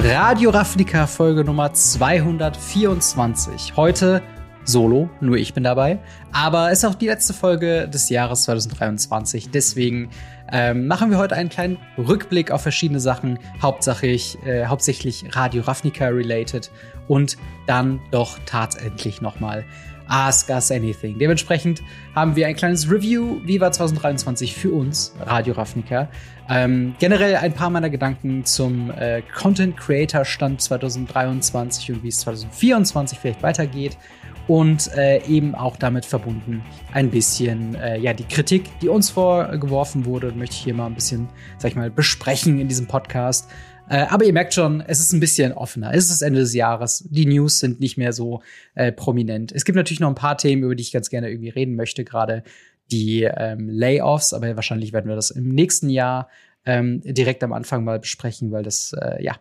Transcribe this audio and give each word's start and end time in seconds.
Radio 0.00 0.50
Ravnica 0.50 1.08
Folge 1.08 1.42
Nummer 1.42 1.72
224. 1.72 3.76
Heute 3.76 4.22
solo, 4.62 5.10
nur 5.20 5.36
ich 5.36 5.54
bin 5.54 5.64
dabei. 5.64 5.98
Aber 6.30 6.70
es 6.70 6.78
ist 6.78 6.84
auch 6.84 6.94
die 6.94 7.08
letzte 7.08 7.34
Folge 7.34 7.88
des 7.88 8.08
Jahres 8.08 8.44
2023. 8.44 9.50
Deswegen 9.50 10.10
ähm, 10.52 10.86
machen 10.86 11.10
wir 11.10 11.18
heute 11.18 11.34
einen 11.34 11.48
kleinen 11.48 11.78
Rückblick 11.98 12.52
auf 12.52 12.62
verschiedene 12.62 13.00
Sachen, 13.00 13.40
hauptsächlich, 13.60 14.38
äh, 14.46 14.66
hauptsächlich 14.66 15.24
Radio 15.32 15.62
Ravnica 15.62 16.06
related 16.06 16.70
und 17.08 17.36
dann 17.66 17.98
doch 18.12 18.38
tatsächlich 18.46 19.20
nochmal 19.20 19.64
Ask 20.06 20.48
Us 20.48 20.70
Anything. 20.70 21.18
Dementsprechend 21.18 21.82
haben 22.14 22.36
wir 22.36 22.46
ein 22.46 22.54
kleines 22.54 22.88
Review 22.88 23.40
Viva 23.44 23.72
2023 23.72 24.54
für 24.54 24.70
uns, 24.70 25.12
Radio 25.20 25.54
Ravnica. 25.54 26.08
Ähm, 26.50 26.94
generell 26.98 27.36
ein 27.36 27.52
paar 27.52 27.68
meiner 27.68 27.90
Gedanken 27.90 28.44
zum 28.44 28.90
äh, 28.90 29.22
Content 29.36 29.76
Creator 29.76 30.24
Stand 30.24 30.62
2023 30.62 31.92
und 31.92 32.02
wie 32.02 32.08
es 32.08 32.20
2024 32.20 33.18
vielleicht 33.18 33.42
weitergeht 33.42 33.98
und 34.46 34.90
äh, 34.96 35.22
eben 35.26 35.54
auch 35.54 35.76
damit 35.76 36.06
verbunden 36.06 36.62
ein 36.92 37.10
bisschen 37.10 37.74
äh, 37.74 37.98
ja 37.98 38.14
die 38.14 38.24
Kritik, 38.24 38.64
die 38.80 38.88
uns 38.88 39.10
vorgeworfen 39.10 40.06
wurde, 40.06 40.32
möchte 40.32 40.54
ich 40.54 40.62
hier 40.62 40.74
mal 40.74 40.86
ein 40.86 40.94
bisschen, 40.94 41.28
sag 41.58 41.72
ich 41.72 41.76
mal, 41.76 41.90
besprechen 41.90 42.58
in 42.58 42.66
diesem 42.66 42.86
Podcast. 42.86 43.50
Äh, 43.90 44.06
aber 44.08 44.24
ihr 44.24 44.32
merkt 44.32 44.54
schon, 44.54 44.82
es 44.86 45.00
ist 45.00 45.12
ein 45.12 45.20
bisschen 45.20 45.52
offener. 45.52 45.92
Es 45.92 46.04
ist 46.04 46.10
das 46.10 46.22
Ende 46.22 46.40
des 46.40 46.54
Jahres. 46.54 47.06
Die 47.10 47.26
News 47.26 47.58
sind 47.58 47.80
nicht 47.80 47.96
mehr 47.96 48.12
so 48.12 48.42
äh, 48.74 48.92
prominent. 48.92 49.52
Es 49.52 49.64
gibt 49.64 49.76
natürlich 49.76 50.00
noch 50.00 50.08
ein 50.08 50.14
paar 50.14 50.36
Themen, 50.36 50.62
über 50.62 50.74
die 50.74 50.82
ich 50.82 50.92
ganz 50.92 51.10
gerne 51.10 51.30
irgendwie 51.30 51.48
reden 51.50 51.74
möchte, 51.74 52.04
gerade 52.04 52.42
die 52.90 53.22
ähm, 53.22 53.68
Layoffs, 53.68 54.32
aber 54.32 54.54
wahrscheinlich 54.56 54.92
werden 54.92 55.08
wir 55.08 55.16
das 55.16 55.30
im 55.30 55.48
nächsten 55.48 55.90
Jahr 55.90 56.28
ähm, 56.64 57.00
direkt 57.04 57.42
am 57.44 57.52
Anfang 57.52 57.84
mal 57.84 57.98
besprechen, 57.98 58.50
weil 58.52 58.62
das 58.62 58.94
äh, 59.00 59.22
ja 59.22 59.36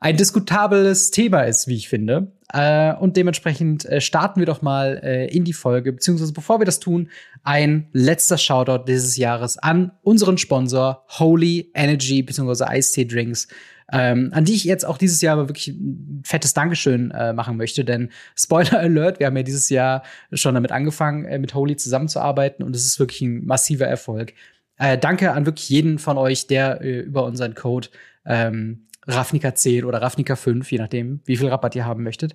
ein 0.00 0.16
diskutables 0.16 1.10
Thema 1.10 1.42
ist, 1.42 1.68
wie 1.68 1.74
ich 1.74 1.88
finde. 1.88 2.32
Äh, 2.52 2.94
und 2.94 3.16
dementsprechend 3.16 3.84
äh, 3.86 4.00
starten 4.00 4.40
wir 4.40 4.46
doch 4.46 4.62
mal 4.62 5.00
äh, 5.02 5.26
in 5.34 5.44
die 5.44 5.52
Folge, 5.52 5.92
beziehungsweise 5.92 6.32
bevor 6.32 6.60
wir 6.60 6.66
das 6.66 6.80
tun, 6.80 7.08
ein 7.42 7.88
letzter 7.92 8.38
Shoutout 8.38 8.84
dieses 8.84 9.16
Jahres 9.16 9.58
an 9.58 9.92
unseren 10.02 10.38
Sponsor 10.38 11.04
Holy 11.18 11.70
Energy 11.74 12.22
beziehungsweise 12.22 12.66
Iced 12.70 12.94
Tea 12.94 13.06
Drinks. 13.06 13.48
Ähm, 13.92 14.30
an 14.32 14.44
die 14.44 14.54
ich 14.54 14.64
jetzt 14.64 14.84
auch 14.84 14.98
dieses 14.98 15.20
Jahr 15.20 15.34
aber 15.34 15.48
wirklich 15.48 15.68
ein 15.68 16.22
fettes 16.24 16.54
Dankeschön 16.54 17.12
äh, 17.12 17.32
machen 17.32 17.56
möchte, 17.56 17.84
denn 17.84 18.10
Spoiler 18.36 18.80
Alert, 18.80 19.20
wir 19.20 19.26
haben 19.26 19.36
ja 19.36 19.42
dieses 19.44 19.70
Jahr 19.70 20.02
schon 20.32 20.54
damit 20.54 20.72
angefangen, 20.72 21.24
äh, 21.24 21.38
mit 21.38 21.54
Holy 21.54 21.76
zusammenzuarbeiten 21.76 22.64
und 22.64 22.74
es 22.74 22.84
ist 22.84 22.98
wirklich 22.98 23.22
ein 23.22 23.46
massiver 23.46 23.86
Erfolg. 23.86 24.32
Äh, 24.78 24.98
danke 24.98 25.32
an 25.32 25.46
wirklich 25.46 25.68
jeden 25.68 25.98
von 25.98 26.18
euch, 26.18 26.46
der 26.48 26.80
äh, 26.80 27.00
über 27.00 27.24
unseren 27.24 27.54
Code 27.54 27.88
ähm, 28.24 28.88
Ravnica 29.06 29.54
10 29.54 29.84
oder 29.84 30.02
Ravnica 30.02 30.36
5, 30.36 30.70
je 30.70 30.78
nachdem, 30.78 31.20
wie 31.24 31.36
viel 31.36 31.48
Rabatt 31.48 31.76
ihr 31.76 31.86
haben 31.86 32.02
möchtet, 32.02 32.34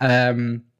ähm, 0.00 0.71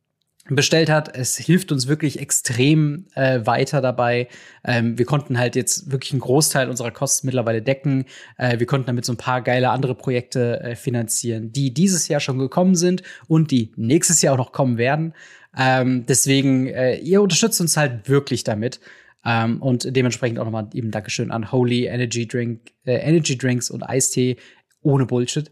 bestellt 0.48 0.90
hat. 0.90 1.16
Es 1.16 1.36
hilft 1.36 1.70
uns 1.70 1.86
wirklich 1.86 2.18
extrem 2.18 3.06
äh, 3.14 3.40
weiter 3.44 3.80
dabei. 3.80 4.28
Ähm, 4.64 4.98
wir 4.98 5.06
konnten 5.06 5.38
halt 5.38 5.54
jetzt 5.54 5.92
wirklich 5.92 6.12
einen 6.12 6.20
Großteil 6.20 6.68
unserer 6.68 6.90
Kosten 6.90 7.26
mittlerweile 7.26 7.62
decken. 7.62 8.06
Äh, 8.38 8.58
wir 8.58 8.66
konnten 8.66 8.86
damit 8.86 9.04
so 9.04 9.12
ein 9.12 9.18
paar 9.18 9.42
geile 9.42 9.70
andere 9.70 9.94
Projekte 9.94 10.60
äh, 10.60 10.76
finanzieren, 10.76 11.52
die 11.52 11.72
dieses 11.72 12.08
Jahr 12.08 12.20
schon 12.20 12.38
gekommen 12.38 12.74
sind 12.74 13.02
und 13.28 13.50
die 13.50 13.72
nächstes 13.76 14.20
Jahr 14.22 14.34
auch 14.34 14.38
noch 14.38 14.52
kommen 14.52 14.78
werden. 14.78 15.14
Ähm, 15.56 16.06
deswegen, 16.06 16.66
äh, 16.66 16.96
ihr 16.96 17.22
unterstützt 17.22 17.60
uns 17.60 17.76
halt 17.76 18.08
wirklich 18.08 18.42
damit. 18.42 18.80
Ähm, 19.24 19.62
und 19.62 19.94
dementsprechend 19.94 20.40
auch 20.40 20.44
nochmal 20.44 20.68
eben 20.74 20.90
Dankeschön 20.90 21.30
an 21.30 21.52
Holy 21.52 21.86
Energy 21.86 22.26
Drink, 22.26 22.72
äh, 22.84 22.96
Energy 22.96 23.38
Drinks 23.38 23.70
und 23.70 23.82
Eistee 23.82 24.36
ohne 24.82 25.06
Bullshit. 25.06 25.50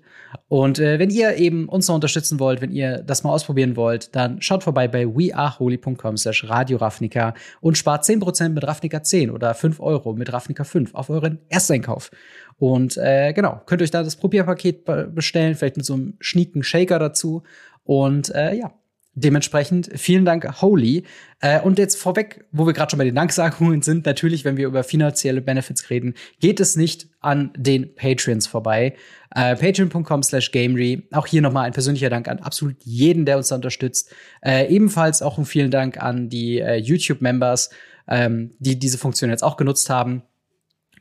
Und 0.48 0.78
äh, 0.78 0.98
wenn 0.98 1.11
ihr 1.11 1.36
eben 1.36 1.68
uns 1.68 1.89
noch 1.89 1.95
unterstützen 1.95 2.41
wollt, 2.41 2.61
wenn 2.61 2.70
ihr 2.70 3.02
das 3.02 3.24
mal 3.24 3.30
ausprobieren 3.30 3.77
wollt, 3.77 4.14
dann 4.14 4.41
schaut 4.41 4.63
vorbei 4.63 4.89
bei 4.89 5.07
weareholy.com 5.07 6.17
slash 6.17 6.48
Radio 6.48 6.79
Ravnica 6.79 7.35
und 7.61 7.79
spart 7.79 8.05
10% 8.05 8.51
mit 8.51 8.64
Ravnica 8.64 9.02
10 9.02 9.30
oder 9.30 9.55
5 9.55 9.80
Euro 9.80 10.14
mit 10.14 10.33
Ravnica 10.33 10.64
5 10.64 10.95
auf 10.95 11.11
euren 11.11 11.39
Ersteinkauf. 11.48 12.11
Und 12.58 12.96
äh, 12.96 13.33
genau, 13.33 13.61
könnt 13.67 13.83
euch 13.83 13.91
da 13.91 14.02
das 14.02 14.17
Probierpaket 14.17 14.85
bestellen, 15.14 15.55
vielleicht 15.55 15.77
mit 15.77 15.86
so 15.86 15.95
einem 15.95 16.14
schnieken 16.20 16.62
Shaker 16.62 16.98
dazu. 16.98 17.42
Und 17.85 18.35
äh, 18.35 18.55
ja, 18.55 18.73
Dementsprechend 19.20 19.91
vielen 19.97 20.25
Dank, 20.25 20.63
Holy. 20.63 21.05
Äh, 21.41 21.61
und 21.61 21.79
jetzt 21.79 21.97
vorweg, 21.97 22.47
wo 22.53 22.67
wir 22.67 22.73
gerade 22.73 22.91
schon 22.91 22.98
bei 22.98 23.05
den 23.05 23.14
Danksagungen 23.14 23.83
sind, 23.83 24.07
natürlich, 24.07 24.45
wenn 24.45 24.57
wir 24.57 24.67
über 24.67 24.83
finanzielle 24.83 25.42
Benefits 25.42 25.91
reden, 25.91 26.14
geht 26.41 26.58
es 26.58 26.77
nicht 26.77 27.08
an 27.20 27.53
den 27.57 27.95
Patreons 27.95 28.47
vorbei. 28.47 28.95
Äh, 29.35 29.57
Patreon.com 29.57 30.23
slash 30.23 30.53
Gamery. 30.53 31.07
Auch 31.13 31.27
hier 31.27 31.42
nochmal 31.42 31.67
ein 31.67 31.73
persönlicher 31.73 32.09
Dank 32.09 32.29
an 32.29 32.39
absolut 32.39 32.77
jeden, 32.83 33.27
der 33.27 33.36
uns 33.36 33.48
da 33.48 33.57
unterstützt. 33.57 34.14
Äh, 34.42 34.73
ebenfalls 34.75 35.20
auch 35.20 35.36
ein 35.36 35.45
vielen 35.45 35.70
Dank 35.70 36.03
an 36.03 36.30
die 36.30 36.59
äh, 36.61 36.77
YouTube-Members, 36.77 37.70
ähm, 38.09 38.53
die 38.59 38.79
diese 38.79 38.97
Funktion 38.97 39.29
jetzt 39.29 39.45
auch 39.45 39.59
genutzt 39.59 39.91
haben. 39.91 40.23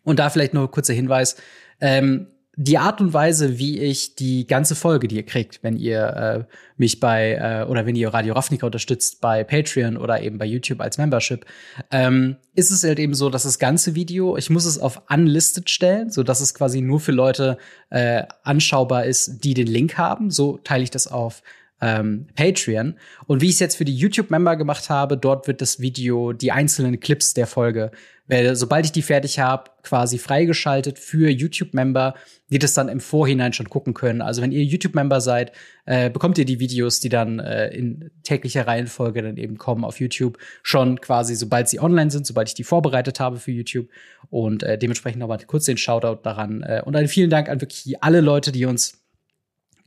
Und 0.03 0.19
da 0.19 0.29
vielleicht 0.29 0.53
nur 0.53 0.69
kurzer 0.71 0.93
Hinweis. 0.93 1.37
Ähm, 1.79 2.27
die 2.61 2.77
Art 2.77 2.99
und 2.99 3.13
Weise, 3.13 3.57
wie 3.57 3.79
ich 3.79 4.15
die 4.15 4.45
ganze 4.45 4.75
Folge, 4.75 5.07
die 5.07 5.15
ihr 5.15 5.25
kriegt, 5.25 5.63
wenn 5.63 5.77
ihr 5.77 6.47
äh, 6.49 6.53
mich 6.75 6.99
bei 6.99 7.35
äh, 7.35 7.69
oder 7.69 7.85
wenn 7.85 7.95
ihr 7.95 8.13
Radio 8.13 8.33
Ravnica 8.33 8.65
unterstützt 8.65 9.21
bei 9.21 9.45
Patreon 9.45 9.95
oder 9.95 10.21
eben 10.21 10.37
bei 10.37 10.43
YouTube 10.43 10.81
als 10.81 10.97
Membership, 10.97 11.45
ähm, 11.89 12.35
ist 12.55 12.69
es 12.69 12.83
halt 12.83 12.99
eben 12.99 13.13
so, 13.13 13.29
dass 13.29 13.43
das 13.43 13.59
ganze 13.59 13.95
Video, 13.95 14.35
ich 14.35 14.49
muss 14.49 14.65
es 14.65 14.77
auf 14.77 15.03
unlisted 15.09 15.69
stellen, 15.69 16.09
so 16.09 16.21
dass 16.21 16.41
es 16.41 16.53
quasi 16.53 16.81
nur 16.81 16.99
für 16.99 17.13
Leute 17.13 17.57
äh, 17.91 18.23
anschaubar 18.43 19.05
ist, 19.05 19.45
die 19.45 19.53
den 19.53 19.67
Link 19.67 19.97
haben. 19.97 20.29
So 20.29 20.57
teile 20.57 20.83
ich 20.83 20.91
das 20.91 21.07
auf 21.07 21.41
ähm, 21.81 22.27
Patreon. 22.35 22.95
Und 23.27 23.41
wie 23.41 23.47
ich 23.47 23.53
es 23.53 23.59
jetzt 23.59 23.75
für 23.77 23.85
die 23.85 23.95
YouTube-Member 23.95 24.55
gemacht 24.55 24.89
habe, 24.89 25.17
dort 25.17 25.47
wird 25.47 25.61
das 25.61 25.79
Video, 25.79 26.33
die 26.33 26.51
einzelnen 26.51 26.99
Clips 26.99 27.33
der 27.33 27.47
Folge, 27.47 27.91
werde, 28.29 28.55
sobald 28.55 28.85
ich 28.85 28.91
die 28.91 29.01
fertig 29.01 29.39
habe, 29.39 29.71
quasi 29.81 30.19
freigeschaltet 30.19 30.99
für 30.99 31.29
YouTube-Member, 31.29 32.13
die 32.51 32.59
das 32.59 32.75
dann 32.75 32.87
im 32.87 32.99
Vorhinein 32.99 33.53
schon 33.53 33.69
gucken 33.69 33.95
können. 33.95 34.21
Also 34.21 34.43
wenn 34.43 34.51
ihr 34.51 34.63
YouTube-Member 34.63 35.19
seid, 35.19 35.51
äh, 35.85 36.11
bekommt 36.11 36.37
ihr 36.37 36.45
die 36.45 36.59
Videos, 36.59 36.99
die 36.99 37.09
dann 37.09 37.39
äh, 37.39 37.69
in 37.69 38.11
täglicher 38.21 38.67
Reihenfolge 38.67 39.23
dann 39.23 39.37
eben 39.37 39.57
kommen 39.57 39.83
auf 39.83 39.99
YouTube, 39.99 40.37
schon 40.61 41.01
quasi, 41.01 41.33
sobald 41.35 41.69
sie 41.69 41.79
online 41.79 42.11
sind, 42.11 42.27
sobald 42.27 42.49
ich 42.49 42.53
die 42.53 42.63
vorbereitet 42.63 43.19
habe 43.19 43.37
für 43.37 43.51
YouTube. 43.51 43.87
Und 44.29 44.61
äh, 44.61 44.77
dementsprechend 44.77 45.19
nochmal 45.19 45.39
kurz 45.47 45.65
den 45.65 45.77
Shoutout 45.77 46.21
daran. 46.21 46.61
Äh, 46.61 46.83
und 46.85 46.95
einen 46.95 47.07
vielen 47.07 47.31
Dank 47.31 47.49
an 47.49 47.61
wirklich 47.61 48.03
alle 48.03 48.21
Leute, 48.21 48.51
die 48.51 48.65
uns 48.65 48.98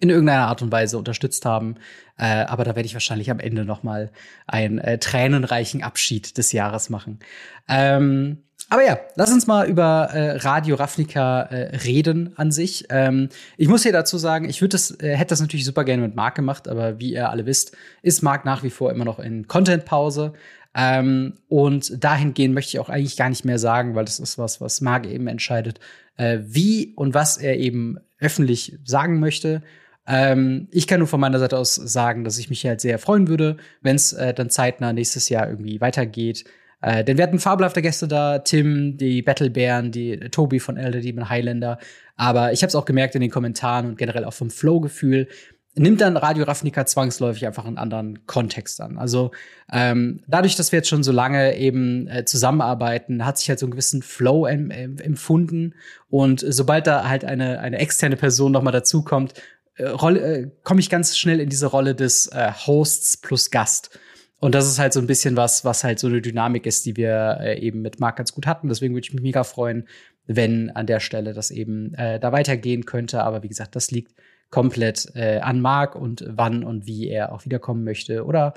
in 0.03 0.11
irgendeiner 0.11 0.49
Art 0.49 0.63
und 0.63 0.73
Weise 0.73 0.99
unterstützt 0.99 1.47
haben. 1.47 1.77
Äh, 2.19 2.25
aber 2.25 2.65
da 2.65 2.75
werde 2.75 2.87
ich 2.87 2.95
wahrscheinlich 2.95 3.31
am 3.31 3.39
Ende 3.39 3.65
noch 3.65 3.85
mal 3.85 4.11
einen 4.49 4.79
äh, 4.79 4.99
tränenreichen 4.99 5.83
Abschied 5.83 6.37
des 6.37 6.51
Jahres 6.51 6.91
machen. 6.91 7.21
Ähm, 7.69 8.39
aber 8.69 8.85
ja, 8.85 8.99
lass 9.15 9.33
uns 9.33 9.47
mal 9.47 9.69
über 9.69 10.09
äh, 10.13 10.39
Radio 10.39 10.75
Ravnica 10.75 11.43
äh, 11.43 11.77
reden 11.77 12.33
an 12.37 12.51
sich. 12.51 12.87
Ähm, 12.91 13.29
ich 13.57 13.69
muss 13.69 13.85
hier 13.85 13.93
dazu 13.93 14.19
sagen, 14.19 14.49
ich 14.49 14.61
würde 14.61 14.73
das, 14.73 14.91
äh, 15.01 15.15
hätte 15.15 15.31
das 15.31 15.41
natürlich 15.41 15.65
super 15.65 15.85
gerne 15.85 16.03
mit 16.03 16.17
Marc 16.17 16.35
gemacht, 16.35 16.67
aber 16.67 16.99
wie 16.99 17.13
ihr 17.13 17.31
alle 17.31 17.47
wisst, 17.47 17.77
ist 18.03 18.23
Marc 18.23 18.45
nach 18.45 18.65
wie 18.65 18.71
vor 18.71 18.91
immer 18.91 19.05
noch 19.05 19.21
in 19.21 19.47
Content-Pause. 19.47 20.33
Ähm, 20.75 21.35
und 21.49 22.03
dahingehend 22.03 22.55
möchte 22.55 22.71
ich 22.71 22.81
auch 22.81 22.89
eigentlich 22.89 23.17
gar 23.17 23.29
nicht 23.29 23.45
mehr 23.45 23.59
sagen, 23.59 23.95
weil 23.95 24.05
das 24.05 24.19
ist 24.19 24.37
was, 24.37 24.61
was 24.61 24.81
Marc 24.81 25.07
eben 25.07 25.29
entscheidet, 25.29 25.79
äh, 26.17 26.39
wie 26.43 26.93
und 26.97 27.15
was 27.15 27.37
er 27.37 27.59
eben 27.59 27.99
öffentlich 28.19 28.79
sagen 28.85 29.21
möchte. 29.21 29.63
Ähm, 30.07 30.69
ich 30.71 30.87
kann 30.87 30.99
nur 30.99 31.09
von 31.09 31.21
meiner 31.21 31.39
Seite 31.39 31.57
aus 31.57 31.75
sagen, 31.75 32.25
dass 32.25 32.39
ich 32.39 32.51
mich 32.51 32.65
halt 32.67 32.81
sehr 32.81 32.99
freuen 32.99 33.29
würde, 33.29 33.57
wenn 33.81 33.97
es 33.97 34.13
äh, 34.13 34.35
dann 34.35 34.51
zeitnah 34.51 34.93
nächstes 34.93 35.29
Jahr 35.29 35.49
irgendwie 35.49 35.81
weitergeht. 35.81 36.45
Äh, 36.81 37.05
denn 37.05 37.17
wir 37.17 37.25
hatten 37.25 37.39
fabelhafte 37.39 37.81
Gäste 37.81 38.09
da, 38.09 38.41
Tim, 38.41 38.97
die 38.97 39.23
Battlebären, 39.23 39.93
die 39.93 40.13
äh, 40.13 40.29
Tobi 40.29 40.59
von 40.59 40.77
Elder 40.77 41.01
Demon 41.01 41.29
Highlander. 41.29 41.79
Aber 42.17 42.53
ich 42.53 42.63
habe 42.63 42.69
es 42.69 42.75
auch 42.75 42.85
gemerkt 42.85 43.15
in 43.15 43.21
den 43.21 43.31
Kommentaren 43.31 43.87
und 43.87 43.99
generell 43.99 44.25
auch 44.25 44.35
vom 44.35 44.51
Flow-Gefühl, 44.51 45.29
nimmt 45.75 46.03
dann 46.03 46.17
Radio 46.17 46.45
Ravnica 46.45 46.85
zwangsläufig 46.85 47.47
einfach 47.47 47.65
einen 47.65 47.79
anderen 47.79 48.27
Kontext 48.27 48.81
an. 48.81 48.99
Also 48.99 49.31
ähm, 49.73 50.21
dadurch, 50.27 50.57
dass 50.57 50.71
wir 50.71 50.81
jetzt 50.81 50.89
schon 50.89 51.03
so 51.03 51.13
lange 51.13 51.57
eben 51.57 52.09
äh, 52.09 52.25
zusammenarbeiten, 52.25 53.25
hat 53.25 53.39
sich 53.39 53.49
halt 53.49 53.59
so 53.59 53.67
einen 53.67 53.71
gewissen 53.71 54.03
Flow 54.03 54.47
em 54.47 54.71
em 54.71 54.99
empfunden. 54.99 55.75
Und 56.11 56.45
sobald 56.47 56.87
da 56.87 57.09
halt 57.09 57.25
eine, 57.25 57.61
eine 57.61 57.79
externe 57.79 58.17
Person 58.17 58.53
noch 58.53 58.63
mal 58.63 58.71
dazukommt, 58.71 59.33
äh, 59.77 59.89
Rolle, 59.89 60.21
äh, 60.21 60.51
komme 60.63 60.81
ich 60.81 60.91
ganz 60.91 61.17
schnell 61.17 61.41
in 61.41 61.49
diese 61.49 61.67
Rolle 61.67 61.95
des 61.95 62.27
äh, 62.29 62.53
Hosts 62.67 63.17
plus 63.19 63.51
Gast. 63.51 63.99
Und 64.39 64.55
das 64.55 64.67
ist 64.67 64.79
halt 64.79 64.93
so 64.93 65.01
ein 65.01 65.07
bisschen 65.07 65.37
was, 65.37 65.65
was 65.65 65.85
halt 65.85 66.01
so 66.01 66.09
eine 66.09 66.21
Dynamik 66.21 66.67
ist, 66.67 66.85
die 66.85 66.97
wir 66.97 67.39
äh, 67.41 67.61
eben 67.61 67.81
mit 67.81 68.01
Marc 68.01 68.17
ganz 68.17 68.33
gut 68.33 68.47
hatten. 68.47 68.69
Deswegen 68.69 68.95
würde 68.95 69.07
ich 69.07 69.15
mich 69.15 69.23
mega 69.23 69.45
freuen, 69.45 69.87
wenn 70.27 70.71
an 70.71 70.87
der 70.87 71.01
Stelle 71.01 71.33
das 71.33 71.51
eben 71.51 71.95
äh, 71.95 72.19
da 72.19 72.33
weitergehen 72.33 72.85
könnte. 72.85 73.23
Aber 73.23 73.43
wie 73.43 73.49
gesagt, 73.49 73.77
das 73.77 73.91
liegt 73.91 74.15
komplett 74.51 75.13
äh, 75.15 75.39
an 75.39 75.61
Marc 75.61 75.95
und 75.95 76.25
wann 76.29 76.65
und 76.65 76.87
wie 76.87 77.09
er 77.09 77.33
auch 77.33 77.45
wiederkommen 77.45 77.85
möchte 77.85 78.25
oder 78.25 78.55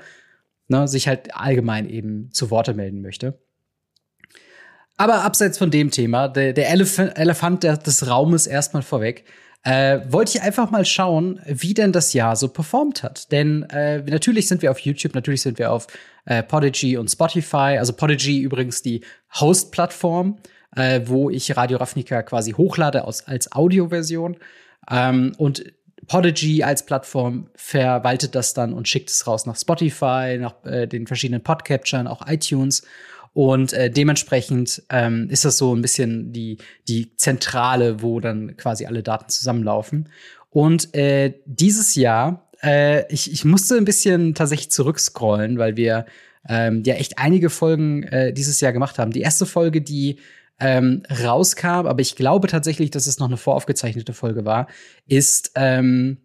ne, 0.68 0.88
sich 0.88 1.08
halt 1.08 1.34
allgemein 1.34 1.88
eben 1.88 2.30
zu 2.32 2.50
Worte 2.50 2.74
melden 2.74 3.00
möchte. 3.00 3.38
Aber 4.96 5.24
abseits 5.24 5.58
von 5.58 5.70
dem 5.70 5.90
Thema, 5.90 6.28
der, 6.28 6.52
der 6.52 6.70
Elef 6.70 6.98
Elefant 6.98 7.64
des 7.64 8.08
Raumes 8.08 8.46
erstmal 8.46 8.82
vorweg. 8.82 9.24
Äh, 9.66 10.00
wollte 10.12 10.38
ich 10.38 10.42
einfach 10.42 10.70
mal 10.70 10.84
schauen, 10.84 11.40
wie 11.44 11.74
denn 11.74 11.90
das 11.90 12.12
Jahr 12.12 12.36
so 12.36 12.46
performt 12.46 13.02
hat. 13.02 13.32
Denn 13.32 13.64
äh, 13.64 13.98
natürlich 13.98 14.46
sind 14.46 14.62
wir 14.62 14.70
auf 14.70 14.78
YouTube, 14.78 15.16
natürlich 15.16 15.42
sind 15.42 15.58
wir 15.58 15.72
auf 15.72 15.88
äh, 16.24 16.44
Podigy 16.44 16.96
und 16.96 17.10
Spotify. 17.10 17.76
Also 17.76 17.92
Podigy 17.92 18.42
übrigens 18.42 18.82
die 18.82 19.00
Host-Plattform, 19.40 20.36
äh, 20.76 21.00
wo 21.06 21.30
ich 21.30 21.56
Radio 21.56 21.78
Ravnica 21.78 22.22
quasi 22.22 22.52
hochlade 22.52 23.04
aus, 23.04 23.26
als 23.26 23.50
Audioversion. 23.50 24.36
Ähm, 24.88 25.34
und 25.36 25.64
Podigy 26.06 26.62
als 26.62 26.86
Plattform 26.86 27.48
verwaltet 27.56 28.36
das 28.36 28.54
dann 28.54 28.72
und 28.72 28.86
schickt 28.86 29.10
es 29.10 29.26
raus 29.26 29.46
nach 29.46 29.56
Spotify, 29.56 30.38
nach 30.38 30.64
äh, 30.64 30.86
den 30.86 31.08
verschiedenen 31.08 31.42
Podcatchern, 31.42 32.06
auch 32.06 32.24
iTunes. 32.28 32.86
Und 33.36 33.74
äh, 33.74 33.90
dementsprechend 33.90 34.82
ähm, 34.88 35.28
ist 35.28 35.44
das 35.44 35.58
so 35.58 35.76
ein 35.76 35.82
bisschen 35.82 36.32
die, 36.32 36.56
die 36.88 37.14
Zentrale, 37.16 38.00
wo 38.00 38.18
dann 38.18 38.56
quasi 38.56 38.86
alle 38.86 39.02
Daten 39.02 39.28
zusammenlaufen. 39.28 40.08
Und 40.48 40.94
äh, 40.94 41.34
dieses 41.44 41.96
Jahr, 41.96 42.48
äh, 42.62 43.04
ich, 43.12 43.30
ich 43.30 43.44
musste 43.44 43.76
ein 43.76 43.84
bisschen 43.84 44.34
tatsächlich 44.34 44.70
zurückscrollen, 44.70 45.58
weil 45.58 45.76
wir 45.76 46.06
ähm, 46.48 46.82
ja 46.86 46.94
echt 46.94 47.18
einige 47.18 47.50
Folgen 47.50 48.04
äh, 48.04 48.32
dieses 48.32 48.62
Jahr 48.62 48.72
gemacht 48.72 48.98
haben. 48.98 49.10
Die 49.10 49.20
erste 49.20 49.44
Folge, 49.44 49.82
die 49.82 50.18
ähm, 50.58 51.02
rauskam, 51.22 51.84
aber 51.86 52.00
ich 52.00 52.16
glaube 52.16 52.48
tatsächlich, 52.48 52.90
dass 52.90 53.06
es 53.06 53.18
noch 53.18 53.26
eine 53.26 53.36
voraufgezeichnete 53.36 54.14
Folge 54.14 54.46
war, 54.46 54.66
ist 55.08 55.52
ähm, 55.56 56.16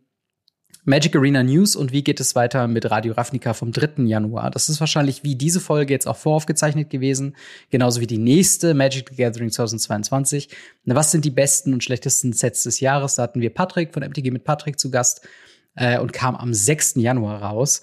Magic 0.84 1.16
Arena 1.16 1.44
News 1.44 1.76
und 1.76 1.92
wie 1.92 2.04
geht 2.04 2.20
es 2.20 2.34
weiter 2.34 2.68
mit 2.68 2.90
Radio 2.90 3.14
Ravnica 3.14 3.54
vom 3.54 3.72
3. 3.72 4.04
Januar. 4.06 4.50
Das 4.50 4.68
ist 4.68 4.80
wahrscheinlich 4.80 5.24
wie 5.24 5.36
diese 5.36 5.60
Folge 5.60 5.94
jetzt 5.94 6.08
auch 6.08 6.18
voraufgezeichnet 6.18 6.90
gewesen, 6.90 7.36
genauso 7.70 8.02
wie 8.02 8.08
die 8.08 8.18
nächste 8.18 8.74
Magic 8.74 9.10
the 9.10 9.16
Gathering 9.16 9.52
2022. 9.52 10.50
Was 10.86 11.12
sind 11.12 11.24
die 11.24 11.30
besten 11.30 11.74
und 11.74 11.84
schlechtesten 11.84 12.34
Sets 12.34 12.64
des 12.64 12.80
Jahres? 12.80 13.16
Da 13.16 13.24
hatten 13.24 13.42
wir 13.42 13.54
Patrick 13.54 13.94
von 13.94 14.02
MTG 14.02 14.32
mit 14.32 14.44
Patrick 14.44 14.80
zu 14.80 14.90
Gast 14.90 15.22
äh, 15.76 16.00
und 16.00 16.14
kam 16.14 16.36
am 16.36 16.52
6. 16.52 16.96
Januar 16.96 17.44
raus. 17.44 17.82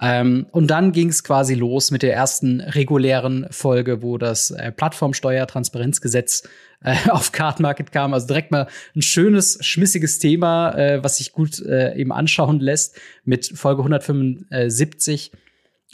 Ähm, 0.00 0.46
und 0.52 0.68
dann 0.68 0.92
ging 0.92 1.08
es 1.08 1.24
quasi 1.24 1.54
los 1.54 1.90
mit 1.90 2.02
der 2.02 2.14
ersten 2.14 2.60
regulären 2.60 3.46
Folge, 3.50 4.02
wo 4.02 4.16
das 4.16 4.50
äh, 4.50 4.70
Plattformsteuertransparenzgesetz 4.70 6.44
äh, 6.82 6.94
auf 7.10 7.32
Card 7.32 7.60
Market 7.60 7.90
kam. 7.90 8.14
Also 8.14 8.26
direkt 8.26 8.50
mal 8.52 8.68
ein 8.94 9.02
schönes, 9.02 9.58
schmissiges 9.60 10.18
Thema, 10.18 10.74
äh, 10.76 11.02
was 11.02 11.16
sich 11.16 11.32
gut 11.32 11.60
äh, 11.60 11.96
eben 11.96 12.12
anschauen 12.12 12.60
lässt 12.60 12.96
mit 13.24 13.46
Folge 13.46 13.82
175. 13.82 15.32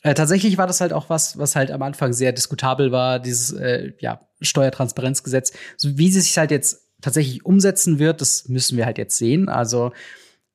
Äh, 0.02 0.14
tatsächlich 0.14 0.58
war 0.58 0.66
das 0.66 0.82
halt 0.82 0.92
auch 0.92 1.08
was, 1.08 1.38
was 1.38 1.56
halt 1.56 1.70
am 1.70 1.80
Anfang 1.82 2.12
sehr 2.12 2.32
diskutabel 2.32 2.92
war, 2.92 3.18
dieses 3.18 3.52
äh, 3.52 3.92
ja, 4.00 4.20
Steuertransparenzgesetz. 4.42 5.52
So 5.78 5.96
wie 5.96 6.08
es 6.08 6.14
sich 6.14 6.36
halt 6.36 6.50
jetzt 6.50 6.90
tatsächlich 7.00 7.46
umsetzen 7.46 7.98
wird, 7.98 8.20
das 8.20 8.48
müssen 8.48 8.76
wir 8.76 8.84
halt 8.84 8.98
jetzt 8.98 9.16
sehen. 9.16 9.48
Also 9.48 9.92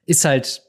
ist 0.06 0.26
halt 0.26 0.69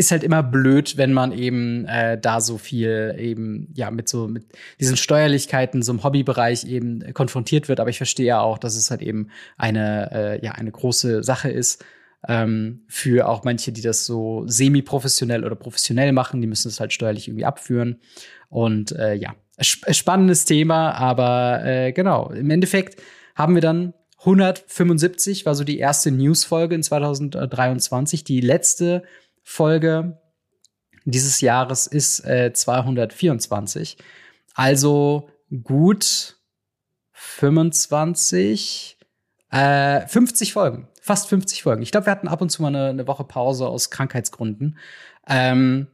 ist 0.00 0.10
halt 0.10 0.24
immer 0.24 0.42
blöd, 0.42 0.96
wenn 0.96 1.12
man 1.12 1.30
eben 1.30 1.84
äh, 1.84 2.18
da 2.18 2.40
so 2.40 2.56
viel 2.56 3.14
eben 3.18 3.68
ja 3.74 3.90
mit 3.90 4.08
so 4.08 4.26
mit 4.28 4.46
diesen 4.80 4.96
Steuerlichkeiten 4.96 5.82
so 5.82 5.92
im 5.92 6.02
Hobbybereich 6.02 6.64
eben 6.64 7.12
konfrontiert 7.12 7.68
wird. 7.68 7.80
Aber 7.80 7.90
ich 7.90 7.98
verstehe 7.98 8.24
ja 8.24 8.40
auch, 8.40 8.56
dass 8.56 8.76
es 8.76 8.90
halt 8.90 9.02
eben 9.02 9.28
eine 9.58 10.10
äh, 10.10 10.44
ja 10.44 10.52
eine 10.52 10.70
große 10.70 11.22
Sache 11.22 11.50
ist 11.50 11.84
ähm, 12.26 12.80
für 12.88 13.28
auch 13.28 13.44
manche, 13.44 13.72
die 13.72 13.82
das 13.82 14.06
so 14.06 14.44
semi-professionell 14.46 15.44
oder 15.44 15.54
professionell 15.54 16.12
machen. 16.12 16.40
Die 16.40 16.46
müssen 16.46 16.68
es 16.68 16.80
halt 16.80 16.94
steuerlich 16.94 17.28
irgendwie 17.28 17.44
abführen. 17.44 18.00
Und 18.48 18.92
äh, 18.92 19.12
ja, 19.14 19.34
spannendes 19.60 20.46
Thema, 20.46 20.92
aber 20.92 21.62
äh, 21.62 21.92
genau 21.92 22.30
im 22.30 22.48
Endeffekt 22.48 23.02
haben 23.34 23.54
wir 23.54 23.62
dann 23.62 23.92
175 24.20 25.44
war 25.44 25.54
so 25.54 25.64
die 25.64 25.78
erste 25.78 26.10
News-Folge 26.10 26.74
in 26.74 26.82
2023. 26.82 28.24
Die 28.24 28.40
letzte 28.40 29.02
Folge 29.42 30.20
dieses 31.04 31.40
Jahres 31.40 31.86
ist 31.86 32.24
äh, 32.24 32.52
224. 32.52 33.96
Also 34.54 35.30
gut 35.64 36.36
25, 37.12 38.98
äh, 39.50 40.06
50 40.06 40.52
Folgen. 40.52 40.88
Fast 41.02 41.28
50 41.28 41.62
Folgen. 41.62 41.82
Ich 41.82 41.90
glaube, 41.90 42.06
wir 42.06 42.12
hatten 42.12 42.28
ab 42.28 42.42
und 42.42 42.50
zu 42.50 42.62
mal 42.62 42.68
eine, 42.68 42.88
eine 42.88 43.06
Woche 43.06 43.24
Pause 43.24 43.66
aus 43.66 43.90
Krankheitsgründen. 43.90 44.78
Ähm, 45.26 45.88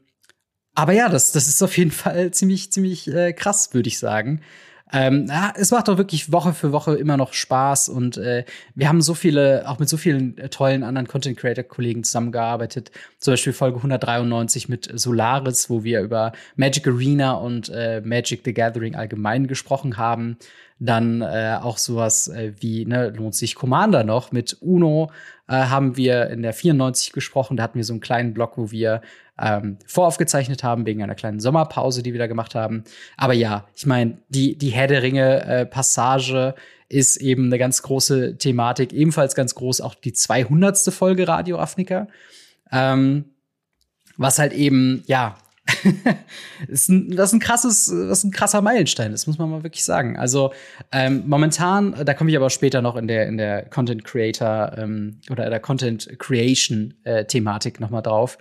aber 0.75 0.93
ja, 0.93 1.09
das, 1.09 1.33
das 1.33 1.47
ist 1.47 1.63
auf 1.63 1.77
jeden 1.77 1.91
Fall 1.93 2.33
ziemlich, 2.33 2.73
ziemlich 2.73 3.09
äh, 3.09 3.33
krass, 3.33 3.73
würde 3.73 3.89
ich 3.89 3.99
sagen. 3.99 4.43
Ähm, 4.93 5.27
ja, 5.29 5.53
es 5.57 5.73
macht 5.73 5.89
doch 5.89 5.99
wirklich 5.99 6.31
Woche 6.31 6.53
für 6.53 6.71
Woche 6.71 6.95
immer 6.95 7.17
noch 7.17 7.33
Spaß 7.33 7.89
und 7.89 8.19
äh, 8.19 8.45
wir 8.77 8.89
haben 8.89 9.03
so 9.03 9.15
viele, 9.15 9.69
auch 9.69 9.81
mit 9.81 9.89
so 9.89 9.97
vielen 9.97 10.39
äh, 10.39 10.49
tollen 10.49 10.85
anderen 10.85 11.09
Content 11.09 11.37
Creator 11.37 11.65
Kollegen 11.65 12.05
zusammengearbeitet. 12.05 12.93
Zum 13.19 13.33
Beispiel 13.33 13.53
Folge 13.53 13.79
193 13.79 14.69
mit 14.69 14.89
Solaris, 14.95 15.69
wo 15.69 15.83
wir 15.83 16.03
über 16.03 16.33
Magic 16.55 16.87
Arena 16.87 17.33
und 17.33 17.69
äh, 17.69 18.01
Magic 18.05 18.43
the 18.45 18.55
Gathering 18.55 18.95
allgemein 18.95 19.49
gesprochen 19.49 19.97
haben. 19.97 20.39
Dann 20.79 21.23
äh, 21.23 21.59
auch 21.61 21.79
sowas 21.79 22.29
äh, 22.29 22.53
wie, 22.61 22.85
ne, 22.85 23.09
lohnt 23.09 23.35
sich 23.35 23.55
Commander 23.55 24.05
noch 24.05 24.31
mit 24.33 24.59
Uno 24.61 25.11
äh, 25.49 25.55
haben 25.55 25.97
wir 25.97 26.29
in 26.29 26.43
der 26.43 26.53
94 26.53 27.13
gesprochen. 27.13 27.57
Da 27.57 27.63
hatten 27.63 27.77
wir 27.77 27.85
so 27.85 27.93
einen 27.93 28.01
kleinen 28.01 28.35
Blog, 28.35 28.53
wo 28.57 28.71
wir 28.71 29.01
ähm, 29.39 29.79
voraufgezeichnet 29.87 30.65
haben, 30.65 30.87
wegen 30.87 31.03
einer 31.03 31.15
kleinen 31.15 31.41
Sommerpause, 31.41 32.03
die 32.03 32.13
wir 32.13 32.19
da 32.19 32.27
gemacht 32.27 32.55
haben. 32.55 32.85
Aber 33.17 33.33
ja, 33.33 33.67
ich 33.75 33.87
meine, 33.87 34.19
die, 34.29 34.57
die 34.57 34.71
Herr 34.71 34.87
der 34.89 35.03
Ringe-Passage 35.03 36.55
äh, 36.57 36.97
ist 36.99 37.17
eben 37.19 37.47
eine 37.47 37.59
ganz 37.59 37.83
große 37.83 38.39
Thematik. 38.39 38.93
Ebenfalls 38.93 39.35
ganz 39.35 39.55
groß 39.55 39.81
auch 39.81 39.95
die 39.95 40.13
200. 40.13 40.79
Folge 40.93 41.29
Radio 41.29 41.59
Afrika. 41.59 42.09
Ähm, 42.73 43.27
was 44.17 44.39
halt 44.39 44.53
eben, 44.53 45.03
ja, 45.07 45.37
ist 46.69 46.89
ein, 46.89 47.11
das 47.11 47.31
ist 47.31 47.35
ein 47.35 47.41
krasses, 47.41 47.87
das 47.87 48.19
ist 48.19 48.25
ein 48.25 48.31
krasser 48.31 48.63
Meilenstein, 48.63 49.13
das 49.13 49.27
muss 49.27 49.39
man 49.39 49.51
mal 49.51 49.63
wirklich 49.63 49.85
sagen. 49.85 50.17
Also 50.17 50.53
ähm, 50.93 51.25
momentan, 51.27 51.95
da 52.05 52.15
komme 52.15 52.31
ich 52.31 52.37
aber 52.37 52.51
später 52.51 52.83
noch 52.83 52.97
in 52.97 53.09
der 53.09 53.27
in 53.27 53.37
der 53.37 53.63
Content 53.67 54.05
Creator 54.05 54.73
ähm, 54.77 55.21
oder 55.31 55.49
der 55.49 55.61
Content 55.61 56.19
Creation 56.19 56.95
äh, 57.05 57.25
Thematik 57.25 57.81
noch 57.81 57.91
mal 57.91 58.03
drauf. 58.03 58.39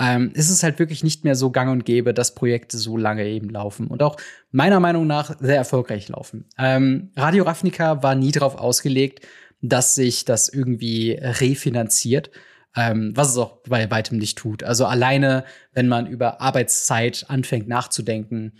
Ähm, 0.00 0.30
ist 0.34 0.48
es 0.48 0.62
halt 0.62 0.78
wirklich 0.78 1.02
nicht 1.02 1.24
mehr 1.24 1.34
so 1.34 1.50
gang 1.50 1.72
und 1.72 1.84
gäbe, 1.84 2.14
dass 2.14 2.36
Projekte 2.36 2.78
so 2.78 2.96
lange 2.96 3.26
eben 3.26 3.50
laufen 3.50 3.88
und 3.88 4.00
auch 4.00 4.16
meiner 4.52 4.78
Meinung 4.78 5.08
nach 5.08 5.36
sehr 5.40 5.56
erfolgreich 5.56 6.08
laufen. 6.08 6.44
Ähm, 6.56 7.10
Radio 7.16 7.42
Ravnica 7.42 8.00
war 8.02 8.14
nie 8.14 8.30
darauf 8.30 8.56
ausgelegt, 8.56 9.26
dass 9.60 9.96
sich 9.96 10.24
das 10.24 10.48
irgendwie 10.48 11.18
refinanziert 11.20 12.30
ähm, 12.76 13.12
was 13.14 13.30
es 13.30 13.38
auch 13.38 13.58
bei 13.68 13.90
weitem 13.90 14.18
nicht 14.18 14.38
tut. 14.38 14.62
Also 14.62 14.86
alleine, 14.86 15.44
wenn 15.72 15.88
man 15.88 16.06
über 16.06 16.40
Arbeitszeit 16.40 17.26
anfängt 17.28 17.68
nachzudenken, 17.68 18.58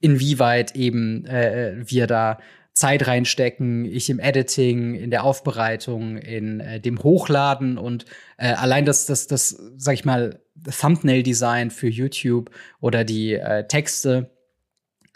inwieweit 0.00 0.76
eben 0.76 1.24
äh, 1.26 1.76
wir 1.84 2.06
da 2.06 2.38
Zeit 2.72 3.06
reinstecken, 3.06 3.86
ich 3.86 4.10
im 4.10 4.18
Editing, 4.18 4.94
in 4.94 5.10
der 5.10 5.24
Aufbereitung, 5.24 6.18
in 6.18 6.60
äh, 6.60 6.78
dem 6.78 7.02
Hochladen 7.02 7.78
und 7.78 8.04
äh, 8.36 8.52
allein 8.52 8.84
das, 8.84 9.06
das, 9.06 9.26
das, 9.26 9.58
sag 9.78 9.94
ich 9.94 10.04
mal, 10.04 10.40
Thumbnail-Design 10.78 11.70
für 11.70 11.88
YouTube 11.88 12.50
oder 12.80 13.04
die 13.04 13.32
äh, 13.32 13.66
Texte, 13.66 14.30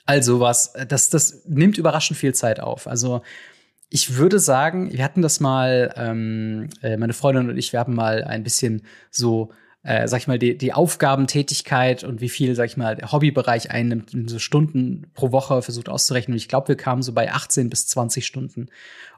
all 0.07 0.23
sowas, 0.23 0.73
das, 0.89 1.11
das 1.11 1.45
nimmt 1.47 1.77
überraschend 1.77 2.19
viel 2.19 2.35
Zeit 2.35 2.61
auf. 2.61 2.87
Also 2.87 3.21
ich 3.91 4.17
würde 4.17 4.39
sagen, 4.39 4.93
wir 4.93 5.03
hatten 5.03 5.21
das 5.21 5.41
mal, 5.41 5.93
ähm, 5.97 6.69
äh, 6.81 6.97
meine 6.97 7.13
Freundin 7.13 7.51
und 7.51 7.59
ich, 7.59 7.73
wir 7.73 7.81
haben 7.81 7.95
mal 7.95 8.23
ein 8.23 8.45
bisschen 8.45 8.83
so, 9.11 9.51
äh, 9.83 10.07
sag 10.07 10.19
ich 10.19 10.29
mal, 10.29 10.39
die, 10.39 10.57
die 10.57 10.73
Aufgabentätigkeit 10.73 12.05
und 12.05 12.21
wie 12.21 12.29
viel, 12.29 12.55
sag 12.55 12.67
ich 12.67 12.77
mal, 12.77 12.95
der 12.95 13.11
Hobbybereich 13.11 13.73
einnimmt, 13.73 14.15
in 14.15 14.29
so 14.29 14.39
Stunden 14.39 15.11
pro 15.15 15.33
Woche 15.33 15.61
versucht 15.63 15.89
auszurechnen. 15.89 16.35
Und 16.35 16.39
ich 16.39 16.49
glaube, 16.49 16.69
wir 16.69 16.77
kamen 16.77 17.03
so 17.03 17.13
bei 17.13 17.33
18 17.33 17.69
bis 17.69 17.89
20 17.89 18.25
Stunden. 18.25 18.69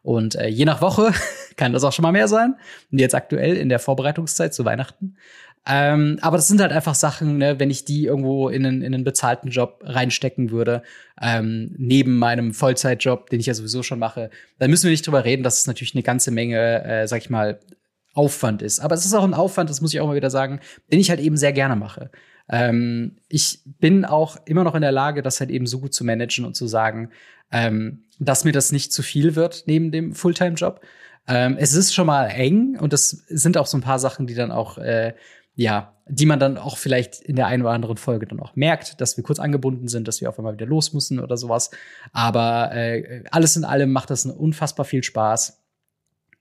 Und 0.00 0.36
äh, 0.36 0.48
je 0.48 0.64
nach 0.64 0.80
Woche 0.80 1.12
kann 1.56 1.74
das 1.74 1.84
auch 1.84 1.92
schon 1.92 2.04
mal 2.04 2.12
mehr 2.12 2.28
sein. 2.28 2.54
Und 2.90 2.98
jetzt 2.98 3.14
aktuell 3.14 3.58
in 3.58 3.68
der 3.68 3.78
Vorbereitungszeit 3.78 4.54
zu 4.54 4.64
Weihnachten 4.64 5.16
ähm, 5.64 6.18
aber 6.22 6.36
das 6.36 6.48
sind 6.48 6.60
halt 6.60 6.72
einfach 6.72 6.94
Sachen, 6.94 7.38
ne, 7.38 7.60
wenn 7.60 7.70
ich 7.70 7.84
die 7.84 8.06
irgendwo 8.06 8.48
in 8.48 8.66
einen, 8.66 8.82
in 8.82 8.94
einen 8.94 9.04
bezahlten 9.04 9.50
Job 9.50 9.80
reinstecken 9.84 10.50
würde, 10.50 10.82
ähm, 11.20 11.74
neben 11.78 12.18
meinem 12.18 12.52
Vollzeitjob, 12.52 13.30
den 13.30 13.38
ich 13.38 13.46
ja 13.46 13.54
sowieso 13.54 13.82
schon 13.84 14.00
mache, 14.00 14.30
dann 14.58 14.70
müssen 14.70 14.84
wir 14.84 14.90
nicht 14.90 15.06
drüber 15.06 15.24
reden, 15.24 15.44
dass 15.44 15.60
es 15.60 15.66
natürlich 15.68 15.94
eine 15.94 16.02
ganze 16.02 16.32
Menge, 16.32 16.84
äh, 16.84 17.06
sag 17.06 17.20
ich 17.20 17.30
mal, 17.30 17.60
Aufwand 18.14 18.60
ist. 18.60 18.80
Aber 18.80 18.94
es 18.94 19.06
ist 19.06 19.14
auch 19.14 19.24
ein 19.24 19.34
Aufwand, 19.34 19.70
das 19.70 19.80
muss 19.80 19.94
ich 19.94 20.00
auch 20.00 20.06
mal 20.06 20.16
wieder 20.16 20.30
sagen, 20.30 20.60
den 20.90 21.00
ich 21.00 21.10
halt 21.10 21.20
eben 21.20 21.36
sehr 21.36 21.52
gerne 21.52 21.76
mache. 21.76 22.10
Ähm, 22.48 23.16
ich 23.28 23.60
bin 23.64 24.04
auch 24.04 24.36
immer 24.44 24.64
noch 24.64 24.74
in 24.74 24.82
der 24.82 24.92
Lage, 24.92 25.22
das 25.22 25.40
halt 25.40 25.50
eben 25.50 25.66
so 25.66 25.78
gut 25.78 25.94
zu 25.94 26.04
managen 26.04 26.44
und 26.44 26.56
zu 26.56 26.66
sagen, 26.66 27.10
ähm, 27.52 28.04
dass 28.18 28.44
mir 28.44 28.52
das 28.52 28.72
nicht 28.72 28.92
zu 28.92 29.02
viel 29.02 29.36
wird 29.36 29.64
neben 29.66 29.92
dem 29.92 30.12
Fulltime-Job. 30.12 30.80
Ähm, 31.28 31.56
es 31.58 31.72
ist 31.74 31.94
schon 31.94 32.06
mal 32.06 32.26
eng 32.26 32.76
und 32.78 32.92
das 32.92 33.10
sind 33.10 33.56
auch 33.56 33.66
so 33.66 33.78
ein 33.78 33.82
paar 33.82 34.00
Sachen, 34.00 34.26
die 34.26 34.34
dann 34.34 34.50
auch 34.50 34.76
äh, 34.78 35.14
ja, 35.54 35.94
die 36.08 36.26
man 36.26 36.40
dann 36.40 36.58
auch 36.58 36.78
vielleicht 36.78 37.20
in 37.20 37.36
der 37.36 37.46
einen 37.46 37.62
oder 37.62 37.72
anderen 37.72 37.96
Folge 37.96 38.26
dann 38.26 38.40
auch 38.40 38.56
merkt, 38.56 39.00
dass 39.00 39.16
wir 39.16 39.24
kurz 39.24 39.38
angebunden 39.38 39.88
sind, 39.88 40.08
dass 40.08 40.20
wir 40.20 40.28
auf 40.28 40.38
einmal 40.38 40.54
wieder 40.54 40.66
los 40.66 40.92
müssen 40.92 41.20
oder 41.20 41.36
sowas. 41.36 41.70
Aber 42.12 42.74
äh, 42.74 43.24
alles 43.30 43.56
in 43.56 43.64
allem 43.64 43.92
macht 43.92 44.10
das 44.10 44.26
unfassbar 44.26 44.84
viel 44.84 45.02
Spaß, 45.02 45.62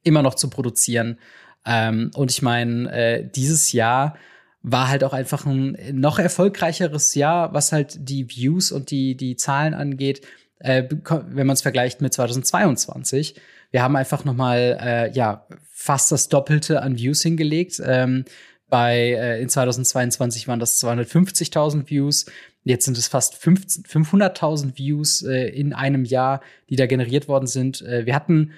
immer 0.03 0.23
noch 0.23 0.35
zu 0.35 0.49
produzieren. 0.49 1.19
Ähm, 1.65 2.11
und 2.15 2.31
ich 2.31 2.41
meine, 2.41 2.91
äh, 2.91 3.29
dieses 3.29 3.71
Jahr 3.71 4.17
war 4.63 4.89
halt 4.89 5.03
auch 5.03 5.13
einfach 5.13 5.45
ein 5.45 5.77
noch 5.93 6.19
erfolgreicheres 6.19 7.15
Jahr, 7.15 7.53
was 7.53 7.71
halt 7.71 7.97
die 8.09 8.29
Views 8.29 8.71
und 8.71 8.91
die, 8.91 9.15
die 9.15 9.35
Zahlen 9.35 9.73
angeht, 9.73 10.25
äh, 10.59 10.83
wenn 10.89 11.47
man 11.47 11.53
es 11.53 11.61
vergleicht 11.61 12.01
mit 12.01 12.13
2022. 12.13 13.35
Wir 13.71 13.81
haben 13.81 13.95
einfach 13.95 14.25
noch 14.25 14.35
mal 14.35 14.77
äh, 14.79 15.11
ja 15.13 15.47
fast 15.69 16.11
das 16.11 16.29
Doppelte 16.29 16.81
an 16.81 16.97
Views 16.97 17.21
hingelegt. 17.21 17.81
Ähm, 17.83 18.25
bei 18.71 19.11
äh, 19.11 19.41
in 19.41 19.49
2022 19.49 20.47
waren 20.47 20.59
das 20.59 20.81
250.000 20.83 21.87
Views. 21.89 22.25
Jetzt 22.63 22.85
sind 22.85 22.97
es 22.97 23.07
fast 23.07 23.35
500.000 23.35 24.77
Views 24.77 25.21
äh, 25.21 25.49
in 25.49 25.73
einem 25.73 26.05
Jahr, 26.05 26.41
die 26.69 26.77
da 26.77 26.87
generiert 26.87 27.27
worden 27.27 27.45
sind. 27.45 27.83
Äh, 27.83 28.07
wir 28.07 28.15
hatten 28.15 28.53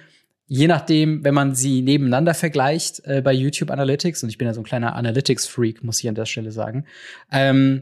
je 0.48 0.68
nachdem, 0.68 1.24
wenn 1.24 1.34
man 1.34 1.56
sie 1.56 1.82
nebeneinander 1.82 2.36
vergleicht 2.36 3.02
äh, 3.06 3.22
bei 3.22 3.34
YouTube 3.34 3.72
Analytics, 3.72 4.24
und 4.24 4.30
ich 4.30 4.38
bin 4.38 4.48
ja 4.48 4.54
so 4.54 4.62
ein 4.62 4.66
kleiner 4.66 4.96
Analytics-Freak, 4.96 5.84
muss 5.84 6.00
ich 6.00 6.08
an 6.08 6.16
der 6.16 6.26
Stelle 6.26 6.52
sagen, 6.52 6.86
ähm, 7.32 7.82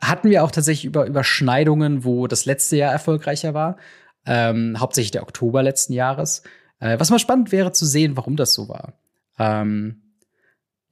hatten 0.00 0.30
wir 0.30 0.44
auch 0.44 0.52
tatsächlich 0.52 0.84
über 0.84 1.06
Überschneidungen, 1.06 2.04
wo 2.04 2.28
das 2.28 2.44
letzte 2.44 2.76
Jahr 2.76 2.92
erfolgreicher 2.92 3.52
war, 3.52 3.78
ähm, 4.26 4.78
hauptsächlich 4.78 5.10
der 5.10 5.22
Oktober 5.22 5.62
letzten 5.62 5.92
Jahres. 5.92 6.44
Äh, 6.78 7.00
was 7.00 7.10
mal 7.10 7.18
spannend 7.18 7.50
wäre 7.50 7.72
zu 7.72 7.84
sehen, 7.84 8.16
warum 8.16 8.36
das 8.36 8.54
so 8.54 8.68
war. 8.68 8.92
Ähm, 9.38 10.03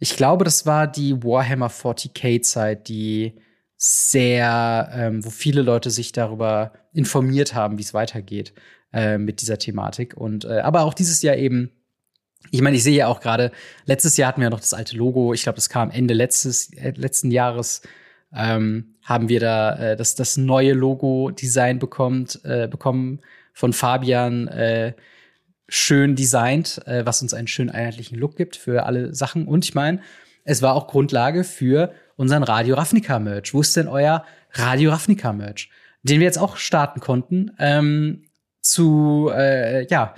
ich 0.03 0.17
glaube, 0.17 0.45
das 0.45 0.67
war 0.67 0.89
die 0.89 1.23
Warhammer 1.23 1.69
40k-Zeit, 1.71 2.89
die 2.89 3.35
sehr, 3.77 4.91
ähm, 4.93 5.25
wo 5.25 5.31
viele 5.31 5.63
Leute 5.63 5.91
sich 5.91 6.11
darüber 6.11 6.73
informiert 6.93 7.55
haben, 7.55 7.79
wie 7.79 7.83
es 7.83 7.95
weitergeht 7.95 8.53
äh, 8.93 9.17
mit 9.17 9.41
dieser 9.41 9.59
Thematik. 9.59 10.17
Und 10.17 10.45
äh, 10.45 10.59
aber 10.59 10.83
auch 10.83 10.95
dieses 10.95 11.23
Jahr 11.23 11.37
eben 11.37 11.71
ich 12.51 12.63
meine, 12.63 12.77
ich 12.77 12.83
sehe 12.83 12.97
ja 12.97 13.07
auch 13.07 13.21
gerade, 13.21 13.53
letztes 13.85 14.17
Jahr 14.17 14.27
hatten 14.27 14.41
wir 14.41 14.47
ja 14.47 14.51
noch 14.51 14.59
das 14.59 14.75
alte 14.75 14.97
Logo. 14.97 15.33
Ich 15.35 15.45
glaube, 15.45 15.57
das 15.57 15.69
kam 15.69 15.93
Ende 15.93 16.15
letztes, 16.15 16.73
äh, 16.73 16.93
letzten 16.97 17.31
Jahres. 17.31 17.83
Ähm, 18.35 18.97
haben 19.03 19.29
wir 19.29 19.39
da 19.39 19.77
äh, 19.93 19.97
das, 19.97 20.17
das 20.17 20.37
neue 20.37 20.73
Logo-Design 20.73 21.79
bekommt, 21.79 22.41
äh, 22.43 22.67
bekommen 22.67 23.21
von 23.53 23.73
Fabian 23.73 24.49
äh, 24.49 24.95
schön 25.73 26.17
designt, 26.17 26.81
äh, 26.87 27.07
was 27.07 27.23
uns 27.23 27.33
einen 27.33 27.49
schönen 27.49 27.71
einheitlichen 27.71 28.19
Look 28.19 28.37
gibt 28.37 28.57
für 28.57 28.85
alle 28.85 29.15
Sachen. 29.15 29.47
Und 29.49 29.65
ich 29.65 29.75
meine, 29.75 30.01
es 30.45 30.61
war 30.61 30.75
auch 30.75 30.87
Grundlage 30.87 31.45
für 31.45 31.93
unseren 32.17 32.43
Radio 32.43 32.75
Ravnica 32.75 33.19
Merch. 33.19 33.55
Wo 33.55 33.61
ist 33.61 33.77
denn 33.77 33.89
euer 33.89 34.25
Radio 34.53 34.91
Ravnica 34.91 35.33
Merch? 35.33 35.71
Den 36.03 36.21
wir 36.21 36.27
jetzt 36.27 36.39
auch 36.39 36.57
starten 36.57 37.01
konnten. 37.01 37.53
Ähm, 37.59 38.25
zu, 38.61 39.31
äh, 39.35 39.87
ja, 39.89 40.15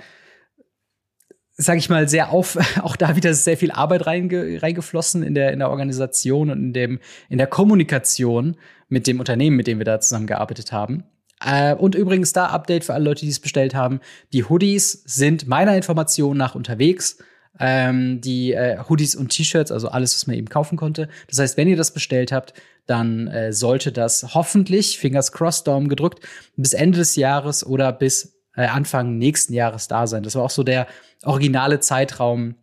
sage 1.53 1.79
ich 1.79 1.89
mal, 1.89 2.09
sehr 2.09 2.31
auf, 2.31 2.57
auch 2.81 2.97
da 2.97 3.15
wieder 3.15 3.33
sehr 3.33 3.57
viel 3.57 3.71
Arbeit 3.71 4.05
reinge, 4.07 4.61
reingeflossen 4.61 5.23
in 5.23 5.35
der, 5.35 5.53
in 5.53 5.59
der 5.59 5.69
Organisation 5.69 6.49
und 6.49 6.59
in, 6.59 6.73
dem, 6.73 6.99
in 7.29 7.37
der 7.37 7.47
Kommunikation 7.47 8.57
mit 8.89 9.07
dem 9.07 9.19
Unternehmen, 9.19 9.55
mit 9.55 9.67
dem 9.67 9.77
wir 9.77 9.85
da 9.85 10.01
zusammengearbeitet 10.01 10.73
haben. 10.73 11.05
Äh, 11.45 11.75
und 11.75 11.95
übrigens 11.95 12.33
da 12.33 12.47
Update 12.47 12.83
für 12.83 12.93
alle 12.93 13.05
Leute, 13.05 13.21
die 13.21 13.31
es 13.31 13.39
bestellt 13.39 13.75
haben. 13.75 13.99
Die 14.33 14.43
Hoodies 14.43 15.03
sind 15.05 15.47
meiner 15.47 15.75
Information 15.75 16.35
nach 16.37 16.55
unterwegs. 16.55 17.19
Ähm, 17.57 18.19
die 18.19 18.51
äh, 18.51 18.79
Hoodies 18.89 19.15
und 19.15 19.29
T-Shirts, 19.29 19.71
also 19.71 19.87
alles, 19.87 20.13
was 20.15 20.27
man 20.27 20.35
eben 20.35 20.49
kaufen 20.49 20.77
konnte. 20.77 21.07
Das 21.29 21.39
heißt, 21.39 21.55
wenn 21.55 21.69
ihr 21.69 21.77
das 21.77 21.93
bestellt 21.93 22.33
habt, 22.33 22.53
dann 22.85 23.27
äh, 23.27 23.53
sollte 23.53 23.93
das 23.93 24.33
hoffentlich, 24.33 24.99
Fingers 24.99 25.31
crossed, 25.31 25.67
Daumen 25.67 25.87
gedrückt, 25.87 26.19
bis 26.57 26.73
Ende 26.73 26.97
des 26.97 27.15
Jahres 27.15 27.65
oder 27.65 27.93
bis 27.93 28.35
äh, 28.55 28.65
Anfang 28.65 29.17
nächsten 29.17 29.53
Jahres 29.53 29.87
da 29.87 30.05
sein. 30.05 30.23
Das 30.23 30.35
war 30.35 30.43
auch 30.43 30.49
so 30.49 30.63
der 30.63 30.87
originale 31.23 31.79
Zeitraum, 31.79 32.55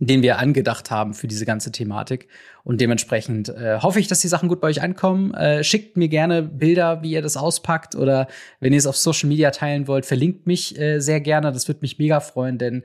den 0.00 0.22
wir 0.22 0.38
angedacht 0.38 0.90
haben 0.90 1.14
für 1.14 1.26
diese 1.26 1.44
ganze 1.44 1.72
Thematik. 1.72 2.28
Und 2.64 2.80
dementsprechend 2.80 3.48
äh, 3.48 3.78
hoffe 3.80 3.98
ich, 3.98 4.06
dass 4.06 4.20
die 4.20 4.28
Sachen 4.28 4.48
gut 4.48 4.60
bei 4.60 4.68
euch 4.68 4.82
ankommen. 4.82 5.34
Äh, 5.34 5.64
schickt 5.64 5.96
mir 5.96 6.08
gerne 6.08 6.42
Bilder, 6.42 7.02
wie 7.02 7.12
ihr 7.12 7.22
das 7.22 7.36
auspackt 7.36 7.96
oder 7.96 8.28
wenn 8.60 8.72
ihr 8.72 8.78
es 8.78 8.86
auf 8.86 8.96
Social 8.96 9.28
Media 9.28 9.50
teilen 9.50 9.88
wollt, 9.88 10.06
verlinkt 10.06 10.46
mich 10.46 10.78
äh, 10.78 11.00
sehr 11.00 11.20
gerne. 11.20 11.52
Das 11.52 11.66
würde 11.66 11.80
mich 11.82 11.98
mega 11.98 12.20
freuen, 12.20 12.58
denn 12.58 12.84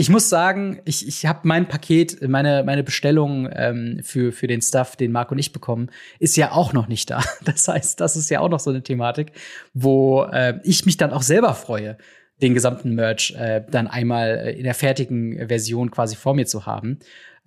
ich 0.00 0.10
muss 0.10 0.28
sagen, 0.28 0.80
ich, 0.84 1.08
ich 1.08 1.26
habe 1.26 1.40
mein 1.42 1.66
Paket, 1.66 2.22
meine, 2.26 2.62
meine 2.62 2.84
Bestellung 2.84 3.48
ähm, 3.52 4.00
für, 4.04 4.30
für 4.30 4.46
den 4.46 4.62
Stuff, 4.62 4.94
den 4.94 5.10
Marc 5.10 5.32
und 5.32 5.38
ich 5.38 5.52
bekommen, 5.52 5.90
ist 6.20 6.36
ja 6.36 6.52
auch 6.52 6.72
noch 6.72 6.86
nicht 6.86 7.10
da. 7.10 7.20
Das 7.44 7.66
heißt, 7.66 8.00
das 8.00 8.14
ist 8.14 8.30
ja 8.30 8.38
auch 8.38 8.48
noch 8.48 8.60
so 8.60 8.70
eine 8.70 8.84
Thematik, 8.84 9.32
wo 9.74 10.22
äh, 10.22 10.60
ich 10.62 10.86
mich 10.86 10.98
dann 10.98 11.10
auch 11.12 11.22
selber 11.22 11.52
freue, 11.52 11.98
den 12.42 12.54
gesamten 12.54 12.94
Merch 12.94 13.34
äh, 13.38 13.62
dann 13.70 13.86
einmal 13.86 14.38
äh, 14.38 14.52
in 14.52 14.64
der 14.64 14.74
fertigen 14.74 15.48
Version 15.48 15.90
quasi 15.90 16.16
vor 16.16 16.34
mir 16.34 16.46
zu 16.46 16.66
haben. 16.66 16.98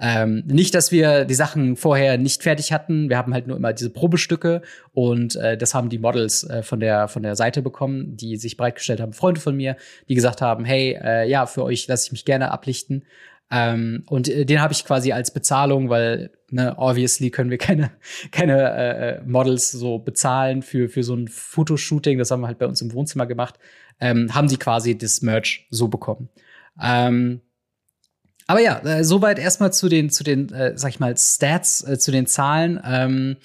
Ähm, 0.03 0.43
nicht, 0.47 0.73
dass 0.73 0.91
wir 0.91 1.25
die 1.25 1.35
Sachen 1.35 1.75
vorher 1.75 2.17
nicht 2.17 2.41
fertig 2.41 2.73
hatten. 2.73 3.09
Wir 3.09 3.17
haben 3.17 3.35
halt 3.35 3.45
nur 3.45 3.55
immer 3.55 3.71
diese 3.71 3.91
Probestücke 3.91 4.63
und 4.93 5.35
äh, 5.35 5.55
das 5.57 5.75
haben 5.75 5.89
die 5.89 5.99
Models 5.99 6.43
äh, 6.43 6.63
von 6.63 6.79
der 6.79 7.07
von 7.07 7.21
der 7.21 7.35
Seite 7.35 7.61
bekommen, 7.61 8.17
die 8.17 8.35
sich 8.37 8.57
bereitgestellt 8.57 8.99
haben, 8.99 9.13
Freunde 9.13 9.39
von 9.39 9.55
mir, 9.55 9.77
die 10.09 10.15
gesagt 10.15 10.41
haben, 10.41 10.65
hey, 10.65 10.97
äh, 10.99 11.29
ja, 11.29 11.45
für 11.45 11.63
euch 11.63 11.87
lasse 11.87 12.07
ich 12.07 12.11
mich 12.11 12.25
gerne 12.25 12.49
ablichten. 12.49 13.05
Ähm, 13.51 14.03
und 14.07 14.27
äh, 14.27 14.45
den 14.45 14.59
habe 14.59 14.73
ich 14.73 14.85
quasi 14.85 15.11
als 15.11 15.31
Bezahlung, 15.31 15.89
weil 15.89 16.31
ne, 16.49 16.73
obviously 16.77 17.29
können 17.29 17.51
wir 17.51 17.59
keine 17.59 17.91
keine 18.31 18.57
äh, 18.57 19.09
äh, 19.17 19.21
Models 19.23 19.69
so 19.69 19.99
bezahlen 19.99 20.63
für 20.63 20.89
für 20.89 21.03
so 21.03 21.13
ein 21.13 21.27
Fotoshooting. 21.27 22.17
Das 22.17 22.31
haben 22.31 22.41
wir 22.41 22.47
halt 22.47 22.57
bei 22.57 22.65
uns 22.65 22.81
im 22.81 22.91
Wohnzimmer 22.93 23.27
gemacht. 23.27 23.59
Ähm, 24.01 24.33
haben 24.33 24.47
die 24.47 24.57
quasi 24.57 24.97
das 24.97 25.21
Merch 25.21 25.67
so 25.69 25.87
bekommen. 25.87 26.27
Ähm, 26.81 27.41
aber 28.47 28.59
ja, 28.59 28.79
äh, 28.79 29.03
soweit 29.05 29.39
erstmal 29.39 29.71
zu 29.71 29.87
den, 29.87 30.09
zu 30.09 30.25
den, 30.25 30.51
äh, 30.51 30.77
sag 30.77 30.89
ich 30.89 30.99
mal, 30.99 31.15
Stats, 31.15 31.87
äh, 31.87 31.97
zu 31.97 32.11
den 32.11 32.27
Zahlen. 32.27 32.81
Ähm, 32.83 33.37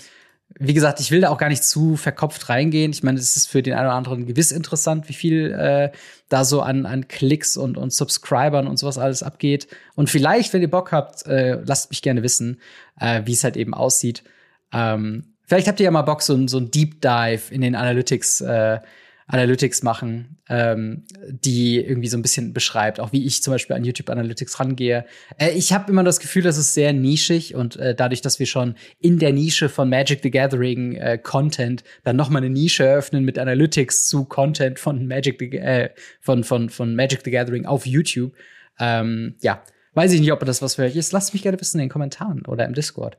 wie 0.58 0.74
gesagt, 0.74 1.00
ich 1.00 1.10
will 1.10 1.20
da 1.20 1.28
auch 1.28 1.38
gar 1.38 1.48
nicht 1.48 1.64
zu 1.64 1.96
verkopft 1.96 2.48
reingehen. 2.48 2.90
Ich 2.90 3.02
meine, 3.02 3.18
es 3.18 3.36
ist 3.36 3.48
für 3.48 3.62
den 3.62 3.74
einen 3.74 3.86
oder 3.86 3.94
anderen 3.94 4.26
gewiss 4.26 4.52
interessant, 4.52 5.08
wie 5.08 5.12
viel 5.12 5.52
äh, 5.52 5.90
da 6.28 6.44
so 6.44 6.62
an, 6.62 6.86
an 6.86 7.08
Klicks 7.08 7.56
und, 7.56 7.76
und 7.76 7.92
Subscribern 7.92 8.66
und 8.66 8.78
sowas 8.78 8.98
alles 8.98 9.22
abgeht. 9.22 9.68
Und 9.94 10.08
vielleicht, 10.08 10.52
wenn 10.52 10.62
ihr 10.62 10.70
Bock 10.70 10.92
habt, 10.92 11.26
äh, 11.26 11.60
lasst 11.64 11.90
mich 11.90 12.00
gerne 12.00 12.22
wissen, 12.22 12.60
äh, 12.98 13.22
wie 13.26 13.32
es 13.32 13.44
halt 13.44 13.56
eben 13.56 13.74
aussieht. 13.74 14.24
Ähm, 14.72 15.34
vielleicht 15.44 15.68
habt 15.68 15.78
ihr 15.78 15.84
ja 15.84 15.90
mal 15.90 16.02
Bock, 16.02 16.22
so, 16.22 16.48
so 16.48 16.58
ein 16.58 16.70
Deep 16.70 17.02
Dive 17.02 17.52
in 17.52 17.60
den 17.60 17.74
Analytics 17.74 18.40
äh, 18.40 18.80
Analytics 19.28 19.82
machen, 19.82 20.38
ähm, 20.48 21.02
die 21.28 21.80
irgendwie 21.80 22.06
so 22.06 22.16
ein 22.16 22.22
bisschen 22.22 22.52
beschreibt, 22.52 23.00
auch 23.00 23.12
wie 23.12 23.26
ich 23.26 23.42
zum 23.42 23.52
Beispiel 23.52 23.74
an 23.74 23.84
YouTube 23.84 24.08
Analytics 24.08 24.60
rangehe. 24.60 25.04
Äh, 25.36 25.50
ich 25.50 25.72
habe 25.72 25.90
immer 25.90 26.04
das 26.04 26.20
Gefühl, 26.20 26.42
das 26.42 26.56
ist 26.56 26.74
sehr 26.74 26.92
nischig 26.92 27.54
und 27.56 27.76
äh, 27.76 27.94
dadurch, 27.94 28.20
dass 28.20 28.38
wir 28.38 28.46
schon 28.46 28.76
in 29.00 29.18
der 29.18 29.32
Nische 29.32 29.68
von 29.68 29.88
Magic 29.88 30.20
the 30.22 30.30
Gathering 30.30 30.94
äh, 30.94 31.18
Content 31.18 31.82
dann 32.04 32.14
noch 32.14 32.30
mal 32.30 32.38
eine 32.38 32.50
Nische 32.50 32.84
eröffnen 32.84 33.24
mit 33.24 33.38
Analytics 33.38 34.08
zu 34.08 34.24
Content 34.24 34.78
von 34.78 35.06
Magic 35.08 35.38
the, 35.40 35.56
äh, 35.56 35.90
von, 36.20 36.44
von, 36.44 36.70
von 36.70 36.94
Magic 36.94 37.22
the 37.24 37.32
Gathering 37.32 37.66
auf 37.66 37.84
YouTube. 37.84 38.32
Ähm, 38.78 39.34
ja, 39.40 39.62
weiß 39.94 40.12
ich 40.12 40.20
nicht, 40.20 40.32
ob 40.32 40.44
das 40.44 40.62
was 40.62 40.76
für 40.76 40.82
euch 40.82 40.94
ist. 40.94 41.12
Lasst 41.12 41.32
mich 41.32 41.42
gerne 41.42 41.60
wissen 41.60 41.78
in 41.78 41.86
den 41.86 41.90
Kommentaren 41.90 42.46
oder 42.46 42.64
im 42.64 42.74
Discord. 42.74 43.16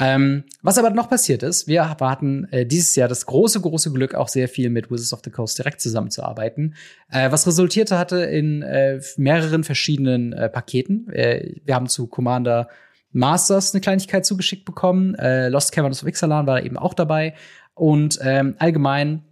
Ähm, 0.00 0.44
was 0.62 0.78
aber 0.78 0.90
noch 0.90 1.10
passiert 1.10 1.42
ist, 1.42 1.68
wir 1.68 1.88
hatten 1.88 2.48
äh, 2.50 2.64
dieses 2.64 2.96
Jahr 2.96 3.08
das 3.08 3.26
große, 3.26 3.60
große 3.60 3.92
Glück, 3.92 4.14
auch 4.14 4.28
sehr 4.28 4.48
viel 4.48 4.70
mit 4.70 4.90
Wizards 4.90 5.12
of 5.12 5.20
the 5.22 5.30
Coast 5.30 5.58
direkt 5.58 5.80
zusammenzuarbeiten, 5.80 6.74
äh, 7.10 7.30
was 7.30 7.46
resultierte 7.46 7.98
hatte 7.98 8.22
in 8.22 8.62
äh, 8.62 9.00
mehreren 9.18 9.62
verschiedenen 9.62 10.32
äh, 10.32 10.48
Paketen. 10.48 11.10
Äh, 11.10 11.56
wir 11.64 11.74
haben 11.74 11.88
zu 11.88 12.06
Commander 12.06 12.68
Masters 13.12 13.74
eine 13.74 13.80
Kleinigkeit 13.80 14.24
zugeschickt 14.24 14.64
bekommen. 14.64 15.14
Äh, 15.16 15.48
Lost 15.48 15.72
Caverns 15.72 16.02
of 16.02 16.08
Ixalan 16.08 16.46
war 16.46 16.62
eben 16.64 16.78
auch 16.78 16.94
dabei. 16.94 17.34
Und 17.74 18.18
ähm, 18.22 18.54
allgemein 18.58 19.24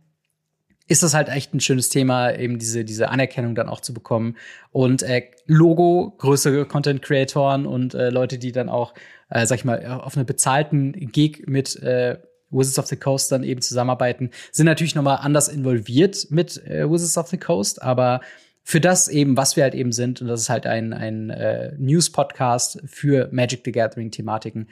ist 0.89 1.03
das 1.03 1.15
halt 1.15 1.29
echt 1.29 1.55
ein 1.55 1.61
schönes 1.61 1.91
Thema, 1.91 2.35
eben 2.35 2.59
diese, 2.59 2.85
diese 2.85 3.11
Anerkennung 3.11 3.55
dann 3.55 3.69
auch 3.69 3.81
zu 3.81 3.95
bekommen. 3.95 4.37
Und 4.71 5.03
äh, 5.03 5.31
Logo, 5.47 6.15
größere 6.19 6.65
Content-Creatoren 6.65 7.67
und 7.67 7.95
äh, 7.95 8.11
Leute, 8.11 8.39
die 8.39 8.53
dann 8.53 8.69
auch 8.69 8.95
äh, 9.31 9.47
sag 9.47 9.59
ich 9.59 9.65
mal, 9.65 9.85
auf 9.87 10.17
einer 10.17 10.25
bezahlten 10.25 10.93
Gig 11.13 11.45
mit 11.47 11.77
äh, 11.77 12.19
Wizards 12.51 12.79
of 12.79 12.87
the 12.87 12.97
Coast 12.97 13.31
dann 13.31 13.45
eben 13.45 13.61
zusammenarbeiten, 13.61 14.31
sind 14.53 14.67
natürlich 14.67 14.95
noch 14.95 15.03
mal 15.03 15.17
anders 15.17 15.49
involviert 15.49 16.29
mit 16.31 16.65
äh, 16.67 16.91
Wizards 16.91 17.19
of 17.19 17.29
the 17.29 17.39
Coast, 17.39 17.83
aber 17.83 18.21
für 18.63 18.81
das 18.81 19.09
eben, 19.09 19.37
was 19.37 19.57
wir 19.57 19.63
halt 19.63 19.75
eben 19.75 19.93
sind, 19.93 20.21
und 20.21 20.29
das 20.29 20.43
ist 20.43 20.51
halt 20.51 20.67
ein, 20.67 20.93
ein 20.93 21.31
äh, 21.31 21.73
News-Podcast 21.79 22.83
für 22.87 23.29
Magic 23.33 23.63
the 23.65 23.73
Gathering-Thematiken, 23.73 24.69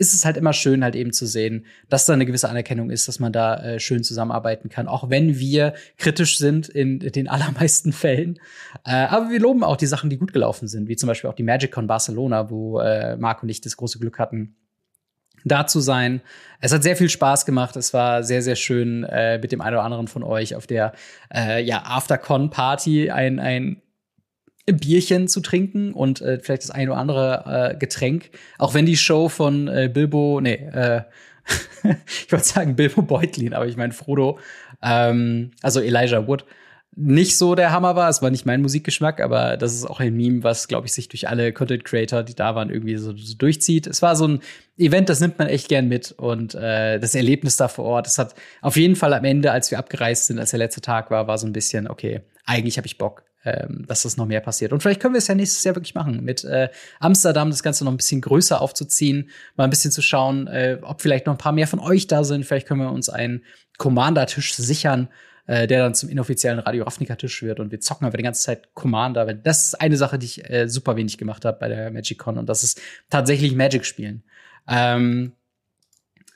ist 0.00 0.14
es 0.14 0.24
halt 0.24 0.38
immer 0.38 0.54
schön, 0.54 0.82
halt 0.82 0.96
eben 0.96 1.12
zu 1.12 1.26
sehen, 1.26 1.66
dass 1.90 2.06
da 2.06 2.14
eine 2.14 2.24
gewisse 2.24 2.48
Anerkennung 2.48 2.88
ist, 2.88 3.06
dass 3.06 3.20
man 3.20 3.34
da 3.34 3.56
äh, 3.62 3.78
schön 3.78 4.02
zusammenarbeiten 4.02 4.70
kann, 4.70 4.88
auch 4.88 5.10
wenn 5.10 5.38
wir 5.38 5.74
kritisch 5.98 6.38
sind 6.38 6.70
in 6.70 6.98
den 7.00 7.28
allermeisten 7.28 7.92
Fällen. 7.92 8.40
Äh, 8.86 8.92
aber 8.92 9.28
wir 9.28 9.38
loben 9.38 9.62
auch 9.62 9.76
die 9.76 9.86
Sachen, 9.86 10.08
die 10.08 10.16
gut 10.16 10.32
gelaufen 10.32 10.68
sind, 10.68 10.88
wie 10.88 10.96
zum 10.96 11.06
Beispiel 11.06 11.28
auch 11.28 11.34
die 11.34 11.42
MagicCon 11.42 11.86
Barcelona, 11.86 12.48
wo 12.48 12.80
äh, 12.80 13.18
Marc 13.18 13.42
und 13.42 13.50
ich 13.50 13.60
das 13.60 13.76
große 13.76 13.98
Glück 13.98 14.18
hatten, 14.18 14.56
da 15.44 15.66
zu 15.66 15.80
sein. 15.80 16.22
Es 16.60 16.72
hat 16.72 16.82
sehr 16.82 16.96
viel 16.96 17.10
Spaß 17.10 17.44
gemacht. 17.44 17.76
Es 17.76 17.92
war 17.92 18.22
sehr, 18.22 18.40
sehr 18.40 18.56
schön, 18.56 19.04
äh, 19.04 19.38
mit 19.38 19.52
dem 19.52 19.60
einen 19.60 19.76
oder 19.76 19.84
anderen 19.84 20.08
von 20.08 20.22
euch 20.22 20.54
auf 20.54 20.66
der 20.66 20.92
äh, 21.34 21.62
ja, 21.62 21.82
Aftercon-Party 21.84 23.10
ein 23.10 23.38
ein 23.38 23.82
Bierchen 24.66 25.28
zu 25.28 25.40
trinken 25.40 25.92
und 25.92 26.20
äh, 26.20 26.38
vielleicht 26.40 26.62
das 26.62 26.70
ein 26.70 26.88
oder 26.88 26.98
andere 26.98 27.72
äh, 27.72 27.76
Getränk. 27.76 28.30
Auch 28.58 28.74
wenn 28.74 28.86
die 28.86 28.96
Show 28.96 29.28
von 29.28 29.68
äh, 29.68 29.90
Bilbo, 29.92 30.40
nee, 30.40 30.54
äh, 30.54 31.02
ich 32.06 32.30
wollte 32.30 32.44
sagen 32.44 32.76
Bilbo 32.76 33.02
Beutlin, 33.02 33.54
aber 33.54 33.66
ich 33.66 33.76
meine 33.76 33.92
Frodo, 33.92 34.38
ähm, 34.82 35.52
also 35.62 35.80
Elijah 35.80 36.26
Wood, 36.26 36.44
nicht 36.96 37.38
so 37.38 37.54
der 37.54 37.70
Hammer 37.70 37.94
war. 37.96 38.08
Es 38.08 38.20
war 38.20 38.30
nicht 38.30 38.46
mein 38.46 38.62
Musikgeschmack, 38.62 39.20
aber 39.20 39.56
das 39.56 39.74
ist 39.74 39.86
auch 39.86 40.00
ein 40.00 40.16
Meme, 40.16 40.42
was, 40.42 40.68
glaube 40.68 40.86
ich, 40.86 40.92
sich 40.92 41.08
durch 41.08 41.28
alle 41.28 41.52
Content 41.52 41.84
Creator, 41.84 42.22
die 42.22 42.34
da 42.34 42.54
waren, 42.54 42.68
irgendwie 42.68 42.96
so, 42.96 43.16
so, 43.16 43.36
durchzieht. 43.36 43.86
Es 43.86 44.02
war 44.02 44.16
so 44.16 44.26
ein 44.26 44.40
Event, 44.76 45.08
das 45.08 45.20
nimmt 45.20 45.38
man 45.38 45.48
echt 45.48 45.68
gern 45.68 45.88
mit 45.88 46.12
und 46.12 46.54
äh, 46.54 46.98
das 46.98 47.14
Erlebnis 47.14 47.56
da 47.56 47.68
vor 47.68 47.84
Ort, 47.84 48.06
das 48.06 48.18
hat 48.18 48.34
auf 48.60 48.76
jeden 48.76 48.96
Fall 48.96 49.14
am 49.14 49.24
Ende, 49.24 49.52
als 49.52 49.70
wir 49.70 49.78
abgereist 49.78 50.26
sind, 50.26 50.38
als 50.38 50.50
der 50.50 50.58
letzte 50.58 50.80
Tag 50.80 51.10
war, 51.10 51.26
war 51.26 51.38
so 51.38 51.46
ein 51.46 51.52
bisschen, 51.52 51.88
okay, 51.88 52.22
eigentlich 52.44 52.76
habe 52.76 52.86
ich 52.86 52.98
Bock 52.98 53.22
ähm, 53.44 53.84
dass 53.86 54.02
das 54.02 54.16
noch 54.16 54.26
mehr 54.26 54.40
passiert. 54.40 54.72
Und 54.72 54.80
vielleicht 54.80 55.00
können 55.00 55.14
wir 55.14 55.18
es 55.18 55.26
ja 55.26 55.34
nächstes 55.34 55.64
Jahr 55.64 55.74
wirklich 55.74 55.94
machen, 55.94 56.22
mit 56.22 56.44
äh, 56.44 56.68
Amsterdam 56.98 57.50
das 57.50 57.62
Ganze 57.62 57.84
noch 57.84 57.92
ein 57.92 57.96
bisschen 57.96 58.20
größer 58.20 58.60
aufzuziehen, 58.60 59.30
mal 59.56 59.64
ein 59.64 59.70
bisschen 59.70 59.90
zu 59.90 60.02
schauen, 60.02 60.46
äh, 60.46 60.78
ob 60.82 61.00
vielleicht 61.00 61.26
noch 61.26 61.34
ein 61.34 61.38
paar 61.38 61.52
mehr 61.52 61.66
von 61.66 61.78
euch 61.78 62.06
da 62.06 62.24
sind. 62.24 62.44
Vielleicht 62.44 62.66
können 62.66 62.80
wir 62.80 62.92
uns 62.92 63.08
einen 63.08 63.44
Commander-Tisch 63.78 64.54
sichern, 64.54 65.08
äh, 65.46 65.66
der 65.66 65.82
dann 65.82 65.94
zum 65.94 66.10
inoffiziellen 66.10 66.58
Radio 66.58 66.84
Ravnica-Tisch 66.84 67.42
wird 67.42 67.60
und 67.60 67.72
wir 67.72 67.80
zocken 67.80 68.06
aber 68.06 68.16
die 68.16 68.22
ganze 68.22 68.42
Zeit 68.42 68.74
Commander. 68.74 69.32
Das 69.32 69.66
ist 69.66 69.80
eine 69.80 69.96
Sache, 69.96 70.18
die 70.18 70.26
ich 70.26 70.50
äh, 70.50 70.68
super 70.68 70.96
wenig 70.96 71.18
gemacht 71.18 71.44
habe 71.44 71.58
bei 71.58 71.68
der 71.68 71.90
MagicCon 71.90 72.38
und 72.38 72.48
das 72.48 72.62
ist 72.62 72.80
tatsächlich 73.08 73.54
Magic 73.54 73.86
spielen. 73.86 74.22
Ähm, 74.68 75.32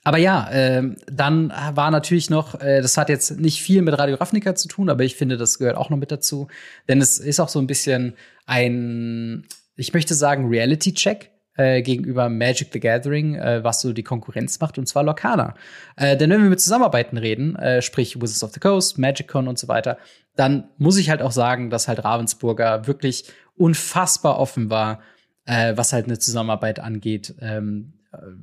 aber 0.04 0.18
ja, 0.18 0.50
äh, 0.50 0.82
dann 1.06 1.50
war 1.50 1.90
natürlich 1.90 2.28
noch, 2.28 2.60
äh, 2.60 2.82
das 2.82 2.98
hat 2.98 3.08
jetzt 3.08 3.40
nicht 3.40 3.62
viel 3.62 3.80
mit 3.80 3.98
Radio 3.98 4.16
Ravnica 4.16 4.54
zu 4.54 4.68
tun, 4.68 4.90
aber 4.90 5.02
ich 5.02 5.16
finde, 5.16 5.38
das 5.38 5.58
gehört 5.58 5.78
auch 5.78 5.88
noch 5.88 5.96
mit 5.96 6.12
dazu. 6.12 6.48
Denn 6.88 7.00
es 7.00 7.18
ist 7.18 7.40
auch 7.40 7.48
so 7.48 7.58
ein 7.58 7.66
bisschen 7.66 8.14
ein, 8.44 9.46
ich 9.76 9.94
möchte 9.94 10.14
sagen, 10.14 10.48
Reality-Check 10.48 11.30
äh, 11.56 11.80
gegenüber 11.80 12.28
Magic 12.28 12.68
the 12.72 12.80
Gathering, 12.80 13.36
äh, 13.36 13.64
was 13.64 13.80
so 13.80 13.94
die 13.94 14.02
Konkurrenz 14.02 14.60
macht, 14.60 14.76
und 14.76 14.86
zwar 14.86 15.04
Lorcana. 15.04 15.54
Äh, 15.96 16.18
denn 16.18 16.28
wenn 16.28 16.42
wir 16.42 16.50
mit 16.50 16.60
Zusammenarbeiten 16.60 17.16
reden, 17.16 17.56
äh, 17.56 17.80
sprich 17.80 18.16
Wizards 18.16 18.44
of 18.44 18.52
the 18.52 18.60
Coast, 18.60 18.98
MagicCon 18.98 19.48
und 19.48 19.58
so 19.58 19.68
weiter, 19.68 19.96
dann 20.36 20.68
muss 20.76 20.98
ich 20.98 21.08
halt 21.08 21.22
auch 21.22 21.32
sagen, 21.32 21.70
dass 21.70 21.88
halt 21.88 22.04
Ravensburger 22.04 22.86
wirklich 22.86 23.24
unfassbar 23.56 24.38
offen 24.38 24.68
war, 24.68 25.00
äh, 25.46 25.74
was 25.76 25.94
halt 25.94 26.06
eine 26.06 26.18
Zusammenarbeit 26.18 26.78
angeht. 26.78 27.34
Ähm, 27.40 27.94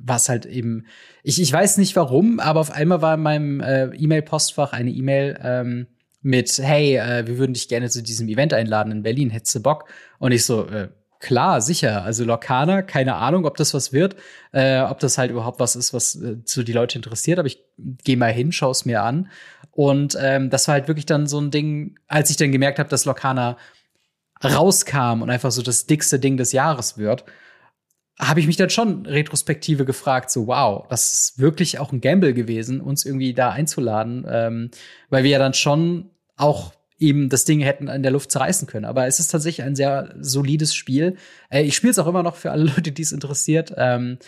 was 0.04 0.28
halt 0.28 0.46
eben, 0.46 0.86
ich, 1.22 1.40
ich 1.40 1.52
weiß 1.52 1.78
nicht 1.78 1.96
warum, 1.96 2.40
aber 2.40 2.60
auf 2.60 2.70
einmal 2.70 3.02
war 3.02 3.14
in 3.14 3.22
meinem 3.22 3.60
äh, 3.60 3.86
E-Mail-Postfach 3.86 4.72
eine 4.72 4.90
E-Mail 4.90 5.38
ähm, 5.42 5.86
mit, 6.22 6.58
hey, 6.58 6.96
äh, 6.96 7.26
wir 7.26 7.38
würden 7.38 7.54
dich 7.54 7.68
gerne 7.68 7.90
zu 7.90 8.02
diesem 8.02 8.28
Event 8.28 8.54
einladen 8.54 8.92
in 8.92 9.02
Berlin, 9.02 9.30
hättest 9.30 9.54
du 9.56 9.62
Bock? 9.62 9.88
Und 10.18 10.32
ich 10.32 10.44
so, 10.44 10.66
äh, 10.66 10.88
klar, 11.18 11.60
sicher. 11.60 12.02
Also 12.02 12.24
Lorcaner, 12.24 12.82
keine 12.82 13.14
Ahnung, 13.16 13.46
ob 13.46 13.56
das 13.56 13.74
was 13.74 13.92
wird, 13.92 14.16
äh, 14.52 14.80
ob 14.80 14.98
das 15.00 15.18
halt 15.18 15.30
überhaupt 15.30 15.60
was 15.60 15.76
ist, 15.76 15.94
was 15.94 16.14
äh, 16.16 16.36
so 16.44 16.62
die 16.62 16.72
Leute 16.72 16.98
interessiert, 16.98 17.38
aber 17.38 17.46
ich 17.46 17.62
gehe 18.04 18.16
mal 18.16 18.32
hin, 18.32 18.52
schaue 18.52 18.72
es 18.72 18.84
mir 18.84 19.02
an. 19.02 19.30
Und 19.70 20.16
ähm, 20.20 20.50
das 20.50 20.68
war 20.68 20.74
halt 20.74 20.88
wirklich 20.88 21.06
dann 21.06 21.26
so 21.26 21.40
ein 21.40 21.50
Ding, 21.50 21.98
als 22.06 22.30
ich 22.30 22.36
dann 22.36 22.52
gemerkt 22.52 22.78
habe, 22.78 22.90
dass 22.90 23.04
Lorcaner 23.04 23.56
rauskam 24.44 25.22
und 25.22 25.30
einfach 25.30 25.50
so 25.50 25.62
das 25.62 25.86
dickste 25.86 26.18
Ding 26.18 26.36
des 26.36 26.52
Jahres 26.52 26.98
wird 26.98 27.24
habe 28.22 28.38
ich 28.38 28.46
mich 28.46 28.56
dann 28.56 28.70
schon 28.70 29.04
retrospektive 29.04 29.84
gefragt, 29.84 30.30
so 30.30 30.46
wow, 30.46 30.86
das 30.88 31.12
ist 31.12 31.38
wirklich 31.38 31.78
auch 31.80 31.92
ein 31.92 32.00
Gamble 32.00 32.34
gewesen, 32.34 32.80
uns 32.80 33.04
irgendwie 33.04 33.34
da 33.34 33.50
einzuladen, 33.50 34.24
ähm, 34.28 34.70
weil 35.10 35.24
wir 35.24 35.30
ja 35.30 35.38
dann 35.38 35.54
schon 35.54 36.10
auch 36.36 36.72
eben 36.98 37.28
das 37.28 37.44
Ding 37.44 37.60
hätten 37.60 37.88
in 37.88 38.02
der 38.04 38.12
Luft 38.12 38.30
zerreißen 38.30 38.68
können. 38.68 38.84
Aber 38.84 39.06
es 39.06 39.18
ist 39.18 39.28
tatsächlich 39.28 39.66
ein 39.66 39.74
sehr 39.74 40.14
solides 40.20 40.72
Spiel. 40.74 41.16
Äh, 41.50 41.62
ich 41.62 41.74
spiele 41.74 41.90
es 41.90 41.98
auch 41.98 42.06
immer 42.06 42.22
noch 42.22 42.36
für 42.36 42.52
alle 42.52 42.64
Leute, 42.76 42.92
die 42.92 43.02
es 43.02 43.12
interessiert. 43.12 43.74
Ähm, 43.76 44.18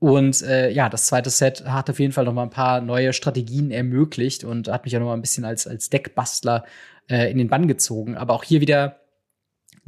und 0.00 0.42
äh, 0.42 0.70
ja, 0.70 0.88
das 0.88 1.06
zweite 1.06 1.30
Set 1.30 1.64
hat 1.66 1.88
auf 1.88 2.00
jeden 2.00 2.12
Fall 2.12 2.24
noch 2.24 2.32
mal 2.32 2.42
ein 2.42 2.50
paar 2.50 2.80
neue 2.80 3.12
Strategien 3.12 3.70
ermöglicht 3.70 4.44
und 4.44 4.68
hat 4.68 4.84
mich 4.84 4.96
auch 4.96 5.00
noch 5.00 5.08
mal 5.08 5.14
ein 5.14 5.20
bisschen 5.20 5.44
als 5.44 5.66
als 5.66 5.90
Deckbastler 5.90 6.64
äh, 7.08 7.30
in 7.30 7.38
den 7.38 7.48
Bann 7.48 7.68
gezogen. 7.68 8.16
Aber 8.16 8.34
auch 8.34 8.42
hier 8.42 8.60
wieder 8.60 8.99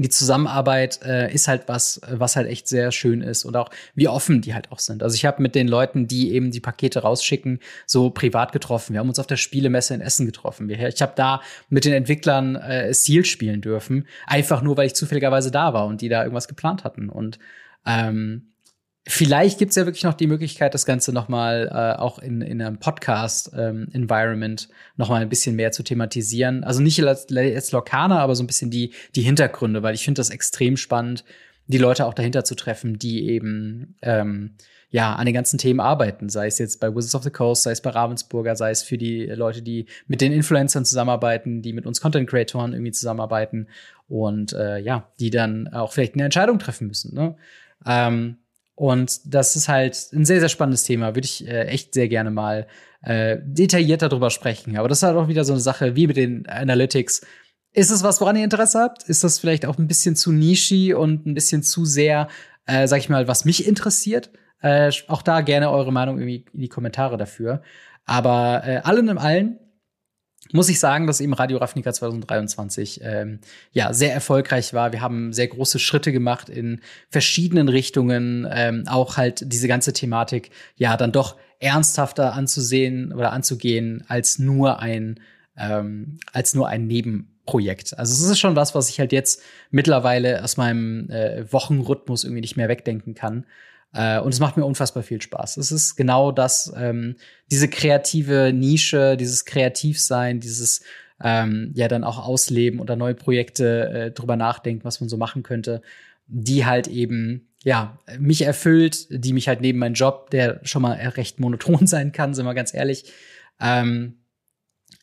die 0.02 0.08
Zusammenarbeit 0.08 1.00
äh, 1.04 1.32
ist 1.32 1.48
halt 1.48 1.68
was, 1.68 2.00
was 2.08 2.36
halt 2.36 2.48
echt 2.48 2.68
sehr 2.68 2.92
schön 2.92 3.20
ist 3.20 3.44
und 3.44 3.56
auch 3.56 3.70
wie 3.94 4.08
offen 4.08 4.40
die 4.40 4.54
halt 4.54 4.70
auch 4.70 4.78
sind. 4.78 5.02
Also 5.02 5.14
ich 5.14 5.24
habe 5.24 5.42
mit 5.42 5.54
den 5.54 5.68
Leuten, 5.68 6.06
die 6.06 6.32
eben 6.32 6.50
die 6.50 6.60
Pakete 6.60 7.00
rausschicken, 7.00 7.60
so 7.86 8.10
privat 8.10 8.52
getroffen. 8.52 8.92
Wir 8.92 9.00
haben 9.00 9.08
uns 9.08 9.18
auf 9.18 9.26
der 9.26 9.36
Spielemesse 9.36 9.94
in 9.94 10.00
Essen 10.00 10.26
getroffen. 10.26 10.68
Ich 10.68 11.02
habe 11.02 11.12
da 11.16 11.40
mit 11.68 11.84
den 11.84 11.92
Entwicklern 11.92 12.56
äh, 12.56 12.92
Seal 12.92 13.24
spielen 13.24 13.60
dürfen, 13.60 14.06
einfach 14.26 14.62
nur, 14.62 14.76
weil 14.76 14.86
ich 14.86 14.94
zufälligerweise 14.94 15.50
da 15.50 15.72
war 15.72 15.86
und 15.86 16.00
die 16.00 16.08
da 16.08 16.22
irgendwas 16.22 16.48
geplant 16.48 16.84
hatten. 16.84 17.08
Und 17.08 17.38
ähm, 17.86 18.51
Vielleicht 19.04 19.58
gibt's 19.58 19.74
ja 19.74 19.84
wirklich 19.84 20.04
noch 20.04 20.14
die 20.14 20.28
Möglichkeit, 20.28 20.74
das 20.74 20.86
Ganze 20.86 21.12
noch 21.12 21.28
mal 21.28 21.68
äh, 21.72 22.00
auch 22.00 22.20
in, 22.20 22.40
in 22.40 22.62
einem 22.62 22.78
Podcast-Environment 22.78 24.68
ähm, 24.68 24.76
noch 24.96 25.08
mal 25.08 25.20
ein 25.20 25.28
bisschen 25.28 25.56
mehr 25.56 25.72
zu 25.72 25.82
thematisieren. 25.82 26.62
Also 26.62 26.80
nicht 26.80 27.02
als 27.04 27.72
Lokana, 27.72 28.20
aber 28.20 28.36
so 28.36 28.44
ein 28.44 28.46
bisschen 28.46 28.70
die, 28.70 28.92
die 29.16 29.22
Hintergründe, 29.22 29.82
weil 29.82 29.96
ich 29.96 30.04
finde 30.04 30.20
das 30.20 30.30
extrem 30.30 30.76
spannend, 30.76 31.24
die 31.66 31.78
Leute 31.78 32.06
auch 32.06 32.14
dahinter 32.14 32.44
zu 32.44 32.54
treffen, 32.54 32.96
die 32.96 33.28
eben 33.28 33.96
ähm, 34.02 34.54
ja 34.90 35.16
an 35.16 35.26
den 35.26 35.34
ganzen 35.34 35.58
Themen 35.58 35.80
arbeiten. 35.80 36.28
Sei 36.28 36.46
es 36.46 36.58
jetzt 36.58 36.78
bei 36.78 36.94
Wizards 36.94 37.16
of 37.16 37.24
the 37.24 37.30
Coast, 37.30 37.64
sei 37.64 37.72
es 37.72 37.80
bei 37.80 37.90
Ravensburger, 37.90 38.54
sei 38.54 38.70
es 38.70 38.84
für 38.84 38.98
die 38.98 39.26
Leute, 39.26 39.62
die 39.62 39.86
mit 40.06 40.20
den 40.20 40.32
Influencern 40.32 40.84
zusammenarbeiten, 40.84 41.60
die 41.60 41.72
mit 41.72 41.86
uns 41.86 42.00
Content-Creatoren 42.00 42.72
irgendwie 42.72 42.92
zusammenarbeiten 42.92 43.66
und 44.08 44.52
äh, 44.52 44.78
ja, 44.78 45.10
die 45.18 45.30
dann 45.30 45.66
auch 45.68 45.92
vielleicht 45.92 46.14
eine 46.14 46.24
Entscheidung 46.24 46.60
treffen 46.60 46.86
müssen. 46.86 47.14
Ne? 47.14 47.34
Ähm, 47.84 48.36
und 48.82 49.32
das 49.32 49.54
ist 49.54 49.68
halt 49.68 50.08
ein 50.12 50.24
sehr, 50.24 50.40
sehr 50.40 50.48
spannendes 50.48 50.82
Thema. 50.82 51.14
Würde 51.14 51.26
ich 51.26 51.46
äh, 51.46 51.66
echt 51.66 51.94
sehr 51.94 52.08
gerne 52.08 52.32
mal 52.32 52.66
äh, 53.02 53.38
detaillierter 53.40 54.08
darüber 54.08 54.28
sprechen. 54.28 54.76
Aber 54.76 54.88
das 54.88 54.98
ist 54.98 55.02
halt 55.04 55.16
auch 55.16 55.28
wieder 55.28 55.44
so 55.44 55.52
eine 55.52 55.60
Sache 55.60 55.94
wie 55.94 56.08
mit 56.08 56.16
den 56.16 56.48
Analytics. 56.48 57.24
Ist 57.72 57.92
es 57.92 58.02
was, 58.02 58.20
woran 58.20 58.34
ihr 58.34 58.42
Interesse 58.42 58.80
habt? 58.80 59.04
Ist 59.04 59.22
das 59.22 59.38
vielleicht 59.38 59.66
auch 59.66 59.78
ein 59.78 59.86
bisschen 59.86 60.16
zu 60.16 60.32
nischig 60.32 60.96
und 60.96 61.26
ein 61.26 61.34
bisschen 61.34 61.62
zu 61.62 61.84
sehr, 61.84 62.26
äh, 62.66 62.88
sag 62.88 62.98
ich 62.98 63.08
mal, 63.08 63.28
was 63.28 63.44
mich 63.44 63.68
interessiert? 63.68 64.32
Äh, 64.62 64.90
auch 65.06 65.22
da 65.22 65.42
gerne 65.42 65.70
eure 65.70 65.92
Meinung 65.92 66.18
irgendwie 66.18 66.44
in 66.52 66.60
die 66.62 66.68
Kommentare 66.68 67.16
dafür. 67.16 67.62
Aber 68.04 68.64
äh, 68.66 68.78
allen 68.78 69.06
im 69.06 69.18
allen 69.18 69.60
muss 70.52 70.68
ich 70.68 70.78
sagen, 70.80 71.06
dass 71.06 71.20
eben 71.20 71.32
Radio 71.34 71.58
Ravnica 71.58 71.92
2023 71.92 73.00
ähm, 73.02 73.40
ja 73.72 73.92
sehr 73.92 74.12
erfolgreich 74.12 74.74
war. 74.74 74.92
Wir 74.92 75.00
haben 75.00 75.32
sehr 75.32 75.48
große 75.48 75.78
Schritte 75.78 76.12
gemacht 76.12 76.48
in 76.48 76.80
verschiedenen 77.08 77.68
Richtungen, 77.68 78.46
ähm, 78.50 78.84
auch 78.86 79.16
halt 79.16 79.52
diese 79.52 79.68
ganze 79.68 79.92
Thematik 79.92 80.50
ja 80.76 80.96
dann 80.96 81.12
doch 81.12 81.36
ernsthafter 81.58 82.34
anzusehen 82.34 83.12
oder 83.12 83.32
anzugehen 83.32 84.04
als 84.08 84.38
nur 84.38 84.80
ein 84.80 85.20
ähm, 85.56 86.18
als 86.32 86.54
nur 86.54 86.68
ein 86.68 86.86
Nebenprojekt. 86.86 87.98
Also 87.98 88.12
es 88.12 88.30
ist 88.30 88.38
schon 88.40 88.56
was, 88.56 88.74
was 88.74 88.88
ich 88.88 88.98
halt 88.98 89.12
jetzt 89.12 89.42
mittlerweile 89.70 90.42
aus 90.42 90.56
meinem 90.56 91.10
äh, 91.10 91.50
Wochenrhythmus 91.52 92.24
irgendwie 92.24 92.40
nicht 92.40 92.56
mehr 92.56 92.68
wegdenken 92.68 93.14
kann. 93.14 93.44
Äh, 93.94 94.20
und 94.20 94.32
es 94.32 94.40
macht 94.40 94.56
mir 94.56 94.64
unfassbar 94.64 95.02
viel 95.02 95.20
Spaß. 95.20 95.56
Es 95.58 95.70
ist 95.70 95.96
genau 95.96 96.32
das, 96.32 96.72
ähm, 96.76 97.16
diese 97.50 97.68
kreative 97.68 98.52
Nische, 98.52 99.16
dieses 99.16 99.44
Kreativsein, 99.44 100.40
dieses 100.40 100.82
ähm, 101.22 101.72
ja 101.74 101.88
dann 101.88 102.04
auch 102.04 102.18
ausleben 102.18 102.80
oder 102.80 102.96
neue 102.96 103.14
Projekte 103.14 103.88
äh, 103.90 104.10
drüber 104.10 104.36
nachdenken, 104.36 104.84
was 104.84 105.00
man 105.00 105.08
so 105.08 105.16
machen 105.16 105.42
könnte, 105.42 105.82
die 106.26 106.64
halt 106.64 106.88
eben 106.88 107.48
ja 107.64 107.98
mich 108.18 108.42
erfüllt, 108.42 109.06
die 109.10 109.32
mich 109.32 109.46
halt 109.46 109.60
neben 109.60 109.78
meinem 109.78 109.94
Job, 109.94 110.30
der 110.30 110.60
schon 110.64 110.82
mal 110.82 110.94
recht 110.94 111.38
monoton 111.38 111.86
sein 111.86 112.12
kann, 112.12 112.34
sind 112.34 112.46
wir 112.46 112.54
ganz 112.54 112.74
ehrlich, 112.74 113.12
ähm, 113.60 114.16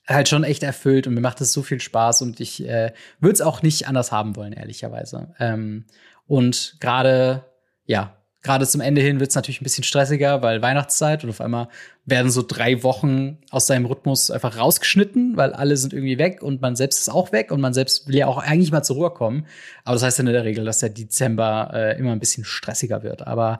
halt 0.07 0.27
schon 0.27 0.43
echt 0.43 0.63
erfüllt 0.63 1.05
und 1.05 1.13
mir 1.13 1.21
macht 1.21 1.39
es 1.39 1.53
so 1.53 1.61
viel 1.61 1.79
Spaß 1.79 2.23
und 2.23 2.39
ich 2.39 2.67
äh, 2.67 2.91
würde 3.19 3.33
es 3.33 3.41
auch 3.41 3.61
nicht 3.61 3.87
anders 3.87 4.11
haben 4.11 4.35
wollen, 4.35 4.53
ehrlicherweise. 4.53 5.35
Ähm, 5.39 5.85
und 6.25 6.77
gerade 6.79 7.45
ja, 7.85 8.18
Gerade 8.41 8.65
zum 8.65 8.79
Ende 8.79 9.01
hin 9.01 9.19
wird 9.19 9.31
es 9.31 9.35
natürlich 9.35 9.59
ein 9.59 9.65
bisschen 9.65 9.83
stressiger, 9.83 10.41
weil 10.41 10.61
Weihnachtszeit 10.61 11.25
und 11.25 11.29
auf 11.29 11.41
einmal 11.41 11.67
werden 12.05 12.31
so 12.31 12.41
drei 12.41 12.83
Wochen 12.83 13.37
aus 13.51 13.67
seinem 13.67 13.85
Rhythmus 13.85 14.31
einfach 14.31 14.57
rausgeschnitten, 14.57 15.35
weil 15.35 15.51
alle 15.51 15.75
sind 15.75 15.91
irgendwie 15.91 16.17
weg 16.17 16.41
und 16.41 16.61
man 16.61 16.77
selbst 16.77 16.99
ist 17.01 17.09
auch 17.09 17.33
weg 17.33 17.51
und 17.51 17.59
man 17.59 17.73
selbst 17.73 18.07
will 18.07 18.15
ja 18.15 18.27
auch 18.27 18.37
eigentlich 18.37 18.71
mal 18.71 18.81
zur 18.81 18.95
Ruhe 18.95 19.11
kommen. 19.11 19.45
Aber 19.83 19.95
das 19.95 20.03
heißt 20.03 20.19
in 20.19 20.27
der 20.27 20.45
Regel, 20.45 20.63
dass 20.63 20.79
der 20.79 20.89
Dezember 20.89 21.71
äh, 21.73 21.99
immer 21.99 22.13
ein 22.13 22.19
bisschen 22.19 22.45
stressiger 22.45 23.03
wird. 23.03 23.27
Aber 23.27 23.59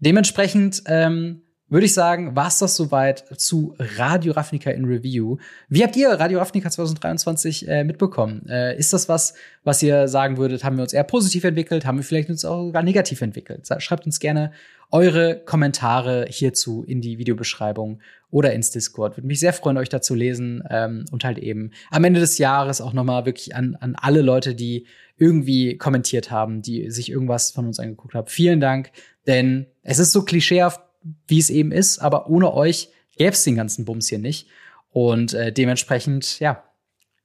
dementsprechend 0.00 0.82
ähm, 0.86 1.40
würde 1.70 1.86
ich 1.86 1.94
sagen, 1.94 2.36
war 2.36 2.48
es 2.48 2.58
das 2.58 2.76
soweit 2.76 3.24
zu 3.40 3.74
Radio 3.78 4.32
Ravnica 4.32 4.70
in 4.70 4.84
Review. 4.84 5.38
Wie 5.68 5.82
habt 5.82 5.96
ihr 5.96 6.10
Radio 6.10 6.40
Ravnica 6.40 6.68
2023 6.68 7.68
äh, 7.68 7.84
mitbekommen? 7.84 8.46
Äh, 8.48 8.76
ist 8.76 8.92
das 8.92 9.08
was, 9.08 9.34
was 9.62 9.82
ihr 9.82 10.08
sagen 10.08 10.36
würdet, 10.36 10.64
haben 10.64 10.76
wir 10.76 10.82
uns 10.82 10.92
eher 10.92 11.04
positiv 11.04 11.44
entwickelt, 11.44 11.86
haben 11.86 11.96
wir 11.98 12.04
vielleicht 12.04 12.28
uns 12.28 12.44
auch 12.44 12.66
sogar 12.66 12.82
negativ 12.82 13.22
entwickelt? 13.22 13.68
Schreibt 13.78 14.04
uns 14.04 14.18
gerne 14.18 14.52
eure 14.90 15.38
Kommentare 15.44 16.26
hierzu 16.28 16.82
in 16.82 17.00
die 17.00 17.18
Videobeschreibung 17.18 18.00
oder 18.30 18.52
ins 18.52 18.72
Discord. 18.72 19.16
Würde 19.16 19.28
mich 19.28 19.38
sehr 19.38 19.52
freuen, 19.52 19.78
euch 19.78 19.88
da 19.88 20.00
zu 20.00 20.14
lesen 20.14 20.64
ähm, 20.68 21.04
und 21.12 21.24
halt 21.24 21.38
eben 21.38 21.70
am 21.90 22.02
Ende 22.02 22.18
des 22.18 22.38
Jahres 22.38 22.80
auch 22.80 22.92
noch 22.92 23.04
mal 23.04 23.26
wirklich 23.26 23.54
an, 23.54 23.76
an 23.76 23.94
alle 23.94 24.22
Leute, 24.22 24.56
die 24.56 24.86
irgendwie 25.16 25.76
kommentiert 25.76 26.30
haben, 26.30 26.62
die 26.62 26.90
sich 26.90 27.10
irgendwas 27.10 27.52
von 27.52 27.66
uns 27.66 27.78
angeguckt 27.78 28.14
haben. 28.14 28.26
Vielen 28.26 28.58
Dank, 28.58 28.90
denn 29.26 29.66
es 29.82 29.98
ist 29.98 30.12
so 30.12 30.24
klischeehaft, 30.24 30.80
wie 31.26 31.38
es 31.38 31.50
eben 31.50 31.72
ist, 31.72 31.98
aber 31.98 32.28
ohne 32.28 32.52
euch 32.52 32.88
gäbe 33.16 33.32
es 33.32 33.44
den 33.44 33.56
ganzen 33.56 33.84
Bums 33.84 34.08
hier 34.08 34.18
nicht. 34.18 34.48
Und 34.90 35.34
äh, 35.34 35.52
dementsprechend, 35.52 36.40
ja, 36.40 36.64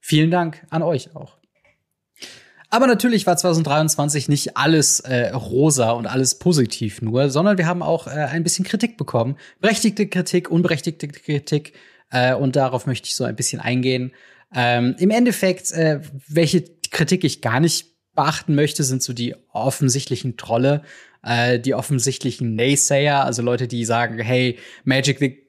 vielen 0.00 0.30
Dank 0.30 0.64
an 0.70 0.82
euch 0.82 1.14
auch. 1.16 1.36
Aber 2.68 2.86
natürlich 2.86 3.26
war 3.26 3.36
2023 3.36 4.28
nicht 4.28 4.56
alles 4.56 5.00
äh, 5.00 5.30
rosa 5.30 5.92
und 5.92 6.06
alles 6.06 6.38
positiv 6.38 7.00
nur, 7.00 7.30
sondern 7.30 7.58
wir 7.58 7.66
haben 7.66 7.82
auch 7.82 8.06
äh, 8.06 8.10
ein 8.10 8.42
bisschen 8.42 8.64
Kritik 8.64 8.96
bekommen. 8.96 9.36
Berechtigte 9.60 10.08
Kritik, 10.08 10.50
unberechtigte 10.50 11.08
Kritik. 11.08 11.74
Äh, 12.10 12.34
und 12.34 12.56
darauf 12.56 12.86
möchte 12.86 13.06
ich 13.06 13.14
so 13.14 13.24
ein 13.24 13.36
bisschen 13.36 13.60
eingehen. 13.60 14.12
Ähm, 14.54 14.96
Im 14.98 15.10
Endeffekt, 15.10 15.70
äh, 15.72 16.00
welche 16.28 16.64
Kritik 16.90 17.24
ich 17.24 17.40
gar 17.40 17.60
nicht 17.60 17.94
beachten 18.14 18.54
möchte, 18.54 18.82
sind 18.82 19.02
so 19.02 19.12
die 19.12 19.34
offensichtlichen 19.52 20.36
Trolle, 20.36 20.82
äh, 21.22 21.58
die 21.58 21.74
offensichtlichen 21.74 22.54
Naysayer, 22.54 23.24
also 23.24 23.42
Leute, 23.42 23.68
die 23.68 23.84
sagen, 23.84 24.18
hey, 24.18 24.58
Magic 24.84 25.18
the, 25.18 25.46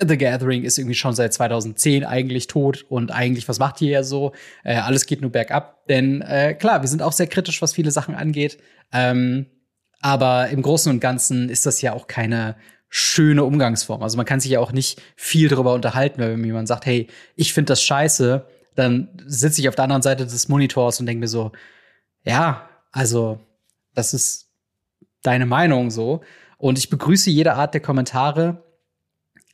the 0.00 0.18
Gathering 0.18 0.64
ist 0.64 0.78
irgendwie 0.78 0.94
schon 0.94 1.14
seit 1.14 1.32
2010 1.32 2.04
eigentlich 2.04 2.46
tot 2.46 2.84
und 2.88 3.12
eigentlich, 3.12 3.48
was 3.48 3.58
macht 3.58 3.80
ihr 3.80 3.90
ja 3.90 4.02
so? 4.02 4.32
Äh, 4.64 4.76
alles 4.76 5.06
geht 5.06 5.20
nur 5.20 5.30
bergab. 5.30 5.86
Denn 5.86 6.20
äh, 6.22 6.54
klar, 6.54 6.82
wir 6.82 6.88
sind 6.88 7.02
auch 7.02 7.12
sehr 7.12 7.26
kritisch, 7.26 7.62
was 7.62 7.74
viele 7.74 7.90
Sachen 7.90 8.14
angeht. 8.14 8.58
Ähm, 8.92 9.46
aber 10.00 10.48
im 10.48 10.62
Großen 10.62 10.92
und 10.92 11.00
Ganzen 11.00 11.48
ist 11.48 11.66
das 11.66 11.80
ja 11.80 11.94
auch 11.94 12.06
keine 12.06 12.56
schöne 12.88 13.42
Umgangsform. 13.42 14.02
Also 14.02 14.16
man 14.16 14.26
kann 14.26 14.38
sich 14.38 14.52
ja 14.52 14.60
auch 14.60 14.70
nicht 14.70 15.02
viel 15.16 15.48
darüber 15.48 15.74
unterhalten, 15.74 16.20
wenn 16.20 16.40
mir 16.40 16.46
jemand 16.46 16.68
sagt, 16.68 16.86
hey, 16.86 17.08
ich 17.34 17.52
finde 17.52 17.72
das 17.72 17.82
scheiße, 17.82 18.46
dann 18.76 19.08
sitze 19.26 19.60
ich 19.60 19.68
auf 19.68 19.74
der 19.74 19.84
anderen 19.84 20.02
Seite 20.02 20.24
des 20.24 20.48
Monitors 20.48 21.00
und 21.00 21.06
denke 21.06 21.20
mir 21.20 21.28
so, 21.28 21.52
ja, 22.22 22.68
also 22.92 23.40
das 23.94 24.14
ist 24.14 24.50
deine 25.24 25.46
Meinung 25.46 25.90
so. 25.90 26.22
Und 26.58 26.78
ich 26.78 26.88
begrüße 26.88 27.30
jede 27.30 27.54
Art 27.54 27.74
der 27.74 27.80
Kommentare. 27.80 28.62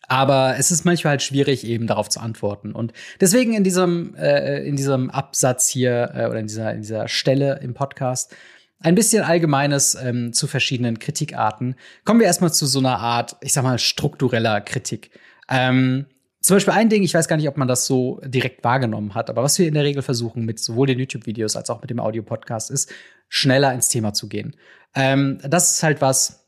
Aber 0.06 0.56
es 0.58 0.70
ist 0.70 0.84
manchmal 0.84 1.12
halt 1.12 1.22
schwierig, 1.22 1.64
eben 1.64 1.86
darauf 1.86 2.08
zu 2.08 2.20
antworten. 2.20 2.72
Und 2.72 2.92
deswegen 3.20 3.54
in 3.54 3.64
diesem, 3.64 4.14
äh, 4.16 4.58
in 4.66 4.76
diesem 4.76 5.08
Absatz 5.08 5.68
hier 5.68 6.10
äh, 6.14 6.26
oder 6.26 6.40
in 6.40 6.48
dieser, 6.48 6.72
in 6.72 6.82
dieser 6.82 7.06
Stelle 7.08 7.60
im 7.62 7.74
Podcast 7.74 8.34
ein 8.80 8.94
bisschen 8.94 9.22
Allgemeines 9.22 9.94
ähm, 9.94 10.32
zu 10.32 10.46
verschiedenen 10.46 10.98
Kritikarten. 10.98 11.76
Kommen 12.04 12.18
wir 12.18 12.26
erstmal 12.26 12.52
zu 12.52 12.66
so 12.66 12.80
einer 12.80 12.98
Art, 12.98 13.36
ich 13.40 13.52
sag 13.52 13.62
mal, 13.62 13.78
struktureller 13.78 14.60
Kritik. 14.60 15.10
Ähm, 15.48 16.06
zum 16.40 16.56
Beispiel 16.56 16.72
ein 16.72 16.88
Ding, 16.88 17.02
ich 17.02 17.12
weiß 17.12 17.28
gar 17.28 17.36
nicht, 17.36 17.48
ob 17.48 17.58
man 17.58 17.68
das 17.68 17.84
so 17.84 18.20
direkt 18.24 18.64
wahrgenommen 18.64 19.14
hat, 19.14 19.28
aber 19.28 19.42
was 19.42 19.58
wir 19.58 19.68
in 19.68 19.74
der 19.74 19.84
Regel 19.84 20.02
versuchen 20.02 20.46
mit 20.46 20.58
sowohl 20.58 20.86
den 20.86 20.98
YouTube-Videos 20.98 21.54
als 21.54 21.68
auch 21.68 21.82
mit 21.82 21.90
dem 21.90 22.00
Audio-Podcast 22.00 22.70
ist, 22.70 22.90
schneller 23.30 23.72
ins 23.72 23.88
Thema 23.88 24.12
zu 24.12 24.28
gehen. 24.28 24.54
Ähm, 24.94 25.38
das 25.42 25.76
ist 25.76 25.82
halt 25.82 26.02
was, 26.02 26.46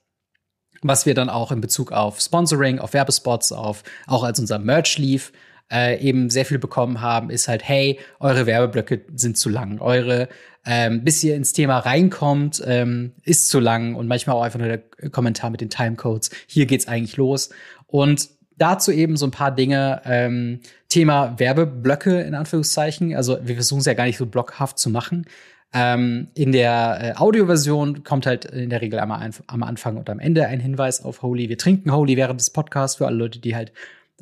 was 0.83 1.07
wir 1.07 1.15
dann 1.15 1.31
auch 1.31 1.53
in 1.53 1.63
Bezug 1.63 1.93
auf 1.93 2.21
Sponsoring, 2.21 2.79
auf 2.79 2.93
Werbespots, 2.93 3.53
auf 3.53 3.85
auch 4.07 4.25
als 4.25 4.39
unser 4.39 4.59
Merch 4.59 4.99
lief, 4.99 5.33
äh, 5.73 5.99
eben 6.01 6.29
sehr 6.29 6.45
viel 6.45 6.59
bekommen 6.59 7.01
haben, 7.01 7.31
ist 7.31 7.49
halt, 7.49 7.67
hey, 7.67 7.99
eure 8.21 8.45
Werbeblöcke 8.45 9.07
sind 9.15 9.39
zu 9.39 9.49
lang, 9.49 9.81
eure 9.81 10.29
ähm, 10.67 11.03
bis 11.03 11.23
ihr 11.25 11.35
ins 11.35 11.53
Thema 11.53 11.79
reinkommt, 11.79 12.63
ähm, 12.67 13.13
ist 13.23 13.49
zu 13.49 13.59
lang 13.59 13.95
und 13.95 14.07
manchmal 14.07 14.37
auch 14.37 14.43
einfach 14.43 14.59
nur 14.59 14.69
der 14.69 15.11
Kommentar 15.11 15.51
mit 15.51 15.61
den 15.61 15.71
Timecodes. 15.71 16.31
Hier 16.47 16.67
geht's 16.67 16.89
eigentlich 16.89 17.17
los. 17.17 17.51
Und 17.87 18.29
dazu 18.57 18.93
eben 18.93 19.17
so 19.17 19.27
ein 19.27 19.33
paar 19.33 19.55
Dinge. 19.55 20.03
Ähm, 20.05 20.61
Thema 20.89 21.39
Werbeblöcke 21.39 22.21
in 22.21 22.35
Anführungszeichen. 22.35 23.17
Also 23.17 23.39
wir 23.43 23.55
versuchen 23.55 23.81
es 23.81 23.87
ja 23.87 23.95
gar 23.95 24.05
nicht 24.05 24.19
so 24.19 24.27
blockhaft 24.27 24.79
zu 24.79 24.91
machen. 24.91 25.27
Ähm, 25.75 26.29
in 26.35 26.53
der 26.53 26.99
äh, 27.01 27.19
Audioversion 27.19 28.05
kommt 28.05 28.27
halt 28.27 28.45
in 28.45 28.69
der 28.69 28.83
Regel 28.83 28.99
einmal 28.99 29.21
ein, 29.21 29.33
am 29.47 29.63
Anfang 29.63 29.97
und 29.97 30.11
am 30.11 30.19
Ende 30.19 30.47
ein 30.47 30.61
Hinweis 30.61 31.03
auf 31.03 31.23
Holy. 31.23 31.49
Wir 31.49 31.57
trinken 31.57 31.93
Holy 31.93 32.17
während 32.17 32.41
des 32.41 32.51
Podcasts 32.51 32.97
für 32.97 33.07
alle 33.07 33.17
Leute, 33.17 33.39
die 33.39 33.57
halt 33.57 33.73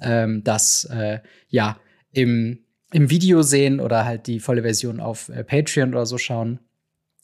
ähm, 0.00 0.42
das 0.44 0.84
äh, 0.84 1.18
ja 1.48 1.78
im, 2.12 2.60
im 2.92 3.10
Video 3.10 3.42
sehen 3.42 3.80
oder 3.80 4.04
halt 4.04 4.28
die 4.28 4.38
volle 4.38 4.62
Version 4.62 5.00
auf 5.00 5.28
äh, 5.28 5.42
Patreon 5.42 5.90
oder 5.92 6.06
so 6.06 6.18
schauen. 6.18 6.60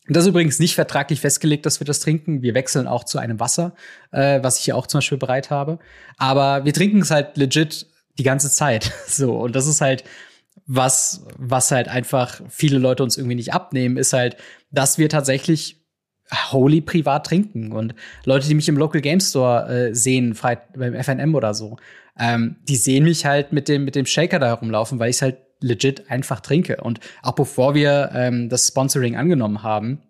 Das 0.09 0.25
ist 0.25 0.29
übrigens 0.29 0.59
nicht 0.59 0.75
vertraglich 0.75 1.21
festgelegt, 1.21 1.67
dass 1.67 1.81
wir 1.81 1.85
das 1.85 2.01
trinken. 2.01 2.43
Wir 2.43 2.55
wechseln 2.55 2.87
auch 2.87 3.05
zu 3.05 3.19
einem 3.19 3.41
Wasser, 3.41 3.75
äh, 4.12 4.43
was 4.43 4.59
ich 4.59 4.65
hier 4.65 4.77
auch 4.77 4.87
zum 4.87 4.99
Beispiel 4.99 5.19
bereit 5.19 5.51
habe. 5.51 5.79
Aber 6.17 6.65
wir 6.65 6.73
trinken 6.73 7.01
es 7.01 7.11
halt 7.11 7.37
legit 7.37 7.87
die 8.19 8.23
ganze 8.23 8.51
Zeit. 8.51 8.93
So, 9.07 9.37
und 9.39 9.57
das 9.57 9.67
ist 9.67 9.81
halt 9.81 10.05
was, 10.66 11.27
was 11.37 11.71
halt 11.71 11.88
einfach 11.88 12.40
viele 12.49 12.79
Leute 12.79 13.03
uns 13.03 13.16
irgendwie 13.16 13.37
nicht 13.37 13.53
abnehmen, 13.53 13.97
ist 13.97 14.12
halt, 14.12 14.37
dass 14.71 14.99
wir 14.99 15.09
tatsächlich 15.09 15.85
Holy 16.51 16.81
privat 16.81 17.27
trinken. 17.27 17.73
Und 17.73 17.95
Leute, 18.25 18.49
die 18.49 18.55
mich 18.55 18.69
im 18.69 18.77
Local 18.77 19.01
Game 19.01 19.21
Store 19.21 19.69
äh, 19.69 19.95
sehen, 19.95 20.35
frei, 20.35 20.59
beim 20.77 20.95
FNM 20.95 21.35
oder 21.35 21.55
so, 21.55 21.77
ähm, 22.19 22.57
die 22.69 22.77
sehen 22.77 23.05
mich 23.05 23.27
halt 23.27 23.53
mit 23.53 23.69
dem, 23.69 23.85
mit 23.85 23.95
dem 23.95 24.07
Shaker 24.07 24.38
da 24.38 24.47
herumlaufen, 24.47 24.99
weil 24.99 25.11
ich 25.11 25.23
halt 25.23 25.38
legit 25.61 26.11
einfach 26.11 26.40
trinke. 26.40 26.79
Und 26.83 27.01
auch 27.23 27.33
bevor 27.33 27.75
wir 27.75 28.11
ähm, 28.14 28.49
das 28.49 28.66
Sponsoring 28.69 29.16
angenommen 29.16 29.62
haben, 29.62 30.03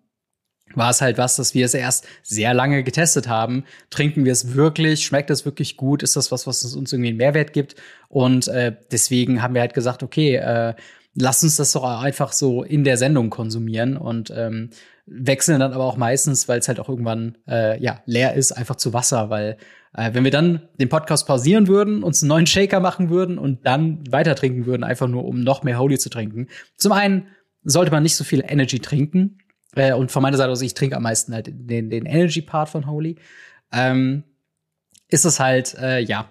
war 0.77 0.91
es 0.91 1.01
halt 1.01 1.17
was, 1.17 1.35
dass 1.35 1.53
wir 1.53 1.65
es 1.65 1.73
erst 1.73 2.07
sehr 2.23 2.53
lange 2.53 2.83
getestet 2.83 3.27
haben. 3.27 3.65
Trinken 3.89 4.25
wir 4.25 4.31
es 4.31 4.53
wirklich? 4.53 5.03
Schmeckt 5.03 5.29
es 5.29 5.43
wirklich 5.43 5.75
gut? 5.75 6.03
Ist 6.03 6.15
das 6.15 6.31
was, 6.31 6.47
was 6.47 6.63
uns 6.75 6.93
irgendwie 6.93 7.09
einen 7.09 7.17
Mehrwert 7.17 7.51
gibt? 7.51 7.75
Und 8.09 8.47
äh, 8.47 8.75
deswegen 8.91 9.41
haben 9.41 9.55
wir 9.55 9.61
halt 9.61 9.73
gesagt, 9.73 10.03
okay, 10.03 10.35
äh, 10.35 10.75
lass 11.15 11.43
uns 11.43 11.55
das 11.55 11.71
doch 11.71 11.83
einfach 11.83 12.31
so 12.31 12.63
in 12.63 12.83
der 12.83 12.97
Sendung 12.97 13.29
konsumieren 13.29 13.97
und 13.97 14.31
ähm, 14.35 14.69
wechseln 15.07 15.59
dann 15.59 15.73
aber 15.73 15.85
auch 15.85 15.97
meistens, 15.97 16.47
weil 16.47 16.59
es 16.59 16.67
halt 16.67 16.79
auch 16.79 16.89
irgendwann 16.89 17.37
äh, 17.47 17.81
ja 17.81 18.01
leer 18.05 18.35
ist, 18.35 18.51
einfach 18.51 18.75
zu 18.75 18.93
Wasser, 18.93 19.29
weil 19.29 19.57
äh, 19.95 20.13
wenn 20.13 20.23
wir 20.23 20.31
dann 20.31 20.67
den 20.79 20.89
Podcast 20.89 21.25
pausieren 21.25 21.67
würden, 21.67 22.03
uns 22.03 22.21
einen 22.21 22.29
neuen 22.29 22.45
Shaker 22.45 22.79
machen 22.79 23.09
würden 23.09 23.39
und 23.39 23.65
dann 23.65 24.03
weiter 24.11 24.35
trinken 24.35 24.65
würden, 24.67 24.83
einfach 24.83 25.07
nur 25.07 25.25
um 25.25 25.41
noch 25.41 25.63
mehr 25.63 25.79
Holy 25.79 25.97
zu 25.97 26.09
trinken. 26.09 26.47
Zum 26.75 26.91
einen 26.91 27.27
sollte 27.63 27.91
man 27.91 28.03
nicht 28.03 28.15
so 28.15 28.23
viel 28.23 28.43
Energy 28.47 28.79
trinken, 28.79 29.39
äh, 29.77 29.93
und 29.93 30.11
von 30.11 30.21
meiner 30.21 30.37
Seite 30.37 30.51
aus, 30.51 30.61
ich 30.61 30.73
trinke 30.73 30.95
am 30.95 31.03
meisten 31.03 31.33
halt 31.33 31.47
den, 31.51 31.89
den 31.89 32.05
Energy-Part 32.05 32.69
von 32.69 32.87
Holy. 32.87 33.17
Ähm, 33.71 34.23
ist 35.09 35.25
es 35.25 35.39
halt, 35.39 35.75
äh, 35.75 35.99
ja, 35.99 36.29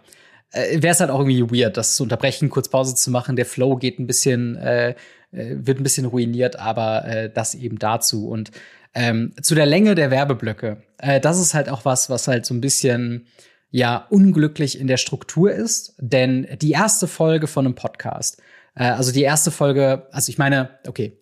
äh, 0.52 0.82
wäre 0.82 0.92
es 0.92 1.00
halt 1.00 1.10
auch 1.10 1.20
irgendwie 1.20 1.62
weird, 1.62 1.76
das 1.76 1.96
zu 1.96 2.02
unterbrechen, 2.02 2.50
kurz 2.50 2.68
Pause 2.68 2.94
zu 2.94 3.10
machen. 3.10 3.36
Der 3.36 3.46
Flow 3.46 3.76
geht 3.76 3.98
ein 3.98 4.06
bisschen, 4.06 4.56
äh, 4.56 4.90
äh, 4.90 4.94
wird 5.30 5.80
ein 5.80 5.82
bisschen 5.82 6.06
ruiniert, 6.06 6.58
aber 6.58 7.04
äh, 7.06 7.30
das 7.32 7.54
eben 7.54 7.78
dazu. 7.78 8.28
Und 8.28 8.50
ähm, 8.94 9.34
zu 9.42 9.54
der 9.54 9.66
Länge 9.66 9.94
der 9.94 10.10
Werbeblöcke, 10.10 10.82
äh, 10.98 11.20
das 11.20 11.38
ist 11.38 11.54
halt 11.54 11.68
auch 11.68 11.84
was, 11.84 12.10
was 12.10 12.28
halt 12.28 12.46
so 12.46 12.54
ein 12.54 12.60
bisschen 12.60 13.26
ja 13.70 14.06
unglücklich 14.10 14.78
in 14.80 14.86
der 14.86 14.96
Struktur 14.96 15.52
ist. 15.52 15.94
Denn 15.98 16.46
die 16.60 16.72
erste 16.72 17.06
Folge 17.06 17.46
von 17.46 17.66
einem 17.66 17.74
Podcast, 17.74 18.40
äh, 18.74 18.84
also 18.84 19.12
die 19.12 19.22
erste 19.22 19.50
Folge, 19.50 20.06
also 20.12 20.30
ich 20.30 20.38
meine, 20.38 20.78
okay, 20.86 21.18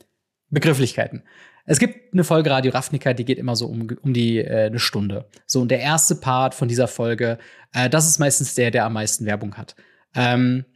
Begrifflichkeiten. 0.50 1.24
Es 1.66 1.78
gibt 1.78 2.12
eine 2.12 2.24
Folge 2.24 2.50
Radio 2.50 2.72
Ravnica, 2.72 3.14
die 3.14 3.24
geht 3.24 3.38
immer 3.38 3.56
so 3.56 3.66
um, 3.66 3.88
um 4.02 4.12
die 4.12 4.38
äh, 4.38 4.66
eine 4.66 4.78
Stunde. 4.78 5.26
So, 5.46 5.62
und 5.62 5.70
der 5.70 5.80
erste 5.80 6.14
Part 6.16 6.54
von 6.54 6.68
dieser 6.68 6.88
Folge, 6.88 7.38
äh, 7.72 7.88
das 7.88 8.06
ist 8.06 8.18
meistens 8.18 8.54
der, 8.54 8.70
der 8.70 8.84
am 8.84 8.92
meisten 8.92 9.24
Werbung 9.24 9.54
hat. 9.56 9.74
Ähm, 10.14 10.66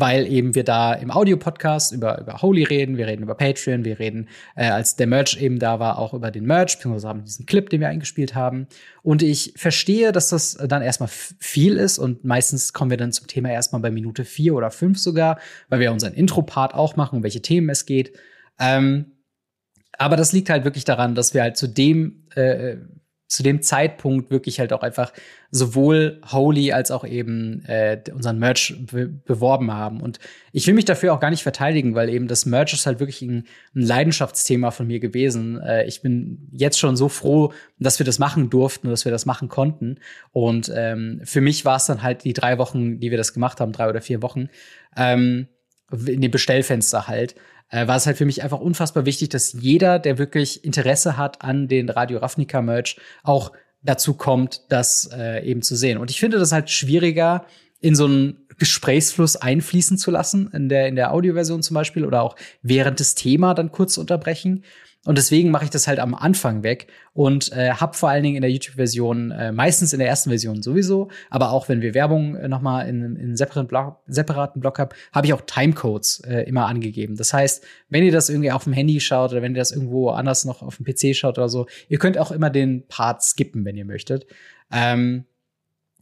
weil 0.00 0.28
eben 0.28 0.54
wir 0.54 0.62
da 0.62 0.94
im 0.94 1.10
Audio-Podcast 1.10 1.92
über, 1.92 2.20
über 2.20 2.40
Holy 2.40 2.62
reden, 2.62 2.98
wir 2.98 3.08
reden 3.08 3.24
über 3.24 3.34
Patreon, 3.34 3.84
wir 3.84 3.98
reden, 3.98 4.28
äh, 4.54 4.68
als 4.68 4.94
der 4.94 5.08
Merch 5.08 5.36
eben 5.40 5.58
da 5.58 5.80
war, 5.80 5.98
auch 5.98 6.14
über 6.14 6.30
den 6.30 6.44
Merch, 6.44 6.76
beziehungsweise 6.76 7.08
haben 7.08 7.24
diesen 7.24 7.46
Clip, 7.46 7.68
den 7.68 7.80
wir 7.80 7.88
eingespielt 7.88 8.36
haben. 8.36 8.68
Und 9.02 9.24
ich 9.24 9.54
verstehe, 9.56 10.12
dass 10.12 10.28
das 10.28 10.54
dann 10.54 10.82
erstmal 10.82 11.08
viel 11.08 11.76
ist 11.76 11.98
und 11.98 12.24
meistens 12.24 12.72
kommen 12.72 12.90
wir 12.90 12.96
dann 12.96 13.10
zum 13.10 13.26
Thema 13.26 13.50
erstmal 13.50 13.82
bei 13.82 13.90
Minute 13.90 14.24
vier 14.24 14.54
oder 14.54 14.70
fünf 14.70 14.98
sogar, 14.98 15.40
weil 15.68 15.80
wir 15.80 15.90
unseren 15.90 16.14
Intro-Part 16.14 16.74
auch 16.74 16.94
machen, 16.94 17.16
um 17.16 17.22
welche 17.24 17.42
Themen 17.42 17.68
es 17.70 17.84
geht. 17.84 18.12
Ähm, 18.60 19.17
aber 19.98 20.16
das 20.16 20.32
liegt 20.32 20.48
halt 20.48 20.64
wirklich 20.64 20.84
daran, 20.84 21.14
dass 21.14 21.34
wir 21.34 21.42
halt 21.42 21.56
zu 21.56 21.66
dem, 21.66 22.24
äh, 22.34 22.76
zu 23.26 23.42
dem 23.42 23.60
Zeitpunkt 23.60 24.30
wirklich 24.30 24.58
halt 24.58 24.72
auch 24.72 24.82
einfach 24.82 25.12
sowohl 25.50 26.20
Holy 26.30 26.72
als 26.72 26.90
auch 26.90 27.04
eben 27.04 27.62
äh, 27.66 28.00
unseren 28.14 28.38
Merch 28.38 28.74
be 28.90 29.08
beworben 29.08 29.72
haben. 29.72 30.00
Und 30.00 30.18
ich 30.52 30.66
will 30.66 30.74
mich 30.74 30.86
dafür 30.86 31.12
auch 31.12 31.20
gar 31.20 31.28
nicht 31.30 31.42
verteidigen, 31.42 31.94
weil 31.94 32.08
eben 32.08 32.26
das 32.26 32.46
Merch 32.46 32.72
ist 32.72 32.86
halt 32.86 33.00
wirklich 33.00 33.20
ein, 33.20 33.44
ein 33.74 33.82
Leidenschaftsthema 33.82 34.70
von 34.70 34.86
mir 34.86 35.00
gewesen. 35.00 35.60
Äh, 35.60 35.84
ich 35.86 36.00
bin 36.00 36.48
jetzt 36.52 36.78
schon 36.78 36.96
so 36.96 37.10
froh, 37.10 37.52
dass 37.78 37.98
wir 37.98 38.06
das 38.06 38.18
machen 38.18 38.48
durften 38.48 38.86
und 38.86 38.92
dass 38.92 39.04
wir 39.04 39.12
das 39.12 39.26
machen 39.26 39.48
konnten. 39.48 39.98
Und 40.30 40.72
ähm, 40.74 41.20
für 41.24 41.42
mich 41.42 41.66
war 41.66 41.76
es 41.76 41.86
dann 41.86 42.02
halt 42.02 42.24
die 42.24 42.32
drei 42.32 42.56
Wochen, 42.56 42.98
die 42.98 43.10
wir 43.10 43.18
das 43.18 43.34
gemacht 43.34 43.60
haben, 43.60 43.72
drei 43.72 43.90
oder 43.90 44.00
vier 44.00 44.22
Wochen, 44.22 44.48
ähm, 44.96 45.48
in 45.90 46.20
dem 46.20 46.30
Bestellfenster 46.30 47.08
halt, 47.08 47.34
äh, 47.70 47.86
war 47.86 47.96
es 47.96 48.06
halt 48.06 48.16
für 48.16 48.24
mich 48.24 48.42
einfach 48.42 48.60
unfassbar 48.60 49.06
wichtig, 49.06 49.28
dass 49.30 49.52
jeder, 49.52 49.98
der 49.98 50.18
wirklich 50.18 50.64
Interesse 50.64 51.16
hat 51.16 51.42
an 51.42 51.68
den 51.68 51.88
Radio 51.88 52.18
Ravnica 52.18 52.62
Merch, 52.62 52.96
auch 53.22 53.52
dazu 53.82 54.14
kommt, 54.14 54.62
das 54.70 55.08
äh, 55.12 55.44
eben 55.44 55.62
zu 55.62 55.76
sehen. 55.76 55.98
Und 55.98 56.10
ich 56.10 56.20
finde 56.20 56.38
das 56.38 56.52
halt 56.52 56.70
schwieriger, 56.70 57.44
in 57.80 57.94
so 57.94 58.06
einen 58.06 58.48
Gesprächsfluss 58.58 59.36
einfließen 59.36 59.98
zu 59.98 60.10
lassen, 60.10 60.50
in 60.52 60.68
der, 60.68 60.88
in 60.88 60.96
der 60.96 61.12
Audioversion 61.12 61.62
zum 61.62 61.74
Beispiel, 61.74 62.04
oder 62.04 62.22
auch 62.22 62.34
während 62.62 62.98
des 62.98 63.14
Thema 63.14 63.54
dann 63.54 63.70
kurz 63.70 63.98
unterbrechen. 63.98 64.64
Und 65.08 65.16
deswegen 65.16 65.50
mache 65.50 65.64
ich 65.64 65.70
das 65.70 65.88
halt 65.88 66.00
am 66.00 66.14
Anfang 66.14 66.62
weg 66.62 66.88
und 67.14 67.50
äh, 67.52 67.70
habe 67.70 67.96
vor 67.96 68.10
allen 68.10 68.22
Dingen 68.22 68.36
in 68.36 68.42
der 68.42 68.50
YouTube-Version, 68.50 69.30
äh, 69.30 69.52
meistens 69.52 69.94
in 69.94 70.00
der 70.00 70.08
ersten 70.08 70.28
Version 70.28 70.62
sowieso, 70.62 71.08
aber 71.30 71.50
auch 71.50 71.70
wenn 71.70 71.80
wir 71.80 71.94
Werbung 71.94 72.36
äh, 72.36 72.46
nochmal 72.46 72.86
in, 72.90 73.16
in 73.16 73.34
separaten 73.34 73.68
Block, 73.68 74.02
separaten 74.06 74.60
Block 74.60 74.78
habt, 74.78 74.94
habe 75.10 75.26
ich 75.26 75.32
auch 75.32 75.40
Timecodes 75.40 76.20
äh, 76.26 76.42
immer 76.42 76.66
angegeben. 76.66 77.16
Das 77.16 77.32
heißt, 77.32 77.64
wenn 77.88 78.04
ihr 78.04 78.12
das 78.12 78.28
irgendwie 78.28 78.52
auf 78.52 78.64
dem 78.64 78.74
Handy 78.74 79.00
schaut 79.00 79.32
oder 79.32 79.40
wenn 79.40 79.54
ihr 79.54 79.60
das 79.60 79.72
irgendwo 79.72 80.10
anders 80.10 80.44
noch 80.44 80.60
auf 80.60 80.76
dem 80.76 80.84
PC 80.84 81.16
schaut 81.16 81.38
oder 81.38 81.48
so, 81.48 81.66
ihr 81.88 81.98
könnt 81.98 82.18
auch 82.18 82.30
immer 82.30 82.50
den 82.50 82.86
Part 82.88 83.22
skippen, 83.22 83.64
wenn 83.64 83.78
ihr 83.78 83.86
möchtet. 83.86 84.26
Ähm, 84.70 85.24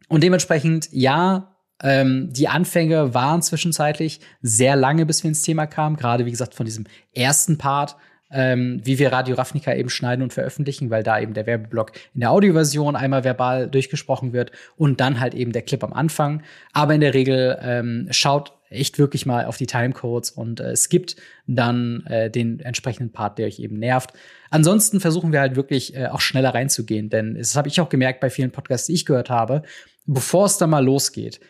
und 0.08 0.24
dementsprechend, 0.24 0.88
ja, 0.90 1.56
ähm, 1.80 2.32
die 2.32 2.48
Anfänge 2.48 3.14
waren 3.14 3.40
zwischenzeitlich 3.40 4.18
sehr 4.42 4.74
lange, 4.74 5.06
bis 5.06 5.22
wir 5.22 5.28
ins 5.28 5.42
Thema 5.42 5.68
kamen. 5.68 5.94
Gerade, 5.94 6.26
wie 6.26 6.32
gesagt, 6.32 6.56
von 6.56 6.66
diesem 6.66 6.86
ersten 7.14 7.56
Part 7.56 7.94
ähm, 8.30 8.80
wie 8.84 8.98
wir 8.98 9.12
Radio 9.12 9.36
Ravnica 9.36 9.74
eben 9.74 9.90
schneiden 9.90 10.22
und 10.22 10.32
veröffentlichen, 10.32 10.90
weil 10.90 11.02
da 11.02 11.20
eben 11.20 11.34
der 11.34 11.46
Werbeblock 11.46 11.92
in 12.14 12.20
der 12.20 12.30
Audioversion 12.30 12.96
einmal 12.96 13.24
verbal 13.24 13.68
durchgesprochen 13.68 14.32
wird 14.32 14.50
und 14.76 15.00
dann 15.00 15.20
halt 15.20 15.34
eben 15.34 15.52
der 15.52 15.62
Clip 15.62 15.82
am 15.84 15.92
Anfang. 15.92 16.42
Aber 16.72 16.94
in 16.94 17.00
der 17.00 17.14
Regel 17.14 17.58
ähm, 17.62 18.08
schaut 18.10 18.52
echt 18.68 18.98
wirklich 18.98 19.26
mal 19.26 19.44
auf 19.44 19.56
die 19.56 19.66
Timecodes 19.66 20.30
und 20.30 20.60
äh, 20.60 20.74
gibt 20.88 21.16
dann 21.46 22.04
äh, 22.06 22.30
den 22.30 22.60
entsprechenden 22.60 23.12
Part, 23.12 23.38
der 23.38 23.46
euch 23.46 23.60
eben 23.60 23.78
nervt. 23.78 24.12
Ansonsten 24.50 25.00
versuchen 25.00 25.32
wir 25.32 25.40
halt 25.40 25.56
wirklich 25.56 25.96
äh, 25.96 26.06
auch 26.06 26.20
schneller 26.20 26.54
reinzugehen, 26.54 27.08
denn 27.08 27.36
das 27.36 27.56
habe 27.56 27.68
ich 27.68 27.80
auch 27.80 27.88
gemerkt 27.88 28.20
bei 28.20 28.30
vielen 28.30 28.50
Podcasts, 28.50 28.86
die 28.86 28.94
ich 28.94 29.06
gehört 29.06 29.30
habe, 29.30 29.62
bevor 30.06 30.46
es 30.46 30.58
dann 30.58 30.70
mal 30.70 30.84
losgeht, 30.84 31.40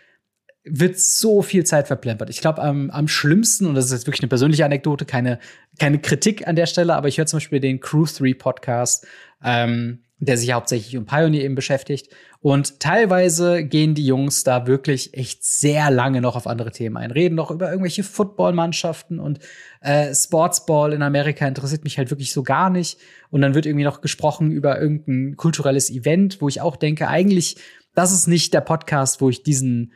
wird 0.69 0.99
so 0.99 1.43
viel 1.43 1.65
Zeit 1.65 1.87
verplempert. 1.87 2.29
Ich 2.29 2.41
glaube, 2.41 2.61
am, 2.61 2.91
am 2.91 3.07
schlimmsten, 3.07 3.67
und 3.67 3.77
das 3.77 3.87
ist 3.87 3.93
jetzt 3.93 4.07
wirklich 4.07 4.23
eine 4.23 4.29
persönliche 4.29 4.65
Anekdote, 4.65 5.05
keine, 5.05 5.39
keine 5.79 6.01
Kritik 6.01 6.47
an 6.49 6.57
der 6.57 6.67
Stelle, 6.67 6.95
aber 6.97 7.09
ich 7.09 7.19
höre 7.19 7.27
zum 7.27 7.39
Beispiel 7.39 7.61
den 7.61 7.79
Crew 7.81 8.05
3 8.05 8.35
Podcast, 8.35 9.07
ähm, 9.45 10.01
der 10.19 10.37
sich 10.37 10.53
hauptsächlich 10.53 10.97
um 10.97 11.07
Pioneer 11.07 11.45
eben 11.45 11.55
beschäftigt. 11.55 12.09
Und 12.41 12.81
teilweise 12.81 13.65
gehen 13.65 13.95
die 13.95 14.07
Jungs 14.07 14.45
da 14.45 14.67
wirklich 14.67 15.15
echt 15.15 15.45
sehr 15.45 15.91
lange 15.91 16.21
noch 16.21 16.37
auf 16.37 16.47
andere 16.47 16.73
Themen 16.73 16.97
ein. 16.97 17.11
Reden 17.11 17.35
noch 17.35 17.51
über 17.51 17.71
irgendwelche 17.71 18.03
Footballmannschaften 18.03 19.21
und 19.21 19.41
äh, 19.83 20.15
Sportsball 20.15 20.93
in 20.93 21.03
Amerika 21.03 21.47
interessiert 21.47 21.85
mich 21.85 21.99
halt 21.99 22.11
wirklich 22.11 22.33
so 22.33 22.43
gar 22.43 22.71
nicht. 22.71 22.99
Und 23.31 23.43
dann 23.43 23.55
wird 23.55 23.67
irgendwie 23.67 23.85
noch 23.85 24.01
gesprochen 24.01 24.51
über 24.51 24.81
irgendein 24.81 25.37
kulturelles 25.37 25.91
Event, 25.91 26.41
wo 26.41 26.49
ich 26.49 26.61
auch 26.61 26.77
denke, 26.77 27.09
eigentlich, 27.09 27.57
das 27.95 28.13
ist 28.13 28.27
nicht 28.27 28.55
der 28.55 28.63
Podcast, 28.63 29.21
wo 29.21 29.29
ich 29.29 29.43
diesen 29.43 29.93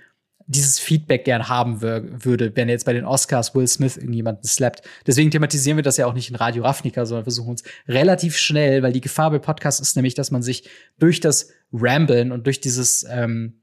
dieses 0.51 0.81
Feedback 0.81 1.25
gern 1.25 1.49
haben 1.49 1.81
würde, 1.81 2.55
wenn 2.57 2.69
jetzt 2.69 2.85
bei 2.85 2.93
den 2.93 3.05
Oscars 3.05 3.55
Will 3.55 3.69
Smith 3.69 3.97
irgendjemanden 3.97 4.45
slappt. 4.45 4.83
Deswegen 5.07 5.31
thematisieren 5.31 5.77
wir 5.79 5.85
das 5.85 5.97
ja 5.97 6.07
auch 6.07 6.13
nicht 6.13 6.29
in 6.29 6.37
Radio 6.37 6.65
Ravnica, 6.65 7.07
sondern 7.07 7.25
versuchen 7.25 7.51
uns 7.51 7.63
relativ 7.87 8.37
schnell, 8.37 8.83
weil 8.83 8.93
die 8.93 9.01
Gefahr 9.01 9.31
bei 9.31 9.39
Podcasts 9.39 9.81
ist 9.81 9.95
nämlich, 9.95 10.15
dass 10.15 10.33
man 10.33 10.43
sich 10.43 10.69
durch 10.99 11.21
das 11.21 11.51
Ramblen 11.73 12.33
und 12.33 12.47
durch 12.47 12.61
dieses 12.61 13.07
ähm, 13.09 13.61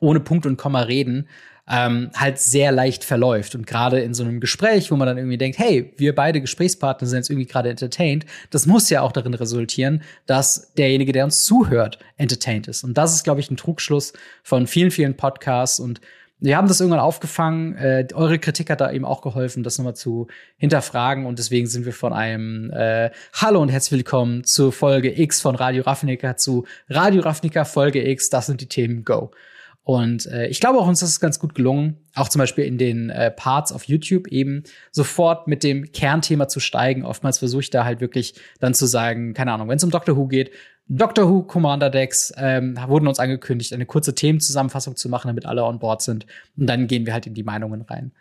ohne 0.00 0.18
Punkt 0.18 0.46
und 0.46 0.56
Komma 0.56 0.80
reden 0.80 1.28
ähm, 1.70 2.10
halt 2.14 2.38
sehr 2.38 2.72
leicht 2.72 3.04
verläuft. 3.04 3.54
Und 3.54 3.66
gerade 3.66 4.00
in 4.00 4.12
so 4.12 4.24
einem 4.24 4.40
Gespräch, 4.40 4.90
wo 4.90 4.96
man 4.96 5.06
dann 5.06 5.16
irgendwie 5.16 5.38
denkt, 5.38 5.58
hey, 5.58 5.92
wir 5.96 6.14
beide 6.14 6.40
Gesprächspartner 6.40 7.06
sind 7.06 7.18
jetzt 7.18 7.30
irgendwie 7.30 7.46
gerade 7.46 7.70
entertained, 7.70 8.26
das 8.50 8.66
muss 8.66 8.90
ja 8.90 9.02
auch 9.02 9.12
darin 9.12 9.34
resultieren, 9.34 10.02
dass 10.26 10.74
derjenige, 10.74 11.12
der 11.12 11.24
uns 11.24 11.44
zuhört, 11.44 11.98
entertained 12.16 12.66
ist. 12.66 12.82
Und 12.82 12.98
das 12.98 13.14
ist, 13.14 13.22
glaube 13.22 13.40
ich, 13.40 13.50
ein 13.50 13.56
Trugschluss 13.56 14.12
von 14.42 14.66
vielen, 14.66 14.90
vielen 14.90 15.16
Podcasts 15.16 15.78
und 15.78 16.00
wir 16.42 16.56
haben 16.56 16.68
das 16.68 16.80
irgendwann 16.80 17.00
aufgefangen. 17.00 17.76
Äh, 17.76 18.08
eure 18.14 18.38
Kritik 18.38 18.70
hat 18.70 18.80
da 18.80 18.90
eben 18.90 19.04
auch 19.04 19.20
geholfen, 19.20 19.62
das 19.62 19.76
nochmal 19.76 19.94
zu 19.94 20.26
hinterfragen. 20.56 21.26
Und 21.26 21.38
deswegen 21.38 21.66
sind 21.66 21.84
wir 21.84 21.92
von 21.92 22.14
einem 22.14 22.70
äh, 22.70 23.10
Hallo 23.34 23.60
und 23.60 23.68
herzlich 23.68 23.98
willkommen 23.98 24.44
zur 24.44 24.72
Folge 24.72 25.20
X 25.20 25.42
von 25.42 25.54
Radio 25.54 25.82
Ravnica 25.82 26.38
zu 26.38 26.64
Radio 26.88 27.20
Ravnica 27.20 27.66
Folge 27.66 28.08
X. 28.08 28.30
Das 28.30 28.46
sind 28.46 28.62
die 28.62 28.68
Themen 28.68 29.04
Go. 29.04 29.32
Und 29.82 30.26
äh, 30.26 30.46
ich 30.48 30.60
glaube 30.60 30.78
auch, 30.78 30.86
uns 30.86 31.02
ist 31.02 31.08
es 31.08 31.20
ganz 31.20 31.38
gut 31.38 31.54
gelungen, 31.54 31.96
auch 32.14 32.28
zum 32.28 32.38
Beispiel 32.38 32.64
in 32.64 32.78
den 32.78 33.10
äh, 33.10 33.30
Parts 33.30 33.72
auf 33.72 33.84
YouTube 33.84 34.28
eben 34.28 34.62
sofort 34.92 35.48
mit 35.48 35.64
dem 35.64 35.90
Kernthema 35.90 36.48
zu 36.48 36.60
steigen. 36.60 37.04
Oftmals 37.04 37.38
versuche 37.38 37.62
ich 37.62 37.70
da 37.70 37.84
halt 37.84 38.00
wirklich 38.00 38.34
dann 38.60 38.74
zu 38.74 38.86
sagen, 38.86 39.32
keine 39.34 39.52
Ahnung, 39.52 39.68
wenn 39.68 39.78
es 39.78 39.84
um 39.84 39.90
Doctor 39.90 40.16
Who 40.16 40.26
geht, 40.26 40.50
Doctor 40.92 41.30
Who 41.30 41.44
Commander 41.44 41.88
Decks 41.88 42.32
ähm, 42.36 42.76
wurden 42.88 43.06
uns 43.06 43.20
angekündigt, 43.20 43.72
eine 43.72 43.86
kurze 43.86 44.14
Themenzusammenfassung 44.14 44.96
zu 44.96 45.08
machen, 45.08 45.28
damit 45.28 45.46
alle 45.46 45.64
on 45.64 45.78
board 45.78 46.02
sind. 46.02 46.26
Und 46.56 46.66
dann 46.66 46.88
gehen 46.88 47.06
wir 47.06 47.12
halt 47.12 47.28
in 47.28 47.34
die 47.34 47.44
Meinungen 47.44 47.82
rein. 47.82 48.12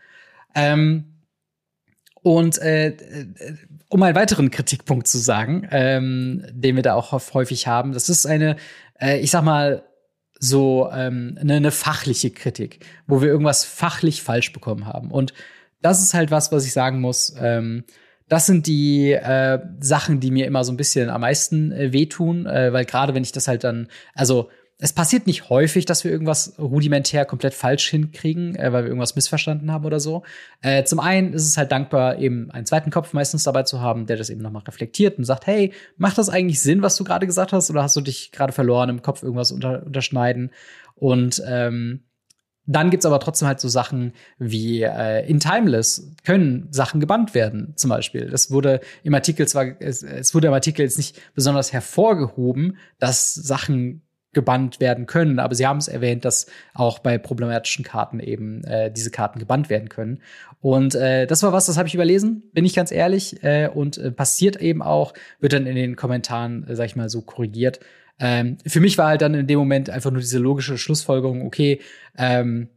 Ähm, 0.53 1.15
und 2.21 2.61
äh, 2.61 2.89
äh 2.89 3.55
um 3.91 4.03
einen 4.03 4.15
weiteren 4.15 4.51
Kritikpunkt 4.51 5.07
zu 5.07 5.17
sagen, 5.17 5.67
ähm, 5.71 6.45
den 6.51 6.75
wir 6.75 6.83
da 6.83 6.93
auch 6.93 7.11
häufig 7.33 7.65
haben, 7.65 7.91
das 7.91 8.07
ist 8.07 8.27
eine, 8.27 8.55
äh, 9.01 9.17
ich 9.19 9.31
sag 9.31 9.43
mal, 9.43 9.83
so 10.39 10.89
ähm, 10.91 11.37
eine, 11.39 11.55
eine 11.55 11.71
fachliche 11.71 12.31
Kritik, 12.31 12.79
wo 13.07 13.21
wir 13.21 13.27
irgendwas 13.27 13.65
fachlich 13.65 14.23
falsch 14.23 14.53
bekommen 14.53 14.85
haben. 14.85 15.11
Und 15.11 15.33
das 15.81 16.01
ist 16.01 16.13
halt 16.13 16.31
was, 16.31 16.51
was 16.51 16.65
ich 16.65 16.73
sagen 16.73 17.01
muss. 17.01 17.35
Ähm, 17.39 17.83
das 18.29 18.45
sind 18.45 18.67
die 18.67 19.11
äh, 19.11 19.59
Sachen, 19.79 20.19
die 20.19 20.31
mir 20.31 20.45
immer 20.45 20.63
so 20.63 20.71
ein 20.71 20.77
bisschen 20.77 21.09
am 21.09 21.21
meisten 21.21 21.71
äh, 21.71 21.91
wehtun, 21.91 22.45
äh, 22.45 22.71
weil 22.71 22.85
gerade 22.85 23.13
wenn 23.15 23.23
ich 23.23 23.31
das 23.31 23.47
halt 23.47 23.63
dann, 23.63 23.87
also 24.13 24.49
es 24.81 24.93
passiert 24.93 25.27
nicht 25.27 25.49
häufig, 25.49 25.85
dass 25.85 26.05
wir 26.05 26.11
irgendwas 26.11 26.57
rudimentär 26.57 27.25
komplett 27.25 27.53
falsch 27.53 27.89
hinkriegen, 27.89 28.55
äh, 28.55 28.71
weil 28.71 28.83
wir 28.83 28.87
irgendwas 28.87 29.15
missverstanden 29.15 29.71
haben 29.71 29.85
oder 29.85 29.99
so. 29.99 30.23
Äh, 30.61 30.85
zum 30.85 31.01
einen 31.01 31.33
ist 31.33 31.45
es 31.45 31.57
halt 31.57 31.71
dankbar, 31.73 32.17
eben 32.17 32.49
einen 32.51 32.65
zweiten 32.65 32.89
Kopf 32.89 33.11
meistens 33.11 33.43
dabei 33.43 33.63
zu 33.63 33.81
haben, 33.81 34.05
der 34.05 34.15
das 34.15 34.29
eben 34.29 34.41
nochmal 34.41 34.63
reflektiert 34.63 35.17
und 35.17 35.25
sagt, 35.25 35.47
hey, 35.47 35.73
macht 35.97 36.17
das 36.17 36.29
eigentlich 36.29 36.61
Sinn, 36.61 36.81
was 36.81 36.95
du 36.95 37.03
gerade 37.03 37.27
gesagt 37.27 37.51
hast, 37.51 37.69
oder 37.69 37.83
hast 37.83 37.97
du 37.97 38.01
dich 38.01 38.31
gerade 38.31 38.53
verloren 38.53 38.89
im 38.89 39.01
Kopf 39.01 39.21
irgendwas 39.21 39.51
unter 39.51 39.85
unterschneiden? 39.85 40.51
Und 40.95 41.43
ähm, 41.45 42.05
dann 42.65 42.89
gibt's 42.89 43.05
aber 43.05 43.19
trotzdem 43.19 43.47
halt 43.47 43.59
so 43.59 43.67
Sachen 43.67 44.13
wie 44.37 44.83
äh, 44.83 45.27
in 45.27 45.41
Timeless 45.41 46.13
können 46.23 46.67
Sachen 46.71 47.01
gebannt 47.01 47.33
werden, 47.33 47.73
zum 47.75 47.89
Beispiel. 47.89 48.29
Das 48.29 48.51
wurde 48.51 48.79
im 49.03 49.13
Artikel 49.13 49.45
zwar, 49.47 49.81
es, 49.81 50.03
es 50.03 50.33
wurde 50.33 50.47
im 50.47 50.53
Artikel 50.53 50.83
jetzt 50.83 50.97
nicht 50.97 51.19
besonders 51.33 51.73
hervorgehoben, 51.73 52.77
dass 52.99 53.33
Sachen 53.33 54.03
gebannt 54.33 54.79
werden 54.79 55.05
können. 55.05 55.39
Aber 55.39 55.55
sie 55.55 55.65
haben 55.65 55.77
es 55.77 55.87
erwähnt, 55.87 56.25
dass 56.25 56.47
auch 56.73 56.99
bei 56.99 57.17
problematischen 57.17 57.83
Karten 57.83 58.19
eben 58.19 58.63
äh, 58.63 58.91
diese 58.91 59.11
Karten 59.11 59.39
gebannt 59.39 59.69
werden 59.69 59.89
können. 59.89 60.21
Und 60.61 60.95
äh, 60.95 61.25
das 61.25 61.41
war 61.43 61.53
was, 61.53 61.65
das 61.65 61.77
habe 61.77 61.87
ich 61.87 61.95
überlesen, 61.95 62.43
bin 62.53 62.65
ich 62.65 62.75
ganz 62.75 62.91
ehrlich. 62.91 63.43
Äh, 63.43 63.69
und 63.69 63.97
äh, 63.97 64.11
passiert 64.11 64.57
eben 64.57 64.81
auch, 64.81 65.13
wird 65.39 65.53
dann 65.53 65.65
in 65.65 65.75
den 65.75 65.95
Kommentaren, 65.95 66.67
äh, 66.67 66.75
sag 66.75 66.85
ich 66.85 66.95
mal, 66.95 67.09
so 67.09 67.21
korrigiert. 67.21 67.79
Ähm, 68.19 68.57
für 68.67 68.81
mich 68.81 68.97
war 68.97 69.07
halt 69.07 69.21
dann 69.21 69.33
in 69.33 69.47
dem 69.47 69.59
Moment 69.59 69.89
einfach 69.89 70.11
nur 70.11 70.19
diese 70.19 70.39
logische 70.39 70.77
Schlussfolgerung, 70.77 71.45
okay, 71.45 71.79
ähm, 72.17 72.69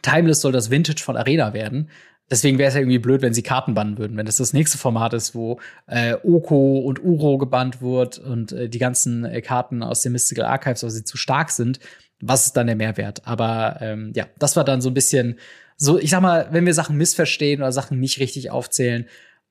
Timeless 0.00 0.40
soll 0.40 0.52
das 0.52 0.70
Vintage 0.70 1.02
von 1.02 1.18
Arena 1.18 1.52
werden. 1.52 1.90
Deswegen 2.32 2.56
wäre 2.56 2.68
es 2.68 2.74
ja 2.74 2.80
irgendwie 2.80 2.98
blöd, 2.98 3.20
wenn 3.20 3.34
sie 3.34 3.42
Karten 3.42 3.74
bannen 3.74 3.98
würden. 3.98 4.16
Wenn 4.16 4.24
das 4.24 4.36
das 4.36 4.54
nächste 4.54 4.78
Format 4.78 5.12
ist, 5.12 5.34
wo 5.34 5.60
äh, 5.86 6.14
Oko 6.24 6.78
und 6.78 7.04
Uro 7.04 7.36
gebannt 7.36 7.82
wird 7.82 8.18
und 8.18 8.52
äh, 8.52 8.70
die 8.70 8.78
ganzen 8.78 9.26
äh, 9.26 9.42
Karten 9.42 9.82
aus 9.82 10.00
den 10.00 10.12
Mystical 10.12 10.46
Archives, 10.46 10.82
weil 10.82 10.88
sie 10.88 11.04
zu 11.04 11.18
stark 11.18 11.50
sind, 11.50 11.78
was 12.22 12.46
ist 12.46 12.56
dann 12.56 12.68
der 12.68 12.76
Mehrwert? 12.76 13.26
Aber 13.26 13.76
ähm, 13.82 14.14
ja, 14.16 14.26
das 14.38 14.56
war 14.56 14.64
dann 14.64 14.80
so 14.80 14.88
ein 14.88 14.94
bisschen 14.94 15.38
so, 15.76 15.98
ich 15.98 16.08
sag 16.08 16.22
mal, 16.22 16.48
wenn 16.52 16.64
wir 16.64 16.72
Sachen 16.72 16.96
missverstehen 16.96 17.60
oder 17.60 17.70
Sachen 17.70 18.00
nicht 18.00 18.18
richtig 18.18 18.50
aufzählen, 18.50 19.06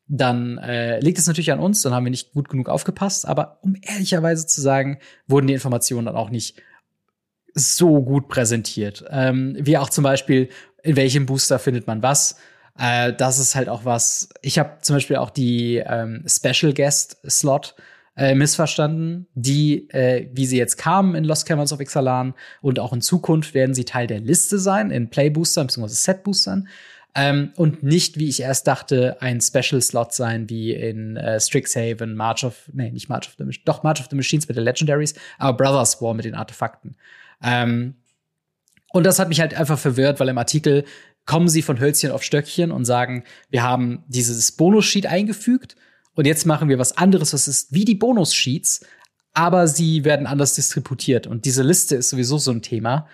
dann 0.08 0.58
äh, 0.58 1.00
liegt 1.02 1.20
es 1.20 1.28
natürlich 1.28 1.52
an 1.52 1.60
uns, 1.60 1.84
dann 1.84 1.94
haben 1.94 2.06
wir 2.06 2.10
nicht 2.10 2.34
gut 2.34 2.50
genug 2.50 2.68
aufgepasst. 2.68 3.28
Aber 3.28 3.60
um 3.62 3.76
ehrlicherweise 3.80 4.48
zu 4.48 4.60
sagen, 4.60 4.98
wurden 5.28 5.46
die 5.46 5.54
Informationen 5.54 6.08
dann 6.08 6.16
auch 6.16 6.32
nicht 6.32 6.60
so 7.54 8.02
gut 8.02 8.28
präsentiert. 8.28 9.06
Ähm, 9.12 9.56
wie 9.60 9.78
auch 9.78 9.92
zum 9.92 10.04
Beispiel, 10.04 10.50
in 10.82 10.96
welchem 10.96 11.28
Booster 11.28 11.60
findet 11.60 11.86
man 11.86 12.02
was. 12.02 12.38
Äh, 12.78 13.14
das 13.14 13.40
ist 13.40 13.56
halt 13.56 13.70
auch 13.70 13.86
was. 13.86 14.30
Ich 14.42 14.60
habe 14.60 14.78
zum 14.82 14.96
Beispiel 14.96 15.18
auch 15.18 15.30
die 15.30 15.78
ähm, 15.78 16.26
Special 16.28 16.74
Guest 16.74 17.18
Slot 17.30 17.76
äh, 18.16 18.36
missverstanden. 18.36 19.28
Die, 19.34 19.90
äh, 19.90 20.30
wie 20.34 20.46
sie 20.46 20.58
jetzt 20.58 20.78
kamen 20.78 21.16
in 21.16 21.24
Lost 21.24 21.46
Caverns 21.46 21.74
of 21.74 21.80
Ixalan 21.80 22.34
und 22.62 22.80
auch 22.80 22.94
in 22.94 23.02
Zukunft 23.02 23.54
werden 23.54 23.74
sie 23.74 23.86
Teil 23.86 24.08
der 24.08 24.20
Liste 24.20 24.60
sein, 24.60 24.92
in 24.92 25.10
Play-Boostern 25.10 25.68
bzw. 25.68 25.88
Set-Boostern. 25.88 26.68
Ähm, 27.14 27.52
und 27.58 27.84
nicht, 27.84 28.18
wie 28.18 28.30
ich 28.30 28.42
erst 28.42 28.68
dachte, 28.68 29.22
ein 29.22 29.42
Special-Slot 29.42 30.14
sein 30.14 30.50
wie 30.50 30.72
in 30.72 31.18
äh, 31.18 31.40
Strixhaven, 31.40 32.16
March 32.16 32.46
of, 32.46 32.70
nee, 32.72 32.90
nicht 32.90 33.10
March 33.10 33.28
of 33.28 33.36
the 33.38 33.44
Machines, 33.44 33.66
doch 33.66 33.84
March 33.84 34.00
of 34.00 34.08
the 34.10 34.16
Machines 34.16 34.48
mit 34.48 34.56
den 34.56 34.64
Legendaries, 34.64 35.14
aber 35.38 35.58
Brothers 35.58 36.02
War 36.02 36.14
mit 36.14 36.24
den 36.24 36.36
Artefakten. 36.36 36.96
Ähm, 37.44 37.96
und 38.94 39.06
das 39.06 39.20
hat 39.20 39.30
mich 39.30 39.42
halt 39.42 39.54
einfach 39.54 39.80
verwirrt, 39.80 40.20
weil 40.20 40.30
im 40.30 40.38
Artikel 40.38 40.86
kommen 41.32 41.48
sie 41.48 41.62
von 41.62 41.80
Hölzchen 41.80 42.12
auf 42.12 42.24
Stöckchen 42.24 42.74
und 42.74 42.84
sagen, 42.84 43.24
wir 43.50 43.64
haben 43.64 44.04
dieses 44.10 44.52
Bonus-Sheet 44.52 45.06
eingefügt 45.06 45.78
und 46.14 46.28
jetzt 46.28 46.46
machen 46.46 46.68
wir 46.68 46.78
was 46.78 46.98
anderes, 46.98 47.32
was 47.32 47.48
ist 47.48 47.74
wie 47.74 47.86
die 47.86 47.96
Bonus-Sheets, 47.96 48.82
aber 49.32 49.70
sie 49.70 50.04
werden 50.04 50.28
anders 50.28 50.56
distributiert. 50.56 51.28
Und 51.28 51.46
diese 51.46 51.64
Liste 51.64 51.96
ist 51.96 52.10
sowieso 52.10 52.38
so 52.38 52.52
ein 52.52 52.62
Thema, 52.62 53.08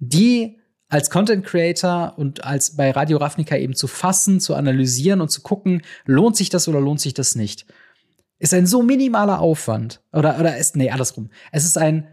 die 0.00 0.58
als 0.88 1.08
Content 1.08 1.46
Creator 1.46 2.14
und 2.16 2.42
als 2.42 2.74
bei 2.74 2.90
Radio 2.90 3.18
Ravnica 3.18 3.56
eben 3.56 3.76
zu 3.76 3.86
fassen, 3.86 4.40
zu 4.40 4.56
analysieren 4.56 5.20
und 5.20 5.30
zu 5.30 5.40
gucken, 5.40 5.82
lohnt 6.04 6.34
sich 6.34 6.48
das 6.48 6.66
oder 6.66 6.80
lohnt 6.80 7.00
sich 7.00 7.14
das 7.14 7.36
nicht, 7.36 7.64
ist 8.40 8.54
ein 8.54 8.66
so 8.66 8.82
minimaler 8.82 9.38
Aufwand. 9.38 10.00
Oder, 10.12 10.40
oder 10.40 10.56
ist, 10.56 10.74
nee, 10.74 10.90
andersrum. 10.90 11.30
Es 11.52 11.64
ist 11.64 11.78
ein 11.78 12.08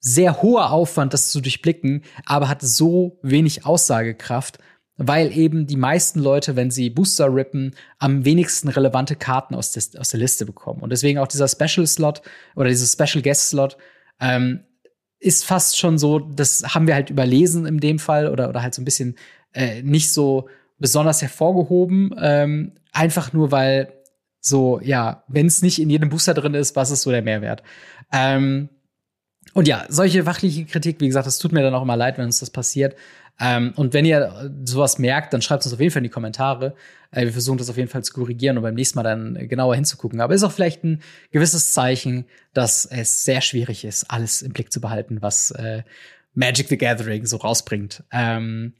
sehr 0.00 0.40
hoher 0.40 0.70
Aufwand, 0.70 1.12
das 1.12 1.30
zu 1.30 1.42
durchblicken, 1.42 2.04
aber 2.24 2.48
hat 2.48 2.62
so 2.62 3.18
wenig 3.20 3.66
Aussagekraft, 3.66 4.58
weil 4.98 5.36
eben 5.36 5.66
die 5.66 5.76
meisten 5.76 6.20
Leute, 6.20 6.56
wenn 6.56 6.70
sie 6.70 6.90
Booster 6.90 7.32
rippen, 7.32 7.74
am 7.98 8.24
wenigsten 8.24 8.68
relevante 8.68 9.14
Karten 9.16 9.54
aus, 9.54 9.72
des, 9.72 9.96
aus 9.96 10.10
der 10.10 10.20
Liste 10.20 10.44
bekommen. 10.44 10.82
Und 10.82 10.90
deswegen 10.90 11.18
auch 11.18 11.28
dieser 11.28 11.48
Special 11.48 11.86
Slot 11.86 12.20
oder 12.56 12.68
dieses 12.68 12.92
Special 12.92 13.22
Guest 13.22 13.48
Slot 13.48 13.78
ähm, 14.20 14.60
ist 15.20 15.44
fast 15.44 15.78
schon 15.78 15.98
so, 15.98 16.18
das 16.18 16.62
haben 16.74 16.88
wir 16.88 16.94
halt 16.94 17.10
überlesen 17.10 17.64
in 17.64 17.78
dem 17.78 17.98
Fall 18.00 18.28
oder, 18.28 18.48
oder 18.48 18.62
halt 18.62 18.74
so 18.74 18.82
ein 18.82 18.84
bisschen 18.84 19.16
äh, 19.52 19.82
nicht 19.82 20.12
so 20.12 20.48
besonders 20.78 21.22
hervorgehoben. 21.22 22.14
Ähm, 22.20 22.72
einfach 22.92 23.32
nur, 23.32 23.52
weil 23.52 23.92
so, 24.40 24.80
ja, 24.82 25.22
wenn 25.28 25.46
es 25.46 25.62
nicht 25.62 25.80
in 25.80 25.90
jedem 25.90 26.08
Booster 26.08 26.34
drin 26.34 26.54
ist, 26.54 26.74
was 26.74 26.90
ist 26.90 27.02
so 27.02 27.10
der 27.10 27.22
Mehrwert? 27.22 27.62
Ähm, 28.12 28.68
und 29.54 29.68
ja, 29.68 29.84
solche 29.88 30.24
fachliche 30.24 30.64
Kritik, 30.64 31.00
wie 31.00 31.06
gesagt, 31.06 31.26
das 31.26 31.38
tut 31.38 31.52
mir 31.52 31.62
dann 31.62 31.74
auch 31.74 31.82
immer 31.82 31.96
leid, 31.96 32.18
wenn 32.18 32.26
uns 32.26 32.40
das 32.40 32.50
passiert. 32.50 32.96
Ähm, 33.40 33.72
und 33.76 33.94
wenn 33.94 34.04
ihr 34.04 34.52
sowas 34.64 34.98
merkt, 34.98 35.32
dann 35.32 35.42
schreibt 35.42 35.60
es 35.60 35.66
uns 35.66 35.74
auf 35.74 35.80
jeden 35.80 35.92
Fall 35.92 36.00
in 36.00 36.04
die 36.04 36.10
Kommentare. 36.10 36.74
Äh, 37.10 37.24
wir 37.24 37.32
versuchen 37.32 37.58
das 37.58 37.70
auf 37.70 37.76
jeden 37.76 37.88
Fall 37.88 38.02
zu 38.02 38.12
korrigieren 38.12 38.56
und 38.56 38.62
beim 38.62 38.74
nächsten 38.74 38.98
Mal 38.98 39.04
dann 39.04 39.48
genauer 39.48 39.74
hinzugucken. 39.76 40.20
Aber 40.20 40.34
ist 40.34 40.42
auch 40.42 40.52
vielleicht 40.52 40.84
ein 40.84 41.02
gewisses 41.30 41.72
Zeichen, 41.72 42.26
dass 42.52 42.84
es 42.84 43.24
sehr 43.24 43.40
schwierig 43.40 43.84
ist, 43.84 44.10
alles 44.10 44.42
im 44.42 44.52
Blick 44.52 44.72
zu 44.72 44.80
behalten, 44.80 45.22
was 45.22 45.52
äh, 45.52 45.82
Magic 46.34 46.68
the 46.68 46.78
Gathering 46.78 47.26
so 47.26 47.36
rausbringt. 47.36 48.02
Ähm, 48.10 48.74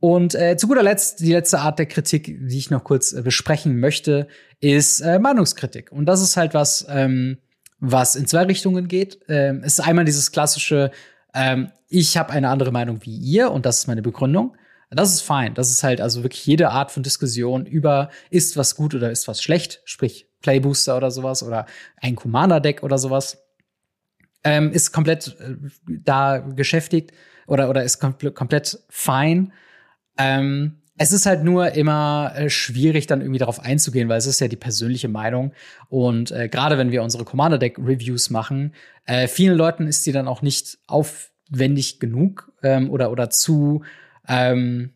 und 0.00 0.34
äh, 0.34 0.56
zu 0.56 0.66
guter 0.66 0.82
Letzt, 0.82 1.20
die 1.20 1.32
letzte 1.32 1.60
Art 1.60 1.78
der 1.78 1.84
Kritik, 1.84 2.24
die 2.24 2.58
ich 2.58 2.70
noch 2.70 2.84
kurz 2.84 3.12
äh, 3.12 3.20
besprechen 3.20 3.78
möchte, 3.78 4.28
ist 4.60 5.00
äh, 5.00 5.18
Meinungskritik. 5.18 5.92
Und 5.92 6.06
das 6.06 6.22
ist 6.22 6.38
halt 6.38 6.54
was, 6.54 6.86
ähm, 6.88 7.36
was 7.80 8.14
in 8.14 8.26
zwei 8.26 8.42
Richtungen 8.42 8.88
geht. 8.88 9.20
Ähm, 9.28 9.62
es 9.64 9.78
ist 9.78 9.80
einmal 9.80 10.04
dieses 10.04 10.32
klassische, 10.32 10.90
ähm, 11.34 11.70
ich 11.88 12.16
habe 12.16 12.30
eine 12.30 12.48
andere 12.48 12.72
Meinung 12.72 13.00
wie 13.02 13.16
ihr 13.16 13.50
und 13.50 13.66
das 13.66 13.78
ist 13.78 13.86
meine 13.88 14.02
Begründung. 14.02 14.56
Das 14.90 15.12
ist 15.12 15.20
fein. 15.20 15.54
Das 15.54 15.70
ist 15.70 15.84
halt 15.84 16.00
also 16.00 16.22
wirklich 16.22 16.44
jede 16.46 16.70
Art 16.70 16.90
von 16.90 17.02
Diskussion 17.02 17.64
über 17.64 18.10
ist 18.30 18.56
was 18.56 18.74
gut 18.74 18.94
oder 18.94 19.10
ist 19.10 19.28
was 19.28 19.42
schlecht, 19.42 19.80
sprich 19.84 20.28
Playbooster 20.42 20.96
oder 20.96 21.10
sowas 21.10 21.42
oder 21.42 21.66
ein 21.96 22.16
Commander-Deck 22.16 22.82
oder 22.82 22.98
sowas, 22.98 23.38
ähm, 24.42 24.72
ist 24.72 24.92
komplett 24.92 25.36
äh, 25.40 25.56
da 25.86 26.38
geschäftigt 26.38 27.12
oder, 27.46 27.68
oder 27.70 27.84
ist 27.84 28.00
kompl 28.00 28.32
komplett 28.32 28.80
fein. 28.88 29.52
Ähm, 30.18 30.79
es 31.02 31.12
ist 31.12 31.24
halt 31.24 31.44
nur 31.44 31.72
immer 31.72 32.34
äh, 32.36 32.50
schwierig, 32.50 33.06
dann 33.06 33.22
irgendwie 33.22 33.38
darauf 33.38 33.58
einzugehen, 33.60 34.10
weil 34.10 34.18
es 34.18 34.26
ist 34.26 34.38
ja 34.38 34.48
die 34.48 34.56
persönliche 34.56 35.08
Meinung. 35.08 35.52
Und 35.88 36.30
äh, 36.30 36.46
gerade 36.50 36.76
wenn 36.76 36.92
wir 36.92 37.02
unsere 37.02 37.24
Commander 37.24 37.56
Deck 37.56 37.78
Reviews 37.78 38.28
machen, 38.28 38.74
äh, 39.06 39.26
vielen 39.26 39.56
Leuten 39.56 39.86
ist 39.86 40.04
die 40.04 40.12
dann 40.12 40.28
auch 40.28 40.42
nicht 40.42 40.76
aufwendig 40.86 42.00
genug 42.00 42.52
ähm, 42.62 42.90
oder 42.90 43.10
oder 43.10 43.30
zu 43.30 43.82
ähm, 44.28 44.90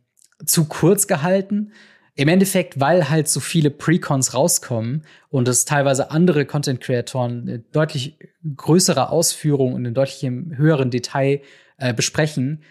zu 0.44 0.66
kurz 0.66 1.06
gehalten. 1.06 1.72
Im 2.14 2.28
Endeffekt, 2.28 2.78
weil 2.78 3.08
halt 3.08 3.26
so 3.26 3.40
viele 3.40 3.70
Precons 3.70 4.34
rauskommen 4.34 5.06
und 5.30 5.48
es 5.48 5.64
teilweise 5.64 6.10
andere 6.10 6.44
Content-Creatoren 6.44 7.64
deutlich 7.72 8.18
größere 8.54 9.08
Ausführungen 9.08 9.72
und 9.72 9.86
in 9.86 9.94
deutlich 9.94 10.30
höheren 10.54 10.90
Detail 10.90 11.40
äh, 11.78 11.94
besprechen, 11.94 12.62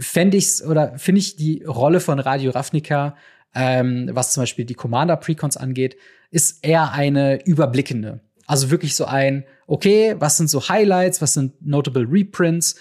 fände 0.00 0.36
ich's 0.36 0.62
oder 0.62 0.98
finde 0.98 1.20
ich 1.20 1.36
die 1.36 1.62
Rolle 1.64 2.00
von 2.00 2.18
Radio 2.18 2.50
Ravnica, 2.50 3.16
ähm, 3.54 4.10
was 4.12 4.32
zum 4.32 4.42
Beispiel 4.42 4.64
die 4.64 4.74
Commander 4.74 5.16
Precons 5.16 5.56
angeht, 5.56 5.96
ist 6.30 6.64
eher 6.64 6.92
eine 6.92 7.44
überblickende. 7.44 8.20
Also 8.46 8.70
wirklich 8.70 8.96
so 8.96 9.04
ein, 9.04 9.44
okay, 9.66 10.16
was 10.18 10.36
sind 10.36 10.50
so 10.50 10.68
Highlights, 10.68 11.20
was 11.22 11.34
sind 11.34 11.64
notable 11.64 12.06
Reprints, 12.10 12.76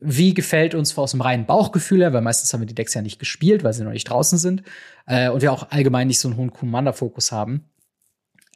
wie 0.00 0.34
gefällt 0.34 0.74
uns 0.74 0.96
aus 0.98 1.12
dem 1.12 1.22
reinen 1.22 1.46
Bauchgefühl 1.46 2.00
her, 2.00 2.12
weil 2.12 2.20
meistens 2.20 2.52
haben 2.52 2.60
wir 2.60 2.66
die 2.66 2.74
Decks 2.74 2.94
ja 2.94 3.00
nicht 3.00 3.18
gespielt, 3.18 3.64
weil 3.64 3.72
sie 3.72 3.84
noch 3.84 3.92
nicht 3.92 4.08
draußen 4.08 4.38
sind 4.38 4.62
äh, 5.06 5.30
und 5.30 5.40
wir 5.40 5.52
auch 5.52 5.70
allgemein 5.70 6.08
nicht 6.08 6.18
so 6.18 6.28
einen 6.28 6.36
hohen 6.36 6.52
Commander-Fokus 6.52 7.32
haben. 7.32 7.64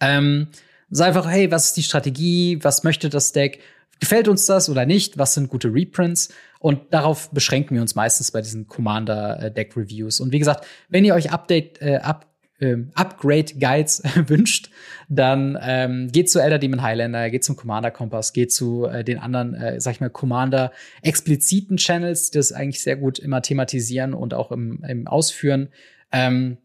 Ähm, 0.00 0.48
sag 0.90 1.08
einfach, 1.08 1.28
hey, 1.28 1.50
was 1.50 1.66
ist 1.66 1.76
die 1.76 1.82
Strategie, 1.82 2.58
was 2.62 2.84
möchte 2.84 3.08
das 3.08 3.32
Deck, 3.32 3.60
gefällt 4.00 4.28
uns 4.28 4.46
das 4.46 4.68
oder 4.68 4.86
nicht, 4.86 5.18
was 5.18 5.34
sind 5.34 5.48
gute 5.48 5.72
Reprints 5.72 6.28
und 6.58 6.92
darauf 6.92 7.30
beschränken 7.30 7.74
wir 7.74 7.82
uns 7.82 7.94
meistens 7.94 8.32
bei 8.32 8.40
diesen 8.40 8.66
Commander-Deck-Reviews. 8.66 10.20
Und 10.20 10.32
wie 10.32 10.38
gesagt, 10.38 10.66
wenn 10.88 11.04
ihr 11.04 11.14
euch 11.14 11.30
Update, 11.30 11.80
äh, 11.80 11.96
up, 11.96 12.26
ähm, 12.60 12.90
Upgrade-Guides 12.94 14.02
wünscht, 14.26 14.70
dann 15.08 15.56
ähm, 15.62 16.08
geht 16.10 16.30
zu 16.30 16.40
Elder 16.40 16.58
Demon 16.58 16.82
Highlander, 16.82 17.30
geht 17.30 17.44
zum 17.44 17.56
Commander 17.56 17.92
Kompass, 17.92 18.32
geht 18.32 18.52
zu 18.52 18.86
äh, 18.86 19.04
den 19.04 19.18
anderen, 19.18 19.54
äh, 19.54 19.80
sag 19.80 19.92
ich 19.92 20.00
mal, 20.00 20.10
Commander 20.10 20.72
expliziten 21.02 21.76
Channels, 21.76 22.30
die 22.30 22.38
das 22.38 22.52
eigentlich 22.52 22.82
sehr 22.82 22.96
gut 22.96 23.20
immer 23.20 23.42
thematisieren 23.42 24.14
und 24.14 24.34
auch 24.34 24.50
im, 24.50 24.82
im 24.84 25.06
Ausführen. 25.06 25.68
Ähm, 26.10 26.58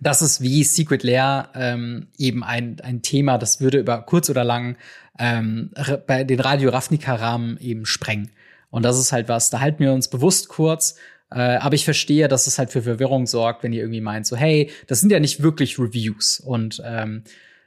das 0.00 0.22
ist 0.22 0.40
wie 0.40 0.64
Secret 0.64 1.04
Lair 1.04 1.50
ähm, 1.54 2.08
eben 2.18 2.42
ein, 2.42 2.80
ein 2.80 3.02
Thema, 3.02 3.38
das 3.38 3.60
würde 3.60 3.78
über 3.78 4.02
kurz 4.02 4.28
oder 4.28 4.44
lang 4.44 4.76
ähm, 5.18 5.70
bei 6.06 6.24
den 6.24 6.40
Radio 6.40 6.70
Ravnica-Rahmen 6.70 7.58
eben 7.58 7.86
sprengen. 7.86 8.30
Und 8.70 8.84
das 8.84 8.98
ist 8.98 9.12
halt 9.12 9.28
was, 9.28 9.50
da 9.50 9.60
halten 9.60 9.80
wir 9.80 9.92
uns 9.92 10.08
bewusst 10.08 10.48
kurz 10.48 10.96
äh, 11.30 11.56
aber 11.56 11.74
ich 11.74 11.84
verstehe, 11.84 12.28
dass 12.28 12.46
es 12.46 12.58
halt 12.58 12.70
für 12.70 12.82
Verwirrung 12.82 13.26
sorgt, 13.26 13.62
wenn 13.62 13.72
ihr 13.72 13.80
irgendwie 13.80 14.00
meint, 14.00 14.26
so, 14.26 14.36
hey, 14.36 14.70
das 14.86 15.00
sind 15.00 15.10
ja 15.10 15.20
nicht 15.20 15.42
wirklich 15.42 15.78
Reviews. 15.78 16.40
Und 16.40 16.80
ähm, 16.84 17.24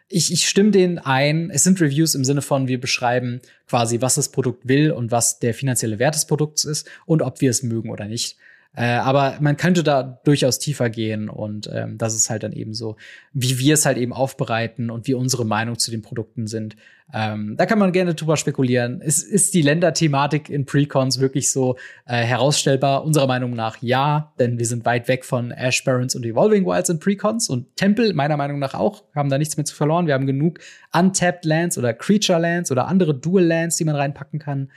ich, 0.07 0.31
ich 0.31 0.47
stimme 0.47 0.71
denen 0.71 0.97
ein. 0.97 1.49
Es 1.51 1.63
sind 1.63 1.81
Reviews 1.81 2.15
im 2.15 2.23
Sinne 2.23 2.41
von, 2.41 2.67
wir 2.67 2.79
beschreiben 2.79 3.41
quasi, 3.67 4.01
was 4.01 4.15
das 4.15 4.29
Produkt 4.29 4.67
will 4.67 4.91
und 4.91 5.11
was 5.11 5.39
der 5.39 5.53
finanzielle 5.53 5.99
Wert 5.99 6.15
des 6.15 6.25
Produkts 6.25 6.63
ist 6.63 6.89
und 7.05 7.21
ob 7.21 7.41
wir 7.41 7.49
es 7.49 7.61
mögen 7.61 7.89
oder 7.89 8.05
nicht. 8.05 8.37
Äh, 8.75 8.85
aber 8.85 9.37
man 9.41 9.57
könnte 9.57 9.83
da 9.83 10.19
durchaus 10.23 10.59
tiefer 10.59 10.89
gehen 10.91 11.27
und 11.27 11.69
ähm, 11.73 11.97
das 11.97 12.15
ist 12.15 12.29
halt 12.29 12.43
dann 12.43 12.53
eben 12.53 12.73
so, 12.73 12.97
wie 13.33 13.57
wir 13.57 13.73
es 13.73 13.85
halt 13.85 13.97
eben 13.97 14.13
aufbereiten 14.13 14.91
und 14.91 15.07
wie 15.07 15.15
unsere 15.15 15.43
Meinung 15.43 15.79
zu 15.79 15.89
den 15.89 16.03
Produkten 16.03 16.45
sind. 16.45 16.75
Ähm, 17.11 17.55
da 17.57 17.65
kann 17.65 17.79
man 17.79 17.91
gerne 17.91 18.13
drüber 18.13 18.37
spekulieren. 18.37 19.01
Ist, 19.01 19.23
ist 19.23 19.55
die 19.55 19.63
Länderthematik 19.63 20.49
in 20.49 20.65
Precons 20.65 21.19
wirklich 21.19 21.51
so 21.51 21.77
äh, 22.05 22.17
herausstellbar? 22.17 23.03
Unserer 23.03 23.25
Meinung 23.25 23.55
nach 23.55 23.77
ja, 23.81 24.33
denn 24.37 24.59
wir 24.59 24.67
sind 24.67 24.85
weit 24.85 25.07
weg 25.07 25.25
von 25.25 25.49
Ash 25.49 25.83
Barons 25.83 26.13
und 26.13 26.23
Evolving 26.23 26.67
Wilds 26.67 26.89
in 26.89 26.99
Precons 26.99 27.49
und 27.49 27.75
Tempel 27.75 28.13
meiner 28.13 28.37
Meinung 28.37 28.59
nach 28.59 28.75
auch, 28.75 29.03
haben 29.15 29.29
da 29.29 29.39
nichts 29.39 29.57
mehr 29.57 29.65
zu 29.65 29.75
verloren. 29.75 30.05
Wir 30.05 30.13
haben 30.13 30.27
genug 30.27 30.59
Untapped 30.93 31.45
Lands 31.45 31.79
oder 31.79 31.95
Creature 31.95 32.39
Lands 32.39 32.71
oder 32.71 32.87
andere 32.87 33.15
Dual 33.15 33.43
Lands, 33.43 33.77
die 33.77 33.85
man 33.85 33.95
reinpacken 33.95 34.37
kann. 34.37 34.69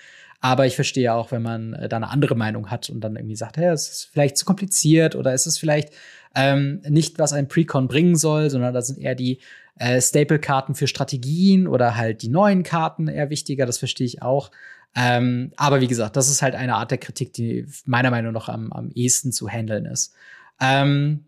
Aber 0.44 0.66
ich 0.66 0.74
verstehe 0.74 1.14
auch, 1.14 1.30
wenn 1.30 1.40
man 1.40 1.72
äh, 1.72 1.88
da 1.88 1.96
eine 1.96 2.10
andere 2.10 2.34
Meinung 2.34 2.68
hat 2.68 2.90
und 2.90 3.00
dann 3.00 3.14
irgendwie 3.14 3.36
sagt, 3.36 3.56
hey, 3.56 3.68
es 3.68 3.88
ist 3.88 4.08
vielleicht 4.12 4.36
zu 4.36 4.44
kompliziert 4.44 5.14
oder 5.14 5.32
es 5.32 5.46
ist 5.46 5.58
vielleicht 5.58 5.94
ähm, 6.34 6.82
nicht, 6.88 7.20
was 7.20 7.32
ein 7.32 7.46
Precon 7.46 7.86
bringen 7.86 8.16
soll, 8.16 8.50
sondern 8.50 8.74
da 8.74 8.82
sind 8.82 8.98
eher 8.98 9.14
die 9.14 9.38
äh, 9.78 10.00
Staple-Karten 10.00 10.74
für 10.74 10.88
Strategien 10.88 11.68
oder 11.68 11.96
halt 11.96 12.22
die 12.22 12.28
neuen 12.28 12.64
Karten 12.64 13.06
eher 13.06 13.30
wichtiger. 13.30 13.66
Das 13.66 13.78
verstehe 13.78 14.06
ich 14.06 14.20
auch. 14.20 14.50
Ähm, 14.96 15.52
aber 15.56 15.80
wie 15.80 15.86
gesagt, 15.86 16.16
das 16.16 16.28
ist 16.28 16.42
halt 16.42 16.56
eine 16.56 16.74
Art 16.74 16.90
der 16.90 16.98
Kritik, 16.98 17.32
die 17.34 17.64
meiner 17.84 18.10
Meinung 18.10 18.32
nach 18.32 18.48
am, 18.48 18.72
am 18.72 18.90
ehesten 18.90 19.30
zu 19.30 19.48
handeln 19.48 19.86
ist. 19.86 20.12
Ähm, 20.60 21.26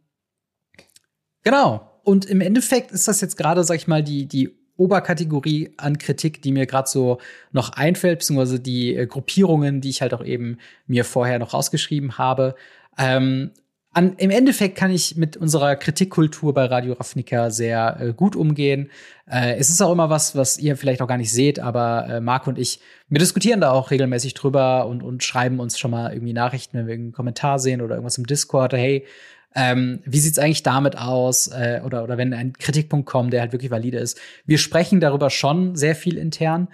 genau. 1.44 2.00
Und 2.02 2.24
im 2.24 2.40
Endeffekt 2.40 2.90
ist 2.90 3.06
das 3.06 3.20
jetzt 3.20 3.36
gerade, 3.36 3.62
sag 3.62 3.76
ich 3.76 3.86
mal, 3.86 4.02
die, 4.02 4.26
die 4.26 4.58
Oberkategorie 4.76 5.72
an 5.76 5.98
Kritik, 5.98 6.42
die 6.42 6.52
mir 6.52 6.66
gerade 6.66 6.88
so 6.88 7.18
noch 7.52 7.70
einfällt, 7.70 8.20
beziehungsweise 8.20 8.60
die 8.60 8.94
äh, 8.94 9.06
Gruppierungen, 9.06 9.80
die 9.80 9.90
ich 9.90 10.02
halt 10.02 10.14
auch 10.14 10.24
eben 10.24 10.58
mir 10.86 11.04
vorher 11.04 11.38
noch 11.38 11.54
rausgeschrieben 11.54 12.18
habe. 12.18 12.56
Ähm, 12.98 13.50
an, 13.94 14.14
im 14.16 14.30
Endeffekt 14.30 14.76
kann 14.76 14.90
ich 14.90 15.16
mit 15.16 15.36
unserer 15.36 15.76
Kritikkultur 15.76 16.52
bei 16.52 16.64
Radio 16.64 16.94
Ravnica 16.94 17.50
sehr 17.50 17.96
äh, 18.00 18.12
gut 18.12 18.34
umgehen. 18.34 18.90
Äh, 19.30 19.54
es 19.56 19.70
ist 19.70 19.80
auch 19.80 19.92
immer 19.92 20.10
was, 20.10 20.34
was 20.34 20.58
ihr 20.58 20.76
vielleicht 20.76 21.00
auch 21.00 21.06
gar 21.06 21.16
nicht 21.16 21.32
seht, 21.32 21.60
aber 21.60 22.08
äh, 22.08 22.20
Marc 22.20 22.48
und 22.48 22.58
ich, 22.58 22.80
wir 23.08 23.20
diskutieren 23.20 23.60
da 23.60 23.70
auch 23.70 23.92
regelmäßig 23.92 24.34
drüber 24.34 24.86
und, 24.88 25.04
und 25.04 25.22
schreiben 25.22 25.60
uns 25.60 25.78
schon 25.78 25.92
mal 25.92 26.12
irgendwie 26.12 26.32
Nachrichten, 26.32 26.76
wenn 26.76 26.86
wir 26.86 26.94
irgendeinen 26.94 27.12
Kommentar 27.12 27.60
sehen 27.60 27.80
oder 27.80 27.94
irgendwas 27.94 28.18
im 28.18 28.26
Discord. 28.26 28.72
Hey, 28.72 29.06
ähm, 29.54 30.00
wie 30.04 30.18
sieht's 30.18 30.38
eigentlich 30.38 30.62
damit 30.62 30.98
aus? 30.98 31.46
Äh, 31.48 31.80
oder, 31.84 32.02
oder 32.02 32.18
wenn 32.18 32.34
ein 32.34 32.52
Kritikpunkt 32.54 33.06
kommt, 33.06 33.32
der 33.32 33.40
halt 33.40 33.52
wirklich 33.52 33.70
valide 33.70 33.98
ist. 33.98 34.20
Wir 34.44 34.58
sprechen 34.58 35.00
darüber 35.00 35.30
schon 35.30 35.76
sehr 35.76 35.94
viel 35.94 36.18
intern. 36.18 36.68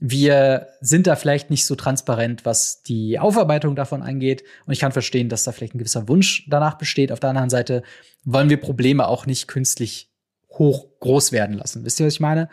Wir 0.00 0.68
sind 0.80 1.06
da 1.06 1.14
vielleicht 1.14 1.50
nicht 1.50 1.64
so 1.64 1.76
transparent, 1.76 2.44
was 2.44 2.82
die 2.82 3.18
Aufarbeitung 3.18 3.76
davon 3.76 4.02
angeht. 4.02 4.42
Und 4.66 4.72
ich 4.72 4.80
kann 4.80 4.92
verstehen, 4.92 5.28
dass 5.28 5.44
da 5.44 5.52
vielleicht 5.52 5.74
ein 5.74 5.78
gewisser 5.78 6.08
Wunsch 6.08 6.46
danach 6.48 6.76
besteht. 6.76 7.12
Auf 7.12 7.20
der 7.20 7.30
anderen 7.30 7.50
Seite 7.50 7.82
wollen 8.24 8.50
wir 8.50 8.56
Probleme 8.56 9.06
auch 9.06 9.26
nicht 9.26 9.46
künstlich 9.46 10.10
hoch 10.50 10.86
groß 11.00 11.32
werden 11.32 11.56
lassen. 11.56 11.84
Wisst 11.84 12.00
ihr, 12.00 12.06
was 12.06 12.14
ich 12.14 12.20
meine? 12.20 12.48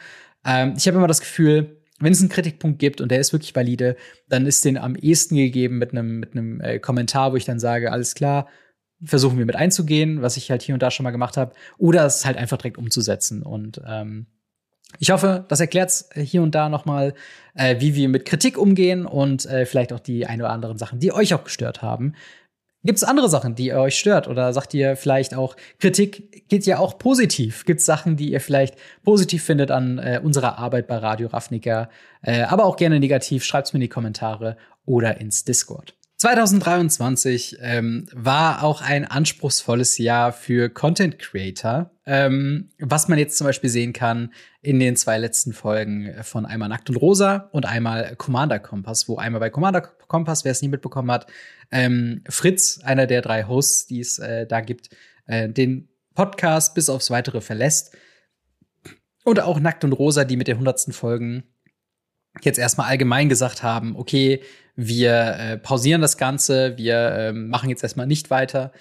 Ähm, 0.45 0.75
ich 0.77 0.87
habe 0.87 0.97
immer 0.97 1.07
das 1.07 1.19
Gefühl, 1.19 1.81
wenn 1.99 2.13
es 2.13 2.19
einen 2.19 2.29
Kritikpunkt 2.29 2.79
gibt 2.79 3.01
und 3.01 3.09
der 3.09 3.19
ist 3.19 3.33
wirklich 3.33 3.55
valide, 3.55 3.95
dann 4.27 4.45
ist 4.45 4.65
den 4.65 4.77
am 4.77 4.95
ehesten 4.95 5.35
gegeben 5.35 5.77
mit 5.77 5.91
einem 5.91 6.19
mit 6.19 6.31
einem 6.33 6.61
äh, 6.61 6.79
Kommentar, 6.79 7.31
wo 7.31 7.35
ich 7.35 7.45
dann 7.45 7.59
sage, 7.59 7.91
alles 7.91 8.15
klar, 8.15 8.47
versuchen 9.03 9.37
wir 9.37 9.45
mit 9.45 9.55
einzugehen, 9.55 10.21
was 10.21 10.37
ich 10.37 10.51
halt 10.51 10.61
hier 10.61 10.75
und 10.75 10.81
da 10.81 10.91
schon 10.91 11.03
mal 11.03 11.11
gemacht 11.11 11.37
habe, 11.37 11.53
oder 11.77 12.05
es 12.05 12.25
halt 12.25 12.37
einfach 12.37 12.57
direkt 12.57 12.77
umzusetzen. 12.77 13.43
Und 13.43 13.81
ähm, 13.87 14.27
ich 14.99 15.11
hoffe, 15.11 15.45
das 15.47 15.59
erklärt 15.59 16.05
hier 16.15 16.41
und 16.41 16.53
da 16.53 16.69
nochmal, 16.69 17.13
äh, 17.55 17.79
wie 17.79 17.95
wir 17.95 18.09
mit 18.09 18.25
Kritik 18.25 18.57
umgehen 18.57 19.05
und 19.05 19.45
äh, 19.45 19.65
vielleicht 19.65 19.93
auch 19.93 19.99
die 19.99 20.25
ein 20.25 20.41
oder 20.41 20.51
anderen 20.51 20.77
Sachen, 20.77 20.99
die 20.99 21.11
euch 21.11 21.33
auch 21.33 21.43
gestört 21.43 21.81
haben. 21.81 22.13
Gibt 22.83 22.97
es 22.97 23.03
andere 23.03 23.29
Sachen, 23.29 23.53
die 23.53 23.73
euch 23.73 23.97
stört? 23.97 24.27
Oder 24.27 24.53
sagt 24.53 24.73
ihr 24.73 24.95
vielleicht 24.95 25.35
auch, 25.35 25.55
Kritik 25.79 26.49
geht 26.49 26.65
ja 26.65 26.79
auch 26.79 26.97
positiv? 26.97 27.63
Gibt 27.65 27.79
es 27.79 27.85
Sachen, 27.85 28.17
die 28.17 28.31
ihr 28.31 28.41
vielleicht 28.41 28.75
positiv 29.03 29.43
findet 29.43 29.69
an 29.69 29.99
äh, 29.99 30.19
unserer 30.21 30.57
Arbeit 30.57 30.87
bei 30.87 30.97
Radio 30.97 31.27
Ravnica? 31.27 31.89
Äh, 32.23 32.41
aber 32.41 32.65
auch 32.65 32.77
gerne 32.77 32.99
negativ, 32.99 33.43
schreibt's 33.43 33.73
mir 33.73 33.77
in 33.77 33.81
die 33.81 33.89
Kommentare 33.89 34.57
oder 34.85 35.21
ins 35.21 35.45
Discord. 35.45 35.95
2023 36.21 37.57
ähm, 37.61 38.05
war 38.13 38.61
auch 38.61 38.83
ein 38.83 39.05
anspruchsvolles 39.05 39.97
Jahr 39.97 40.31
für 40.31 40.69
Content 40.69 41.17
Creator, 41.17 41.89
ähm, 42.05 42.69
was 42.77 43.07
man 43.07 43.17
jetzt 43.17 43.39
zum 43.39 43.47
Beispiel 43.47 43.71
sehen 43.71 43.91
kann 43.91 44.31
in 44.61 44.79
den 44.79 44.95
zwei 44.95 45.17
letzten 45.17 45.51
Folgen 45.51 46.13
von 46.21 46.45
einmal 46.45 46.69
Nackt 46.69 46.91
und 46.91 46.97
Rosa 46.97 47.49
und 47.53 47.65
einmal 47.65 48.15
Commander 48.17 48.59
Kompass, 48.59 49.09
wo 49.09 49.17
einmal 49.17 49.39
bei 49.39 49.49
Commander 49.49 49.81
Kompass, 49.81 50.45
wer 50.45 50.51
es 50.51 50.61
nie 50.61 50.67
mitbekommen 50.67 51.09
hat, 51.09 51.25
ähm, 51.71 52.23
Fritz, 52.29 52.79
einer 52.83 53.07
der 53.07 53.23
drei 53.23 53.45
Hosts, 53.45 53.87
die 53.87 54.01
es 54.01 54.19
äh, 54.19 54.45
da 54.45 54.61
gibt, 54.61 54.91
äh, 55.25 55.49
den 55.49 55.89
Podcast 56.13 56.75
bis 56.75 56.87
aufs 56.89 57.09
Weitere 57.09 57.41
verlässt. 57.41 57.97
Und 59.23 59.39
auch 59.39 59.59
Nackt 59.59 59.83
und 59.83 59.93
Rosa, 59.93 60.23
die 60.23 60.37
mit 60.37 60.47
den 60.47 60.59
hundertsten 60.59 60.93
Folgen 60.93 61.45
jetzt 62.41 62.59
erstmal 62.59 62.89
allgemein 62.89 63.27
gesagt 63.27 63.63
haben, 63.63 63.95
okay, 63.95 64.41
wir 64.87 65.35
äh, 65.39 65.57
pausieren 65.57 66.01
das 66.01 66.17
Ganze, 66.17 66.77
wir 66.77 66.95
äh, 66.95 67.33
machen 67.33 67.69
jetzt 67.69 67.83
erstmal 67.83 68.07
nicht 68.07 68.29
weiter. 68.29 68.71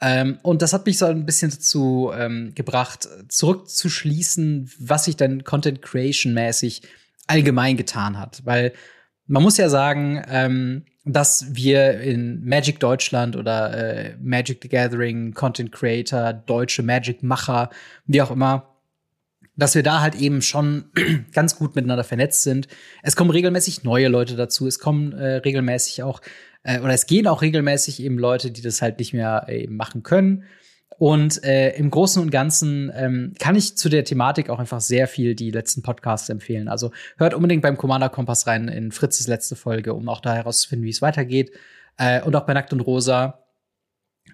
Ähm, 0.00 0.38
und 0.42 0.62
das 0.62 0.72
hat 0.72 0.86
mich 0.86 0.98
so 0.98 1.06
ein 1.06 1.24
bisschen 1.24 1.50
dazu 1.50 2.12
ähm, 2.14 2.52
gebracht, 2.54 3.08
zurückzuschließen, 3.28 4.70
was 4.78 5.06
sich 5.06 5.16
dann 5.16 5.44
Content 5.44 5.82
Creation 5.82 6.34
mäßig 6.34 6.82
allgemein 7.26 7.76
getan 7.76 8.18
hat. 8.18 8.42
Weil 8.44 8.72
man 9.26 9.42
muss 9.42 9.56
ja 9.56 9.68
sagen, 9.68 10.22
ähm, 10.28 10.84
dass 11.04 11.54
wir 11.54 12.00
in 12.00 12.44
Magic 12.44 12.80
Deutschland 12.80 13.36
oder 13.36 13.74
äh, 13.74 14.16
Magic 14.20 14.58
the 14.62 14.68
Gathering, 14.68 15.32
Content 15.32 15.72
Creator, 15.72 16.32
deutsche 16.32 16.82
Magic 16.82 17.22
Macher, 17.22 17.70
wie 18.06 18.20
auch 18.20 18.30
immer, 18.30 18.75
dass 19.56 19.74
wir 19.74 19.82
da 19.82 20.00
halt 20.00 20.14
eben 20.14 20.42
schon 20.42 20.90
ganz 21.32 21.56
gut 21.56 21.74
miteinander 21.74 22.04
vernetzt 22.04 22.42
sind. 22.42 22.68
Es 23.02 23.16
kommen 23.16 23.30
regelmäßig 23.30 23.84
neue 23.84 24.08
Leute 24.08 24.36
dazu. 24.36 24.66
Es 24.66 24.78
kommen 24.78 25.12
äh, 25.12 25.36
regelmäßig 25.36 26.02
auch, 26.02 26.20
äh, 26.62 26.80
oder 26.80 26.92
es 26.92 27.06
gehen 27.06 27.26
auch 27.26 27.42
regelmäßig 27.42 28.02
eben 28.02 28.18
Leute, 28.18 28.50
die 28.50 28.62
das 28.62 28.82
halt 28.82 28.98
nicht 28.98 29.12
mehr 29.12 29.46
äh, 29.48 29.64
eben 29.64 29.76
machen 29.76 30.02
können. 30.02 30.44
Und 30.98 31.44
äh, 31.44 31.76
im 31.76 31.90
Großen 31.90 32.22
und 32.22 32.30
Ganzen 32.30 32.90
ähm, 32.94 33.34
kann 33.38 33.54
ich 33.54 33.76
zu 33.76 33.88
der 33.88 34.04
Thematik 34.04 34.48
auch 34.48 34.58
einfach 34.58 34.80
sehr 34.80 35.06
viel 35.08 35.34
die 35.34 35.50
letzten 35.50 35.82
Podcasts 35.82 36.28
empfehlen. 36.30 36.68
Also 36.68 36.90
hört 37.18 37.34
unbedingt 37.34 37.62
beim 37.62 37.76
Commander 37.76 38.08
Kompass 38.08 38.46
rein 38.46 38.68
in 38.68 38.92
Fritzes 38.92 39.26
letzte 39.26 39.56
Folge, 39.56 39.92
um 39.92 40.08
auch 40.08 40.20
da 40.20 40.34
herauszufinden, 40.34 40.86
wie 40.86 40.90
es 40.90 41.02
weitergeht. 41.02 41.50
Äh, 41.98 42.22
und 42.22 42.34
auch 42.34 42.46
bei 42.46 42.54
Nackt 42.54 42.72
und 42.72 42.80
Rosa, 42.80 43.44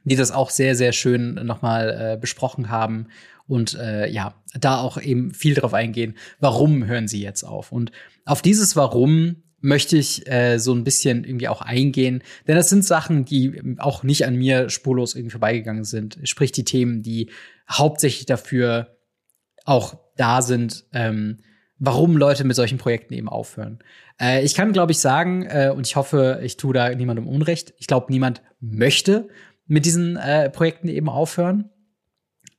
die 0.04 0.16
das 0.16 0.30
auch 0.30 0.50
sehr, 0.50 0.76
sehr 0.76 0.92
schön 0.92 1.34
nochmal 1.34 2.12
äh, 2.14 2.16
besprochen 2.16 2.70
haben 2.70 3.08
und 3.47 3.74
äh, 3.74 4.09
ja, 4.09 4.34
da 4.55 4.80
auch 4.80 5.01
eben 5.01 5.32
viel 5.32 5.55
drauf 5.55 5.74
eingehen, 5.74 6.16
warum 6.40 6.86
hören 6.86 7.09
sie 7.09 7.22
jetzt 7.22 7.45
auf. 7.45 7.72
Und 7.72 7.93
auf 8.24 8.43
dieses 8.43 8.76
Warum 8.76 9.43
möchte 9.61 9.97
ich 9.97 10.28
äh, 10.30 10.59
so 10.59 10.74
ein 10.74 10.84
bisschen 10.84 11.24
irgendwie 11.24 11.49
auch 11.49 11.62
eingehen, 11.62 12.22
denn 12.47 12.57
das 12.57 12.68
sind 12.68 12.84
Sachen, 12.84 13.24
die 13.24 13.76
auch 13.78 14.03
nicht 14.03 14.26
an 14.26 14.36
mir 14.36 14.68
spurlos 14.68 15.14
irgendwie 15.14 15.30
vorbeigegangen 15.30 15.84
sind. 15.84 16.18
Sprich 16.24 16.53
die 16.53 16.64
Themen, 16.64 17.03
die 17.03 17.30
hauptsächlich 17.70 18.26
dafür 18.26 18.97
auch 19.64 19.97
da 20.16 20.43
sind, 20.43 20.84
ähm, 20.93 21.38
warum 21.78 22.16
Leute 22.16 22.45
mit 22.45 22.57
solchen 22.57 22.78
Projekten 22.78 23.14
eben 23.14 23.28
aufhören. 23.28 23.78
Äh, 24.20 24.45
ich 24.45 24.55
kann, 24.55 24.72
glaube 24.72 24.93
ich, 24.93 24.99
sagen, 24.99 25.47
äh, 25.47 25.72
und 25.74 25.86
ich 25.86 25.97
hoffe, 25.97 26.40
ich 26.43 26.57
tue 26.57 26.74
da 26.74 26.95
niemandem 26.95 27.26
Unrecht, 27.26 27.74
ich 27.78 27.86
glaube, 27.86 28.07
niemand 28.11 28.43
möchte 28.61 29.28
mit 29.66 29.84
diesen 29.84 30.16
äh, 30.16 30.51
Projekten 30.51 30.88
eben 30.88 31.09
aufhören. 31.09 31.70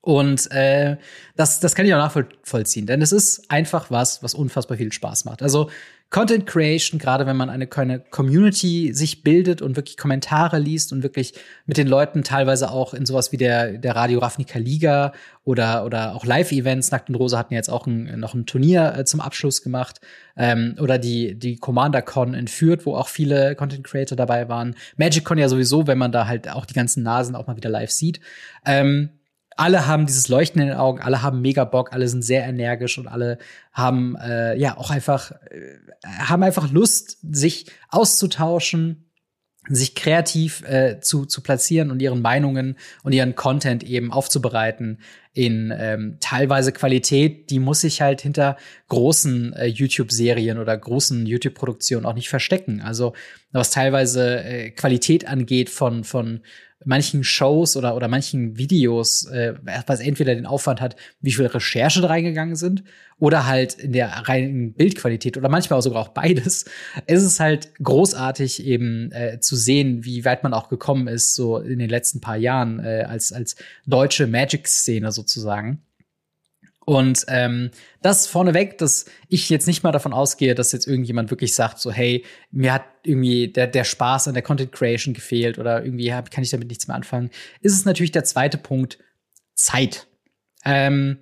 Und 0.05 0.51
äh, 0.51 0.97
das, 1.37 1.61
das 1.61 1.75
kann 1.75 1.85
ich 1.85 1.93
auch 1.93 1.97
nachvollziehen, 1.97 2.85
denn 2.85 3.01
es 3.01 3.13
ist 3.13 3.49
einfach 3.49 3.89
was, 3.89 4.21
was 4.21 4.33
unfassbar 4.33 4.75
viel 4.75 4.91
Spaß 4.91 5.23
macht. 5.23 5.41
Also 5.41 5.69
Content 6.09 6.45
Creation, 6.45 6.99
gerade 6.99 7.25
wenn 7.25 7.37
man 7.37 7.49
eine, 7.49 7.69
eine 7.71 7.99
Community 7.99 8.93
sich 8.93 9.23
bildet 9.23 9.61
und 9.61 9.77
wirklich 9.77 9.95
Kommentare 9.95 10.59
liest 10.59 10.91
und 10.91 11.03
wirklich 11.03 11.35
mit 11.65 11.77
den 11.77 11.87
Leuten 11.87 12.21
teilweise 12.21 12.69
auch 12.69 12.93
in 12.93 13.05
sowas 13.05 13.31
wie 13.31 13.37
der, 13.37 13.77
der 13.77 13.95
Radio 13.95 14.19
Ravnica 14.19 14.59
Liga 14.59 15.13
oder, 15.45 15.85
oder 15.85 16.13
auch 16.15 16.25
Live-Events, 16.25 16.91
Nackt 16.91 17.07
und 17.07 17.15
Rosa 17.15 17.37
hatten 17.37 17.53
jetzt 17.53 17.69
auch 17.69 17.87
ein, 17.87 18.19
noch 18.19 18.33
ein 18.33 18.45
Turnier 18.45 18.95
äh, 18.97 19.05
zum 19.05 19.21
Abschluss 19.21 19.61
gemacht, 19.61 20.01
ähm, 20.35 20.75
oder 20.81 20.97
die, 20.97 21.39
die 21.39 21.55
Commander 21.55 22.01
Con 22.01 22.33
entführt, 22.33 22.85
wo 22.85 22.97
auch 22.97 23.07
viele 23.07 23.55
Content 23.55 23.85
Creator 23.85 24.17
dabei 24.17 24.49
waren. 24.49 24.75
Magic 24.97 25.23
Con 25.23 25.37
ja 25.37 25.47
sowieso, 25.47 25.87
wenn 25.87 25.97
man 25.97 26.11
da 26.11 26.27
halt 26.27 26.49
auch 26.49 26.65
die 26.65 26.73
ganzen 26.73 27.03
Nasen 27.03 27.37
auch 27.37 27.47
mal 27.47 27.55
wieder 27.55 27.69
live 27.69 27.91
sieht. 27.91 28.19
Ähm, 28.65 29.09
alle 29.57 29.87
haben 29.87 30.05
dieses 30.05 30.27
Leuchten 30.27 30.61
in 30.61 30.67
den 30.67 30.77
Augen, 30.77 31.01
alle 31.01 31.21
haben 31.21 31.41
mega 31.41 31.63
Bock, 31.63 31.93
alle 31.93 32.07
sind 32.07 32.23
sehr 32.23 32.45
energisch 32.45 32.97
und 32.97 33.07
alle 33.07 33.37
haben 33.71 34.15
äh, 34.15 34.57
ja 34.57 34.77
auch 34.77 34.91
einfach 34.91 35.31
äh, 35.31 35.77
haben 36.05 36.43
einfach 36.43 36.71
Lust, 36.71 37.17
sich 37.21 37.67
auszutauschen, 37.89 39.09
sich 39.69 39.95
kreativ 39.95 40.61
äh, 40.63 40.99
zu, 40.99 41.25
zu 41.25 41.41
platzieren 41.41 41.89
und 41.89 42.01
ihren 42.01 42.21
Meinungen 42.21 42.77
und 43.03 43.13
ihren 43.13 43.35
Content 43.35 43.83
eben 43.83 44.11
aufzubereiten 44.11 44.99
in 45.33 45.73
ähm, 45.75 46.17
teilweise 46.19 46.73
Qualität, 46.73 47.49
die 47.49 47.59
muss 47.59 47.81
sich 47.81 48.01
halt 48.01 48.21
hinter 48.21 48.57
großen 48.89 49.53
äh, 49.53 49.65
YouTube-Serien 49.67 50.57
oder 50.57 50.77
großen 50.77 51.25
YouTube-Produktionen 51.25 52.05
auch 52.05 52.13
nicht 52.13 52.29
verstecken. 52.29 52.81
Also 52.81 53.13
was 53.51 53.71
teilweise 53.71 54.43
äh, 54.43 54.71
Qualität 54.71 55.27
angeht 55.27 55.69
von, 55.69 56.03
von 56.03 56.41
manchen 56.85 57.23
Shows 57.23 57.75
oder, 57.77 57.95
oder 57.95 58.07
manchen 58.07 58.57
Videos, 58.57 59.25
äh, 59.25 59.53
was 59.85 59.99
entweder 59.99 60.35
den 60.35 60.45
Aufwand 60.45 60.81
hat, 60.81 60.95
wie 61.21 61.31
viel 61.31 61.45
Recherche 61.45 62.01
da 62.01 62.07
reingegangen 62.07 62.55
sind, 62.55 62.83
oder 63.19 63.45
halt 63.45 63.75
in 63.75 63.93
der 63.93 64.09
reinen 64.09 64.73
Bildqualität 64.73 65.37
oder 65.37 65.49
manchmal 65.49 65.79
auch 65.79 65.83
sogar 65.83 66.01
auch 66.01 66.09
beides, 66.09 66.65
ist 67.07 67.23
es 67.23 67.39
halt 67.39 67.73
großartig 67.81 68.65
eben 68.65 69.11
äh, 69.11 69.39
zu 69.39 69.55
sehen, 69.55 70.03
wie 70.03 70.25
weit 70.25 70.43
man 70.43 70.53
auch 70.53 70.69
gekommen 70.69 71.07
ist, 71.07 71.35
so 71.35 71.59
in 71.59 71.79
den 71.79 71.89
letzten 71.89 72.21
paar 72.21 72.37
Jahren 72.37 72.79
äh, 72.79 73.05
als, 73.07 73.31
als 73.31 73.55
deutsche 73.85 74.27
Magic-Szene 74.27 75.11
sozusagen. 75.11 75.81
Und 76.85 77.25
ähm, 77.27 77.71
das 78.01 78.27
vorneweg, 78.27 78.77
dass 78.77 79.05
ich 79.29 79.49
jetzt 79.49 79.67
nicht 79.67 79.83
mal 79.83 79.91
davon 79.91 80.13
ausgehe, 80.13 80.55
dass 80.55 80.71
jetzt 80.71 80.87
irgendjemand 80.87 81.29
wirklich 81.31 81.55
sagt, 81.55 81.79
so, 81.79 81.91
hey, 81.91 82.25
mir 82.51 82.73
hat 82.73 82.83
irgendwie 83.03 83.47
der, 83.47 83.67
der 83.67 83.83
Spaß 83.83 84.27
an 84.27 84.33
der 84.33 84.43
Content 84.43 84.71
Creation 84.71 85.13
gefehlt 85.13 85.59
oder 85.59 85.83
irgendwie 85.83 86.13
hab, 86.13 86.29
kann 86.29 86.43
ich 86.43 86.49
damit 86.49 86.67
nichts 86.67 86.87
mehr 86.87 86.95
anfangen, 86.95 87.29
ist 87.61 87.73
es 87.73 87.85
natürlich 87.85 88.11
der 88.11 88.25
zweite 88.25 88.57
Punkt, 88.57 88.99
Zeit. 89.55 90.07
Ähm, 90.65 91.19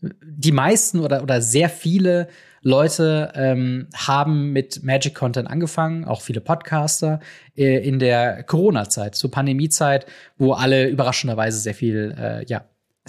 die 0.00 0.52
meisten 0.52 1.00
oder, 1.00 1.22
oder 1.22 1.40
sehr 1.40 1.68
viele 1.68 2.28
Leute 2.62 3.32
ähm, 3.34 3.88
haben 3.94 4.52
mit 4.52 4.82
Magic 4.84 5.14
Content 5.14 5.48
angefangen, 5.50 6.04
auch 6.04 6.22
viele 6.22 6.40
Podcaster, 6.40 7.20
äh, 7.56 7.86
in 7.86 7.98
der 7.98 8.44
Corona-Zeit, 8.44 9.14
zur 9.16 9.30
Pandemie-Zeit, 9.30 10.06
wo 10.38 10.52
alle 10.52 10.88
überraschenderweise 10.88 11.58
sehr 11.58 11.74
viel 11.74 12.14
äh, 12.16 12.44
ja, 12.46 12.64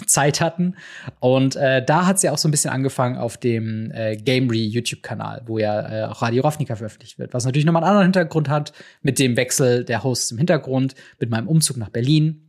Zeit 0.06 0.40
hatten. 0.40 0.74
Und 1.20 1.54
äh, 1.56 1.84
da 1.84 2.06
hat 2.06 2.18
sie 2.18 2.26
ja 2.26 2.32
auch 2.32 2.38
so 2.38 2.48
ein 2.48 2.50
bisschen 2.50 2.70
angefangen 2.72 3.16
auf 3.16 3.36
dem 3.36 3.92
äh, 3.92 4.16
Gamery 4.16 4.66
YouTube-Kanal, 4.66 5.42
wo 5.46 5.58
ja 5.58 5.88
äh, 5.88 6.04
auch 6.06 6.20
Radio 6.20 6.42
Ravnica 6.42 6.74
veröffentlicht 6.76 7.18
wird. 7.18 7.32
Was 7.32 7.44
natürlich 7.44 7.64
nochmal 7.64 7.84
einen 7.84 7.90
anderen 7.90 8.06
Hintergrund 8.06 8.48
hat, 8.48 8.72
mit 9.02 9.18
dem 9.18 9.36
Wechsel 9.36 9.84
der 9.84 10.02
Hosts 10.02 10.32
im 10.32 10.38
Hintergrund, 10.38 10.94
mit 11.20 11.30
meinem 11.30 11.48
Umzug 11.48 11.76
nach 11.76 11.90
Berlin. 11.90 12.40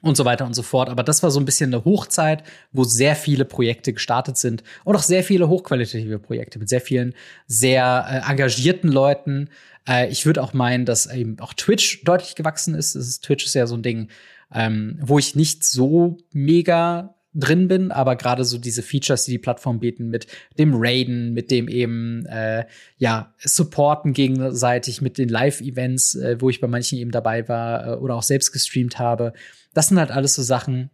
und 0.00 0.16
so 0.16 0.24
weiter 0.24 0.46
und 0.46 0.54
so 0.54 0.62
fort. 0.62 0.88
Aber 0.90 1.02
das 1.02 1.22
war 1.22 1.30
so 1.30 1.40
ein 1.40 1.44
bisschen 1.44 1.74
eine 1.74 1.84
Hochzeit, 1.84 2.44
wo 2.72 2.84
sehr 2.84 3.16
viele 3.16 3.44
Projekte 3.44 3.92
gestartet 3.92 4.36
sind 4.36 4.62
und 4.84 4.94
auch 4.94 5.02
sehr 5.02 5.24
viele 5.24 5.48
hochqualitative 5.48 6.18
Projekte 6.20 6.58
mit 6.58 6.68
sehr 6.68 6.80
vielen 6.80 7.14
sehr 7.46 8.06
äh, 8.08 8.30
engagierten 8.30 8.92
Leuten. 8.92 9.48
Äh, 9.88 10.08
ich 10.08 10.26
würde 10.26 10.42
auch 10.42 10.52
meinen, 10.52 10.84
dass 10.84 11.06
eben 11.06 11.38
auch 11.40 11.52
Twitch 11.52 12.04
deutlich 12.04 12.36
gewachsen 12.36 12.74
ist. 12.74 12.94
ist. 12.94 13.24
Twitch 13.24 13.46
ist 13.46 13.54
ja 13.54 13.66
so 13.66 13.76
ein 13.76 13.82
Ding, 13.82 14.08
ähm, 14.52 14.98
wo 15.02 15.18
ich 15.18 15.36
nicht 15.36 15.64
so 15.64 16.18
mega 16.32 17.14
drin 17.34 17.68
bin, 17.68 17.92
aber 17.92 18.16
gerade 18.16 18.44
so 18.44 18.58
diese 18.58 18.82
Features, 18.82 19.24
die 19.24 19.32
die 19.32 19.38
Plattform 19.38 19.80
bieten, 19.80 20.08
mit 20.08 20.26
dem 20.58 20.72
Raiden, 20.74 21.34
mit 21.34 21.50
dem 21.50 21.68
eben 21.68 22.26
äh, 22.26 22.64
ja 22.96 23.34
Supporten 23.38 24.12
gegenseitig, 24.12 25.02
mit 25.02 25.18
den 25.18 25.28
Live-Events, 25.28 26.14
äh, 26.16 26.40
wo 26.40 26.50
ich 26.50 26.60
bei 26.60 26.66
manchen 26.66 26.98
eben 26.98 27.10
dabei 27.10 27.48
war 27.48 27.86
äh, 27.86 27.96
oder 27.96 28.16
auch 28.16 28.22
selbst 28.22 28.52
gestreamt 28.52 28.98
habe, 28.98 29.34
das 29.74 29.88
sind 29.88 29.98
halt 29.98 30.10
alles 30.10 30.34
so 30.34 30.42
Sachen, 30.42 30.90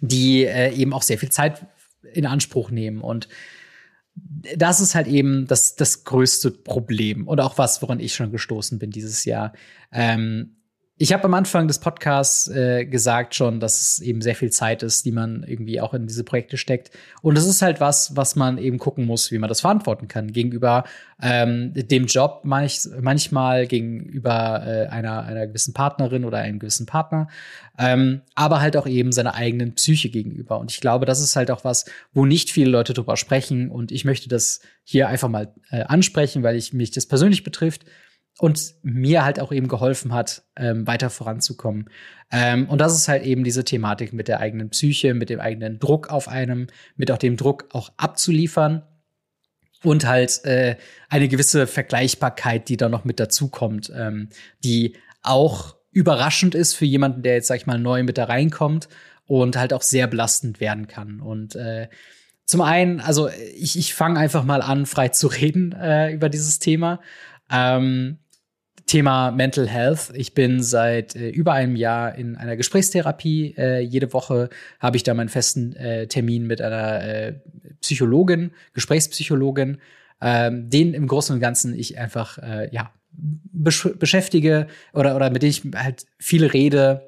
die 0.00 0.44
äh, 0.44 0.72
eben 0.74 0.92
auch 0.92 1.02
sehr 1.02 1.18
viel 1.18 1.30
Zeit 1.30 1.66
in 2.12 2.26
Anspruch 2.26 2.70
nehmen 2.70 3.00
und 3.00 3.28
das 4.56 4.80
ist 4.80 4.94
halt 4.94 5.06
eben 5.06 5.46
das, 5.46 5.76
das 5.76 6.04
größte 6.04 6.50
Problem 6.50 7.26
und 7.26 7.40
auch 7.40 7.58
was, 7.58 7.80
woran 7.80 8.00
ich 8.00 8.14
schon 8.14 8.32
gestoßen 8.32 8.78
bin 8.78 8.90
dieses 8.90 9.24
Jahr. 9.24 9.52
Ähm, 9.92 10.56
ich 11.02 11.14
habe 11.14 11.24
am 11.24 11.32
Anfang 11.32 11.66
des 11.66 11.78
Podcasts 11.78 12.46
äh, 12.48 12.84
gesagt 12.84 13.34
schon, 13.34 13.58
dass 13.58 13.80
es 13.80 14.00
eben 14.00 14.20
sehr 14.20 14.34
viel 14.34 14.50
Zeit 14.50 14.82
ist, 14.82 15.06
die 15.06 15.12
man 15.12 15.44
irgendwie 15.44 15.80
auch 15.80 15.94
in 15.94 16.06
diese 16.06 16.24
Projekte 16.24 16.58
steckt. 16.58 16.90
Und 17.22 17.38
es 17.38 17.46
ist 17.46 17.62
halt 17.62 17.80
was, 17.80 18.16
was 18.16 18.36
man 18.36 18.58
eben 18.58 18.78
gucken 18.78 19.06
muss, 19.06 19.30
wie 19.30 19.38
man 19.38 19.48
das 19.48 19.62
verantworten 19.62 20.08
kann 20.08 20.30
gegenüber 20.30 20.84
ähm, 21.22 21.72
dem 21.74 22.04
Job, 22.04 22.42
manch, 22.44 22.86
manchmal 23.00 23.66
gegenüber 23.66 24.62
äh, 24.66 24.88
einer, 24.88 25.22
einer 25.22 25.46
gewissen 25.46 25.72
Partnerin 25.72 26.26
oder 26.26 26.36
einem 26.36 26.58
gewissen 26.58 26.84
Partner, 26.84 27.28
ähm, 27.78 28.20
aber 28.34 28.60
halt 28.60 28.76
auch 28.76 28.86
eben 28.86 29.10
seiner 29.10 29.34
eigenen 29.34 29.74
Psyche 29.76 30.10
gegenüber. 30.10 30.60
Und 30.60 30.70
ich 30.70 30.82
glaube, 30.82 31.06
das 31.06 31.20
ist 31.20 31.34
halt 31.34 31.50
auch 31.50 31.64
was, 31.64 31.86
wo 32.12 32.26
nicht 32.26 32.50
viele 32.50 32.70
Leute 32.70 32.92
drüber 32.92 33.16
sprechen. 33.16 33.70
Und 33.70 33.90
ich 33.90 34.04
möchte 34.04 34.28
das 34.28 34.60
hier 34.84 35.08
einfach 35.08 35.30
mal 35.30 35.54
äh, 35.70 35.80
ansprechen, 35.80 36.42
weil 36.42 36.56
ich 36.56 36.74
mich 36.74 36.90
das 36.90 37.06
persönlich 37.06 37.42
betrifft 37.42 37.86
und 38.38 38.74
mir 38.82 39.24
halt 39.24 39.40
auch 39.40 39.52
eben 39.52 39.68
geholfen 39.68 40.12
hat, 40.14 40.44
ähm, 40.56 40.86
weiter 40.86 41.10
voranzukommen. 41.10 41.90
Ähm, 42.30 42.68
und 42.68 42.80
das 42.80 42.96
ist 42.96 43.08
halt 43.08 43.24
eben 43.24 43.44
diese 43.44 43.64
Thematik 43.64 44.12
mit 44.12 44.28
der 44.28 44.40
eigenen 44.40 44.70
Psyche, 44.70 45.14
mit 45.14 45.30
dem 45.30 45.40
eigenen 45.40 45.78
Druck 45.78 46.08
auf 46.08 46.28
einem, 46.28 46.68
mit 46.96 47.10
auch 47.10 47.18
dem 47.18 47.36
Druck 47.36 47.68
auch 47.72 47.92
abzuliefern 47.96 48.82
und 49.82 50.06
halt 50.06 50.44
äh, 50.44 50.76
eine 51.08 51.28
gewisse 51.28 51.66
Vergleichbarkeit, 51.66 52.68
die 52.68 52.76
da 52.76 52.88
noch 52.88 53.04
mit 53.04 53.20
dazukommt, 53.20 53.92
ähm, 53.94 54.28
die 54.64 54.96
auch 55.22 55.76
überraschend 55.92 56.54
ist 56.54 56.74
für 56.74 56.84
jemanden, 56.84 57.22
der 57.22 57.34
jetzt, 57.34 57.48
sag 57.48 57.56
ich 57.56 57.66
mal, 57.66 57.78
neu 57.78 58.02
mit 58.02 58.16
da 58.16 58.24
reinkommt 58.24 58.88
und 59.26 59.56
halt 59.56 59.72
auch 59.72 59.82
sehr 59.82 60.06
belastend 60.06 60.60
werden 60.60 60.86
kann. 60.86 61.20
Und 61.20 61.56
äh, 61.56 61.88
zum 62.44 62.60
einen, 62.62 63.00
also 63.00 63.28
ich, 63.56 63.78
ich 63.78 63.94
fange 63.94 64.18
einfach 64.18 64.44
mal 64.44 64.62
an, 64.62 64.86
frei 64.86 65.08
zu 65.08 65.28
reden 65.28 65.72
äh, 65.72 66.12
über 66.12 66.28
dieses 66.28 66.58
Thema. 66.58 67.00
Ähm, 67.50 68.18
Thema 68.90 69.30
Mental 69.30 69.68
Health. 69.68 70.10
Ich 70.14 70.34
bin 70.34 70.64
seit 70.64 71.14
äh, 71.14 71.28
über 71.28 71.52
einem 71.52 71.76
Jahr 71.76 72.16
in 72.16 72.36
einer 72.36 72.56
Gesprächstherapie. 72.56 73.54
Äh, 73.56 73.80
jede 73.82 74.12
Woche 74.12 74.50
habe 74.80 74.96
ich 74.96 75.04
da 75.04 75.14
meinen 75.14 75.28
festen 75.28 75.76
äh, 75.76 76.08
Termin 76.08 76.48
mit 76.48 76.60
einer 76.60 77.04
äh, 77.04 77.34
Psychologin, 77.80 78.50
Gesprächspsychologin, 78.72 79.78
ähm, 80.20 80.70
den 80.70 80.92
im 80.94 81.06
Großen 81.06 81.32
und 81.32 81.40
Ganzen 81.40 81.78
ich 81.78 81.98
einfach 81.98 82.38
äh, 82.38 82.68
ja 82.72 82.90
besch 83.12 83.88
beschäftige 83.96 84.66
oder 84.92 85.14
oder 85.14 85.30
mit 85.30 85.42
denen 85.42 85.50
ich 85.50 85.62
halt 85.76 86.06
viel 86.18 86.44
rede 86.44 87.02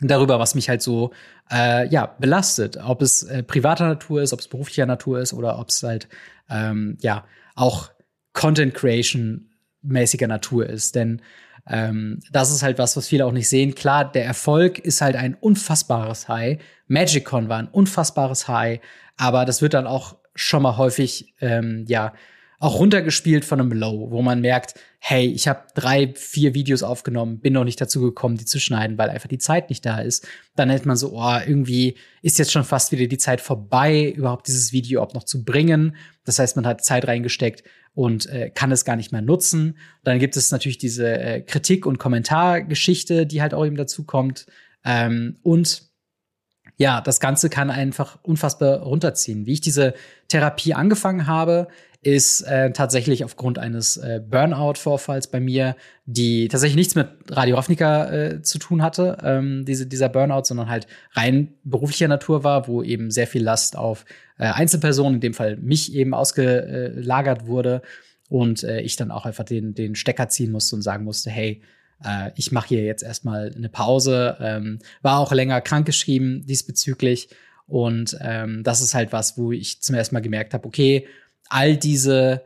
darüber, 0.00 0.38
was 0.38 0.54
mich 0.54 0.68
halt 0.68 0.80
so 0.80 1.10
äh, 1.50 1.88
ja 1.88 2.06
belastet, 2.20 2.76
ob 2.76 3.02
es 3.02 3.26
privater 3.48 3.88
Natur 3.88 4.22
ist, 4.22 4.32
ob 4.32 4.38
es 4.38 4.46
beruflicher 4.46 4.86
Natur 4.86 5.18
ist 5.18 5.32
oder 5.32 5.58
ob 5.58 5.70
es 5.70 5.82
halt 5.82 6.08
ähm, 6.48 6.98
ja 7.00 7.24
auch 7.56 7.90
Content 8.32 8.74
Creation 8.74 9.49
mäßiger 9.82 10.26
Natur 10.26 10.68
ist. 10.68 10.94
Denn 10.94 11.22
ähm, 11.68 12.20
das 12.32 12.50
ist 12.50 12.62
halt 12.62 12.78
was, 12.78 12.96
was 12.96 13.08
viele 13.08 13.26
auch 13.26 13.32
nicht 13.32 13.48
sehen. 13.48 13.74
Klar, 13.74 14.10
der 14.10 14.24
Erfolg 14.24 14.78
ist 14.78 15.00
halt 15.00 15.16
ein 15.16 15.34
unfassbares 15.34 16.28
High. 16.28 16.58
MagicCon 16.88 17.48
war 17.48 17.58
ein 17.58 17.68
unfassbares 17.68 18.48
High, 18.48 18.80
aber 19.16 19.44
das 19.44 19.62
wird 19.62 19.74
dann 19.74 19.86
auch 19.86 20.16
schon 20.34 20.62
mal 20.62 20.76
häufig 20.76 21.34
ähm, 21.40 21.84
ja 21.86 22.12
auch 22.60 22.78
runtergespielt 22.78 23.46
von 23.46 23.58
einem 23.58 23.72
Low, 23.72 24.10
wo 24.10 24.20
man 24.20 24.42
merkt, 24.42 24.74
hey, 24.98 25.26
ich 25.26 25.48
habe 25.48 25.62
drei, 25.74 26.12
vier 26.14 26.52
Videos 26.52 26.82
aufgenommen, 26.82 27.40
bin 27.40 27.54
noch 27.54 27.64
nicht 27.64 27.80
dazu 27.80 28.02
gekommen, 28.02 28.36
die 28.36 28.44
zu 28.44 28.60
schneiden, 28.60 28.98
weil 28.98 29.08
einfach 29.08 29.30
die 29.30 29.38
Zeit 29.38 29.70
nicht 29.70 29.86
da 29.86 30.00
ist. 30.00 30.28
Dann 30.56 30.68
hält 30.68 30.84
man 30.84 30.98
so, 30.98 31.12
oh, 31.14 31.38
irgendwie 31.46 31.96
ist 32.20 32.38
jetzt 32.38 32.52
schon 32.52 32.64
fast 32.64 32.92
wieder 32.92 33.06
die 33.06 33.16
Zeit 33.16 33.40
vorbei, 33.40 34.10
überhaupt 34.10 34.46
dieses 34.46 34.72
Video 34.72 35.02
auch 35.02 35.14
noch 35.14 35.24
zu 35.24 35.42
bringen. 35.42 35.96
Das 36.24 36.38
heißt, 36.38 36.54
man 36.56 36.66
hat 36.66 36.84
Zeit 36.84 37.08
reingesteckt 37.08 37.64
und 37.94 38.26
äh, 38.26 38.50
kann 38.50 38.72
es 38.72 38.84
gar 38.84 38.96
nicht 38.96 39.12
mehr 39.12 39.22
nutzen. 39.22 39.76
Dann 40.04 40.18
gibt 40.18 40.36
es 40.36 40.50
natürlich 40.50 40.78
diese 40.78 41.18
äh, 41.18 41.40
Kritik- 41.40 41.86
und 41.86 41.98
Kommentargeschichte, 41.98 43.26
die 43.26 43.42
halt 43.42 43.54
auch 43.54 43.66
eben 43.66 43.76
dazu 43.76 44.04
kommt. 44.04 44.46
Ähm, 44.84 45.36
und 45.42 45.90
ja, 46.76 47.00
das 47.02 47.20
Ganze 47.20 47.50
kann 47.50 47.70
einfach 47.70 48.18
unfassbar 48.22 48.80
runterziehen. 48.80 49.44
Wie 49.44 49.52
ich 49.52 49.60
diese 49.60 49.94
Therapie 50.28 50.72
angefangen 50.72 51.26
habe, 51.26 51.68
ist 52.02 52.42
äh, 52.42 52.72
tatsächlich 52.72 53.24
aufgrund 53.24 53.58
eines 53.58 53.98
äh, 53.98 54.22
Burnout-Vorfalls 54.26 55.26
bei 55.26 55.38
mir, 55.38 55.76
die 56.06 56.48
tatsächlich 56.48 56.76
nichts 56.76 56.94
mit 56.94 57.08
Radio 57.30 57.56
Ravnica 57.56 58.10
äh, 58.10 58.42
zu 58.42 58.58
tun 58.58 58.82
hatte, 58.82 59.18
ähm, 59.22 59.64
diese, 59.66 59.86
dieser 59.86 60.08
Burnout, 60.08 60.44
sondern 60.44 60.70
halt 60.70 60.86
rein 61.12 61.52
beruflicher 61.62 62.08
Natur 62.08 62.42
war, 62.42 62.68
wo 62.68 62.82
eben 62.82 63.10
sehr 63.10 63.26
viel 63.26 63.42
Last 63.42 63.76
auf 63.76 64.06
äh, 64.38 64.46
Einzelpersonen, 64.46 65.16
in 65.16 65.20
dem 65.20 65.34
Fall 65.34 65.56
mich 65.56 65.94
eben 65.94 66.14
ausgelagert 66.14 67.46
wurde 67.46 67.82
und 68.30 68.62
äh, 68.62 68.80
ich 68.80 68.96
dann 68.96 69.10
auch 69.10 69.26
einfach 69.26 69.44
den, 69.44 69.74
den 69.74 69.94
Stecker 69.94 70.28
ziehen 70.28 70.52
musste 70.52 70.76
und 70.76 70.82
sagen 70.82 71.04
musste, 71.04 71.28
hey, 71.28 71.60
äh, 72.02 72.30
ich 72.36 72.50
mache 72.50 72.68
hier 72.68 72.82
jetzt 72.82 73.02
erstmal 73.02 73.52
eine 73.54 73.68
Pause, 73.68 74.38
ähm, 74.40 74.78
war 75.02 75.18
auch 75.18 75.32
länger 75.32 75.60
krankgeschrieben 75.60 76.46
diesbezüglich 76.46 77.28
und 77.66 78.16
ähm, 78.20 78.62
das 78.64 78.80
ist 78.80 78.94
halt 78.94 79.12
was, 79.12 79.36
wo 79.36 79.52
ich 79.52 79.82
zum 79.82 79.94
ersten 79.94 80.14
Mal 80.14 80.20
gemerkt 80.20 80.54
habe, 80.54 80.66
okay, 80.66 81.06
all 81.50 81.76
diese 81.76 82.42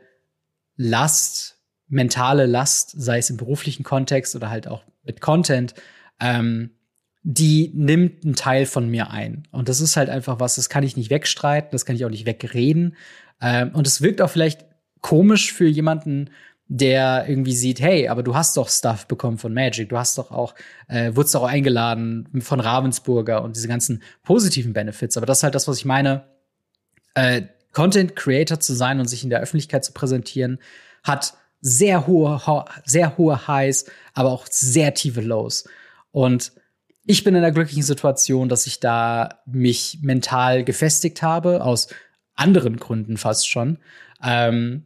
Last, 0.75 1.57
mentale 1.87 2.45
Last, 2.45 2.91
sei 2.97 3.19
es 3.19 3.29
im 3.29 3.37
beruflichen 3.37 3.83
Kontext 3.83 4.35
oder 4.35 4.49
halt 4.49 4.67
auch 4.67 4.83
mit 5.03 5.21
Content, 5.21 5.73
ähm, 6.19 6.71
die 7.23 7.71
nimmt 7.73 8.23
einen 8.23 8.35
Teil 8.35 8.65
von 8.65 8.89
mir 8.89 9.09
ein. 9.09 9.47
Und 9.51 9.69
das 9.69 9.81
ist 9.81 9.97
halt 9.97 10.09
einfach 10.09 10.39
was, 10.39 10.55
das 10.55 10.69
kann 10.69 10.83
ich 10.83 10.97
nicht 10.97 11.09
wegstreiten, 11.09 11.69
das 11.71 11.85
kann 11.85 11.95
ich 11.95 12.05
auch 12.05 12.09
nicht 12.09 12.25
wegreden. 12.25 12.95
Ähm, 13.41 13.71
und 13.73 13.87
es 13.87 14.01
wirkt 14.01 14.21
auch 14.21 14.29
vielleicht 14.29 14.65
komisch 15.01 15.53
für 15.53 15.67
jemanden, 15.67 16.29
der 16.67 17.25
irgendwie 17.27 17.55
sieht, 17.55 17.79
hey, 17.79 18.07
aber 18.07 18.23
du 18.23 18.35
hast 18.35 18.57
doch 18.57 18.69
Stuff 18.69 19.07
bekommen 19.07 19.37
von 19.37 19.53
Magic, 19.53 19.89
du 19.89 19.97
hast 19.97 20.17
doch 20.17 20.31
auch, 20.31 20.55
äh, 20.87 21.15
wurdest 21.15 21.35
auch 21.35 21.43
eingeladen 21.43 22.27
von 22.41 22.59
Ravensburger 22.59 23.43
und 23.43 23.55
diese 23.55 23.67
ganzen 23.67 24.01
positiven 24.23 24.73
Benefits. 24.73 25.15
Aber 25.17 25.25
das 25.25 25.39
ist 25.39 25.43
halt 25.43 25.55
das, 25.55 25.67
was 25.67 25.77
ich 25.77 25.85
meine. 25.85 26.25
Äh, 27.13 27.43
Content 27.75 28.15
Creator 28.15 28.59
zu 28.59 28.73
sein 28.73 28.99
und 28.99 29.07
sich 29.07 29.23
in 29.23 29.29
der 29.29 29.41
Öffentlichkeit 29.41 29.83
zu 29.83 29.91
präsentieren, 29.91 30.59
hat 31.03 31.33
sehr 31.59 32.07
hohe, 32.07 32.39
sehr 32.85 33.17
hohe 33.17 33.47
Highs, 33.47 33.85
aber 34.13 34.31
auch 34.31 34.47
sehr 34.49 34.93
tiefe 34.93 35.21
Lows. 35.21 35.65
Und 36.11 36.53
ich 37.05 37.25
bin 37.25 37.35
in 37.35 37.41
der 37.41 37.51
glücklichen 37.51 37.83
Situation, 37.83 38.47
dass 38.47 38.65
ich 38.65 38.79
da 38.79 39.41
mich 39.45 39.99
mental 40.01 40.63
gefestigt 40.63 41.21
habe, 41.21 41.63
aus 41.63 41.89
anderen 42.33 42.77
Gründen 42.77 43.17
fast 43.17 43.49
schon. 43.49 43.77
Ähm, 44.23 44.85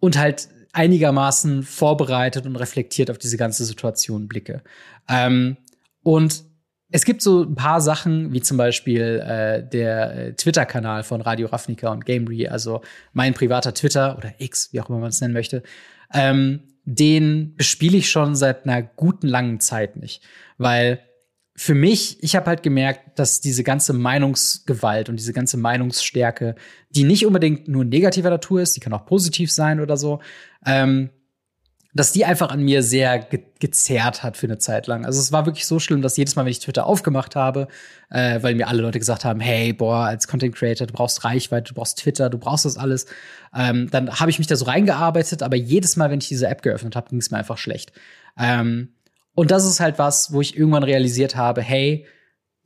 und 0.00 0.18
halt 0.18 0.48
einigermaßen 0.72 1.62
vorbereitet 1.62 2.46
und 2.46 2.56
reflektiert 2.56 3.12
auf 3.12 3.18
diese 3.18 3.36
ganze 3.36 3.64
Situation 3.64 4.26
blicke. 4.26 4.62
Ähm, 5.08 5.56
und 6.02 6.44
es 6.90 7.04
gibt 7.04 7.20
so 7.20 7.42
ein 7.42 7.54
paar 7.54 7.80
Sachen, 7.80 8.32
wie 8.32 8.40
zum 8.40 8.56
Beispiel 8.56 9.22
äh, 9.24 9.68
der 9.68 10.16
äh, 10.16 10.32
Twitter-Kanal 10.34 11.02
von 11.02 11.20
Radio 11.20 11.48
Ravnica 11.48 11.90
und 11.90 12.06
Gamery, 12.06 12.48
also 12.48 12.80
mein 13.12 13.34
privater 13.34 13.74
Twitter 13.74 14.16
oder 14.16 14.32
X, 14.38 14.72
wie 14.72 14.80
auch 14.80 14.88
immer 14.88 14.98
man 14.98 15.10
es 15.10 15.20
nennen 15.20 15.34
möchte, 15.34 15.62
ähm, 16.14 16.60
den 16.84 17.54
bespiele 17.56 17.98
ich 17.98 18.10
schon 18.10 18.34
seit 18.34 18.64
einer 18.64 18.82
guten 18.82 19.28
langen 19.28 19.60
Zeit 19.60 19.96
nicht. 19.96 20.22
Weil 20.56 21.00
für 21.54 21.74
mich, 21.74 22.22
ich 22.22 22.36
habe 22.36 22.46
halt 22.46 22.62
gemerkt, 22.62 23.18
dass 23.18 23.42
diese 23.42 23.64
ganze 23.64 23.92
Meinungsgewalt 23.92 25.10
und 25.10 25.16
diese 25.16 25.34
ganze 25.34 25.58
Meinungsstärke, 25.58 26.54
die 26.90 27.04
nicht 27.04 27.26
unbedingt 27.26 27.68
nur 27.68 27.84
negativer 27.84 28.30
Natur 28.30 28.62
ist, 28.62 28.76
die 28.76 28.80
kann 28.80 28.94
auch 28.94 29.04
positiv 29.04 29.52
sein 29.52 29.80
oder 29.80 29.98
so, 29.98 30.20
ähm, 30.64 31.10
dass 31.98 32.12
die 32.12 32.24
einfach 32.24 32.50
an 32.50 32.62
mir 32.62 32.82
sehr 32.84 33.18
ge 33.18 33.40
gezerrt 33.60 34.22
hat 34.22 34.36
für 34.36 34.46
eine 34.46 34.58
Zeit 34.58 34.86
lang. 34.86 35.04
Also 35.04 35.18
es 35.18 35.32
war 35.32 35.44
wirklich 35.44 35.66
so 35.66 35.80
schlimm, 35.80 36.00
dass 36.00 36.16
jedes 36.16 36.36
Mal, 36.36 36.44
wenn 36.44 36.52
ich 36.52 36.60
Twitter 36.60 36.86
aufgemacht 36.86 37.34
habe, 37.34 37.66
äh, 38.08 38.40
weil 38.40 38.54
mir 38.54 38.68
alle 38.68 38.82
Leute 38.82 39.00
gesagt 39.00 39.24
haben, 39.24 39.40
hey, 39.40 39.72
boah, 39.72 40.04
als 40.04 40.28
Content 40.28 40.54
Creator, 40.54 40.86
du 40.86 40.92
brauchst 40.92 41.24
Reichweite, 41.24 41.70
du 41.70 41.74
brauchst 41.74 41.98
Twitter, 41.98 42.30
du 42.30 42.38
brauchst 42.38 42.66
das 42.66 42.76
alles, 42.78 43.06
ähm, 43.52 43.90
dann 43.90 44.20
habe 44.20 44.30
ich 44.30 44.38
mich 44.38 44.46
da 44.46 44.54
so 44.54 44.66
reingearbeitet, 44.66 45.42
aber 45.42 45.56
jedes 45.56 45.96
Mal, 45.96 46.08
wenn 46.12 46.20
ich 46.20 46.28
diese 46.28 46.46
App 46.46 46.62
geöffnet 46.62 46.94
habe, 46.94 47.08
ging 47.08 47.18
es 47.18 47.32
mir 47.32 47.38
einfach 47.38 47.58
schlecht. 47.58 47.90
Ähm, 48.38 48.94
und 49.34 49.50
das 49.50 49.66
ist 49.66 49.80
halt 49.80 49.98
was, 49.98 50.32
wo 50.32 50.40
ich 50.40 50.56
irgendwann 50.56 50.84
realisiert 50.84 51.34
habe, 51.34 51.62
hey, 51.62 52.06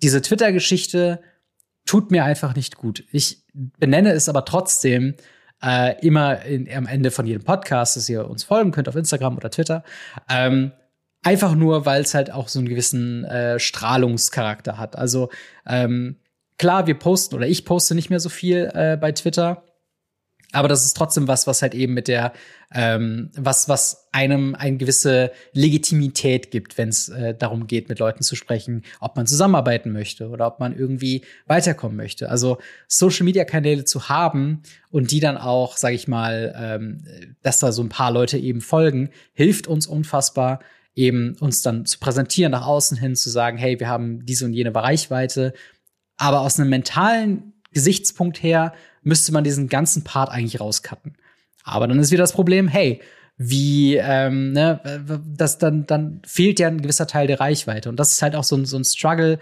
diese 0.03 0.20
Twitter-Geschichte 0.20 1.22
tut 1.87 2.11
mir 2.11 2.24
einfach 2.24 2.55
nicht 2.55 2.76
gut. 2.76 3.05
Ich 3.12 3.45
benenne 3.55 4.12
es 4.12 4.28
aber 4.28 4.45
trotzdem 4.45 5.14
äh, 5.62 5.98
immer 6.06 6.42
in, 6.42 6.68
am 6.74 6.86
Ende 6.86 7.10
von 7.10 7.26
jedem 7.26 7.44
Podcast, 7.44 7.96
dass 7.96 8.08
ihr 8.08 8.28
uns 8.28 8.44
folgen 8.44 8.72
könnt 8.72 8.88
auf 8.88 8.96
Instagram 8.96 9.36
oder 9.36 9.50
Twitter. 9.50 9.84
Ähm, 10.28 10.72
einfach 11.22 11.54
nur, 11.54 11.86
weil 11.86 12.02
es 12.02 12.14
halt 12.14 12.30
auch 12.30 12.48
so 12.48 12.58
einen 12.58 12.68
gewissen 12.68 13.24
äh, 13.24 13.58
Strahlungscharakter 13.58 14.78
hat. 14.78 14.96
Also 14.96 15.30
ähm, 15.66 16.16
klar, 16.58 16.86
wir 16.86 16.98
posten 16.98 17.34
oder 17.36 17.46
ich 17.46 17.64
poste 17.64 17.94
nicht 17.94 18.10
mehr 18.10 18.20
so 18.20 18.28
viel 18.28 18.70
äh, 18.74 18.96
bei 19.00 19.12
Twitter. 19.12 19.64
Aber 20.53 20.68
das 20.68 20.84
ist 20.84 20.94
trotzdem 20.96 21.28
was, 21.28 21.46
was 21.46 21.62
halt 21.62 21.74
eben 21.74 21.94
mit 21.94 22.09
der, 22.09 22.32
ähm, 22.74 23.30
was, 23.34 23.68
was 23.68 24.09
einem 24.12 24.55
eine 24.55 24.76
gewisse 24.76 25.32
Legitimität 25.53 26.50
gibt, 26.50 26.76
wenn 26.76 26.90
es 26.90 27.09
äh, 27.09 27.34
darum 27.34 27.66
geht, 27.66 27.88
mit 27.88 27.98
Leuten 27.98 28.22
zu 28.22 28.36
sprechen, 28.36 28.82
ob 29.00 29.16
man 29.16 29.26
zusammenarbeiten 29.26 29.92
möchte 29.92 30.28
oder 30.28 30.46
ob 30.46 30.61
man 30.61 30.76
irgendwie 30.76 31.22
weiterkommen 31.46 31.96
möchte. 31.96 32.28
Also 32.28 32.59
Social 32.86 33.24
Media 33.24 33.44
Kanäle 33.44 33.84
zu 33.84 34.11
haben 34.11 34.62
und 34.90 35.11
die 35.11 35.20
dann 35.20 35.38
auch, 35.38 35.78
sage 35.78 35.94
ich 35.94 36.07
mal, 36.07 36.55
ähm, 36.57 37.05
dass 37.42 37.59
da 37.59 37.72
so 37.72 37.82
ein 37.82 37.88
paar 37.88 38.12
Leute 38.12 38.36
eben 38.36 38.61
folgen, 38.61 39.09
hilft 39.32 39.66
uns 39.66 39.86
unfassbar, 39.86 40.61
eben 40.94 41.34
uns 41.40 41.62
dann 41.62 41.86
zu 41.86 41.98
präsentieren 41.98 42.53
nach 42.53 42.66
außen 42.66 42.98
hin, 42.98 43.16
zu 43.16 43.30
sagen, 43.30 43.57
hey, 43.57 43.80
wir 43.80 43.88
haben 43.88 44.26
diese 44.26 44.44
und 44.44 44.53
jene 44.53 44.74
Reichweite. 44.74 45.55
Aber 46.18 46.40
aus 46.40 46.61
einem 46.61 46.68
mentalen 46.68 47.55
Gesichtspunkt 47.72 48.42
her 48.42 48.74
müsste 49.03 49.32
man 49.32 49.44
diesen 49.44 49.68
ganzen 49.68 50.05
Part 50.05 50.30
eigentlich 50.30 50.61
rauscutten. 50.61 51.16
Aber 51.64 51.86
dann 51.86 51.98
ist 51.98 52.11
wieder 52.11 52.22
das 52.22 52.32
Problem, 52.32 52.68
hey, 52.68 53.00
wie, 53.36 53.96
ähm, 53.96 54.53
ne, 54.53 54.80
das 55.36 55.59
dann, 55.59 55.86
dann 55.86 56.22
fehlt 56.26 56.61
ja 56.61 56.68
ein 56.68 56.82
gewisser 56.82 57.07
Teil 57.07 57.26
der 57.26 57.40
Reichweite. 57.40 57.88
Und 57.88 57.96
das 57.98 58.12
ist 58.12 58.22
halt 58.22 58.36
auch 58.36 58.44
so 58.44 58.57
ein, 58.57 58.66
so 58.66 58.76
ein 58.76 58.84
Struggle, 58.84 59.38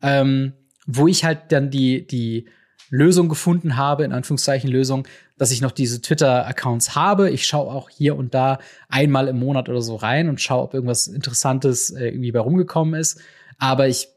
ähm, 0.00 0.52
wo 0.86 1.08
ich 1.08 1.24
halt 1.24 1.52
dann 1.52 1.70
die, 1.70 2.06
die 2.06 2.48
Lösung 2.90 3.28
gefunden 3.28 3.76
habe, 3.76 4.04
in 4.04 4.12
Anführungszeichen 4.12 4.70
Lösung, 4.70 5.06
dass 5.38 5.50
ich 5.50 5.60
noch 5.60 5.72
diese 5.72 6.02
Twitter-Accounts 6.02 6.94
habe. 6.94 7.30
Ich 7.30 7.46
schaue 7.46 7.72
auch 7.72 7.88
hier 7.88 8.16
und 8.16 8.34
da 8.34 8.58
einmal 8.88 9.28
im 9.28 9.38
Monat 9.38 9.68
oder 9.68 9.80
so 9.80 9.96
rein 9.96 10.28
und 10.28 10.40
schaue, 10.40 10.62
ob 10.62 10.74
irgendwas 10.74 11.06
Interessantes 11.06 11.90
äh, 11.90 12.08
irgendwie 12.08 12.32
bei 12.32 12.40
rumgekommen 12.40 12.94
ist. 12.94 13.20
Aber 13.58 13.88
ich 13.88 14.08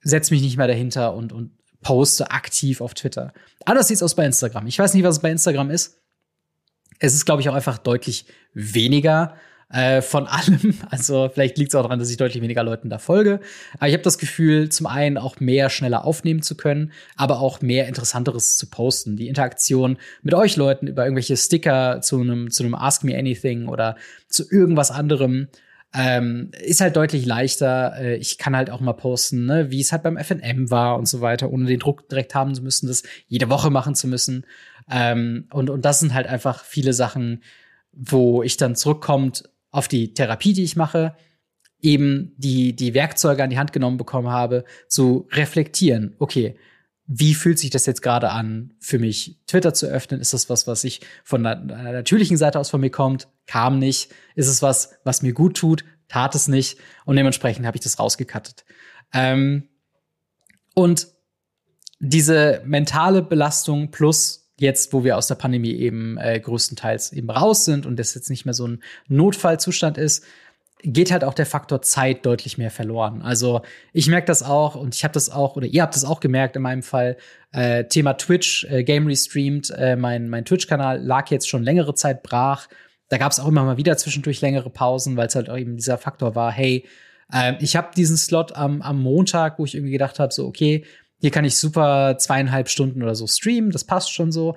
setze 0.00 0.32
mich 0.32 0.42
nicht 0.42 0.56
mehr 0.56 0.66
dahinter 0.66 1.14
und, 1.14 1.32
und 1.32 1.52
poste 1.82 2.30
aktiv 2.30 2.80
auf 2.80 2.94
Twitter. 2.94 3.32
Anders 3.64 3.88
sieht 3.88 3.96
es 3.96 4.02
aus 4.02 4.14
bei 4.14 4.24
Instagram. 4.24 4.66
Ich 4.66 4.78
weiß 4.78 4.94
nicht, 4.94 5.04
was 5.04 5.16
es 5.16 5.22
bei 5.22 5.30
Instagram 5.30 5.70
ist. 5.70 5.98
Es 6.98 7.14
ist, 7.14 7.24
glaube 7.24 7.42
ich, 7.42 7.48
auch 7.48 7.54
einfach 7.54 7.78
deutlich 7.78 8.26
weniger 8.54 9.34
äh, 9.72 10.02
von 10.02 10.26
allem. 10.26 10.78
Also 10.90 11.30
vielleicht 11.32 11.58
liegt 11.58 11.70
es 11.70 11.74
auch 11.74 11.82
daran, 11.82 11.98
dass 11.98 12.10
ich 12.10 12.16
deutlich 12.16 12.42
weniger 12.42 12.62
Leuten 12.62 12.90
da 12.90 12.98
folge. 12.98 13.40
Aber 13.74 13.88
ich 13.88 13.94
habe 13.94 14.02
das 14.02 14.18
Gefühl, 14.18 14.68
zum 14.68 14.86
einen 14.86 15.16
auch 15.16 15.40
mehr 15.40 15.70
schneller 15.70 16.04
aufnehmen 16.04 16.42
zu 16.42 16.56
können, 16.56 16.92
aber 17.16 17.40
auch 17.40 17.60
mehr 17.62 17.88
Interessanteres 17.88 18.56
zu 18.58 18.68
posten. 18.68 19.16
Die 19.16 19.28
Interaktion 19.28 19.96
mit 20.22 20.34
euch 20.34 20.56
Leuten 20.56 20.86
über 20.86 21.04
irgendwelche 21.04 21.36
Sticker 21.36 22.00
zu 22.02 22.20
einem 22.20 22.50
zu 22.50 22.62
einem 22.62 22.74
Ask 22.74 23.04
Me 23.04 23.16
Anything 23.16 23.66
oder 23.66 23.96
zu 24.28 24.44
irgendwas 24.48 24.90
anderem 24.90 25.48
ähm, 25.94 26.50
ist 26.60 26.80
halt 26.80 26.96
deutlich 26.96 27.26
leichter. 27.26 27.94
Äh, 27.98 28.16
ich 28.16 28.38
kann 28.38 28.56
halt 28.56 28.70
auch 28.70 28.80
mal 28.80 28.92
posten, 28.94 29.44
ne, 29.44 29.70
wie 29.70 29.80
es 29.80 29.92
halt 29.92 30.02
beim 30.02 30.16
FNM 30.16 30.70
war 30.70 30.98
und 30.98 31.06
so 31.06 31.20
weiter, 31.20 31.50
ohne 31.50 31.66
den 31.66 31.80
Druck 31.80 32.08
direkt 32.08 32.34
haben 32.34 32.54
zu 32.54 32.62
müssen, 32.62 32.86
das 32.86 33.02
jede 33.28 33.50
Woche 33.50 33.70
machen 33.70 33.94
zu 33.94 34.08
müssen. 34.08 34.46
Ähm, 34.90 35.46
und, 35.52 35.70
und 35.70 35.84
das 35.84 36.00
sind 36.00 36.14
halt 36.14 36.26
einfach 36.26 36.64
viele 36.64 36.92
Sachen, 36.92 37.42
wo 37.92 38.42
ich 38.42 38.56
dann 38.56 38.74
zurückkommt 38.74 39.50
auf 39.70 39.88
die 39.88 40.14
Therapie, 40.14 40.54
die 40.54 40.64
ich 40.64 40.76
mache, 40.76 41.14
eben 41.80 42.32
die, 42.36 42.74
die 42.74 42.94
Werkzeuge 42.94 43.42
an 43.42 43.50
die 43.50 43.58
Hand 43.58 43.72
genommen 43.72 43.96
bekommen 43.96 44.28
habe, 44.28 44.64
zu 44.88 45.28
reflektieren. 45.32 46.14
Okay, 46.18 46.56
wie 47.14 47.34
fühlt 47.34 47.58
sich 47.58 47.68
das 47.68 47.84
jetzt 47.84 48.00
gerade 48.00 48.30
an, 48.30 48.72
für 48.80 48.98
mich 48.98 49.38
Twitter 49.46 49.74
zu 49.74 49.86
öffnen? 49.86 50.20
Ist 50.20 50.32
das 50.32 50.48
was, 50.48 50.66
was 50.66 50.82
ich 50.84 51.02
von 51.24 51.44
einer 51.44 51.92
natürlichen 51.92 52.38
Seite 52.38 52.58
aus 52.58 52.70
von 52.70 52.80
mir 52.80 52.90
kommt? 52.90 53.28
Kam 53.46 53.78
nicht. 53.78 54.10
Ist 54.34 54.48
es 54.48 54.62
was, 54.62 54.94
was 55.04 55.20
mir 55.20 55.34
gut 55.34 55.56
tut? 55.56 55.84
Tat 56.08 56.34
es 56.34 56.48
nicht. 56.48 56.78
Und 57.04 57.16
dementsprechend 57.16 57.66
habe 57.66 57.76
ich 57.76 57.82
das 57.82 57.98
rausgekattet. 57.98 58.64
Ähm, 59.12 59.68
und 60.74 61.08
diese 62.00 62.62
mentale 62.64 63.20
Belastung 63.20 63.90
plus 63.90 64.50
jetzt, 64.58 64.94
wo 64.94 65.04
wir 65.04 65.18
aus 65.18 65.26
der 65.26 65.34
Pandemie 65.34 65.72
eben 65.72 66.16
äh, 66.16 66.40
größtenteils 66.40 67.12
eben 67.12 67.30
raus 67.30 67.66
sind 67.66 67.84
und 67.84 67.98
das 67.98 68.14
jetzt 68.14 68.30
nicht 68.30 68.46
mehr 68.46 68.54
so 68.54 68.66
ein 68.66 68.82
Notfallzustand 69.08 69.98
ist, 69.98 70.24
geht 70.82 71.12
halt 71.12 71.24
auch 71.24 71.34
der 71.34 71.46
Faktor 71.46 71.82
Zeit 71.82 72.26
deutlich 72.26 72.58
mehr 72.58 72.70
verloren. 72.70 73.22
Also 73.22 73.62
ich 73.92 74.08
merke 74.08 74.26
das 74.26 74.42
auch 74.42 74.74
und 74.74 74.94
ich 74.94 75.04
habe 75.04 75.14
das 75.14 75.30
auch, 75.30 75.56
oder 75.56 75.66
ihr 75.66 75.82
habt 75.82 75.94
das 75.94 76.04
auch 76.04 76.20
gemerkt 76.20 76.56
in 76.56 76.62
meinem 76.62 76.82
Fall, 76.82 77.16
äh, 77.52 77.84
Thema 77.84 78.14
Twitch, 78.14 78.64
äh, 78.64 78.82
Game 78.82 79.06
Restreamed, 79.06 79.70
äh, 79.70 79.96
mein, 79.96 80.28
mein 80.28 80.44
Twitch-Kanal 80.44 81.00
lag 81.00 81.30
jetzt 81.30 81.48
schon 81.48 81.62
längere 81.62 81.94
Zeit 81.94 82.22
brach. 82.22 82.68
Da 83.08 83.18
gab 83.18 83.32
es 83.32 83.38
auch 83.38 83.48
immer 83.48 83.64
mal 83.64 83.76
wieder 83.76 83.96
zwischendurch 83.96 84.40
längere 84.40 84.70
Pausen, 84.70 85.16
weil 85.16 85.28
es 85.28 85.34
halt 85.34 85.50
auch 85.50 85.58
eben 85.58 85.76
dieser 85.76 85.98
Faktor 85.98 86.34
war, 86.34 86.50
hey, 86.50 86.84
äh, 87.32 87.54
ich 87.60 87.76
habe 87.76 87.90
diesen 87.96 88.16
Slot 88.16 88.52
am, 88.56 88.82
am 88.82 89.00
Montag, 89.00 89.58
wo 89.58 89.64
ich 89.64 89.74
irgendwie 89.74 89.92
gedacht 89.92 90.18
habe, 90.18 90.32
so, 90.32 90.46
okay, 90.46 90.84
hier 91.20 91.30
kann 91.30 91.44
ich 91.44 91.56
super 91.56 92.16
zweieinhalb 92.18 92.68
Stunden 92.68 93.02
oder 93.02 93.14
so 93.14 93.26
streamen, 93.26 93.70
das 93.70 93.84
passt 93.84 94.12
schon 94.12 94.32
so. 94.32 94.56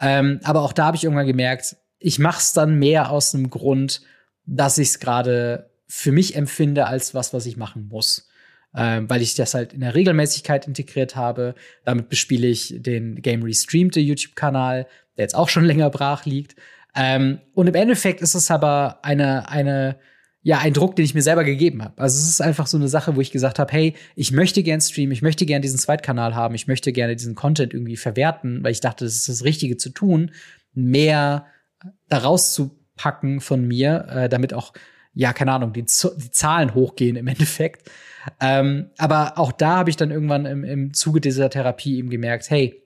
Ähm, 0.00 0.40
aber 0.44 0.62
auch 0.62 0.72
da 0.72 0.86
habe 0.86 0.96
ich 0.96 1.04
irgendwann 1.04 1.26
gemerkt, 1.26 1.76
ich 1.98 2.18
mache 2.18 2.40
es 2.40 2.52
dann 2.52 2.78
mehr 2.78 3.10
aus 3.10 3.34
einem 3.34 3.48
Grund, 3.48 4.02
dass 4.46 4.78
ich 4.78 4.88
es 4.88 4.98
gerade 4.98 5.70
für 5.86 6.12
mich 6.12 6.36
empfinde 6.36 6.86
als 6.86 7.14
was, 7.14 7.32
was 7.34 7.46
ich 7.46 7.56
machen 7.56 7.88
muss. 7.88 8.28
Ähm, 8.74 9.10
weil 9.10 9.20
ich 9.20 9.34
das 9.34 9.52
halt 9.52 9.74
in 9.74 9.80
der 9.80 9.94
Regelmäßigkeit 9.94 10.66
integriert 10.66 11.14
habe. 11.14 11.54
Damit 11.84 12.08
bespiele 12.08 12.46
ich 12.46 12.74
den 12.78 13.16
Game 13.20 13.42
Restreamte 13.42 14.00
YouTube-Kanal, 14.00 14.86
der 15.18 15.24
jetzt 15.24 15.34
auch 15.34 15.50
schon 15.50 15.64
länger 15.66 15.90
brach 15.90 16.24
liegt. 16.24 16.56
Ähm, 16.94 17.40
und 17.54 17.66
im 17.66 17.74
Endeffekt 17.74 18.22
ist 18.22 18.34
es 18.34 18.50
aber 18.50 19.00
eine, 19.02 19.50
eine, 19.50 19.98
ja, 20.42 20.58
ein 20.58 20.72
Druck, 20.72 20.96
den 20.96 21.04
ich 21.04 21.14
mir 21.14 21.22
selber 21.22 21.44
gegeben 21.44 21.84
habe. 21.84 22.00
Also 22.00 22.18
es 22.18 22.28
ist 22.28 22.40
einfach 22.40 22.66
so 22.66 22.78
eine 22.78 22.88
Sache, 22.88 23.14
wo 23.14 23.20
ich 23.20 23.30
gesagt 23.30 23.58
habe, 23.58 23.72
hey, 23.72 23.94
ich 24.16 24.32
möchte 24.32 24.62
gern 24.62 24.80
streamen, 24.80 25.12
ich 25.12 25.22
möchte 25.22 25.44
gern 25.44 25.60
diesen 25.60 25.78
Zweitkanal 25.78 26.34
haben, 26.34 26.54
ich 26.54 26.66
möchte 26.66 26.92
gerne 26.92 27.14
diesen 27.14 27.34
Content 27.34 27.74
irgendwie 27.74 27.96
verwerten, 27.96 28.64
weil 28.64 28.72
ich 28.72 28.80
dachte, 28.80 29.04
das 29.04 29.14
ist 29.14 29.28
das 29.28 29.44
Richtige 29.44 29.76
zu 29.76 29.90
tun, 29.90 30.32
mehr 30.72 31.46
daraus 32.08 32.54
zu 32.54 32.81
packen 33.02 33.40
von 33.40 33.66
mir, 33.66 34.06
äh, 34.10 34.28
damit 34.28 34.54
auch, 34.54 34.72
ja, 35.12 35.32
keine 35.32 35.50
Ahnung, 35.50 35.72
die, 35.72 35.82
die 35.82 36.30
Zahlen 36.30 36.72
hochgehen 36.72 37.16
im 37.16 37.26
Endeffekt. 37.34 37.90
Ähm, 38.40 38.90
aber 38.96 39.38
auch 39.38 39.50
da 39.50 39.78
habe 39.78 39.90
ich 39.90 39.96
dann 39.96 40.12
irgendwann 40.12 40.46
im, 40.46 40.62
im 40.62 40.94
Zuge 40.94 41.20
dieser 41.20 41.50
Therapie 41.50 41.98
eben 41.98 42.10
gemerkt, 42.10 42.48
hey, 42.48 42.80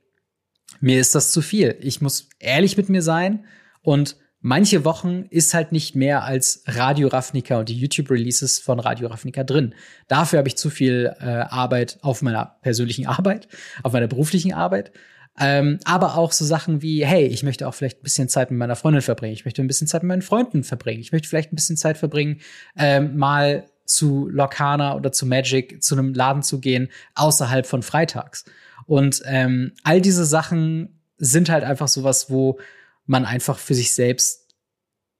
mir 0.80 0.98
ist 0.98 1.14
das 1.14 1.32
zu 1.32 1.42
viel. 1.42 1.76
Ich 1.80 2.00
muss 2.00 2.30
ehrlich 2.38 2.78
mit 2.78 2.88
mir 2.88 3.02
sein 3.02 3.44
und 3.82 4.16
manche 4.40 4.86
Wochen 4.86 5.26
ist 5.28 5.52
halt 5.52 5.70
nicht 5.70 5.94
mehr 5.94 6.24
als 6.24 6.62
Radio 6.64 7.08
Ravnica 7.08 7.58
und 7.58 7.68
die 7.68 7.76
YouTube-Releases 7.76 8.58
von 8.58 8.80
Radio 8.80 9.08
Ravnica 9.08 9.44
drin. 9.44 9.74
Dafür 10.08 10.38
habe 10.38 10.48
ich 10.48 10.56
zu 10.56 10.70
viel 10.70 11.14
äh, 11.20 11.24
Arbeit 11.24 11.98
auf 12.00 12.22
meiner 12.22 12.56
persönlichen 12.62 13.06
Arbeit, 13.06 13.48
auf 13.82 13.92
meiner 13.92 14.06
beruflichen 14.08 14.54
Arbeit. 14.54 14.92
Ähm, 15.38 15.78
aber 15.84 16.16
auch 16.16 16.32
so 16.32 16.44
Sachen 16.44 16.80
wie, 16.80 17.04
hey, 17.04 17.26
ich 17.26 17.42
möchte 17.42 17.68
auch 17.68 17.74
vielleicht 17.74 18.00
ein 18.00 18.02
bisschen 18.02 18.28
Zeit 18.28 18.50
mit 18.50 18.58
meiner 18.58 18.76
Freundin 18.76 19.02
verbringen, 19.02 19.34
ich 19.34 19.44
möchte 19.44 19.62
ein 19.62 19.66
bisschen 19.66 19.86
Zeit 19.86 20.02
mit 20.02 20.08
meinen 20.08 20.22
Freunden 20.22 20.64
verbringen, 20.64 21.00
ich 21.00 21.12
möchte 21.12 21.28
vielleicht 21.28 21.52
ein 21.52 21.56
bisschen 21.56 21.76
Zeit 21.76 21.98
verbringen, 21.98 22.40
ähm, 22.76 23.16
mal 23.16 23.66
zu 23.84 24.28
Lorcana 24.28 24.96
oder 24.96 25.12
zu 25.12 25.26
Magic 25.26 25.82
zu 25.82 25.94
einem 25.94 26.14
Laden 26.14 26.42
zu 26.42 26.60
gehen, 26.60 26.88
außerhalb 27.14 27.66
von 27.66 27.82
Freitags. 27.82 28.44
Und 28.86 29.22
ähm, 29.26 29.72
all 29.84 30.00
diese 30.00 30.24
Sachen 30.24 31.00
sind 31.18 31.48
halt 31.50 31.64
einfach 31.64 31.88
sowas, 31.88 32.30
wo 32.30 32.58
man 33.04 33.24
einfach 33.24 33.58
für 33.58 33.74
sich 33.74 33.94
selbst 33.94 34.48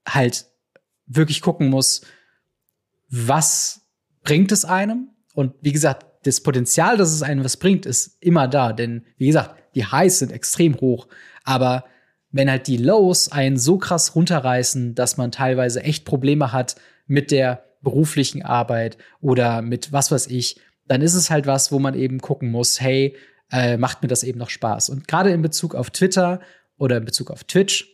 halt 0.09 0.47
wirklich 1.07 1.41
gucken 1.41 1.69
muss, 1.69 2.03
was 3.09 3.83
bringt 4.23 4.51
es 4.51 4.65
einem? 4.65 5.11
Und 5.35 5.55
wie 5.61 5.73
gesagt, 5.73 6.07
das 6.27 6.41
Potenzial, 6.41 6.97
dass 6.97 7.13
es 7.13 7.23
einem 7.23 7.45
was 7.45 7.57
bringt, 7.57 7.87
ist 7.87 8.17
immer 8.21 8.49
da. 8.49 8.73
Denn, 8.73 9.05
wie 9.17 9.27
gesagt, 9.27 9.55
die 9.77 9.87
Highs 9.87 10.19
sind 10.19 10.33
extrem 10.33 10.81
hoch. 10.81 11.07
Aber 11.45 11.85
wenn 12.33 12.51
halt 12.51 12.67
die 12.67 12.79
Lows 12.79 13.31
einen 13.31 13.57
so 13.57 13.79
krass 13.79 14.17
runterreißen, 14.17 14.97
dass 14.97 15.17
man 15.17 15.31
teilweise 15.31 15.83
echt 15.85 16.05
Probleme 16.05 16.53
hat 16.53 16.75
mit 17.07 17.31
der 17.31 17.65
beruflichen 17.83 18.43
Arbeit 18.43 18.99
oder 19.21 19.63
mit 19.63 19.93
was 19.93 20.11
weiß 20.11 20.27
ich, 20.27 20.61
dann 20.89 21.03
ist 21.03 21.15
es 21.15 21.31
halt 21.31 21.47
was, 21.47 21.71
wo 21.71 21.79
man 21.79 21.95
eben 21.95 22.21
gucken 22.21 22.51
muss, 22.51 22.81
hey, 22.81 23.17
äh, 23.53 23.77
macht 23.77 24.03
mir 24.03 24.09
das 24.09 24.25
eben 24.25 24.39
noch 24.39 24.51
Spaß? 24.51 24.89
Und 24.89 25.07
gerade 25.07 25.31
in 25.31 25.43
Bezug 25.43 25.75
auf 25.75 25.91
Twitter 25.91 26.41
oder 26.79 26.97
in 26.97 27.05
Bezug 27.05 27.31
auf 27.31 27.45
Twitch 27.45 27.89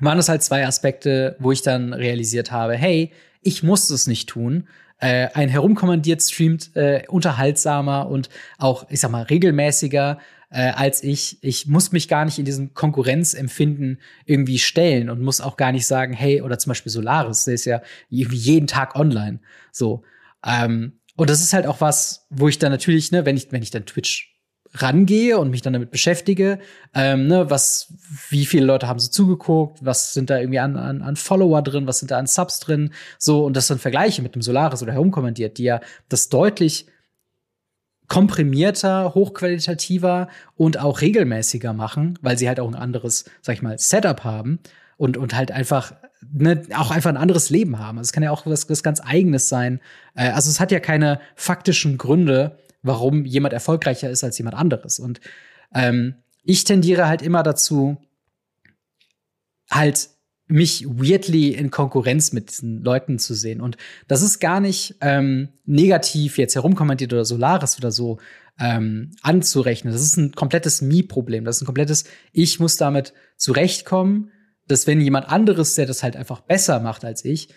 waren 0.00 0.18
es 0.18 0.28
halt 0.28 0.42
zwei 0.42 0.66
Aspekte, 0.66 1.36
wo 1.38 1.52
ich 1.52 1.62
dann 1.62 1.92
realisiert 1.92 2.50
habe, 2.50 2.74
hey, 2.74 3.12
ich 3.40 3.62
muss 3.62 3.90
es 3.90 4.06
nicht 4.06 4.28
tun, 4.28 4.66
äh, 4.98 5.28
ein 5.34 5.48
herumkommandiert 5.48 6.22
streamt 6.22 6.74
äh, 6.76 7.04
unterhaltsamer 7.08 8.08
und 8.08 8.28
auch, 8.58 8.86
ich 8.90 9.00
sag 9.00 9.10
mal, 9.10 9.22
regelmäßiger 9.22 10.18
äh, 10.50 10.70
als 10.70 11.02
ich. 11.02 11.38
Ich 11.42 11.66
muss 11.66 11.92
mich 11.92 12.08
gar 12.08 12.24
nicht 12.24 12.38
in 12.38 12.44
diesem 12.44 12.74
Konkurrenzempfinden 12.74 14.00
irgendwie 14.24 14.58
stellen 14.58 15.10
und 15.10 15.20
muss 15.20 15.40
auch 15.40 15.56
gar 15.56 15.72
nicht 15.72 15.86
sagen, 15.86 16.12
hey, 16.12 16.42
oder 16.42 16.58
zum 16.58 16.70
Beispiel 16.70 16.92
Solaris, 16.92 17.44
der 17.44 17.54
ist 17.54 17.64
ja 17.64 17.82
jeden 18.08 18.66
Tag 18.66 18.96
online. 18.96 19.40
So. 19.72 20.04
Ähm, 20.46 21.00
und 21.16 21.30
das 21.30 21.42
ist 21.42 21.52
halt 21.52 21.66
auch 21.66 21.80
was, 21.80 22.26
wo 22.30 22.48
ich 22.48 22.58
dann 22.58 22.72
natürlich, 22.72 23.12
ne, 23.12 23.24
wenn 23.26 23.36
ich, 23.36 23.50
wenn 23.52 23.62
ich 23.62 23.70
dann 23.70 23.86
Twitch 23.86 24.33
rangehe 24.74 25.38
und 25.38 25.50
mich 25.50 25.62
dann 25.62 25.72
damit 25.72 25.90
beschäftige, 25.90 26.58
ähm, 26.94 27.28
ne, 27.28 27.48
was, 27.48 27.92
wie 28.28 28.44
viele 28.44 28.66
Leute 28.66 28.88
haben 28.88 28.98
so 28.98 29.08
zugeguckt, 29.08 29.84
was 29.84 30.12
sind 30.12 30.30
da 30.30 30.38
irgendwie 30.38 30.58
an, 30.58 30.76
an, 30.76 31.02
an 31.02 31.16
Follower 31.16 31.62
drin, 31.62 31.86
was 31.86 32.00
sind 32.00 32.10
da 32.10 32.18
an 32.18 32.26
Subs 32.26 32.60
drin, 32.60 32.92
so 33.18 33.44
und 33.44 33.56
das 33.56 33.68
dann 33.68 33.78
vergleiche 33.78 34.22
mit 34.22 34.34
dem 34.34 34.42
Solaris 34.42 34.82
oder 34.82 34.92
herumkommentiert, 34.92 35.58
die 35.58 35.64
ja 35.64 35.80
das 36.08 36.28
deutlich 36.28 36.86
komprimierter, 38.08 39.14
hochqualitativer 39.14 40.28
und 40.56 40.78
auch 40.78 41.00
regelmäßiger 41.00 41.72
machen, 41.72 42.18
weil 42.20 42.36
sie 42.36 42.48
halt 42.48 42.60
auch 42.60 42.68
ein 42.68 42.74
anderes, 42.74 43.24
sag 43.40 43.54
ich 43.54 43.62
mal, 43.62 43.78
Setup 43.78 44.24
haben 44.24 44.58
und, 44.96 45.16
und 45.16 45.34
halt 45.34 45.52
einfach, 45.52 45.94
ne, 46.32 46.62
auch 46.76 46.90
einfach 46.90 47.10
ein 47.10 47.16
anderes 47.16 47.48
Leben 47.48 47.78
haben. 47.78 47.98
Also 47.98 48.08
es 48.08 48.12
kann 48.12 48.22
ja 48.22 48.30
auch 48.30 48.44
was, 48.46 48.68
was 48.68 48.82
ganz 48.82 49.00
Eigenes 49.00 49.48
sein. 49.48 49.80
Äh, 50.14 50.30
also 50.30 50.50
es 50.50 50.60
hat 50.60 50.70
ja 50.70 50.80
keine 50.80 51.20
faktischen 51.34 51.96
Gründe, 51.96 52.58
warum 52.84 53.24
jemand 53.24 53.52
erfolgreicher 53.52 54.08
ist 54.10 54.22
als 54.22 54.38
jemand 54.38 54.56
anderes. 54.56 55.00
Und 55.00 55.20
ähm, 55.74 56.14
ich 56.44 56.62
tendiere 56.64 57.08
halt 57.08 57.22
immer 57.22 57.42
dazu, 57.42 57.96
halt 59.70 60.10
mich 60.46 60.86
weirdly 60.86 61.48
in 61.48 61.70
Konkurrenz 61.70 62.32
mit 62.32 62.50
diesen 62.50 62.82
Leuten 62.82 63.18
zu 63.18 63.34
sehen. 63.34 63.60
Und 63.62 63.78
das 64.06 64.22
ist 64.22 64.38
gar 64.40 64.60
nicht 64.60 64.96
ähm, 65.00 65.48
negativ 65.64 66.36
jetzt 66.36 66.54
herumkommentiert 66.54 67.12
oder 67.12 67.24
Solaris 67.24 67.78
oder 67.78 67.90
so 67.90 68.18
ähm, 68.60 69.12
anzurechnen. 69.22 69.92
Das 69.92 70.02
ist 70.02 70.18
ein 70.18 70.32
komplettes 70.32 70.82
Me-Problem. 70.82 71.44
Das 71.44 71.56
ist 71.56 71.62
ein 71.62 71.66
komplettes, 71.66 72.04
ich 72.32 72.60
muss 72.60 72.76
damit 72.76 73.14
zurechtkommen, 73.36 74.30
dass 74.68 74.86
wenn 74.86 75.00
jemand 75.00 75.28
anderes, 75.28 75.74
der 75.74 75.86
das 75.86 76.02
halt 76.02 76.14
einfach 76.14 76.40
besser 76.40 76.78
macht 76.80 77.04
als 77.04 77.24
ich, 77.24 77.48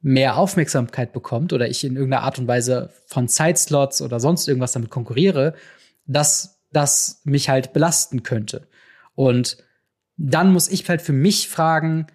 mehr 0.00 0.36
Aufmerksamkeit 0.36 1.12
bekommt 1.12 1.52
oder 1.52 1.68
ich 1.68 1.84
in 1.84 1.96
irgendeiner 1.96 2.22
Art 2.22 2.38
und 2.38 2.48
Weise 2.48 2.90
von 3.06 3.28
Zeitslots 3.28 4.00
oder 4.00 4.18
sonst 4.18 4.48
irgendwas 4.48 4.72
damit 4.72 4.90
konkurriere, 4.90 5.54
dass 6.06 6.60
das 6.72 7.20
mich 7.24 7.48
halt 7.48 7.72
belasten 7.72 8.22
könnte. 8.22 8.68
Und 9.14 9.58
dann 10.16 10.52
muss 10.52 10.68
ich 10.68 10.88
halt 10.88 11.02
für 11.02 11.12
mich 11.12 11.48
fragen, 11.48 12.06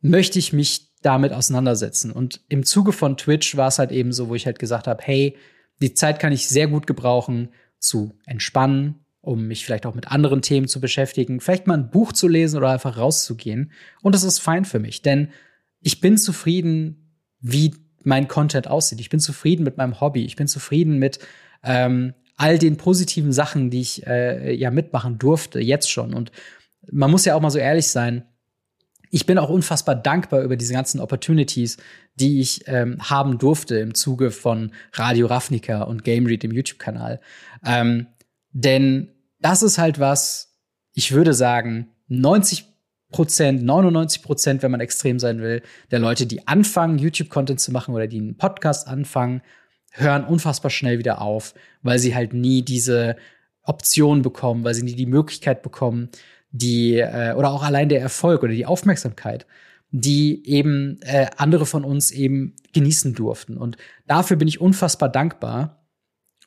möchte 0.00 0.38
ich 0.38 0.52
mich 0.52 0.92
damit 1.02 1.32
auseinandersetzen. 1.32 2.12
Und 2.12 2.40
im 2.48 2.64
Zuge 2.64 2.92
von 2.92 3.16
Twitch 3.16 3.56
war 3.56 3.68
es 3.68 3.78
halt 3.78 3.90
eben 3.90 4.12
so, 4.12 4.28
wo 4.28 4.34
ich 4.34 4.46
halt 4.46 4.58
gesagt 4.58 4.86
habe, 4.86 5.02
hey, 5.02 5.36
die 5.80 5.94
Zeit 5.94 6.20
kann 6.20 6.32
ich 6.32 6.48
sehr 6.48 6.68
gut 6.68 6.86
gebrauchen 6.86 7.48
zu 7.78 8.16
entspannen, 8.24 9.04
um 9.20 9.46
mich 9.46 9.64
vielleicht 9.64 9.86
auch 9.86 9.94
mit 9.94 10.10
anderen 10.10 10.42
Themen 10.42 10.68
zu 10.68 10.80
beschäftigen, 10.80 11.40
vielleicht 11.40 11.66
mal 11.66 11.78
ein 11.78 11.90
Buch 11.90 12.12
zu 12.12 12.28
lesen 12.28 12.56
oder 12.56 12.70
einfach 12.70 12.96
rauszugehen. 12.96 13.72
Und 14.02 14.14
das 14.14 14.22
ist 14.22 14.38
fein 14.38 14.64
für 14.64 14.78
mich, 14.78 15.02
denn 15.02 15.28
ich 15.82 16.00
bin 16.00 16.16
zufrieden, 16.16 17.18
wie 17.40 17.74
mein 18.04 18.28
Content 18.28 18.68
aussieht. 18.68 19.00
Ich 19.00 19.10
bin 19.10 19.20
zufrieden 19.20 19.64
mit 19.64 19.76
meinem 19.76 20.00
Hobby. 20.00 20.24
Ich 20.24 20.36
bin 20.36 20.48
zufrieden 20.48 20.98
mit 20.98 21.18
ähm, 21.62 22.14
all 22.36 22.58
den 22.58 22.76
positiven 22.76 23.32
Sachen, 23.32 23.70
die 23.70 23.80
ich 23.80 24.06
äh, 24.06 24.54
ja 24.54 24.70
mitmachen 24.70 25.18
durfte, 25.18 25.60
jetzt 25.60 25.90
schon. 25.90 26.14
Und 26.14 26.32
man 26.90 27.10
muss 27.10 27.24
ja 27.24 27.34
auch 27.34 27.40
mal 27.40 27.50
so 27.50 27.58
ehrlich 27.58 27.88
sein, 27.88 28.24
ich 29.14 29.26
bin 29.26 29.38
auch 29.38 29.50
unfassbar 29.50 29.94
dankbar 29.94 30.40
über 30.40 30.56
diese 30.56 30.72
ganzen 30.72 30.98
Opportunities, 30.98 31.76
die 32.14 32.40
ich 32.40 32.66
ähm, 32.66 32.98
haben 32.98 33.36
durfte 33.36 33.76
im 33.76 33.94
Zuge 33.94 34.30
von 34.30 34.72
Radio 34.94 35.26
Ravnica 35.26 35.82
und 35.82 36.02
Game 36.02 36.24
Read, 36.24 36.42
dem 36.42 36.52
YouTube-Kanal. 36.52 37.20
Ähm, 37.64 38.06
denn 38.52 39.10
das 39.38 39.62
ist 39.62 39.76
halt 39.76 39.98
was, 39.98 40.56
ich 40.94 41.12
würde 41.12 41.34
sagen, 41.34 41.88
90 42.08 42.71
Prozent, 43.12 43.62
99 43.62 44.22
Prozent, 44.22 44.62
wenn 44.62 44.70
man 44.70 44.80
extrem 44.80 45.18
sein 45.18 45.40
will, 45.40 45.62
der 45.90 45.98
Leute, 45.98 46.26
die 46.26 46.46
anfangen, 46.48 46.98
YouTube-Content 46.98 47.60
zu 47.60 47.70
machen 47.70 47.94
oder 47.94 48.06
die 48.06 48.18
einen 48.18 48.36
Podcast 48.36 48.88
anfangen, 48.88 49.42
hören 49.92 50.24
unfassbar 50.24 50.70
schnell 50.70 50.98
wieder 50.98 51.20
auf, 51.20 51.54
weil 51.82 51.98
sie 51.98 52.14
halt 52.14 52.32
nie 52.32 52.62
diese 52.62 53.16
Option 53.62 54.22
bekommen, 54.22 54.64
weil 54.64 54.74
sie 54.74 54.82
nie 54.82 54.94
die 54.94 55.06
Möglichkeit 55.06 55.62
bekommen, 55.62 56.08
die 56.50 56.98
äh, 56.98 57.34
oder 57.34 57.50
auch 57.50 57.62
allein 57.62 57.88
der 57.88 58.00
Erfolg 58.00 58.42
oder 58.42 58.52
die 58.52 58.66
Aufmerksamkeit, 58.66 59.46
die 59.90 60.46
eben 60.48 60.98
äh, 61.02 61.26
andere 61.36 61.66
von 61.66 61.84
uns 61.84 62.10
eben 62.10 62.56
genießen 62.72 63.14
durften. 63.14 63.56
Und 63.56 63.76
dafür 64.06 64.36
bin 64.36 64.48
ich 64.48 64.60
unfassbar 64.60 65.08
dankbar. 65.08 65.86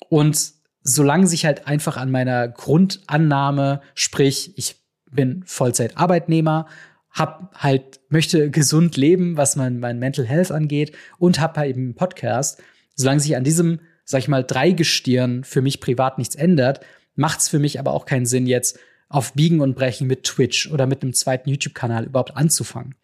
Und 0.10 0.54
solange 0.82 1.28
sich 1.28 1.46
halt 1.46 1.68
einfach 1.68 1.98
an 1.98 2.12
meiner 2.12 2.48
Grundannahme, 2.48 3.82
sprich, 3.94 4.58
ich 4.58 4.85
bin 5.16 5.44
Vollzeit-Arbeitnehmer, 5.46 6.68
hab 7.12 7.56
halt, 7.56 8.02
möchte 8.10 8.52
gesund 8.52 8.98
leben, 8.98 9.38
was 9.38 9.56
mein, 9.56 9.80
mein 9.80 10.00
Mental 10.00 10.26
Health 10.26 10.52
angeht 10.52 10.96
und 11.18 11.40
hab 11.40 11.58
halt 11.58 11.70
eben 11.70 11.82
einen 11.82 11.96
Podcast. 11.96 12.62
Solange 12.96 13.22
sich 13.22 13.36
an 13.36 13.44
diesem, 13.44 13.80
sag 14.04 14.20
ich 14.20 14.28
mal, 14.28 14.44
Dreigestirn 14.44 15.44
für 15.44 15.62
mich 15.62 15.80
privat 15.80 16.18
nichts 16.18 16.36
ändert, 16.36 16.82
macht's 17.16 17.48
für 17.48 17.60
mich 17.60 17.80
aber 17.80 17.94
auch 17.94 18.06
keinen 18.06 18.26
Sinn, 18.26 18.48
jetzt 18.48 18.80
auf 19.08 19.34
Biegen 19.34 19.62
und 19.62 19.76
Brechen 19.76 20.08
mit 20.08 20.24
Twitch 20.24 20.70
oder 20.72 20.88
mit 20.88 21.04
einem 21.04 21.14
zweiten 21.14 21.50
YouTube-Kanal 21.50 22.06
überhaupt 22.06 22.36
anzufangen. 22.36 22.96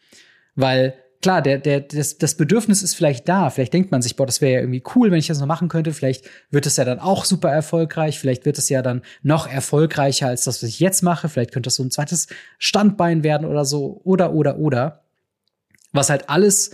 Weil 0.55 0.95
klar, 1.22 1.41
der, 1.41 1.57
der, 1.57 1.82
das, 1.82 2.17
das 2.17 2.36
Bedürfnis 2.36 2.84
ist 2.84 2.95
vielleicht 2.95 3.28
da. 3.30 3.49
Vielleicht 3.49 3.74
denkt 3.74 3.91
man 3.91 4.01
sich, 4.01 4.15
boah, 4.15 4.26
das 4.26 4.41
wäre 4.41 4.53
ja 4.53 4.59
irgendwie 4.59 4.84
cool, 4.95 5.11
wenn 5.11 5.19
ich 5.19 5.28
das 5.28 5.39
noch 5.39 5.47
machen 5.47 5.69
könnte. 5.69 5.93
Vielleicht 5.93 6.26
wird 6.49 6.65
es 6.65 6.78
ja 6.78 6.86
dann 6.86 6.99
auch 6.99 7.26
super 7.26 7.49
erfolgreich. 7.49 8.19
Vielleicht 8.19 8.45
wird 8.45 8.57
es 8.57 8.69
ja 8.69 8.82
dann 8.82 9.01
noch 9.24 9.47
erfolgreicher 9.47 10.28
als 10.28 10.43
das, 10.43 10.61
was 10.61 10.69
ich 10.69 10.80
jetzt 10.80 11.01
mache. 11.03 11.30
Vielleicht 11.30 11.51
könnte 11.51 11.67
das 11.67 11.76
so 11.76 11.84
ein 11.84 11.91
zweites 11.91 12.28
Standbein 12.57 13.24
werden 13.24 13.47
oder 13.47 13.65
so. 13.65 14.01
Oder, 14.03 14.34
oder, 14.34 14.57
oder. 14.57 15.03
Was 15.93 16.09
halt 16.09 16.30
alles 16.30 16.72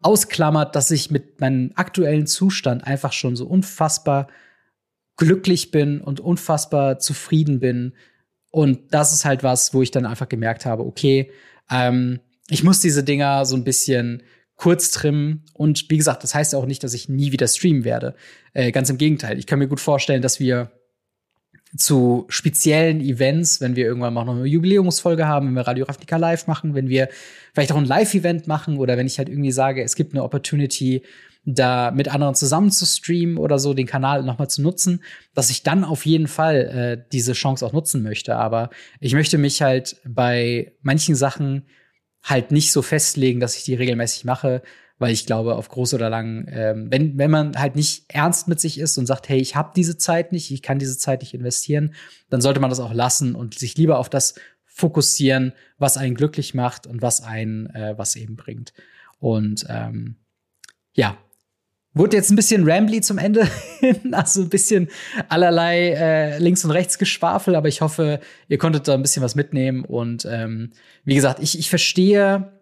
ausklammert, 0.00 0.76
dass 0.76 0.90
ich 0.90 1.10
mit 1.10 1.40
meinem 1.40 1.72
aktuellen 1.74 2.26
Zustand 2.26 2.86
einfach 2.86 3.12
schon 3.12 3.36
so 3.36 3.46
unfassbar 3.46 4.28
glücklich 5.16 5.70
bin 5.72 6.00
und 6.00 6.20
unfassbar 6.20 6.98
zufrieden 7.00 7.58
bin 7.58 7.94
und 8.50 8.94
das 8.94 9.12
ist 9.12 9.24
halt 9.24 9.42
was, 9.42 9.74
wo 9.74 9.82
ich 9.82 9.90
dann 9.90 10.06
einfach 10.06 10.28
gemerkt 10.28 10.66
habe, 10.66 10.84
okay, 10.84 11.30
ähm, 11.70 12.20
ich 12.48 12.64
muss 12.64 12.80
diese 12.80 13.04
Dinger 13.04 13.44
so 13.44 13.56
ein 13.56 13.64
bisschen 13.64 14.22
kurz 14.56 14.90
trimmen. 14.90 15.44
Und 15.54 15.88
wie 15.88 15.96
gesagt, 15.96 16.24
das 16.24 16.34
heißt 16.34 16.54
auch 16.54 16.66
nicht, 16.66 16.82
dass 16.82 16.94
ich 16.94 17.08
nie 17.08 17.32
wieder 17.32 17.46
streamen 17.46 17.84
werde. 17.84 18.14
Äh, 18.52 18.72
ganz 18.72 18.90
im 18.90 18.98
Gegenteil. 18.98 19.38
Ich 19.38 19.46
kann 19.46 19.58
mir 19.58 19.68
gut 19.68 19.80
vorstellen, 19.80 20.22
dass 20.22 20.40
wir 20.40 20.72
zu 21.76 22.24
speziellen 22.28 23.00
Events, 23.00 23.60
wenn 23.60 23.76
wir 23.76 23.84
irgendwann 23.84 24.14
mal 24.14 24.24
noch 24.24 24.34
eine 24.34 24.46
Jubiläumsfolge 24.46 25.26
haben, 25.26 25.48
wenn 25.48 25.54
wir 25.54 25.66
Radio 25.66 25.84
Ravnica 25.84 26.16
live 26.16 26.46
machen, 26.46 26.74
wenn 26.74 26.88
wir 26.88 27.08
vielleicht 27.52 27.72
auch 27.72 27.76
ein 27.76 27.84
Live-Event 27.84 28.46
machen 28.46 28.78
oder 28.78 28.96
wenn 28.96 29.06
ich 29.06 29.18
halt 29.18 29.28
irgendwie 29.28 29.52
sage, 29.52 29.82
es 29.82 29.94
gibt 29.94 30.14
eine 30.14 30.22
Opportunity, 30.22 31.02
da 31.44 31.90
mit 31.90 32.08
anderen 32.08 32.34
zusammen 32.34 32.70
zu 32.70 32.84
streamen 32.84 33.38
oder 33.38 33.58
so, 33.58 33.74
den 33.74 33.86
Kanal 33.86 34.22
nochmal 34.22 34.50
zu 34.50 34.60
nutzen, 34.60 35.02
dass 35.34 35.50
ich 35.50 35.62
dann 35.62 35.84
auf 35.84 36.04
jeden 36.04 36.26
Fall 36.26 36.56
äh, 36.56 37.08
diese 37.12 37.32
Chance 37.32 37.64
auch 37.64 37.72
nutzen 37.72 38.02
möchte. 38.02 38.36
Aber 38.36 38.70
ich 39.00 39.14
möchte 39.14 39.38
mich 39.38 39.62
halt 39.62 39.96
bei 40.06 40.72
manchen 40.82 41.14
Sachen 41.14 41.64
halt 42.22 42.50
nicht 42.50 42.72
so 42.72 42.82
festlegen, 42.82 43.40
dass 43.40 43.56
ich 43.56 43.64
die 43.64 43.74
regelmäßig 43.74 44.24
mache, 44.24 44.62
weil 44.98 45.12
ich 45.12 45.26
glaube, 45.26 45.54
auf 45.54 45.68
groß 45.68 45.94
oder 45.94 46.10
lang, 46.10 46.46
ähm, 46.50 46.88
wenn, 46.90 47.16
wenn 47.18 47.30
man 47.30 47.56
halt 47.56 47.76
nicht 47.76 48.04
ernst 48.08 48.48
mit 48.48 48.60
sich 48.60 48.78
ist 48.78 48.98
und 48.98 49.06
sagt, 49.06 49.28
hey, 49.28 49.38
ich 49.38 49.54
habe 49.54 49.72
diese 49.74 49.96
Zeit 49.96 50.32
nicht, 50.32 50.50
ich 50.50 50.62
kann 50.62 50.78
diese 50.78 50.98
Zeit 50.98 51.22
nicht 51.22 51.34
investieren, 51.34 51.94
dann 52.30 52.40
sollte 52.40 52.60
man 52.60 52.70
das 52.70 52.80
auch 52.80 52.92
lassen 52.92 53.34
und 53.34 53.58
sich 53.58 53.76
lieber 53.76 53.98
auf 53.98 54.08
das 54.08 54.34
fokussieren, 54.64 55.52
was 55.78 55.96
einen 55.96 56.14
glücklich 56.14 56.54
macht 56.54 56.86
und 56.86 57.02
was 57.02 57.22
einen 57.22 57.66
äh, 57.70 57.94
was 57.96 58.16
eben 58.16 58.36
bringt. 58.36 58.72
Und 59.18 59.66
ähm, 59.68 60.16
ja, 60.92 61.16
Wurde 61.98 62.16
jetzt 62.16 62.30
ein 62.30 62.36
bisschen 62.36 62.62
rambly 62.64 63.00
zum 63.00 63.18
Ende 63.18 63.50
hin, 63.80 63.96
also 64.14 64.42
ein 64.42 64.48
bisschen 64.50 64.86
allerlei 65.28 65.90
äh, 65.90 66.38
links 66.38 66.64
und 66.64 66.70
rechts 66.70 66.96
geschwafel, 66.96 67.56
aber 67.56 67.66
ich 67.66 67.80
hoffe, 67.80 68.20
ihr 68.46 68.56
konntet 68.56 68.86
da 68.86 68.94
ein 68.94 69.02
bisschen 69.02 69.24
was 69.24 69.34
mitnehmen. 69.34 69.84
Und 69.84 70.24
ähm, 70.30 70.70
wie 71.04 71.16
gesagt, 71.16 71.40
ich, 71.42 71.58
ich 71.58 71.68
verstehe, 71.68 72.52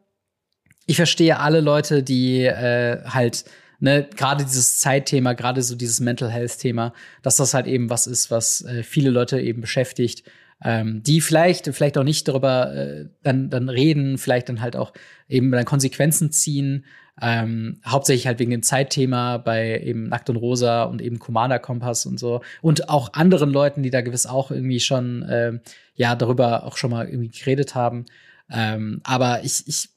ich 0.86 0.96
verstehe 0.96 1.38
alle 1.38 1.60
Leute, 1.60 2.02
die 2.02 2.44
äh, 2.44 3.04
halt 3.04 3.44
ne, 3.78 4.08
gerade 4.16 4.42
dieses 4.42 4.78
Zeitthema, 4.78 5.34
gerade 5.34 5.60
so 5.60 5.76
dieses 5.76 6.00
Mental 6.00 6.30
Health 6.30 6.58
Thema, 6.58 6.94
dass 7.20 7.36
das 7.36 7.52
halt 7.52 7.66
eben 7.66 7.90
was 7.90 8.06
ist, 8.06 8.30
was 8.30 8.64
äh, 8.64 8.82
viele 8.82 9.10
Leute 9.10 9.38
eben 9.38 9.60
beschäftigt, 9.60 10.22
ähm, 10.64 11.02
die 11.02 11.20
vielleicht 11.20 11.66
vielleicht 11.74 11.98
auch 11.98 12.04
nicht 12.04 12.26
darüber 12.26 12.74
äh, 12.74 13.04
dann 13.22 13.50
dann 13.50 13.68
reden, 13.68 14.16
vielleicht 14.16 14.48
dann 14.48 14.62
halt 14.62 14.76
auch 14.76 14.94
eben 15.28 15.50
dann 15.50 15.66
Konsequenzen 15.66 16.32
ziehen 16.32 16.86
ähm, 17.20 17.80
hauptsächlich 17.86 18.26
halt 18.26 18.38
wegen 18.38 18.50
dem 18.50 18.62
Zeitthema 18.62 19.38
bei 19.38 19.80
eben 19.80 20.08
Nackt 20.08 20.28
und 20.28 20.36
Rosa 20.36 20.84
und 20.84 21.00
eben 21.00 21.18
Commander 21.18 21.58
Kompass 21.58 22.04
und 22.04 22.18
so. 22.18 22.42
Und 22.60 22.88
auch 22.88 23.14
anderen 23.14 23.50
Leuten, 23.50 23.82
die 23.82 23.90
da 23.90 24.02
gewiss 24.02 24.26
auch 24.26 24.50
irgendwie 24.50 24.80
schon, 24.80 25.26
ähm, 25.30 25.60
ja, 25.94 26.14
darüber 26.14 26.64
auch 26.64 26.76
schon 26.76 26.90
mal 26.90 27.08
irgendwie 27.08 27.30
geredet 27.30 27.74
haben. 27.74 28.04
Ähm, 28.50 29.00
aber 29.04 29.44
ich, 29.44 29.66
ich 29.66 29.88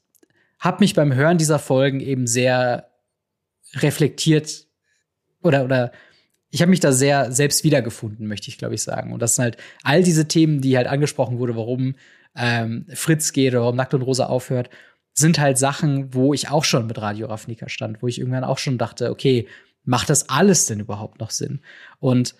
habe 0.58 0.78
mich 0.80 0.94
beim 0.94 1.14
Hören 1.14 1.38
dieser 1.38 1.58
Folgen 1.58 2.00
eben 2.00 2.26
sehr 2.26 2.88
reflektiert 3.74 4.66
oder, 5.42 5.64
oder 5.64 5.92
ich 6.50 6.62
habe 6.62 6.70
mich 6.70 6.80
da 6.80 6.92
sehr 6.92 7.30
selbst 7.32 7.64
wiedergefunden, 7.64 8.26
möchte 8.26 8.48
ich, 8.48 8.58
glaube 8.58 8.74
ich, 8.74 8.82
sagen. 8.82 9.12
Und 9.12 9.20
das 9.20 9.36
sind 9.36 9.44
halt 9.44 9.56
all 9.84 10.02
diese 10.02 10.26
Themen, 10.26 10.60
die 10.60 10.76
halt 10.76 10.88
angesprochen 10.88 11.38
wurde, 11.38 11.54
warum 11.54 11.94
ähm, 12.34 12.86
Fritz 12.92 13.32
geht 13.32 13.52
oder 13.52 13.62
warum 13.62 13.76
Nackt 13.76 13.94
und 13.94 14.02
Rosa 14.02 14.26
aufhört 14.26 14.70
sind 15.12 15.38
halt 15.38 15.58
Sachen, 15.58 16.14
wo 16.14 16.32
ich 16.34 16.50
auch 16.50 16.64
schon 16.64 16.86
mit 16.86 17.00
Radio 17.00 17.26
Ravnica 17.26 17.68
stand, 17.68 18.02
wo 18.02 18.08
ich 18.08 18.18
irgendwann 18.18 18.44
auch 18.44 18.58
schon 18.58 18.78
dachte, 18.78 19.10
okay, 19.10 19.48
macht 19.84 20.10
das 20.10 20.28
alles 20.28 20.66
denn 20.66 20.80
überhaupt 20.80 21.20
noch 21.20 21.30
Sinn? 21.30 21.60
Und 21.98 22.34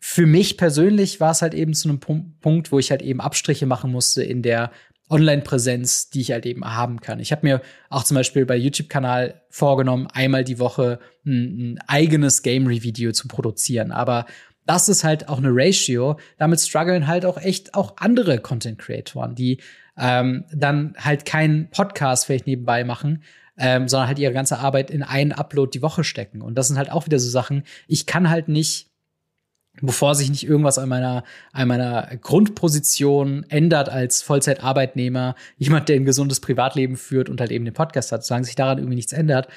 für 0.00 0.26
mich 0.26 0.58
persönlich 0.58 1.20
war 1.20 1.30
es 1.30 1.42
halt 1.42 1.54
eben 1.54 1.74
zu 1.74 1.88
einem 1.88 2.00
Punkt, 2.00 2.72
wo 2.72 2.78
ich 2.78 2.90
halt 2.90 3.02
eben 3.02 3.20
Abstriche 3.20 3.66
machen 3.66 3.90
musste 3.90 4.22
in 4.22 4.42
der 4.42 4.70
Online-Präsenz, 5.10 6.10
die 6.10 6.22
ich 6.22 6.32
halt 6.32 6.46
eben 6.46 6.64
haben 6.64 7.00
kann. 7.00 7.20
Ich 7.20 7.30
habe 7.30 7.46
mir 7.46 7.62
auch 7.90 8.04
zum 8.04 8.14
Beispiel 8.14 8.46
bei 8.46 8.56
YouTube-Kanal 8.56 9.42
vorgenommen, 9.50 10.06
einmal 10.12 10.44
die 10.44 10.58
Woche 10.58 10.98
ein, 11.24 11.74
ein 11.74 11.78
eigenes 11.86 12.42
Game-Review 12.42 13.12
zu 13.12 13.28
produzieren. 13.28 13.92
Aber 13.92 14.26
das 14.66 14.88
ist 14.88 15.04
halt 15.04 15.28
auch 15.28 15.38
eine 15.38 15.50
Ratio. 15.50 16.18
Damit 16.38 16.60
strugglen 16.60 17.06
halt 17.06 17.26
auch 17.26 17.38
echt 17.38 17.74
auch 17.74 17.96
andere 17.98 18.38
Content-Creatoren, 18.38 19.34
die 19.34 19.60
ähm, 19.96 20.44
dann 20.52 20.94
halt 20.98 21.24
keinen 21.24 21.70
Podcast 21.70 22.26
vielleicht 22.26 22.46
nebenbei 22.46 22.84
machen, 22.84 23.22
ähm, 23.56 23.88
sondern 23.88 24.08
halt 24.08 24.18
ihre 24.18 24.32
ganze 24.32 24.58
Arbeit 24.58 24.90
in 24.90 25.02
einen 25.02 25.32
Upload 25.32 25.70
die 25.72 25.82
Woche 25.82 26.04
stecken. 26.04 26.42
Und 26.42 26.56
das 26.56 26.68
sind 26.68 26.76
halt 26.76 26.90
auch 26.90 27.06
wieder 27.06 27.18
so 27.18 27.28
Sachen, 27.28 27.62
ich 27.86 28.06
kann 28.06 28.30
halt 28.30 28.48
nicht 28.48 28.90
bevor 29.82 30.14
sich 30.14 30.30
nicht 30.30 30.46
irgendwas 30.46 30.78
an 30.78 30.88
meiner, 30.88 31.24
an 31.52 31.68
meiner 31.68 32.16
Grundposition 32.20 33.44
ändert 33.48 33.88
als 33.88 34.22
Vollzeitarbeitnehmer, 34.22 35.34
jemand, 35.56 35.88
der 35.88 35.96
ein 35.96 36.04
gesundes 36.04 36.40
Privatleben 36.40 36.96
führt 36.96 37.28
und 37.28 37.40
halt 37.40 37.50
eben 37.50 37.64
den 37.64 37.74
Podcast 37.74 38.12
hat, 38.12 38.24
solange 38.24 38.44
sich 38.44 38.54
daran 38.54 38.78
irgendwie 38.78 38.96
nichts 38.96 39.12
ändert, 39.12 39.48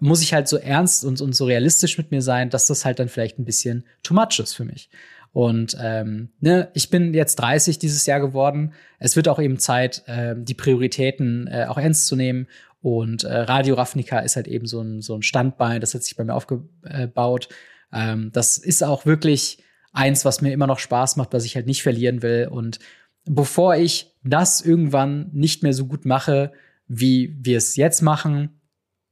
muss 0.00 0.22
ich 0.22 0.34
halt 0.34 0.48
so 0.48 0.56
ernst 0.56 1.04
und, 1.04 1.20
und 1.20 1.36
so 1.36 1.44
realistisch 1.44 1.98
mit 1.98 2.10
mir 2.10 2.20
sein, 2.20 2.50
dass 2.50 2.66
das 2.66 2.84
halt 2.84 2.98
dann 2.98 3.08
vielleicht 3.08 3.38
ein 3.38 3.44
bisschen 3.44 3.84
too 4.02 4.14
much 4.14 4.40
ist 4.40 4.54
für 4.54 4.64
mich. 4.64 4.90
Und 5.34 5.76
ähm, 5.80 6.28
ne, 6.38 6.68
ich 6.74 6.90
bin 6.90 7.12
jetzt 7.12 7.34
30 7.40 7.80
dieses 7.80 8.06
Jahr 8.06 8.20
geworden. 8.20 8.72
Es 9.00 9.16
wird 9.16 9.26
auch 9.26 9.40
eben 9.40 9.58
Zeit, 9.58 10.04
äh, 10.06 10.36
die 10.38 10.54
Prioritäten 10.54 11.48
äh, 11.48 11.66
auch 11.68 11.76
ernst 11.76 12.06
zu 12.06 12.14
nehmen. 12.14 12.46
Und 12.80 13.24
äh, 13.24 13.34
Radio 13.38 13.74
Ravnica 13.74 14.20
ist 14.20 14.36
halt 14.36 14.46
eben 14.46 14.66
so 14.66 14.80
ein, 14.80 15.00
so 15.02 15.16
ein 15.16 15.22
Standbein, 15.22 15.80
das 15.80 15.92
hat 15.92 16.04
sich 16.04 16.14
bei 16.14 16.22
mir 16.22 16.34
aufgebaut. 16.34 17.48
Ähm, 17.92 18.30
das 18.32 18.58
ist 18.58 18.84
auch 18.84 19.06
wirklich 19.06 19.58
eins, 19.92 20.24
was 20.24 20.40
mir 20.40 20.52
immer 20.52 20.68
noch 20.68 20.78
Spaß 20.78 21.16
macht, 21.16 21.32
was 21.32 21.44
ich 21.44 21.56
halt 21.56 21.66
nicht 21.66 21.82
verlieren 21.82 22.22
will. 22.22 22.46
Und 22.48 22.78
bevor 23.24 23.74
ich 23.74 24.14
das 24.22 24.60
irgendwann 24.60 25.30
nicht 25.32 25.64
mehr 25.64 25.72
so 25.72 25.86
gut 25.86 26.04
mache, 26.04 26.52
wie 26.86 27.36
wir 27.40 27.58
es 27.58 27.74
jetzt 27.74 28.02
machen, 28.02 28.60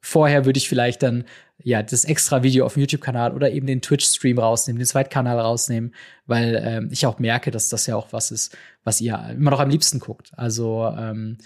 vorher 0.01 0.45
würde 0.45 0.59
ich 0.59 0.69
vielleicht 0.69 1.03
dann 1.03 1.25
ja 1.65 1.83
das 1.83 2.05
extra 2.05 2.43
Video 2.43 2.65
auf 2.67 2.75
dem 2.75 2.81
YouTube-Kanal 2.81 3.33
oder 3.33 3.51
eben 3.51 3.67
den 3.67 3.83
Twitch-Stream 3.83 4.39
rausnehmen, 4.39 4.79
den 4.79 4.87
Zweitkanal 4.87 5.39
rausnehmen, 5.39 5.95
weil 6.27 6.61
ähm, 6.65 6.89
ich 6.91 7.07
auch 7.07 7.19
merke, 7.19 7.51
dass 7.51 7.69
das 7.69 7.87
ja 7.87 7.97
auch 7.97 8.13
was 8.13 8.31
ist, 8.31 8.57
was 8.85 9.01
ihr 9.01 9.19
immer 9.31 9.51
noch 9.51 9.61
am 9.61 9.71
liebsten 9.71 9.99
guckt. 9.99 10.33
Also 10.37 10.93
ähm, 10.97 11.39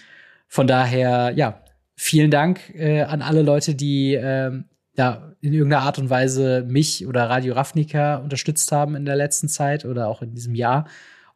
von 0.48 0.66
daher, 0.66 1.32
ja, 1.34 1.62
vielen 1.96 2.30
Dank 2.30 2.74
äh, 2.74 3.02
an 3.02 3.22
alle 3.22 3.42
Leute, 3.42 3.74
die 3.74 4.14
ähm, 4.14 4.66
ja, 4.96 5.32
in 5.40 5.52
irgendeiner 5.52 5.82
Art 5.82 5.98
und 5.98 6.10
Weise 6.10 6.64
mich 6.66 7.06
oder 7.06 7.28
Radio 7.28 7.54
Ravnica 7.54 8.16
unterstützt 8.16 8.72
haben 8.72 8.94
in 8.94 9.04
der 9.04 9.16
letzten 9.16 9.48
Zeit 9.48 9.84
oder 9.84 10.08
auch 10.08 10.22
in 10.22 10.34
diesem 10.34 10.54
Jahr. 10.54 10.86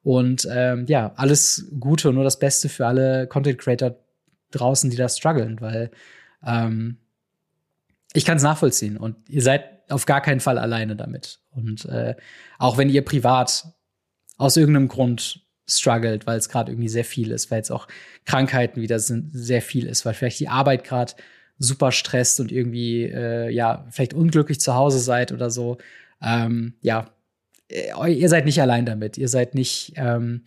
Und 0.03 0.49
ähm, 0.51 0.87
ja, 0.89 1.13
alles 1.17 1.71
Gute 1.79 2.09
und 2.09 2.15
nur 2.15 2.25
das 2.25 2.39
Beste 2.39 2.69
für 2.69 2.87
alle 2.87 3.27
Content 3.27 3.59
Creator 3.59 3.97
draußen, 4.51 4.91
die 4.91 4.97
da 4.97 5.09
strugglen, 5.09 5.61
weil 5.61 5.91
ähm, 6.45 6.97
ich 8.13 8.25
kann 8.25 8.37
es 8.37 8.43
nachvollziehen 8.43 8.97
und 8.97 9.17
ihr 9.29 9.43
seid 9.43 9.91
auf 9.91 10.07
gar 10.07 10.21
keinen 10.21 10.41
Fall 10.41 10.59
alleine 10.59 10.97
damit. 10.97 11.41
Und 11.51 11.85
äh, 11.87 12.15
auch 12.59 12.79
wenn 12.79 12.89
ihr 12.89 13.05
privat 13.05 13.67
aus 14.37 14.57
irgendeinem 14.57 14.89
Grund 14.89 15.45
struggelt, 15.69 16.27
weil 16.27 16.39
es 16.39 16.49
gerade 16.49 16.73
irgendwie 16.73 16.89
sehr 16.89 17.05
viel 17.05 17.31
ist, 17.31 17.51
weil 17.51 17.59
jetzt 17.59 17.71
auch 17.71 17.87
Krankheiten 18.25 18.81
wieder 18.81 18.99
sind, 18.99 19.31
sehr 19.33 19.63
viel 19.63 19.87
ist, 19.87 20.05
weil 20.05 20.15
vielleicht 20.15 20.41
die 20.41 20.49
Arbeit 20.49 20.85
gerade 20.85 21.15
super 21.59 21.93
stresst 21.93 22.41
und 22.41 22.51
irgendwie, 22.51 23.05
äh, 23.05 23.51
ja, 23.51 23.87
vielleicht 23.91 24.15
unglücklich 24.15 24.61
zu 24.61 24.75
Hause 24.75 24.99
seid 24.99 25.31
oder 25.31 25.51
so, 25.51 25.79
ähm, 26.23 26.75
ja, 26.81 27.11
äh, 27.69 28.13
ihr 28.13 28.29
seid 28.29 28.47
nicht 28.47 28.61
allein 28.61 28.87
damit. 28.87 29.19
Ihr 29.19 29.29
seid 29.29 29.55
nicht 29.55 29.93
ähm, 29.97 30.43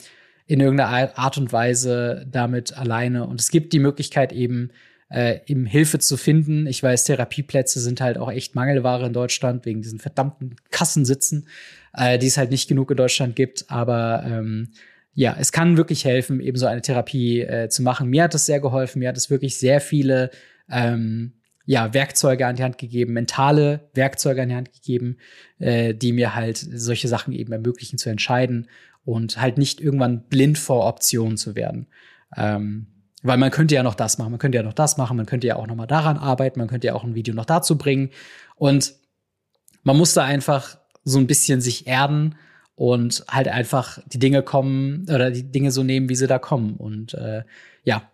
in 0.45 0.59
irgendeiner 0.59 1.17
Art 1.17 1.37
und 1.37 1.53
Weise 1.53 2.25
damit 2.29 2.77
alleine. 2.77 3.25
Und 3.27 3.39
es 3.39 3.49
gibt 3.49 3.73
die 3.73 3.79
Möglichkeit 3.79 4.33
eben, 4.33 4.71
äh, 5.13 5.41
eben 5.45 5.65
Hilfe 5.65 5.99
zu 5.99 6.17
finden. 6.17 6.65
Ich 6.65 6.81
weiß, 6.81 7.03
Therapieplätze 7.03 7.79
sind 7.79 8.01
halt 8.01 8.17
auch 8.17 8.31
echt 8.31 8.55
Mangelware 8.55 9.05
in 9.05 9.13
Deutschland 9.13 9.65
wegen 9.65 9.81
diesen 9.81 9.99
verdammten 9.99 10.55
Kassensitzen, 10.71 11.47
äh, 11.93 12.17
die 12.17 12.27
es 12.27 12.37
halt 12.37 12.49
nicht 12.49 12.67
genug 12.67 12.89
in 12.89 12.97
Deutschland 12.97 13.35
gibt. 13.35 13.65
Aber 13.69 14.23
ähm, 14.25 14.69
ja, 15.13 15.35
es 15.39 15.51
kann 15.51 15.77
wirklich 15.77 16.03
helfen, 16.05 16.39
eben 16.39 16.57
so 16.57 16.65
eine 16.65 16.81
Therapie 16.81 17.41
äh, 17.41 17.69
zu 17.69 17.83
machen. 17.83 18.09
Mir 18.09 18.23
hat 18.23 18.33
es 18.33 18.47
sehr 18.47 18.59
geholfen. 18.59 18.99
Mir 18.99 19.09
hat 19.09 19.17
es 19.17 19.29
wirklich 19.29 19.57
sehr 19.57 19.79
viele 19.81 20.31
ähm, 20.69 21.33
ja, 21.65 21.93
Werkzeuge 21.93 22.47
an 22.47 22.55
die 22.55 22.63
Hand 22.63 22.79
gegeben, 22.79 23.13
mentale 23.13 23.89
Werkzeuge 23.93 24.41
an 24.41 24.49
die 24.49 24.55
Hand 24.55 24.73
gegeben, 24.73 25.17
äh, 25.59 25.93
die 25.93 26.11
mir 26.11 26.33
halt 26.33 26.57
solche 26.57 27.07
Sachen 27.07 27.33
eben 27.33 27.53
ermöglichen 27.53 27.99
zu 27.99 28.09
entscheiden 28.09 28.67
und 29.05 29.39
halt 29.39 29.59
nicht 29.59 29.79
irgendwann 29.79 30.23
blind 30.23 30.57
vor 30.57 30.87
Optionen 30.87 31.37
zu 31.37 31.55
werden. 31.55 31.87
Ähm, 32.35 32.87
weil 33.23 33.37
man 33.37 33.51
könnte 33.51 33.73
ja 33.73 33.83
noch 33.83 33.95
das 33.95 34.17
machen, 34.17 34.31
man 34.31 34.39
könnte 34.39 34.57
ja 34.57 34.63
noch 34.63 34.73
das 34.73 34.97
machen, 34.97 35.17
man 35.17 35.25
könnte 35.25 35.47
ja 35.47 35.55
auch 35.55 35.65
noch 35.65 35.75
mal 35.75 35.87
daran 35.87 36.17
arbeiten, 36.17 36.59
man 36.59 36.67
könnte 36.67 36.87
ja 36.87 36.93
auch 36.93 37.03
ein 37.03 37.15
Video 37.15 37.33
noch 37.33 37.45
dazu 37.45 37.77
bringen. 37.77 38.11
Und 38.55 38.93
man 39.83 39.97
muss 39.97 40.13
da 40.13 40.23
einfach 40.23 40.77
so 41.03 41.17
ein 41.17 41.27
bisschen 41.27 41.61
sich 41.61 41.87
erden 41.87 42.35
und 42.75 43.23
halt 43.29 43.47
einfach 43.47 43.99
die 44.05 44.19
Dinge 44.19 44.43
kommen 44.43 45.05
oder 45.09 45.31
die 45.31 45.49
Dinge 45.51 45.71
so 45.71 45.83
nehmen, 45.83 46.09
wie 46.09 46.15
sie 46.15 46.27
da 46.27 46.37
kommen. 46.37 46.75
Und 46.75 47.13
äh, 47.13 47.43
ja, 47.83 48.11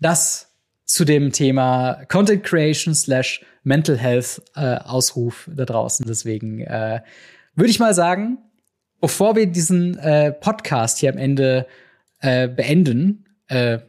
das 0.00 0.54
zu 0.84 1.04
dem 1.04 1.32
Thema 1.32 2.04
Content 2.08 2.42
Creation 2.42 2.94
slash 2.94 3.44
Mental 3.62 3.96
Health 3.96 4.42
äh, 4.56 4.76
Ausruf 4.76 5.50
da 5.54 5.64
draußen. 5.64 6.06
Deswegen 6.06 6.60
äh, 6.62 7.02
würde 7.54 7.70
ich 7.70 7.78
mal 7.78 7.94
sagen, 7.94 8.38
bevor 9.00 9.36
wir 9.36 9.46
diesen 9.46 9.98
äh, 9.98 10.32
Podcast 10.32 10.98
hier 10.98 11.12
am 11.12 11.18
Ende 11.18 11.66
äh, 12.20 12.48
beenden, 12.48 13.26
äh, 13.48 13.80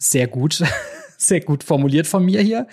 sehr 0.00 0.26
gut, 0.26 0.64
sehr 1.16 1.40
gut 1.40 1.62
formuliert 1.62 2.08
von 2.08 2.24
mir 2.24 2.40
hier, 2.40 2.66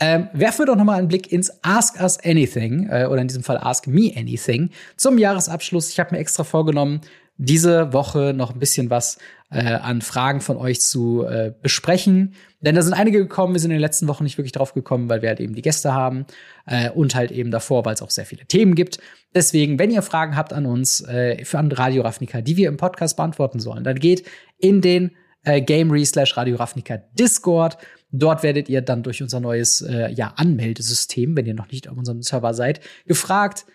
ähm, 0.00 0.28
werfen 0.32 0.60
wir 0.60 0.66
doch 0.66 0.76
noch 0.76 0.84
mal 0.84 0.98
einen 0.98 1.08
Blick 1.08 1.30
ins 1.30 1.52
Ask 1.62 2.00
Us 2.00 2.18
Anything 2.24 2.88
äh, 2.90 3.06
oder 3.06 3.20
in 3.20 3.28
diesem 3.28 3.44
Fall 3.44 3.58
Ask 3.58 3.86
Me 3.86 4.12
Anything 4.16 4.70
zum 4.96 5.18
Jahresabschluss. 5.18 5.90
Ich 5.90 6.00
habe 6.00 6.14
mir 6.14 6.20
extra 6.20 6.42
vorgenommen, 6.42 7.02
diese 7.36 7.92
Woche 7.92 8.34
noch 8.34 8.52
ein 8.52 8.58
bisschen 8.58 8.90
was 8.90 9.18
äh, 9.50 9.64
an 9.64 10.02
Fragen 10.02 10.40
von 10.40 10.56
euch 10.56 10.80
zu 10.80 11.24
äh, 11.24 11.52
besprechen. 11.62 12.34
Denn 12.60 12.74
da 12.74 12.82
sind 12.82 12.92
einige 12.92 13.18
gekommen, 13.18 13.54
wir 13.54 13.60
sind 13.60 13.70
in 13.70 13.76
den 13.76 13.80
letzten 13.80 14.08
Wochen 14.08 14.24
nicht 14.24 14.36
wirklich 14.36 14.52
drauf 14.52 14.74
gekommen, 14.74 15.08
weil 15.08 15.22
wir 15.22 15.30
halt 15.30 15.40
eben 15.40 15.54
die 15.54 15.62
Gäste 15.62 15.94
haben 15.94 16.26
äh, 16.66 16.90
und 16.90 17.14
halt 17.14 17.30
eben 17.30 17.50
davor, 17.50 17.84
weil 17.84 17.94
es 17.94 18.02
auch 18.02 18.10
sehr 18.10 18.26
viele 18.26 18.44
Themen 18.44 18.74
gibt. 18.74 18.98
Deswegen, 19.34 19.78
wenn 19.78 19.90
ihr 19.90 20.02
Fragen 20.02 20.36
habt 20.36 20.52
an 20.52 20.66
uns, 20.66 21.00
äh, 21.00 21.44
für 21.44 21.58
an 21.58 21.72
Radio 21.72 22.02
Ravnica, 22.02 22.42
die 22.42 22.56
wir 22.56 22.68
im 22.68 22.76
Podcast 22.76 23.16
beantworten 23.16 23.58
sollen, 23.58 23.84
dann 23.84 23.98
geht 23.98 24.26
in 24.58 24.82
den 24.82 25.12
äh, 25.44 25.60
Gamery 25.60 26.04
slash 26.04 26.36
Radio 26.36 26.56
Ravnica 26.56 26.98
Discord. 27.18 27.78
Dort 28.12 28.42
werdet 28.42 28.68
ihr 28.68 28.82
dann 28.82 29.02
durch 29.02 29.22
unser 29.22 29.40
neues 29.40 29.82
äh, 29.82 30.10
ja, 30.12 30.32
Anmeldesystem, 30.36 31.36
wenn 31.36 31.46
ihr 31.46 31.54
noch 31.54 31.70
nicht 31.70 31.88
auf 31.88 31.96
unserem 31.96 32.22
Server 32.22 32.54
seid, 32.54 32.80
gefragt, 33.06 33.66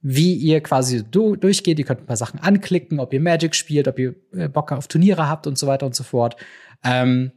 wie 0.00 0.34
ihr 0.34 0.60
quasi 0.60 1.04
du 1.08 1.36
durchgeht. 1.36 1.78
Ihr 1.78 1.84
könnt 1.84 2.00
ein 2.00 2.06
paar 2.06 2.16
Sachen 2.16 2.40
anklicken, 2.40 3.00
ob 3.00 3.12
ihr 3.12 3.20
Magic 3.20 3.54
spielt, 3.54 3.88
ob 3.88 3.98
ihr 3.98 4.14
äh, 4.32 4.48
Bock 4.48 4.72
auf 4.72 4.88
Turniere 4.88 5.28
habt 5.28 5.46
und 5.46 5.56
so 5.56 5.66
weiter 5.66 5.86
und 5.86 5.94
so 5.94 6.02
fort. 6.02 6.36
Ähm, 6.84 7.32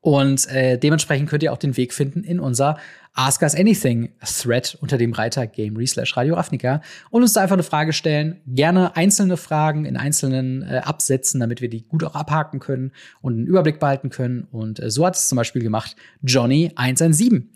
und 0.00 0.48
äh, 0.48 0.78
dementsprechend 0.78 1.28
könnt 1.28 1.42
ihr 1.42 1.52
auch 1.52 1.58
den 1.58 1.76
Weg 1.76 1.92
finden 1.92 2.24
in 2.24 2.40
unser 2.40 2.78
Ask 3.12 3.42
Us 3.42 3.54
Anything 3.54 4.12
Thread 4.24 4.78
unter 4.80 4.96
dem 4.96 5.12
Reiter 5.12 5.46
Gamery 5.46 5.86
slash 5.86 6.16
Radio 6.16 6.36
Ravnica 6.36 6.80
und 7.10 7.22
uns 7.22 7.32
da 7.32 7.42
einfach 7.42 7.54
eine 7.54 7.64
Frage 7.64 7.92
stellen. 7.92 8.40
Gerne 8.46 8.96
einzelne 8.96 9.36
Fragen 9.36 9.84
in 9.84 9.96
einzelnen 9.96 10.62
äh, 10.62 10.80
Absätzen, 10.84 11.40
damit 11.40 11.60
wir 11.60 11.68
die 11.68 11.86
gut 11.86 12.04
auch 12.04 12.14
abhaken 12.14 12.60
können 12.60 12.92
und 13.20 13.34
einen 13.34 13.46
Überblick 13.46 13.78
behalten 13.78 14.10
können. 14.10 14.46
Und 14.50 14.80
äh, 14.80 14.90
so 14.90 15.04
hat 15.04 15.16
es 15.16 15.28
zum 15.28 15.36
Beispiel 15.36 15.62
gemacht 15.62 15.96
Johnny 16.22 16.72
117. 16.76 17.50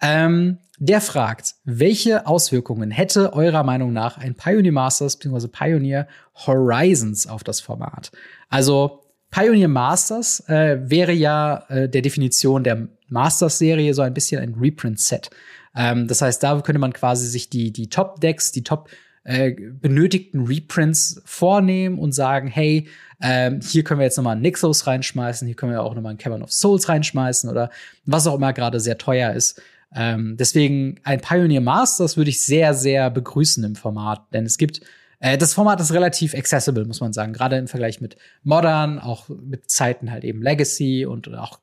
Ähm, 0.00 0.58
der 0.78 1.00
fragt, 1.00 1.54
welche 1.64 2.26
Auswirkungen 2.26 2.90
hätte 2.90 3.34
eurer 3.34 3.62
Meinung 3.62 3.92
nach 3.92 4.18
ein 4.18 4.34
Pioneer 4.34 4.72
Masters 4.72 5.16
bzw. 5.16 5.48
Pioneer 5.48 6.08
Horizons 6.46 7.26
auf 7.26 7.44
das 7.44 7.60
Format? 7.60 8.10
Also 8.48 9.01
Pioneer 9.32 9.68
Masters 9.68 10.46
äh, 10.48 10.78
wäre 10.88 11.12
ja 11.12 11.64
äh, 11.68 11.88
der 11.88 12.02
Definition 12.02 12.62
der 12.62 12.86
Masters-Serie 13.08 13.92
so 13.94 14.02
ein 14.02 14.14
bisschen 14.14 14.40
ein 14.40 14.54
Reprint-Set. 14.54 15.30
Ähm, 15.74 16.06
das 16.06 16.22
heißt, 16.22 16.42
da 16.42 16.60
könnte 16.60 16.78
man 16.78 16.92
quasi 16.92 17.26
sich 17.26 17.48
die, 17.48 17.72
die 17.72 17.88
Top-Decks, 17.88 18.52
die 18.52 18.62
Top 18.62 18.90
äh, 19.24 19.52
benötigten 19.52 20.46
Reprints 20.46 21.22
vornehmen 21.24 21.98
und 21.98 22.12
sagen, 22.12 22.46
hey, 22.46 22.88
ähm, 23.22 23.60
hier 23.62 23.84
können 23.84 24.00
wir 24.00 24.04
jetzt 24.04 24.18
nochmal 24.18 24.32
einen 24.32 24.42
Nixos 24.42 24.86
reinschmeißen, 24.86 25.46
hier 25.46 25.56
können 25.56 25.72
wir 25.72 25.82
auch 25.82 25.94
nochmal 25.94 26.10
einen 26.10 26.18
Cavern 26.18 26.42
of 26.42 26.52
Souls 26.52 26.88
reinschmeißen 26.88 27.48
oder 27.48 27.70
was 28.04 28.26
auch 28.26 28.34
immer 28.34 28.52
gerade 28.52 28.80
sehr 28.80 28.98
teuer 28.98 29.32
ist. 29.32 29.62
Ähm, 29.94 30.36
deswegen 30.38 30.96
ein 31.04 31.20
Pioneer 31.20 31.60
Masters 31.62 32.18
würde 32.18 32.30
ich 32.30 32.42
sehr, 32.42 32.74
sehr 32.74 33.08
begrüßen 33.10 33.64
im 33.64 33.76
Format, 33.76 34.26
denn 34.34 34.44
es 34.44 34.58
gibt 34.58 34.82
äh, 35.22 35.38
das 35.38 35.54
Format 35.54 35.80
ist 35.80 35.92
relativ 35.92 36.34
accessible, 36.34 36.84
muss 36.84 37.00
man 37.00 37.12
sagen, 37.12 37.32
gerade 37.32 37.56
im 37.56 37.68
Vergleich 37.68 38.00
mit 38.00 38.16
Modern, 38.42 38.98
auch 38.98 39.28
mit 39.28 39.70
Zeiten 39.70 40.10
halt 40.10 40.24
eben 40.24 40.42
Legacy 40.42 41.06
und 41.06 41.32
auch 41.34 41.60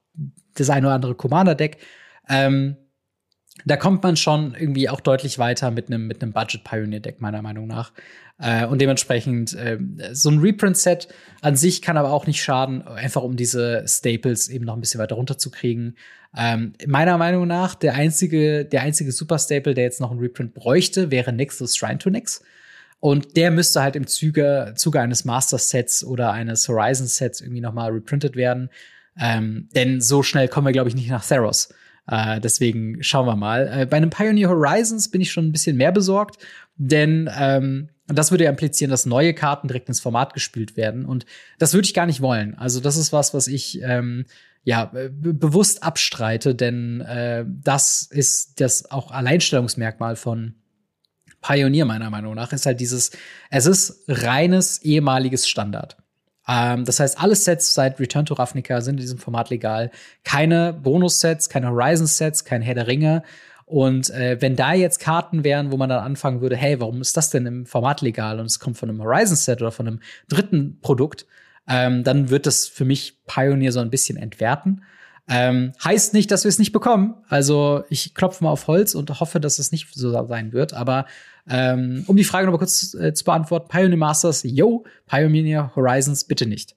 das 0.55 0.69
eine 0.69 0.87
oder 0.87 0.95
andere 0.95 1.13
Commander 1.13 1.55
Deck. 1.55 1.77
Ähm, 2.29 2.77
da 3.65 3.75
kommt 3.75 4.01
man 4.01 4.15
schon 4.15 4.55
irgendwie 4.57 4.87
auch 4.87 5.01
deutlich 5.01 5.39
weiter 5.39 5.71
mit 5.71 5.87
einem 5.87 6.07
mit 6.07 6.19
Budget 6.19 6.63
Pioneer 6.63 7.01
Deck 7.01 7.19
meiner 7.19 7.41
Meinung 7.41 7.67
nach. 7.67 7.91
Äh, 8.37 8.65
und 8.65 8.79
dementsprechend 8.79 9.53
äh, 9.55 9.77
so 10.13 10.29
ein 10.29 10.39
Reprint 10.39 10.77
Set 10.77 11.09
an 11.41 11.57
sich 11.57 11.81
kann 11.81 11.97
aber 11.97 12.13
auch 12.13 12.27
nicht 12.27 12.41
schaden, 12.41 12.81
einfach 12.87 13.23
um 13.23 13.35
diese 13.35 13.83
Staples 13.85 14.47
eben 14.47 14.63
noch 14.63 14.75
ein 14.75 14.79
bisschen 14.79 15.01
weiter 15.01 15.15
runterzukriegen. 15.15 15.97
Ähm, 16.33 16.71
meiner 16.87 17.17
Meinung 17.17 17.45
nach 17.45 17.75
der 17.75 17.95
einzige 17.95 18.63
der 18.63 18.83
einzige 18.83 19.11
Super 19.11 19.37
Staple, 19.37 19.73
der 19.73 19.83
jetzt 19.83 19.99
noch 19.99 20.11
ein 20.11 20.19
Reprint 20.19 20.53
bräuchte, 20.53 21.11
wäre 21.11 21.33
Nexus 21.33 21.75
Shrine 21.75 21.97
to 21.97 22.09
Nix. 22.09 22.41
Und 22.99 23.37
der 23.37 23.51
müsste 23.51 23.81
halt 23.81 23.95
im 23.95 24.07
Zuge, 24.07 24.73
Zuge 24.75 24.99
eines 24.99 25.23
Master 25.23 25.57
Sets 25.57 26.03
oder 26.03 26.31
eines 26.31 26.67
Horizon 26.67 27.07
Sets 27.07 27.41
irgendwie 27.41 27.61
noch 27.61 27.73
mal 27.73 27.91
reprintet 27.91 28.35
werden. 28.35 28.69
Ähm, 29.17 29.69
denn 29.73 30.01
so 30.01 30.23
schnell 30.23 30.47
kommen 30.47 30.67
wir, 30.67 30.73
glaube 30.73 30.89
ich, 30.89 30.95
nicht 30.95 31.09
nach 31.09 31.25
Theros. 31.25 31.69
Äh, 32.07 32.41
deswegen 32.41 33.01
schauen 33.03 33.25
wir 33.25 33.35
mal. 33.35 33.67
Äh, 33.67 33.85
bei 33.85 33.97
einem 33.97 34.09
Pioneer 34.09 34.49
Horizons 34.49 35.09
bin 35.11 35.21
ich 35.21 35.31
schon 35.31 35.47
ein 35.47 35.51
bisschen 35.51 35.77
mehr 35.77 35.91
besorgt, 35.91 36.43
denn 36.75 37.29
ähm, 37.37 37.89
das 38.07 38.31
würde 38.31 38.45
ja 38.45 38.49
implizieren, 38.49 38.89
dass 38.89 39.05
neue 39.05 39.33
Karten 39.33 39.67
direkt 39.67 39.87
ins 39.87 39.99
Format 39.99 40.33
gespielt 40.33 40.75
werden. 40.75 41.05
Und 41.05 41.25
das 41.59 41.73
würde 41.73 41.85
ich 41.85 41.93
gar 41.93 42.05
nicht 42.05 42.21
wollen. 42.21 42.55
Also, 42.55 42.79
das 42.79 42.97
ist 42.97 43.13
was, 43.13 43.33
was 43.33 43.47
ich 43.47 43.81
ähm, 43.83 44.25
ja 44.63 44.91
bewusst 44.93 45.83
abstreite, 45.83 46.55
denn 46.55 47.01
äh, 47.01 47.45
das 47.47 48.03
ist 48.03 48.59
das 48.59 48.89
auch 48.89 49.11
Alleinstellungsmerkmal 49.11 50.15
von 50.15 50.55
Pioneer 51.41 51.85
meiner 51.85 52.09
Meinung 52.09 52.35
nach, 52.35 52.51
ist 52.53 52.65
halt 52.65 52.79
dieses, 52.79 53.11
es 53.49 53.65
ist 53.65 54.03
reines 54.07 54.81
ehemaliges 54.83 55.47
Standard. 55.47 55.97
Ähm, 56.47 56.85
das 56.85 56.99
heißt, 56.99 57.21
alle 57.21 57.35
Sets 57.35 57.73
seit 57.73 57.99
Return 57.99 58.25
to 58.25 58.33
Ravnica 58.33 58.81
sind 58.81 58.95
in 58.95 59.01
diesem 59.01 59.19
Format 59.19 59.49
legal. 59.49 59.91
Keine 60.23 60.73
Bonus-Sets, 60.73 61.49
keine 61.49 61.69
Horizon-Sets, 61.69 62.43
kein 62.43 62.61
Herr 62.61 62.75
der 62.75 62.87
Ringe. 62.87 63.23
Und 63.65 64.09
äh, 64.09 64.41
wenn 64.41 64.55
da 64.55 64.73
jetzt 64.73 64.99
Karten 64.99 65.43
wären, 65.43 65.71
wo 65.71 65.77
man 65.77 65.89
dann 65.89 66.03
anfangen 66.03 66.41
würde, 66.41 66.57
hey, 66.57 66.79
warum 66.79 67.01
ist 67.01 67.15
das 67.15 67.29
denn 67.29 67.45
im 67.45 67.65
Format 67.67 68.01
legal 68.01 68.39
und 68.39 68.47
es 68.47 68.59
kommt 68.59 68.77
von 68.77 68.89
einem 68.89 69.01
Horizon-Set 69.03 69.61
oder 69.61 69.71
von 69.71 69.87
einem 69.87 69.99
dritten 70.27 70.79
Produkt, 70.81 71.27
ähm, 71.67 72.03
dann 72.03 72.31
wird 72.31 72.47
das 72.47 72.67
für 72.67 72.83
mich 72.83 73.23
Pioneer 73.27 73.71
so 73.71 73.79
ein 73.79 73.91
bisschen 73.91 74.17
entwerten. 74.17 74.81
Ähm, 75.31 75.73
heißt 75.83 76.15
nicht, 76.15 76.31
dass 76.31 76.43
wir 76.43 76.49
es 76.49 76.57
nicht 76.57 76.71
bekommen. 76.71 77.13
Also 77.27 77.83
ich 77.89 78.15
klopfe 78.15 78.43
mal 78.43 78.49
auf 78.49 78.65
Holz 78.65 78.95
und 78.95 79.19
hoffe, 79.19 79.39
dass 79.39 79.59
es 79.59 79.71
nicht 79.71 79.87
so 79.93 80.11
sein 80.27 80.53
wird. 80.53 80.73
Aber 80.73 81.05
ähm, 81.47 82.03
um 82.07 82.17
die 82.17 82.23
Frage 82.23 82.47
noch 82.47 82.53
mal 82.53 82.57
kurz 82.57 82.95
äh, 82.95 83.13
zu 83.13 83.23
beantworten, 83.23 83.67
Pioneer 83.69 83.97
Masters, 83.97 84.41
yo, 84.43 84.85
Pioneer 85.05 85.71
Horizons 85.75 86.25
bitte 86.25 86.47
nicht. 86.47 86.75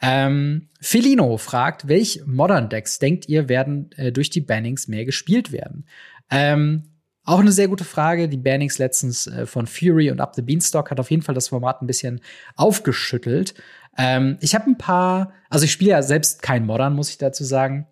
Ähm, 0.00 0.68
Felino 0.80 1.36
fragt, 1.36 1.88
welche 1.88 2.24
Modern 2.24 2.68
Decks 2.68 3.00
denkt 3.00 3.28
ihr 3.28 3.48
werden 3.48 3.90
äh, 3.96 4.12
durch 4.12 4.30
die 4.30 4.40
Bannings 4.40 4.88
mehr 4.88 5.04
gespielt 5.04 5.50
werden? 5.50 5.84
Ähm, 6.30 6.84
auch 7.24 7.40
eine 7.40 7.52
sehr 7.52 7.68
gute 7.68 7.84
Frage. 7.84 8.28
Die 8.28 8.38
Bannings 8.38 8.78
letztens 8.78 9.26
äh, 9.26 9.46
von 9.46 9.66
Fury 9.66 10.10
und 10.10 10.20
Up 10.20 10.34
the 10.34 10.42
Beanstalk 10.42 10.90
hat 10.90 11.00
auf 11.00 11.10
jeden 11.10 11.22
Fall 11.22 11.34
das 11.34 11.48
Format 11.48 11.82
ein 11.82 11.86
bisschen 11.86 12.20
aufgeschüttelt. 12.56 13.54
Ähm, 14.00 14.38
ich 14.40 14.54
habe 14.54 14.66
ein 14.66 14.78
paar, 14.78 15.32
also 15.50 15.66
ich 15.66 15.72
spiele 15.72 15.90
ja 15.90 16.02
selbst 16.02 16.40
kein 16.40 16.64
Modern, 16.64 16.94
muss 16.94 17.10
ich 17.10 17.18
dazu 17.18 17.44
sagen. 17.44 17.86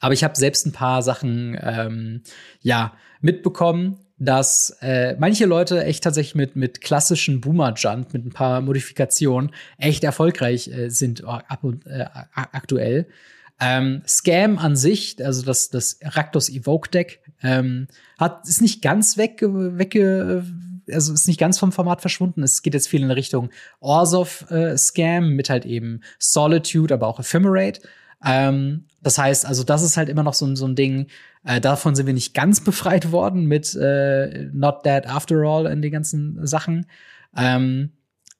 Aber 0.00 0.12
ich 0.12 0.22
habe 0.22 0.36
selbst 0.36 0.66
ein 0.66 0.72
paar 0.72 1.02
Sachen 1.02 1.58
ähm, 1.62 2.22
ja 2.60 2.92
mitbekommen, 3.22 4.00
dass 4.18 4.76
äh, 4.82 5.16
manche 5.18 5.46
Leute 5.46 5.82
echt 5.82 6.04
tatsächlich 6.04 6.34
mit 6.34 6.56
mit 6.56 6.82
klassischen 6.82 7.40
Boomer 7.40 7.72
Jump 7.74 8.12
mit 8.12 8.26
ein 8.26 8.32
paar 8.32 8.60
Modifikationen 8.60 9.52
echt 9.78 10.04
erfolgreich 10.04 10.68
äh, 10.68 10.90
sind 10.90 11.24
ab 11.24 11.64
und 11.64 11.86
äh, 11.86 12.04
aktuell. 12.34 13.08
Ähm, 13.60 14.02
Scam 14.06 14.58
an 14.58 14.76
sich, 14.76 15.24
also 15.24 15.42
das 15.42 15.70
das 15.70 16.00
Raktos 16.02 16.50
Evoke 16.50 16.90
Deck, 16.90 17.20
ähm, 17.42 17.86
hat 18.18 18.46
ist 18.46 18.60
nicht 18.60 18.82
ganz 18.82 19.16
weg 19.16 19.40
wegge 19.42 20.44
also 20.90 21.12
ist 21.12 21.28
nicht 21.28 21.40
ganz 21.40 21.58
vom 21.58 21.72
Format 21.72 22.00
verschwunden. 22.00 22.42
Es 22.42 22.62
geht 22.62 22.74
jetzt 22.74 22.88
viel 22.88 23.02
in 23.02 23.10
Richtung 23.10 23.50
Orzov 23.80 24.50
äh, 24.50 24.76
Scam 24.76 25.30
mit 25.30 25.50
halt 25.50 25.64
eben 25.64 26.02
Solitude, 26.18 26.94
aber 26.94 27.06
auch 27.06 27.20
Ephemerate. 27.20 27.80
Ähm, 28.24 28.86
das 29.02 29.18
heißt, 29.18 29.46
also 29.46 29.64
das 29.64 29.82
ist 29.82 29.96
halt 29.96 30.08
immer 30.08 30.22
noch 30.22 30.34
so, 30.34 30.54
so 30.54 30.66
ein 30.66 30.76
Ding. 30.76 31.08
Äh, 31.44 31.60
davon 31.60 31.94
sind 31.94 32.06
wir 32.06 32.14
nicht 32.14 32.34
ganz 32.34 32.60
befreit 32.64 33.12
worden 33.12 33.46
mit 33.46 33.74
äh, 33.74 34.48
Not 34.52 34.84
Dead 34.84 35.06
After 35.06 35.36
All 35.36 35.66
in 35.66 35.82
den 35.82 35.92
ganzen 35.92 36.46
Sachen. 36.46 36.86
Ähm, 37.36 37.92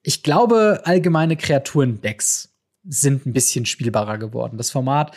ich 0.02 0.22
glaube, 0.22 0.82
allgemeine 0.84 1.36
Kreaturen-Decks 1.36 2.54
sind 2.86 3.26
ein 3.26 3.32
bisschen 3.32 3.64
spielbarer 3.64 4.18
geworden. 4.18 4.58
Das 4.58 4.70
Format 4.70 5.16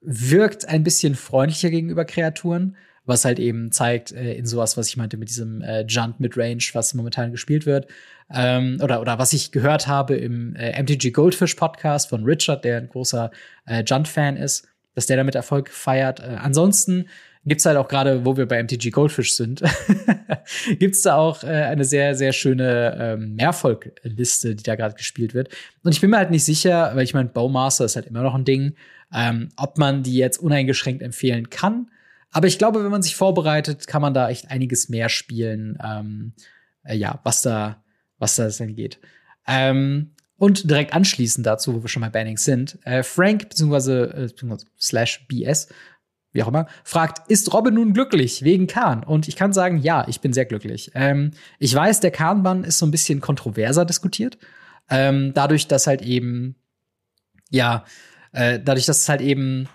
wirkt 0.00 0.66
ein 0.66 0.82
bisschen 0.82 1.14
freundlicher 1.14 1.70
gegenüber 1.70 2.04
Kreaturen 2.04 2.76
was 3.06 3.24
halt 3.24 3.38
eben 3.38 3.70
zeigt, 3.70 4.12
äh, 4.12 4.34
in 4.34 4.46
sowas, 4.46 4.76
was 4.76 4.88
ich 4.88 4.96
meinte 4.96 5.16
mit 5.16 5.28
diesem 5.28 5.60
äh, 5.62 5.82
Junt 5.82 6.20
Midrange, 6.20 6.64
was 6.72 6.94
momentan 6.94 7.32
gespielt 7.32 7.66
wird. 7.66 7.86
Ähm, 8.32 8.78
oder, 8.82 9.00
oder 9.00 9.18
was 9.18 9.32
ich 9.32 9.52
gehört 9.52 9.86
habe 9.86 10.16
im 10.16 10.56
äh, 10.56 10.80
MTG 10.82 11.10
Goldfish 11.10 11.54
Podcast 11.54 12.08
von 12.08 12.24
Richard, 12.24 12.64
der 12.64 12.78
ein 12.78 12.88
großer 12.88 13.30
äh, 13.66 13.84
Junt-Fan 13.84 14.36
ist, 14.36 14.66
dass 14.94 15.06
der 15.06 15.18
damit 15.18 15.34
Erfolg 15.34 15.68
feiert. 15.68 16.20
Äh, 16.20 16.36
ansonsten 16.40 17.06
gibt's 17.44 17.66
halt 17.66 17.76
auch 17.76 17.88
gerade, 17.88 18.24
wo 18.24 18.38
wir 18.38 18.46
bei 18.46 18.62
MTG 18.62 18.90
Goldfish 18.90 19.34
sind, 19.34 19.62
gibt's 20.78 21.02
da 21.02 21.16
auch 21.16 21.44
äh, 21.44 21.48
eine 21.48 21.84
sehr, 21.84 22.14
sehr 22.14 22.32
schöne 22.32 22.96
ähm, 22.98 23.34
Mehrfolgliste, 23.34 24.54
die 24.54 24.62
da 24.62 24.76
gerade 24.76 24.94
gespielt 24.94 25.34
wird. 25.34 25.50
Und 25.82 25.92
ich 25.92 26.00
bin 26.00 26.08
mir 26.08 26.16
halt 26.16 26.30
nicht 26.30 26.44
sicher, 26.44 26.92
weil 26.94 27.04
ich 27.04 27.12
meine, 27.12 27.28
Bowmaster 27.28 27.84
ist 27.84 27.96
halt 27.96 28.06
immer 28.06 28.22
noch 28.22 28.34
ein 28.34 28.46
Ding, 28.46 28.76
ähm, 29.14 29.50
ob 29.56 29.76
man 29.76 30.02
die 30.02 30.16
jetzt 30.16 30.38
uneingeschränkt 30.38 31.02
empfehlen 31.02 31.50
kann 31.50 31.88
aber 32.34 32.48
ich 32.48 32.58
glaube, 32.58 32.82
wenn 32.82 32.90
man 32.90 33.02
sich 33.02 33.14
vorbereitet, 33.14 33.86
kann 33.86 34.02
man 34.02 34.12
da 34.12 34.28
echt 34.28 34.50
einiges 34.50 34.88
mehr 34.88 35.08
spielen, 35.08 35.78
ähm, 35.82 36.32
äh, 36.82 36.96
ja, 36.96 37.20
was 37.22 37.42
da, 37.42 37.84
was 38.18 38.34
da 38.34 38.48
denn 38.48 38.74
geht. 38.74 38.98
Ähm, 39.46 40.10
und 40.36 40.68
direkt 40.68 40.94
anschließend 40.94 41.46
dazu, 41.46 41.74
wo 41.74 41.82
wir 41.82 41.88
schon 41.88 42.02
bei 42.02 42.08
Bannings 42.08 42.44
sind, 42.44 42.76
äh, 42.84 43.04
Frank 43.04 43.50
bzw. 43.50 44.24
Äh, 44.24 44.28
slash 44.80 45.28
BS, 45.28 45.68
wie 46.32 46.42
auch 46.42 46.48
immer, 46.48 46.66
fragt, 46.82 47.30
ist 47.30 47.54
Robin 47.54 47.74
nun 47.74 47.92
glücklich 47.92 48.42
wegen 48.42 48.66
Khan? 48.66 49.04
Und 49.04 49.28
ich 49.28 49.36
kann 49.36 49.52
sagen, 49.52 49.78
ja, 49.78 50.04
ich 50.08 50.20
bin 50.20 50.32
sehr 50.32 50.44
glücklich. 50.44 50.90
Ähm, 50.96 51.30
ich 51.60 51.72
weiß, 51.72 52.00
der 52.00 52.10
Khan-Bann 52.10 52.64
ist 52.64 52.78
so 52.78 52.86
ein 52.86 52.90
bisschen 52.90 53.20
kontroverser 53.20 53.84
diskutiert. 53.84 54.38
Ähm, 54.90 55.30
dadurch, 55.34 55.68
dass 55.68 55.86
halt 55.86 56.02
eben, 56.02 56.56
ja, 57.50 57.84
äh, 58.32 58.58
dadurch, 58.58 58.86
dass 58.86 59.02
es 59.02 59.08
halt 59.08 59.20
eben 59.20 59.68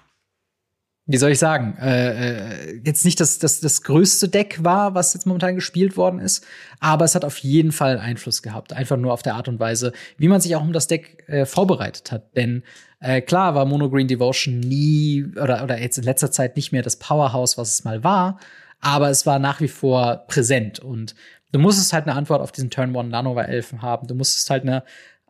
wie 1.12 1.18
soll 1.18 1.32
ich 1.32 1.40
sagen, 1.40 1.76
äh, 1.82 2.74
äh, 2.74 2.82
jetzt 2.86 3.04
nicht 3.04 3.20
das, 3.20 3.40
das, 3.40 3.62
das 3.62 3.82
größte 3.82 4.30
Deck 4.30 4.64
war, 4.64 4.94
was 4.94 5.16
jetzt 5.16 5.26
momentan 5.26 5.56
gespielt 5.56 5.98
worden 5.98 6.20
ist, 6.20 6.46
aber 6.80 7.04
es 7.04 7.16
hat 7.16 7.26
auf 7.26 7.40
jeden 7.40 7.72
Fall 7.72 7.98
Einfluss 7.98 8.44
gehabt. 8.44 8.74
Einfach 8.74 8.96
nur 8.96 9.12
auf 9.12 9.24
der 9.24 9.34
Art 9.34 9.48
und 9.48 9.60
Weise, 9.60 9.92
wie 10.20 10.28
man 10.28 10.40
sich 10.40 10.56
auch 10.56 10.62
um 10.62 10.72
das 10.72 10.86
Deck 10.86 11.24
äh, 11.28 11.48
vorbereitet 11.48 12.12
hat. 12.12 12.36
Denn 12.36 12.62
äh, 13.00 13.22
klar 13.22 13.56
war 13.56 13.66
Mono 13.66 13.90
Green 13.90 14.08
Devotion 14.08 14.60
nie 14.60 15.26
oder, 15.42 15.64
oder 15.64 15.82
jetzt 15.82 15.98
in 15.98 16.04
letzter 16.04 16.30
Zeit 16.30 16.56
nicht 16.56 16.72
mehr 16.72 16.84
das 16.84 16.98
Powerhouse, 16.98 17.58
was 17.58 17.74
es 17.74 17.84
mal 17.84 18.04
war, 18.04 18.40
aber 18.80 19.10
es 19.10 19.26
war 19.26 19.40
nach 19.40 19.62
wie 19.62 19.68
vor 19.68 20.26
präsent. 20.28 20.78
Und 20.78 21.16
du 21.52 21.58
musstest 21.58 21.92
halt 21.92 22.06
eine 22.06 22.16
Antwort 22.16 22.42
auf 22.42 22.52
diesen 22.52 22.70
Turn 22.70 22.96
One 22.96 23.10
Nanova 23.10 23.46
Elfen 23.46 23.82
haben. 23.82 24.06
Du 24.06 24.14
musstest 24.14 24.52
halt 24.52 24.62
eine 24.62 24.84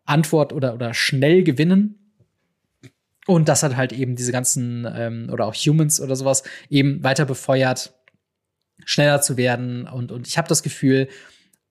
Antwort 0.04 0.52
oder, 0.52 0.74
oder 0.74 0.94
schnell 0.94 1.42
gewinnen 1.42 2.09
und 3.30 3.48
das 3.48 3.62
hat 3.62 3.76
halt 3.76 3.94
eben 3.94 4.16
diese 4.16 4.32
ganzen, 4.32 4.88
ähm, 4.92 5.30
oder 5.32 5.46
auch 5.46 5.54
Humans 5.54 6.02
oder 6.02 6.16
sowas, 6.16 6.42
eben 6.68 7.04
weiter 7.04 7.26
befeuert, 7.26 7.94
schneller 8.86 9.22
zu 9.22 9.38
werden. 9.38 9.88
Und, 9.88 10.12
und 10.12 10.28
ich 10.28 10.40
habe 10.40 10.48
das 10.48 10.64
Gefühl, 10.64 11.08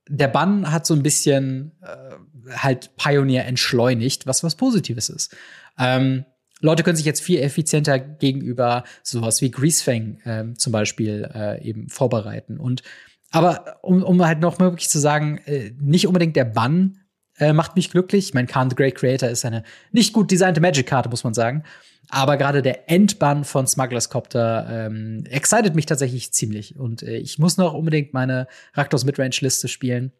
der 0.09 0.29
Bann 0.29 0.71
hat 0.71 0.87
so 0.87 0.95
ein 0.95 1.03
bisschen 1.03 1.73
äh, 1.83 2.55
halt 2.57 2.97
Pioneer 2.97 3.45
entschleunigt, 3.47 4.25
was 4.25 4.45
was 4.45 4.55
Positives 4.55 5.09
ist. 5.09 5.37
Ähm, 5.77 6.25
Leute 6.61 6.85
können 6.85 6.97
sich 6.97 7.07
jetzt 7.07 7.23
viel 7.23 7.41
effizienter 7.41 7.99
gegenüber 7.99 8.85
sowas 9.03 9.43
wie 9.43 9.51
Greasefang 9.51 10.21
ähm, 10.27 10.59
zum 10.59 10.73
Beispiel 10.73 11.29
äh, 11.35 11.61
eben 11.63 11.89
vorbereiten. 11.89 12.59
Und 12.59 12.85
aber 13.33 13.79
um, 13.83 14.05
um 14.05 14.25
halt 14.25 14.39
noch 14.39 14.61
wirklich 14.61 14.89
zu 14.89 15.01
sagen, 15.01 15.39
äh, 15.47 15.73
nicht 15.81 16.07
unbedingt 16.07 16.37
der 16.37 16.45
Bann 16.45 17.01
äh, 17.39 17.53
macht 17.53 17.77
mich 17.77 17.91
glücklich. 17.91 18.29
Ich 18.29 18.35
meine, 18.35 18.47
Khan 18.47 18.71
the 18.71 18.77
Great 18.77 18.95
Creator 18.95 19.29
ist 19.29 19.45
eine 19.45 19.63
nicht 19.93 20.13
gut 20.13 20.31
designte 20.31 20.61
Magic-Karte, 20.61 21.09
muss 21.09 21.25
man 21.25 21.35
sagen. 21.35 21.65
Aber 22.11 22.37
gerade 22.37 22.63
der 22.63 22.91
Endbann 22.91 23.45
von 23.45 23.67
Smugglers 23.67 24.09
Copter 24.09 24.67
ähm, 24.71 25.25
excited 25.29 25.75
mich 25.75 25.87
tatsächlich 25.87 26.33
ziemlich. 26.33 26.79
Und 26.79 27.03
äh, 27.03 27.19
ich 27.19 27.39
muss 27.39 27.57
noch 27.57 27.75
unbedingt 27.75 28.15
meine 28.15 28.47
Raktos 28.75 29.05
Midrange-Liste 29.05 29.69
spielen 29.69 30.13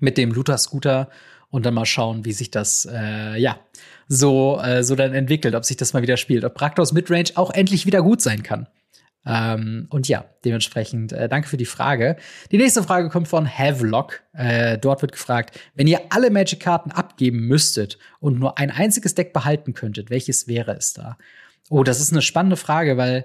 mit 0.00 0.16
dem 0.16 0.32
Luther 0.32 0.58
Scooter 0.58 1.10
und 1.50 1.66
dann 1.66 1.74
mal 1.74 1.86
schauen, 1.86 2.24
wie 2.24 2.32
sich 2.32 2.50
das 2.50 2.88
äh, 2.90 3.36
ja 3.38 3.58
so 4.08 4.60
äh, 4.60 4.82
so 4.82 4.96
dann 4.96 5.14
entwickelt, 5.14 5.54
ob 5.54 5.64
sich 5.64 5.76
das 5.76 5.92
mal 5.92 6.02
wieder 6.02 6.16
spielt, 6.16 6.44
ob 6.44 6.60
Raktos 6.60 6.92
Midrange 6.92 7.30
auch 7.34 7.50
endlich 7.50 7.86
wieder 7.86 8.02
gut 8.02 8.20
sein 8.22 8.42
kann. 8.42 8.66
Ähm, 9.26 9.86
und 9.90 10.08
ja, 10.08 10.24
dementsprechend 10.44 11.12
äh, 11.12 11.28
danke 11.28 11.48
für 11.48 11.56
die 11.56 11.64
Frage. 11.64 12.16
Die 12.50 12.58
nächste 12.58 12.82
Frage 12.82 13.08
kommt 13.08 13.28
von 13.28 13.46
Havelock. 13.46 14.22
Äh, 14.32 14.78
dort 14.78 15.02
wird 15.02 15.12
gefragt, 15.12 15.58
wenn 15.74 15.86
ihr 15.86 16.00
alle 16.10 16.30
Magic-Karten 16.30 16.90
abgeben 16.90 17.46
müsstet 17.46 17.98
und 18.20 18.38
nur 18.38 18.58
ein 18.58 18.70
einziges 18.70 19.14
Deck 19.14 19.32
behalten 19.32 19.72
könntet, 19.72 20.10
welches 20.10 20.46
wäre 20.46 20.76
es 20.76 20.92
da? 20.92 21.16
Oh, 21.70 21.82
das 21.82 22.00
ist 22.00 22.12
eine 22.12 22.22
spannende 22.22 22.56
Frage, 22.56 22.96
weil 22.96 23.24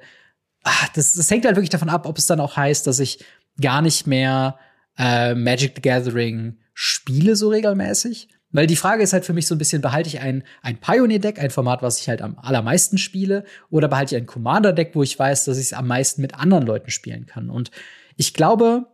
ach, 0.64 0.90
das, 0.90 1.14
das 1.14 1.30
hängt 1.30 1.46
halt 1.46 1.56
wirklich 1.56 1.70
davon 1.70 1.90
ab, 1.90 2.06
ob 2.06 2.18
es 2.18 2.28
dann 2.28 2.40
auch 2.40 2.56
heißt, 2.56 2.88
dass 2.88 3.00
ich 3.00 3.24
gar 3.60 3.82
nicht 3.82 4.08
mehr 4.08 4.58
äh, 4.98 5.36
Magic 5.36 5.74
the 5.76 5.82
Gathering 5.82 6.58
spiele 6.74 7.36
so 7.36 7.50
regelmäßig. 7.50 8.30
Weil 8.52 8.66
die 8.66 8.76
Frage 8.76 9.04
ist 9.04 9.14
halt 9.14 9.26
für 9.26 9.34
mich 9.34 9.46
so 9.46 9.54
ein 9.56 9.60
bisschen, 9.60 9.82
behalte 9.82 10.10
ich 10.10 10.20
ein, 10.20 10.44
ein 10.62 10.78
Pioneer-Deck, 10.78 11.40
ein 11.40 11.52
Format, 11.52 11.84
was 11.84 12.00
ich 12.00 12.10
halt 12.10 12.22
am 12.22 12.38
allermeisten 12.40 12.98
spiele, 12.98 13.44
oder 13.70 13.88
behalte 13.88 14.16
ich 14.16 14.22
ein 14.22 14.28
Commander-Deck, 14.28 14.92
wo 14.96 15.04
ich 15.04 15.18
weiß, 15.18 15.46
dass 15.46 15.58
ich 15.58 15.68
es 15.68 15.74
am 15.74 15.88
meisten 15.88 16.22
mit 16.22 16.36
anderen 16.36 16.66
Leuten 16.66 16.90
spielen 16.90 17.28
kann. 17.28 17.50
Und 17.50 17.70
ich 18.16 18.34
glaube, 18.34 18.88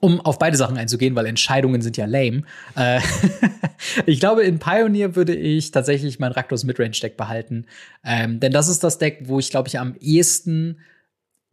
um 0.00 0.20
auf 0.20 0.38
beide 0.38 0.56
Sachen 0.56 0.78
einzugehen, 0.78 1.14
weil 1.14 1.26
Entscheidungen 1.26 1.82
sind 1.82 1.96
ja 1.98 2.06
lame. 2.06 2.42
Äh, 2.74 3.00
ich 4.06 4.18
glaube, 4.18 4.42
in 4.42 4.58
Pioneer 4.58 5.14
würde 5.14 5.34
ich 5.34 5.70
tatsächlich 5.70 6.18
mein 6.18 6.32
Raktos 6.32 6.64
Midrange-Deck 6.64 7.16
behalten. 7.16 7.66
Ähm, 8.02 8.40
denn 8.40 8.52
das 8.52 8.68
ist 8.68 8.82
das 8.82 8.98
Deck, 8.98 9.24
wo 9.24 9.38
ich, 9.38 9.50
glaube 9.50 9.68
ich, 9.68 9.78
am 9.78 9.94
ehesten 10.00 10.80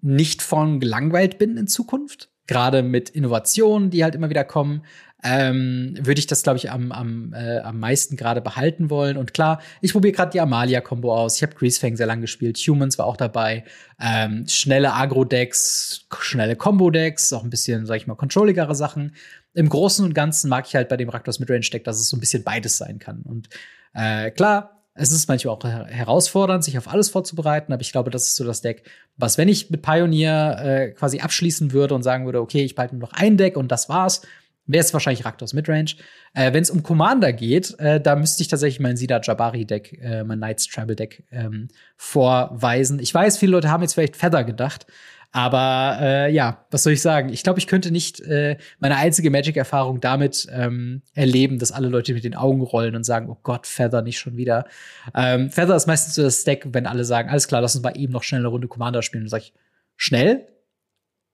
nicht 0.02 0.42
von 0.42 0.80
gelangweilt 0.80 1.38
bin 1.38 1.58
in 1.58 1.68
Zukunft. 1.68 2.30
Gerade 2.48 2.82
mit 2.82 3.10
Innovationen, 3.10 3.90
die 3.90 4.06
halt 4.06 4.16
immer 4.16 4.30
wieder 4.30 4.46
kommen 4.46 4.84
ähm, 5.30 5.94
würde 6.00 6.20
ich 6.20 6.28
das, 6.28 6.42
glaube 6.42 6.58
ich, 6.58 6.72
am, 6.72 6.94
am, 6.94 7.34
äh, 7.34 7.60
am 7.60 7.80
meisten 7.80 8.16
gerade 8.16 8.40
behalten 8.40 8.90
wollen. 8.90 9.18
Und 9.18 9.34
klar, 9.34 9.60
ich 9.82 9.92
probiere 9.92 10.14
gerade 10.14 10.32
die 10.32 10.40
Amalia-Kombo 10.40 11.14
aus. 11.14 11.36
Ich 11.36 11.44
habe 11.44 11.54
Greasefang 11.54 11.98
sehr 11.98 12.08
lang 12.08 12.22
gespielt. 12.22 12.58
Humans 12.58 12.98
war 12.98 13.06
auch 13.06 13.18
dabei. 13.18 13.66
Ähm, 14.00 14.46
schnelle 14.48 14.94
Agro-Decks, 14.94 16.08
schnelle 16.20 16.56
Combo-Decks, 16.56 17.34
auch 17.34 17.44
ein 17.44 17.50
bisschen, 17.50 17.86
sag 17.86 17.98
ich 17.98 18.08
mal, 18.08 18.16
controlligere 18.16 18.74
Sachen. 18.74 19.16
Im 19.54 19.68
Großen 19.68 20.06
und 20.06 20.14
Ganzen 20.14 20.50
mag 20.50 20.66
ich 20.66 20.76
halt 20.76 20.88
bei 20.88 20.96
dem 20.96 21.10
Raktos 21.10 21.40
Midrange-Deck, 21.40 21.84
dass 21.84 22.00
es 22.00 22.08
so 22.08 22.16
ein 22.16 22.22
bisschen 22.22 22.44
beides 22.44 22.78
sein 22.78 22.98
kann. 23.00 23.24
Und 23.24 23.50
äh, 23.94 24.32
klar, 24.32 24.84
es 24.94 25.12
ist 25.12 25.28
manchmal 25.28 25.56
auch 25.56 25.64
herausfordernd, 25.64 26.64
sich 26.64 26.78
auf 26.78 26.88
alles 26.88 27.10
vorzubereiten, 27.10 27.74
aber 27.74 27.82
ich 27.82 27.92
glaube, 27.92 28.12
das 28.12 28.24
ist 28.24 28.36
so 28.36 28.46
das 28.46 28.62
Deck, 28.62 28.84
was, 29.18 29.38
wenn 29.38 29.48
ich 29.48 29.70
mit 29.70 29.82
Pioneer 29.82 30.60
äh, 30.64 30.92
quasi 30.92 31.20
abschließen 31.20 31.72
würde 31.72 31.96
und 31.96 32.04
sagen 32.04 32.26
würde, 32.26 32.42
okay, 32.42 32.64
ich 32.64 32.76
behalte 32.76 32.96
nur 32.96 33.10
noch 33.10 33.14
ein 33.14 33.38
Deck 33.38 33.58
und 33.58 33.72
das 33.72 33.90
war's, 33.90 34.22
wäre 34.68 34.84
es 34.84 34.94
wahrscheinlich 34.94 35.26
Raktos 35.26 35.54
Midrange. 35.54 35.96
Äh, 36.34 36.54
Wenn 36.54 36.62
es 36.62 36.70
um 36.70 36.84
Commander 36.84 37.34
geht, 37.34 37.78
äh, 37.80 38.00
da 38.00 38.16
müsste 38.16 38.44
ich 38.44 38.50
tatsächlich 38.50 38.80
mein 38.80 38.98
Sida 38.98 39.20
Jabari 39.24 39.66
Deck, 39.66 39.98
äh, 40.02 40.24
mein 40.24 40.40
Knights 40.40 40.68
Tribal 40.68 40.96
Deck 40.96 41.24
ähm, 41.32 41.70
vorweisen. 41.96 43.00
Ich 43.00 43.14
weiß, 43.14 43.38
viele 43.38 43.54
Leute 43.54 43.72
haben 43.72 43.82
jetzt 43.82 43.94
vielleicht 43.94 44.18
Feather 44.18 44.44
gedacht, 44.44 44.86
aber 45.32 45.98
äh, 46.02 46.32
ja, 46.34 46.66
was 46.72 46.84
soll 46.84 46.94
ich 46.94 47.02
sagen? 47.02 47.30
Ich 47.30 47.44
glaube, 47.44 47.60
ich 47.60 47.68
könnte 47.68 47.92
nicht 47.92 48.22
äh, 48.22 48.58
meine 48.80 48.96
einzige 48.96 49.30
Magic-Erfahrung 49.30 50.00
damit 50.00 50.48
ähm, 50.52 51.02
erleben, 51.14 51.60
dass 51.60 51.72
alle 51.72 51.90
Leute 51.90 52.14
mit 52.14 52.24
den 52.24 52.36
Augen 52.36 52.62
rollen 52.62 52.96
und 52.96 53.04
sagen, 53.04 53.30
oh 53.30 53.38
Gott, 53.44 53.68
Feather 53.68 54.02
nicht 54.02 54.20
schon 54.20 54.38
wieder. 54.38 54.66
Ähm, 55.14 55.52
Feather 55.52 55.76
ist 55.76 55.88
meistens 55.88 56.16
so 56.16 56.24
das 56.24 56.44
Deck, 56.44 56.68
wenn 56.72 56.88
alle 56.88 57.04
sagen, 57.04 57.30
alles 57.30 57.48
klar, 57.48 57.62
lass 57.62 57.76
uns 57.76 57.84
mal 57.84 57.98
eben 57.98 58.14
noch 58.14 58.24
schnell 58.24 58.42
eine 58.42 58.48
Runde 58.48 58.68
Commander 58.68 59.02
spielen. 59.02 59.26
Dann 59.26 59.30
sage 59.30 59.44
ich, 59.44 59.54
schnell? 59.96 60.48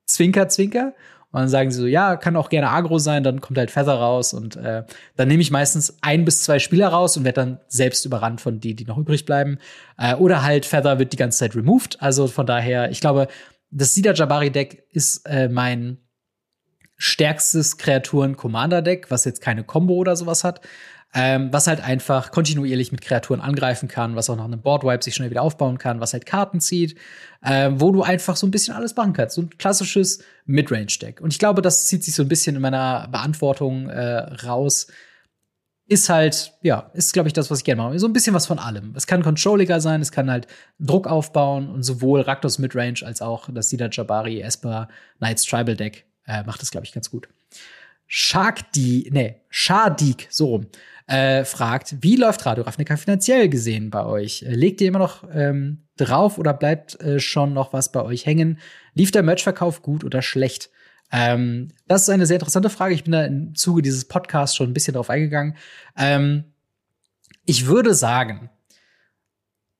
Zwinker, 0.05 0.49
zwinker. 0.49 0.93
Und 1.33 1.39
dann 1.39 1.49
sagen 1.49 1.71
sie 1.71 1.79
so, 1.79 1.87
ja, 1.87 2.15
kann 2.15 2.35
auch 2.35 2.47
gerne 2.47 2.69
Agro 2.69 2.99
sein, 2.99 3.23
dann 3.23 3.41
kommt 3.41 3.57
halt 3.57 3.71
Feather 3.71 3.95
raus 3.95 4.35
und 4.35 4.55
äh, 4.55 4.83
dann 5.15 5.27
nehme 5.27 5.41
ich 5.41 5.49
meistens 5.49 5.97
ein 6.01 6.25
bis 6.25 6.43
zwei 6.43 6.59
Spieler 6.59 6.89
raus 6.89 7.17
und 7.17 7.23
werde 7.23 7.41
dann 7.41 7.59
selbst 7.67 8.05
überrannt 8.05 8.39
von 8.39 8.59
die, 8.59 8.75
die 8.75 8.85
noch 8.85 8.99
übrig 8.99 9.25
bleiben. 9.25 9.57
Äh, 9.97 10.13
oder 10.13 10.43
halt 10.43 10.67
Feather 10.67 10.99
wird 10.99 11.11
die 11.11 11.17
ganze 11.17 11.39
Zeit 11.39 11.55
removed. 11.55 11.99
Also 12.03 12.27
von 12.27 12.45
daher, 12.45 12.91
ich 12.91 13.01
glaube, 13.01 13.27
das 13.71 13.95
Sida 13.95 14.13
Jabari 14.13 14.51
Deck 14.51 14.83
ist 14.91 15.25
äh, 15.25 15.49
mein 15.49 15.97
stärkstes 16.97 17.77
Kreaturen-Commander-Deck, 17.77 19.09
was 19.09 19.25
jetzt 19.25 19.41
keine 19.41 19.63
Combo 19.63 19.95
oder 19.95 20.15
sowas 20.15 20.43
hat 20.43 20.61
ähm, 21.13 21.53
was 21.53 21.67
halt 21.67 21.81
einfach 21.81 22.31
kontinuierlich 22.31 22.91
mit 22.91 23.01
Kreaturen 23.01 23.39
angreifen 23.39 23.87
kann, 23.87 24.15
was 24.15 24.29
auch 24.29 24.35
nach 24.35 24.45
einem 24.45 24.61
Boardwipe 24.61 25.03
sich 25.03 25.13
schnell 25.13 25.29
wieder 25.29 25.43
aufbauen 25.43 25.77
kann, 25.77 25.99
was 25.99 26.13
halt 26.13 26.25
Karten 26.25 26.59
zieht, 26.59 26.97
ähm, 27.45 27.79
wo 27.79 27.91
du 27.91 28.01
einfach 28.01 28.35
so 28.35 28.47
ein 28.47 28.51
bisschen 28.51 28.73
alles 28.73 28.95
machen 28.95 29.13
kannst. 29.13 29.35
So 29.35 29.43
ein 29.43 29.49
klassisches 29.57 30.23
Midrange-Deck. 30.45 31.21
Und 31.21 31.31
ich 31.31 31.39
glaube, 31.39 31.61
das 31.61 31.85
zieht 31.85 32.03
sich 32.03 32.15
so 32.15 32.23
ein 32.23 32.29
bisschen 32.29 32.55
in 32.55 32.61
meiner 32.61 33.07
Beantwortung 33.11 33.89
äh, 33.89 34.17
raus. 34.45 34.87
Ist 35.85 36.09
halt, 36.09 36.53
ja, 36.61 36.89
ist, 36.93 37.13
glaube 37.13 37.27
ich, 37.27 37.33
das, 37.33 37.51
was 37.51 37.59
ich 37.59 37.65
gerne 37.65 37.83
mache. 37.83 37.99
So 37.99 38.07
ein 38.07 38.13
bisschen 38.13 38.33
was 38.33 38.47
von 38.47 38.57
allem. 38.57 38.93
Es 38.95 39.05
kann 39.05 39.21
controlliger 39.21 39.81
sein, 39.81 40.01
es 40.01 40.11
kann 40.11 40.31
halt 40.31 40.47
Druck 40.79 41.05
aufbauen 41.05 41.69
und 41.69 41.83
sowohl 41.83 42.21
Raktos 42.21 42.57
Midrange 42.57 43.01
als 43.05 43.21
auch 43.21 43.49
das 43.53 43.69
Sida 43.69 43.89
Jabari 43.91 44.41
Esper 44.41 44.87
Knights 45.19 45.43
Tribal 45.43 45.75
Deck 45.75 46.05
äh, 46.25 46.43
macht 46.43 46.61
das, 46.61 46.71
glaube 46.71 46.87
ich, 46.87 46.93
ganz 46.93 47.11
gut. 47.11 47.27
Shark 48.07 48.71
die, 48.73 49.09
nee, 49.11 49.41
Shardik, 49.49 50.27
so 50.29 50.47
rum 50.47 50.67
äh, 51.13 51.45
fragt, 51.45 51.97
wie 52.01 52.15
läuft 52.15 52.43
Radio 52.47 52.63
Ravnica 52.63 52.97
finanziell 52.97 53.47
gesehen 53.47 53.91
bei 53.91 54.03
euch? 54.03 54.41
Äh, 54.41 54.55
legt 54.55 54.81
ihr 54.81 54.87
immer 54.87 54.97
noch 54.97 55.23
ähm, 55.31 55.83
drauf 55.95 56.39
oder 56.39 56.55
bleibt 56.55 56.99
äh, 57.01 57.19
schon 57.19 57.53
noch 57.53 57.71
was 57.71 57.91
bei 57.91 58.01
euch 58.01 58.25
hängen? 58.25 58.57
Lief 58.95 59.11
der 59.11 59.21
Merchverkauf 59.21 59.83
gut 59.83 60.03
oder 60.03 60.23
schlecht? 60.23 60.71
Ähm, 61.11 61.67
das 61.87 62.01
ist 62.01 62.09
eine 62.09 62.25
sehr 62.25 62.37
interessante 62.37 62.71
Frage. 62.71 62.95
Ich 62.95 63.03
bin 63.03 63.11
da 63.11 63.25
im 63.25 63.53
Zuge 63.53 63.83
dieses 63.83 64.05
Podcasts 64.05 64.55
schon 64.55 64.71
ein 64.71 64.73
bisschen 64.73 64.95
drauf 64.95 65.11
eingegangen. 65.11 65.55
Ähm, 65.95 66.45
ich 67.45 67.67
würde 67.67 67.93
sagen, 67.93 68.49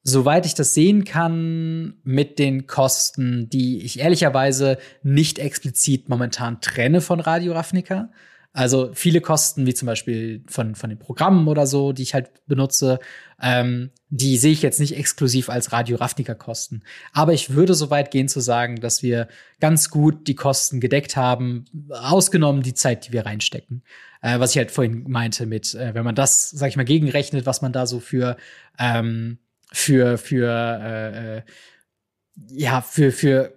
soweit 0.04 0.46
ich 0.46 0.54
das 0.54 0.76
sehen 0.76 1.04
kann, 1.04 1.96
mit 2.04 2.38
den 2.38 2.68
Kosten, 2.68 3.50
die 3.50 3.82
ich 3.84 4.00
ehrlicherweise 4.00 4.78
nicht 5.02 5.40
explizit 5.40 6.10
momentan 6.10 6.62
trenne 6.62 7.02
von 7.02 7.20
Radio 7.20 7.54
Ravnica, 7.54 8.12
also 8.56 8.92
viele 8.94 9.20
Kosten, 9.20 9.66
wie 9.66 9.74
zum 9.74 9.88
Beispiel 9.88 10.44
von, 10.48 10.76
von 10.76 10.92
den 10.92 11.00
Programmen 11.00 11.48
oder 11.48 11.66
so, 11.66 11.92
die 11.92 12.04
ich 12.04 12.14
halt 12.14 12.30
benutze, 12.46 13.00
ähm, 13.42 13.90
die 14.10 14.38
sehe 14.38 14.52
ich 14.52 14.62
jetzt 14.62 14.80
nicht 14.80 14.96
exklusiv 14.96 15.50
als 15.50 15.72
Radio 15.72 15.98
Ravnica 15.98 16.36
Kosten. 16.36 16.84
Aber 17.14 17.34
ich 17.34 17.56
würde 17.56 17.74
so 17.74 17.90
weit 17.90 18.12
gehen 18.12 18.28
zu 18.28 18.42
sagen, 18.42 18.80
dass 18.80 19.02
wir 19.02 19.28
ganz 19.60 19.90
gut 19.90 20.28
die 20.28 20.36
Kosten 20.36 20.80
gedeckt 20.80 21.16
haben, 21.16 21.66
ausgenommen 21.90 22.62
die 22.62 22.76
Zeit, 22.76 23.08
die 23.08 23.12
wir 23.12 23.26
reinstecken. 23.26 23.84
Äh, 24.22 24.40
was 24.40 24.52
ich 24.52 24.58
halt 24.58 24.70
vorhin 24.70 25.06
meinte 25.10 25.48
mit, 25.48 25.74
äh, 25.74 25.96
wenn 25.96 26.06
man 26.06 26.14
das, 26.14 26.52
sag 26.52 26.70
ich 26.70 26.78
mal, 26.78 26.86
gegenrechnet, 26.86 27.48
was 27.48 27.64
man 27.64 27.74
da 27.74 27.88
so 27.88 28.00
für, 28.00 28.38
ähm, 28.78 29.40
für, 29.72 30.20
für, 30.20 30.50
äh, 30.50 31.38
äh 31.38 31.42
ja, 32.50 32.82
für, 32.82 33.12
für 33.12 33.54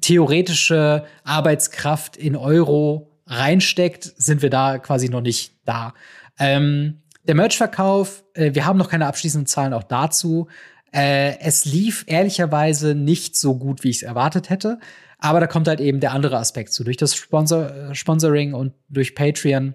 theoretische 0.00 1.04
Arbeitskraft 1.24 2.16
in 2.16 2.36
Euro 2.36 3.09
reinsteckt, 3.30 4.04
sind 4.16 4.42
wir 4.42 4.50
da 4.50 4.78
quasi 4.78 5.08
noch 5.08 5.20
nicht 5.20 5.54
da. 5.64 5.94
Ähm, 6.38 7.02
der 7.24 7.34
Merch-Verkauf, 7.34 8.24
äh, 8.34 8.54
wir 8.54 8.66
haben 8.66 8.78
noch 8.78 8.90
keine 8.90 9.06
abschließenden 9.06 9.46
Zahlen 9.46 9.72
auch 9.72 9.84
dazu. 9.84 10.48
Äh, 10.92 11.38
es 11.40 11.64
lief 11.64 12.04
ehrlicherweise 12.08 12.94
nicht 12.94 13.36
so 13.36 13.56
gut, 13.56 13.84
wie 13.84 13.90
ich 13.90 13.96
es 13.96 14.02
erwartet 14.02 14.50
hätte. 14.50 14.80
Aber 15.18 15.38
da 15.38 15.46
kommt 15.46 15.68
halt 15.68 15.80
eben 15.80 16.00
der 16.00 16.12
andere 16.12 16.38
Aspekt 16.38 16.72
zu. 16.72 16.82
Durch 16.82 16.96
das 16.96 17.14
Sponsor 17.14 17.70
äh, 17.70 17.94
Sponsoring 17.94 18.54
und 18.54 18.74
durch 18.88 19.14
Patreon 19.14 19.74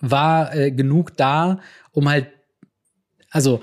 war 0.00 0.54
äh, 0.54 0.70
genug 0.70 1.16
da, 1.16 1.60
um 1.92 2.08
halt, 2.08 2.28
also 3.30 3.62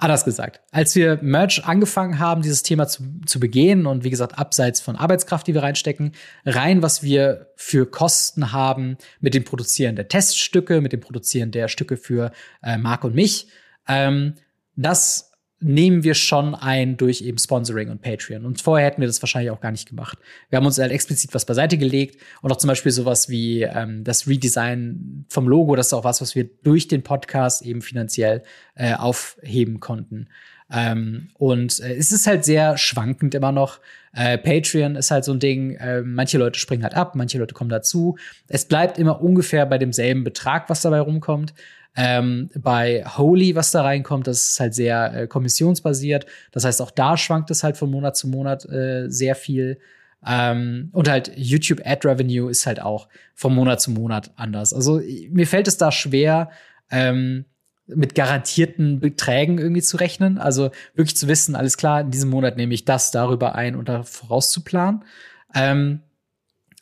Anders 0.00 0.24
gesagt, 0.24 0.60
als 0.70 0.94
wir 0.94 1.18
Merch 1.22 1.64
angefangen 1.64 2.20
haben, 2.20 2.40
dieses 2.40 2.62
Thema 2.62 2.86
zu, 2.86 3.02
zu 3.26 3.40
begehen 3.40 3.84
und 3.84 4.04
wie 4.04 4.10
gesagt, 4.10 4.38
abseits 4.38 4.80
von 4.80 4.94
Arbeitskraft, 4.94 5.44
die 5.48 5.54
wir 5.54 5.64
reinstecken, 5.64 6.12
rein, 6.46 6.82
was 6.82 7.02
wir 7.02 7.50
für 7.56 7.84
Kosten 7.84 8.52
haben 8.52 8.96
mit 9.18 9.34
dem 9.34 9.42
Produzieren 9.42 9.96
der 9.96 10.06
Teststücke, 10.06 10.80
mit 10.80 10.92
dem 10.92 11.00
Produzieren 11.00 11.50
der 11.50 11.66
Stücke 11.66 11.96
für 11.96 12.30
äh, 12.62 12.78
Marc 12.78 13.02
und 13.02 13.16
mich, 13.16 13.48
ähm, 13.88 14.34
das 14.76 15.27
nehmen 15.60 16.04
wir 16.04 16.14
schon 16.14 16.54
ein 16.54 16.96
durch 16.96 17.20
eben 17.22 17.38
Sponsoring 17.38 17.90
und 17.90 18.00
Patreon. 18.00 18.44
Und 18.44 18.62
vorher 18.62 18.86
hätten 18.86 19.00
wir 19.00 19.08
das 19.08 19.20
wahrscheinlich 19.22 19.50
auch 19.50 19.60
gar 19.60 19.72
nicht 19.72 19.88
gemacht. 19.88 20.18
Wir 20.50 20.56
haben 20.56 20.66
uns 20.66 20.78
halt 20.78 20.92
explizit 20.92 21.34
was 21.34 21.44
beiseite 21.44 21.78
gelegt 21.78 22.20
und 22.42 22.52
auch 22.52 22.56
zum 22.56 22.68
Beispiel 22.68 22.92
sowas 22.92 23.28
wie 23.28 23.62
ähm, 23.62 24.04
das 24.04 24.28
Redesign 24.28 25.24
vom 25.28 25.48
Logo, 25.48 25.74
das 25.74 25.88
ist 25.88 25.92
auch 25.94 26.04
was, 26.04 26.20
was 26.20 26.34
wir 26.34 26.48
durch 26.62 26.86
den 26.86 27.02
Podcast 27.02 27.62
eben 27.62 27.82
finanziell 27.82 28.42
äh, 28.76 28.94
aufheben 28.94 29.80
konnten. 29.80 30.28
Ähm, 30.70 31.30
und 31.34 31.80
äh, 31.80 31.94
es 31.94 32.12
ist 32.12 32.26
halt 32.26 32.44
sehr 32.44 32.76
schwankend 32.76 33.34
immer 33.34 33.52
noch. 33.52 33.80
Äh, 34.12 34.38
Patreon 34.38 34.96
ist 34.96 35.10
halt 35.10 35.24
so 35.24 35.32
ein 35.32 35.40
Ding, 35.40 35.74
äh, 35.76 36.02
manche 36.02 36.38
Leute 36.38 36.58
springen 36.58 36.82
halt 36.82 36.94
ab, 36.94 37.14
manche 37.14 37.38
Leute 37.38 37.54
kommen 37.54 37.70
dazu. 37.70 38.16
Es 38.48 38.66
bleibt 38.66 38.98
immer 38.98 39.20
ungefähr 39.22 39.66
bei 39.66 39.78
demselben 39.78 40.24
Betrag, 40.24 40.68
was 40.68 40.82
dabei 40.82 41.00
rumkommt. 41.00 41.54
Ähm, 42.00 42.48
bei 42.54 43.04
Holy, 43.04 43.56
was 43.56 43.72
da 43.72 43.82
reinkommt, 43.82 44.28
das 44.28 44.50
ist 44.50 44.60
halt 44.60 44.72
sehr 44.72 45.14
äh, 45.14 45.26
kommissionsbasiert. 45.26 46.26
Das 46.52 46.64
heißt, 46.64 46.80
auch 46.80 46.92
da 46.92 47.16
schwankt 47.16 47.50
es 47.50 47.64
halt 47.64 47.76
von 47.76 47.90
Monat 47.90 48.16
zu 48.16 48.28
Monat 48.28 48.64
äh, 48.66 49.08
sehr 49.08 49.34
viel. 49.34 49.80
Ähm, 50.24 50.90
und 50.92 51.08
halt 51.08 51.32
YouTube 51.34 51.80
Ad 51.84 52.06
Revenue 52.06 52.48
ist 52.52 52.66
halt 52.66 52.80
auch 52.80 53.08
von 53.34 53.52
Monat 53.52 53.80
zu 53.80 53.90
Monat 53.90 54.30
anders. 54.36 54.72
Also 54.72 55.00
mir 55.30 55.48
fällt 55.48 55.66
es 55.66 55.76
da 55.76 55.90
schwer, 55.90 56.50
ähm, 56.88 57.46
mit 57.88 58.14
garantierten 58.14 59.00
Beträgen 59.00 59.58
irgendwie 59.58 59.82
zu 59.82 59.96
rechnen. 59.96 60.38
Also 60.38 60.70
wirklich 60.94 61.16
zu 61.16 61.26
wissen, 61.26 61.56
alles 61.56 61.76
klar, 61.76 62.02
in 62.02 62.12
diesem 62.12 62.30
Monat 62.30 62.56
nehme 62.56 62.74
ich 62.74 62.84
das 62.84 63.10
darüber 63.10 63.56
ein 63.56 63.74
und 63.74 63.88
da 63.88 64.04
vorauszuplanen. 64.04 65.04
Ähm, 65.52 66.02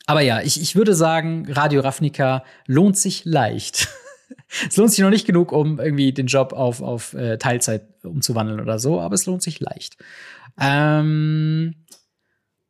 aber 0.05 0.21
ja, 0.21 0.41
ich, 0.41 0.61
ich 0.61 0.75
würde 0.75 0.93
sagen, 0.93 1.47
Radio 1.49 1.81
Ravnica 1.81 2.43
lohnt 2.67 2.99
sich 2.99 3.25
leicht. 3.25 3.87
es 4.67 4.77
lohnt 4.77 4.91
sich 4.91 4.99
noch 4.99 5.09
nicht 5.09 5.27
genug, 5.27 5.51
um 5.51 5.79
irgendwie 5.79 6.11
den 6.11 6.27
Job 6.27 6.53
auf, 6.53 6.81
auf 6.81 7.13
äh, 7.13 7.37
Teilzeit 7.37 7.87
umzuwandeln 8.03 8.59
oder 8.59 8.79
so, 8.79 8.99
aber 8.99 9.15
es 9.15 9.25
lohnt 9.25 9.41
sich 9.41 9.59
leicht. 9.59 9.97
Ähm, 10.59 11.75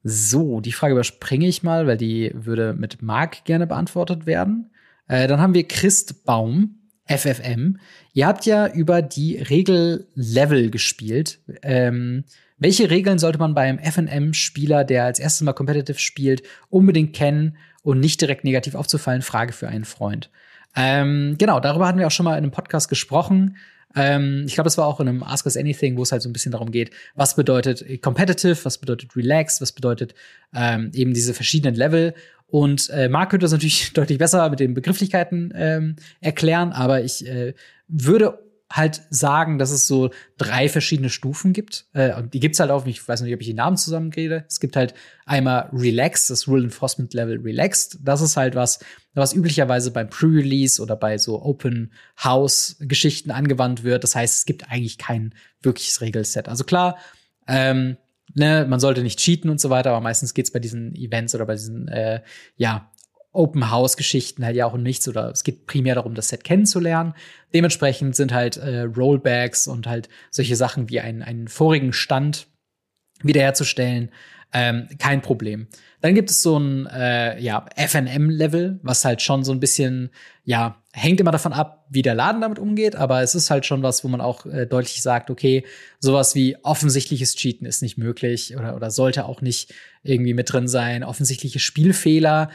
so, 0.03 0.61
die 0.61 0.71
Frage 0.71 0.93
überspringe 0.93 1.47
ich 1.47 1.63
mal, 1.63 1.88
weil 1.88 1.97
die 1.97 2.31
würde 2.34 2.73
mit 2.73 3.01
Mark 3.01 3.45
gerne 3.45 3.67
beantwortet 3.67 4.25
werden. 4.25 4.71
Äh, 5.07 5.27
dann 5.27 5.39
haben 5.39 5.53
wir 5.53 5.67
Christbaum, 5.67 6.77
FFM. 7.07 7.79
Ihr 8.13 8.27
habt 8.27 8.45
ja 8.45 8.67
über 8.67 9.01
die 9.01 9.38
Regellevel 9.38 10.69
gespielt. 10.69 11.39
Ähm, 11.61 12.25
welche 12.57 12.89
Regeln 12.89 13.19
sollte 13.19 13.39
man 13.39 13.53
beim 13.53 13.79
FNM-Spieler, 13.79 14.84
der 14.84 15.05
als 15.05 15.19
erstes 15.19 15.41
Mal 15.41 15.53
competitive 15.53 15.99
spielt, 15.99 16.43
unbedingt 16.69 17.15
kennen 17.15 17.57
und 17.84 17.99
nicht 17.99 18.19
direkt 18.19 18.43
negativ 18.43 18.75
aufzufallen? 18.75 19.21
Frage 19.21 19.53
für 19.53 19.67
einen 19.67 19.85
Freund. 19.85 20.29
Ähm, 20.77 21.35
genau, 21.39 21.59
darüber 21.59 21.87
hatten 21.87 21.97
wir 21.97 22.07
auch 22.07 22.11
schon 22.11 22.23
mal 22.23 22.33
in 22.33 22.43
einem 22.43 22.51
Podcast 22.51 22.87
gesprochen. 22.87 23.57
Ähm, 23.95 24.43
ich 24.45 24.53
glaube, 24.53 24.67
das 24.67 24.77
war 24.77 24.85
auch 24.85 24.99
in 24.99 25.07
einem 25.07 25.23
Ask 25.23 25.45
Us 25.45 25.57
Anything, 25.57 25.97
wo 25.97 26.03
es 26.03 26.11
halt 26.11 26.21
so 26.21 26.29
ein 26.29 26.33
bisschen 26.33 26.51
darum 26.51 26.71
geht, 26.71 26.91
was 27.15 27.35
bedeutet 27.35 28.01
competitive, 28.01 28.63
was 28.63 28.77
bedeutet 28.77 29.15
relaxed, 29.15 29.59
was 29.59 29.71
bedeutet 29.71 30.13
ähm, 30.53 30.91
eben 30.93 31.13
diese 31.13 31.33
verschiedenen 31.33 31.75
Level. 31.75 32.13
Und 32.45 32.89
äh, 32.91 33.09
Marc 33.09 33.31
könnte 33.31 33.45
das 33.45 33.51
natürlich 33.51 33.91
deutlich 33.93 34.19
besser 34.19 34.49
mit 34.49 34.59
den 34.59 34.75
Begrifflichkeiten 34.75 35.51
ähm, 35.55 35.95
erklären, 36.21 36.71
aber 36.73 37.03
ich 37.03 37.25
äh, 37.27 37.53
würde 37.87 38.39
halt 38.72 39.02
sagen, 39.10 39.60
dass 39.60 39.72
es 39.72 39.88
so 39.88 40.11
drei 40.38 40.68
verschiedene 40.68 41.10
Stufen 41.10 41.53
gibt. 41.53 41.85
Äh, 41.94 42.14
und 42.15 42.34
die 42.34 42.39
gibt's 42.39 42.60
halt 42.60 42.69
auch, 42.69 42.85
ich 42.85 43.07
weiß 43.07 43.22
nicht, 43.22 43.34
ob 43.34 43.39
ich 43.39 43.48
die 43.48 43.53
Namen 43.53 43.77
zusammenrede. 43.77 44.45
Es 44.48 44.60
gibt 44.60 44.76
halt 44.76 44.94
einmal 45.26 45.69
Relaxed, 45.72 46.30
das 46.30 46.48
Rule 46.48 46.65
Enforcement 46.65 47.14
Level 47.14 47.39
Relaxed. 47.39 47.99
Das 48.03 48.22
ist 48.22 48.35
halt 48.35 48.56
was, 48.56 48.80
was 49.14 49.34
üblicherweise 49.34 49.91
beim 49.91 50.10
Pre-Release 50.10 50.81
oder 50.81 50.95
bei 50.95 51.18
so 51.18 51.41
Open 51.41 51.94
House 52.22 52.76
Geschichten 52.80 53.31
angewandt 53.31 53.84
wird. 53.84 54.03
Das 54.03 54.15
heißt, 54.15 54.38
es 54.38 54.45
gibt 54.45 54.69
eigentlich 54.69 54.98
kein 54.98 55.34
wirkliches 55.61 56.02
Regelset. 56.02 56.49
Also 56.49 56.65
klar, 56.65 56.98
ähm, 57.48 57.98
ne, 58.34 58.65
man 58.68 58.81
sollte 58.81 59.02
nicht 59.02 59.19
cheaten 59.19 59.49
und 59.49 59.61
so 59.61 59.69
weiter, 59.69 59.91
aber 59.91 60.02
meistens 60.02 60.34
geht's 60.34 60.52
bei 60.52 60.60
diesen 60.60 60.94
Events 60.95 61.34
oder 61.34 61.45
bei 61.45 61.56
diesen, 61.56 61.88
äh, 61.88 62.22
ja, 62.57 62.91
Open 63.38 63.69
House 63.69 63.97
Geschichten 63.97 64.43
halt 64.43 64.55
ja 64.55 64.65
auch 64.65 64.73
um 64.73 64.84
nichts 64.84 65.07
oder 65.07 65.30
es 65.30 65.43
geht 65.43 65.68
primär 65.68 65.95
darum, 65.95 66.15
das 66.15 66.30
Set 66.30 66.43
kennenzulernen. 66.43 67.14
Dementsprechend 67.53 68.15
sind 68.15 68.34
halt 68.34 68.57
äh, 68.57 68.81
Rollbacks 68.81 69.68
und 69.68 69.88
halt 69.88 70.09
solche 70.31 70.55
Sachen 70.55 70.89
wie 70.89 70.99
einen, 70.99 71.22
einen 71.22 71.47
vorigen 71.47 71.93
Stand 71.93 72.47
wiederherzustellen 73.23 74.11
ähm, 74.53 74.88
kein 74.97 75.22
Problem. 75.22 75.68
Dann 76.01 76.15
gibt 76.15 76.30
es 76.30 76.41
so 76.41 76.57
ein 76.57 76.85
äh, 76.88 77.39
ja, 77.39 77.65
FNM-Level, 77.76 78.80
was 78.84 79.03
halt 79.03 79.22
schon 79.22 79.43
so 79.43 79.51
ein 79.51 79.59
bisschen, 79.59 80.11
ja, 80.45 80.81
hängt 80.93 81.19
immer 81.19 81.31
davon 81.31 81.53
ab, 81.53 81.85
wie 81.89 82.01
der 82.01 82.15
Laden 82.15 82.41
damit 82.41 82.59
umgeht, 82.59 82.95
aber 82.95 83.22
es 83.22 83.35
ist 83.35 83.49
halt 83.49 83.65
schon 83.65 83.84
was, 83.84 84.03
wo 84.03 84.07
man 84.07 84.22
auch 84.22 84.45
äh, 84.45 84.65
deutlich 84.65 85.01
sagt, 85.01 85.30
okay, 85.30 85.65
sowas 85.99 86.35
wie 86.35 86.55
offensichtliches 86.64 87.35
Cheaten 87.35 87.68
ist 87.68 87.81
nicht 87.81 87.97
möglich 87.97 88.55
oder, 88.55 88.76
oder 88.76 88.91
sollte 88.91 89.26
auch 89.26 89.41
nicht 89.41 89.73
irgendwie 90.03 90.34
mit 90.34 90.51
drin 90.51 90.68
sein. 90.68 91.03
Offensichtliche 91.03 91.59
Spielfehler 91.59 92.49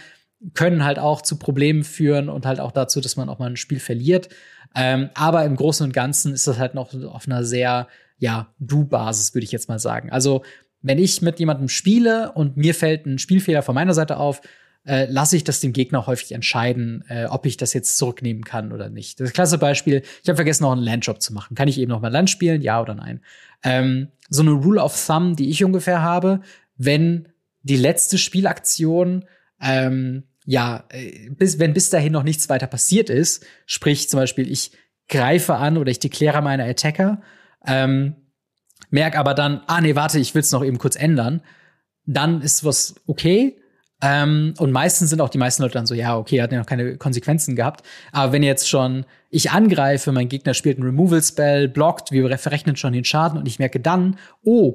können 0.55 0.85
halt 0.85 0.99
auch 0.99 1.23
zu 1.23 1.39
Problemen 1.39 1.85
führen 1.85 2.29
und 2.29 2.47
halt 2.47 2.61
auch 2.61 2.73
dazu, 2.73 3.01
dass 3.01 3.17
man 3.17 3.29
auch 3.29 3.39
mal 3.39 3.51
ein 3.51 3.57
Spiel 3.57 3.81
verliert. 3.81 4.29
Ähm, 4.75 5.11
aber 5.15 5.45
im 5.45 5.57
Großen 5.57 5.85
und 5.85 5.93
Ganzen 5.93 6.33
ist 6.33 6.47
das 6.47 6.59
halt 6.59 6.75
noch 6.75 6.95
auf 7.05 7.27
einer 7.27 7.45
sehr, 7.45 7.89
ja, 8.19 8.49
Du-Basis, 8.59 9.35
würde 9.35 9.45
ich 9.45 9.53
jetzt 9.53 9.69
mal 9.69 9.79
sagen. 9.79 10.11
Also, 10.11 10.43
wenn 10.81 10.99
ich 10.99 11.23
mit 11.23 11.39
jemandem 11.39 11.69
spiele 11.69 12.33
und 12.33 12.57
mir 12.57 12.75
fällt 12.75 13.07
ein 13.07 13.19
Spielfehler 13.19 13.63
von 13.63 13.75
meiner 13.75 13.95
Seite 13.95 14.17
auf, 14.17 14.41
äh, 14.85 15.07
lasse 15.09 15.37
ich 15.37 15.45
das 15.45 15.61
dem 15.61 15.73
Gegner 15.73 16.07
häufig 16.07 16.33
entscheiden, 16.33 17.05
äh, 17.09 17.27
ob 17.27 17.47
ich 17.47 17.57
das 17.57 17.73
jetzt 17.73 17.97
zurücknehmen 17.99 18.45
kann 18.45 18.73
oder 18.73 18.89
nicht. 18.89 19.21
Das 19.21 19.33
klasse 19.33 19.59
Beispiel, 19.59 20.03
ich 20.23 20.29
habe 20.29 20.37
vergessen, 20.37 20.65
noch 20.65 20.73
einen 20.73 20.83
Landjob 20.83 21.23
zu 21.23 21.33
machen. 21.33 21.55
Kann 21.55 21.69
ich 21.69 21.79
eben 21.79 21.91
noch 21.91 22.01
mal 22.01 22.11
Land 22.11 22.31
spielen, 22.31 22.63
ja 22.63 22.81
oder 22.81 22.95
nein? 22.95 23.21
Ähm, 23.63 24.09
so 24.29 24.43
eine 24.43 24.51
Rule 24.51 24.83
of 24.83 25.07
Thumb, 25.07 25.37
die 25.37 25.51
ich 25.51 25.63
ungefähr 25.63 26.03
habe, 26.03 26.41
wenn 26.77 27.29
die 27.63 27.77
letzte 27.77 28.19
Spielaktion 28.19 29.25
ähm, 29.61 30.25
ja, 30.45 30.85
äh, 30.91 31.31
bis, 31.31 31.59
wenn 31.59 31.73
bis 31.73 31.91
dahin 31.91 32.13
noch 32.13 32.23
nichts 32.23 32.49
weiter 32.49 32.67
passiert 32.67 33.11
ist, 33.11 33.45
sprich 33.67 34.09
zum 34.09 34.21
Beispiel, 34.21 34.51
ich 34.51 34.73
greife 35.09 35.55
an 35.55 35.77
oder 35.79 35.91
ich 35.91 35.99
dekläre 35.99 36.43
meine 36.43 36.65
Attacker, 36.65 37.23
ähm, 37.67 38.17
merk 38.91 39.17
aber 39.17 39.35
dann, 39.35 39.63
ah 39.67 39.81
nee, 39.81 39.95
warte, 39.95 40.19
ich 40.19 40.35
will 40.35 40.41
es 40.41 40.53
noch 40.53 40.65
eben 40.65 40.79
kurz 40.79 40.97
ändern, 40.97 41.43
dann 42.07 42.41
ist 42.43 42.65
was 42.65 42.95
okay. 43.07 43.59
Ähm, 44.05 44.55
und 44.59 44.73
meistens 44.73 45.11
sind 45.11 45.21
auch 45.21 45.29
die 45.29 45.39
meisten 45.39 45.63
Leute 45.63 45.75
dann 45.75 45.87
so, 45.87 45.95
ja, 45.95 46.17
okay, 46.17 46.43
hat 46.43 46.51
ja 46.51 46.59
noch 46.59 46.67
keine 46.67 46.97
Konsequenzen 46.97 47.55
gehabt. 47.55 47.87
Aber 48.11 48.33
wenn 48.33 48.43
jetzt 48.43 48.69
schon 48.69 49.07
ich 49.31 49.53
angreife, 49.53 50.11
mein 50.11 50.29
Gegner 50.29 50.55
spielt 50.55 50.79
einen 50.79 50.87
Removal-Spell, 50.87 51.69
blockt, 51.69 52.11
wir 52.11 52.37
verrechnen 52.37 52.75
schon 52.75 52.93
den 52.93 53.05
Schaden 53.05 53.39
und 53.39 53.47
ich 53.47 53.61
merke 53.61 53.79
dann, 53.79 54.19
oh, 54.43 54.75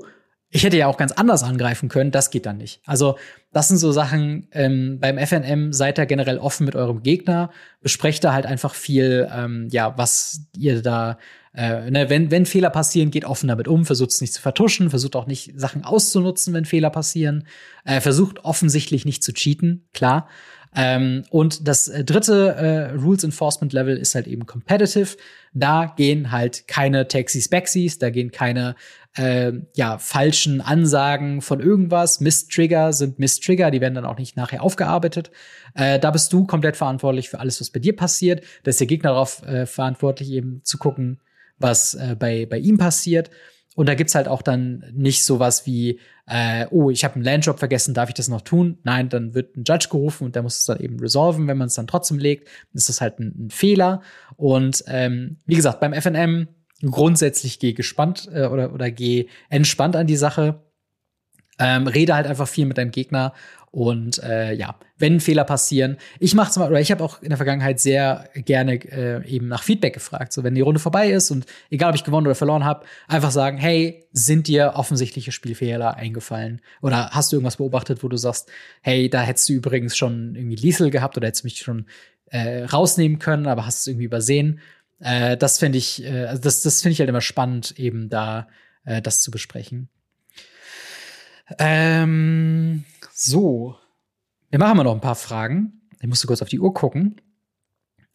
ich 0.49 0.63
hätte 0.63 0.77
ja 0.77 0.87
auch 0.87 0.97
ganz 0.97 1.11
anders 1.11 1.43
angreifen 1.43 1.89
können, 1.89 2.11
das 2.11 2.31
geht 2.31 2.45
dann 2.45 2.57
nicht. 2.57 2.81
Also, 2.85 3.17
das 3.57 3.69
sind 3.69 3.77
so 3.79 3.91
Sachen, 3.91 4.47
ähm, 4.51 4.99
beim 4.99 5.17
FNM 5.17 5.73
seid 5.73 5.97
ihr 5.97 6.05
generell 6.05 6.37
offen 6.37 6.63
mit 6.63 6.75
eurem 6.75 7.01
Gegner, 7.01 7.49
besprecht 7.81 8.23
da 8.23 8.31
halt 8.31 8.45
einfach 8.45 8.75
viel, 8.75 9.27
ähm, 9.35 9.67
ja, 9.71 9.97
was 9.97 10.41
ihr 10.55 10.83
da, 10.83 11.17
äh, 11.55 11.89
ne, 11.89 12.07
wenn, 12.07 12.29
wenn 12.29 12.45
Fehler 12.45 12.69
passieren, 12.69 13.09
geht 13.09 13.25
offen 13.25 13.47
damit 13.47 13.67
um, 13.67 13.83
versucht 13.83 14.11
es 14.11 14.21
nicht 14.21 14.35
zu 14.35 14.43
vertuschen, 14.43 14.91
versucht 14.91 15.15
auch 15.15 15.25
nicht 15.25 15.59
Sachen 15.59 15.83
auszunutzen, 15.83 16.53
wenn 16.53 16.65
Fehler 16.65 16.91
passieren, 16.91 17.47
äh, 17.83 17.99
versucht 17.99 18.45
offensichtlich 18.45 19.05
nicht 19.05 19.23
zu 19.23 19.33
cheaten, 19.33 19.87
klar. 19.91 20.29
Ähm, 20.75 21.23
und 21.31 21.67
das 21.67 21.87
äh, 21.87 22.03
dritte 22.03 22.53
äh, 22.53 22.91
Rules 22.95 23.23
Enforcement 23.23 23.73
Level 23.73 23.97
ist 23.97 24.13
halt 24.13 24.27
eben 24.27 24.45
competitive. 24.45 25.17
Da 25.53 25.91
gehen 25.97 26.31
halt 26.31 26.67
keine 26.67 27.07
Taxis 27.07 27.49
Backsies, 27.49 27.97
da 27.97 28.11
gehen 28.11 28.29
keine 28.29 28.75
äh, 29.17 29.53
ja, 29.75 29.97
falschen 29.97 30.61
Ansagen 30.61 31.41
von 31.41 31.59
irgendwas. 31.59 32.19
Mist-Trigger 32.19 32.93
sind 32.93 33.19
Mist-Trigger, 33.19 33.71
die 33.71 33.81
werden 33.81 33.95
dann 33.95 34.05
auch 34.05 34.17
nicht 34.17 34.37
nachher 34.37 34.63
aufgearbeitet. 34.63 35.31
Äh, 35.73 35.99
da 35.99 36.11
bist 36.11 36.31
du 36.33 36.45
komplett 36.45 36.77
verantwortlich 36.77 37.29
für 37.29 37.39
alles, 37.39 37.59
was 37.59 37.69
bei 37.69 37.79
dir 37.79 37.95
passiert. 37.95 38.43
Da 38.63 38.69
ist 38.69 38.79
der 38.79 38.87
Gegner 38.87 39.11
darauf 39.11 39.43
äh, 39.43 39.65
verantwortlich, 39.65 40.31
eben 40.31 40.61
zu 40.63 40.77
gucken, 40.77 41.19
was 41.57 41.95
äh, 41.95 42.15
bei, 42.17 42.45
bei 42.45 42.59
ihm 42.59 42.77
passiert. 42.77 43.29
Und 43.75 43.87
da 43.87 43.93
gibt's 43.93 44.15
halt 44.15 44.27
auch 44.27 44.41
dann 44.41 44.83
nicht 44.91 45.23
sowas 45.23 45.67
wie, 45.67 45.99
äh, 46.25 46.65
oh, 46.71 46.89
ich 46.89 47.03
habe 47.03 47.13
einen 47.13 47.23
Landjob 47.23 47.59
vergessen, 47.59 47.93
darf 47.93 48.09
ich 48.09 48.15
das 48.15 48.27
noch 48.27 48.41
tun? 48.41 48.79
Nein, 48.83 49.07
dann 49.09 49.35
wird 49.35 49.55
ein 49.55 49.63
Judge 49.67 49.87
gerufen 49.91 50.25
und 50.25 50.35
der 50.35 50.41
muss 50.41 50.57
es 50.57 50.65
dann 50.65 50.79
eben 50.79 50.99
resolven. 50.99 51.47
Wenn 51.47 51.59
man 51.59 51.67
es 51.67 51.75
dann 51.75 51.85
trotzdem 51.85 52.17
legt, 52.17 52.49
ist 52.73 52.89
das 52.89 53.01
halt 53.01 53.19
ein, 53.19 53.45
ein 53.45 53.49
Fehler. 53.51 54.01
Und 54.35 54.83
ähm, 54.87 55.37
wie 55.45 55.55
gesagt, 55.55 55.79
beim 55.79 55.93
FNM 55.93 56.47
grundsätzlich 56.81 57.59
geh 57.59 57.73
gespannt 57.73 58.29
äh, 58.33 58.45
oder, 58.45 58.73
oder 58.73 58.91
geh 58.91 59.27
entspannt 59.49 59.95
an 59.95 60.07
die 60.07 60.17
Sache. 60.17 60.61
Ähm, 61.59 61.87
rede 61.87 62.13
halt 62.13 62.27
einfach 62.27 62.47
viel 62.47 62.67
mit 62.67 62.77
deinem 62.77 62.91
Gegner 62.91 63.33
und 63.71 64.23
äh, 64.23 64.53
ja, 64.53 64.75
wenn 64.97 65.19
Fehler 65.19 65.43
passieren, 65.43 65.97
ich 66.19 66.33
mache 66.33 66.51
zum 66.51 66.63
oder 66.63 66.79
ich 66.79 66.89
habe 66.89 67.03
auch 67.03 67.21
in 67.21 67.29
der 67.29 67.37
Vergangenheit 67.37 67.79
sehr 67.79 68.29
gerne 68.33 68.75
äh, 68.85 69.27
eben 69.27 69.49
nach 69.49 69.61
Feedback 69.61 69.93
gefragt. 69.93 70.33
So, 70.33 70.43
wenn 70.43 70.55
die 70.55 70.61
Runde 70.61 70.79
vorbei 70.79 71.11
ist 71.11 71.31
und 71.31 71.45
egal 71.69 71.89
ob 71.89 71.95
ich 71.95 72.03
gewonnen 72.03 72.25
oder 72.25 72.35
verloren 72.35 72.63
habe, 72.63 72.85
einfach 73.07 73.31
sagen, 73.31 73.57
hey, 73.57 74.07
sind 74.11 74.47
dir 74.47 74.73
offensichtliche 74.75 75.31
Spielfehler 75.31 75.95
eingefallen? 75.95 76.61
Oder 76.81 77.09
hast 77.11 77.31
du 77.31 77.35
irgendwas 77.35 77.57
beobachtet, 77.57 78.03
wo 78.03 78.07
du 78.07 78.17
sagst, 78.17 78.49
hey, 78.81 79.09
da 79.09 79.21
hättest 79.21 79.49
du 79.49 79.53
übrigens 79.53 79.97
schon 79.97 80.35
irgendwie 80.35 80.55
Liesel 80.55 80.89
gehabt 80.89 81.17
oder 81.17 81.27
hättest 81.27 81.43
mich 81.43 81.57
schon 81.59 81.85
äh, 82.31 82.63
rausnehmen 82.63 83.19
können, 83.19 83.47
aber 83.47 83.65
hast 83.65 83.81
es 83.81 83.87
irgendwie 83.87 84.05
übersehen. 84.05 84.59
Äh, 84.99 85.37
das 85.37 85.59
finde 85.59 85.77
ich, 85.77 86.03
äh, 86.03 86.25
also 86.25 86.41
das, 86.41 86.61
das 86.61 86.81
finde 86.81 86.93
ich 86.93 86.99
halt 86.99 87.09
immer 87.09 87.21
spannend, 87.21 87.77
eben 87.77 88.09
da 88.09 88.47
äh, 88.85 89.01
das 89.01 89.21
zu 89.21 89.31
besprechen. 89.31 89.89
Ähm, 91.59 92.83
so. 93.13 93.77
Wir 94.49 94.59
machen 94.59 94.77
mal 94.77 94.83
noch 94.83 94.95
ein 94.95 95.01
paar 95.01 95.15
Fragen. 95.15 95.81
Ich 95.99 96.07
musste 96.07 96.27
kurz 96.27 96.41
auf 96.41 96.49
die 96.49 96.59
Uhr 96.59 96.73
gucken. 96.73 97.21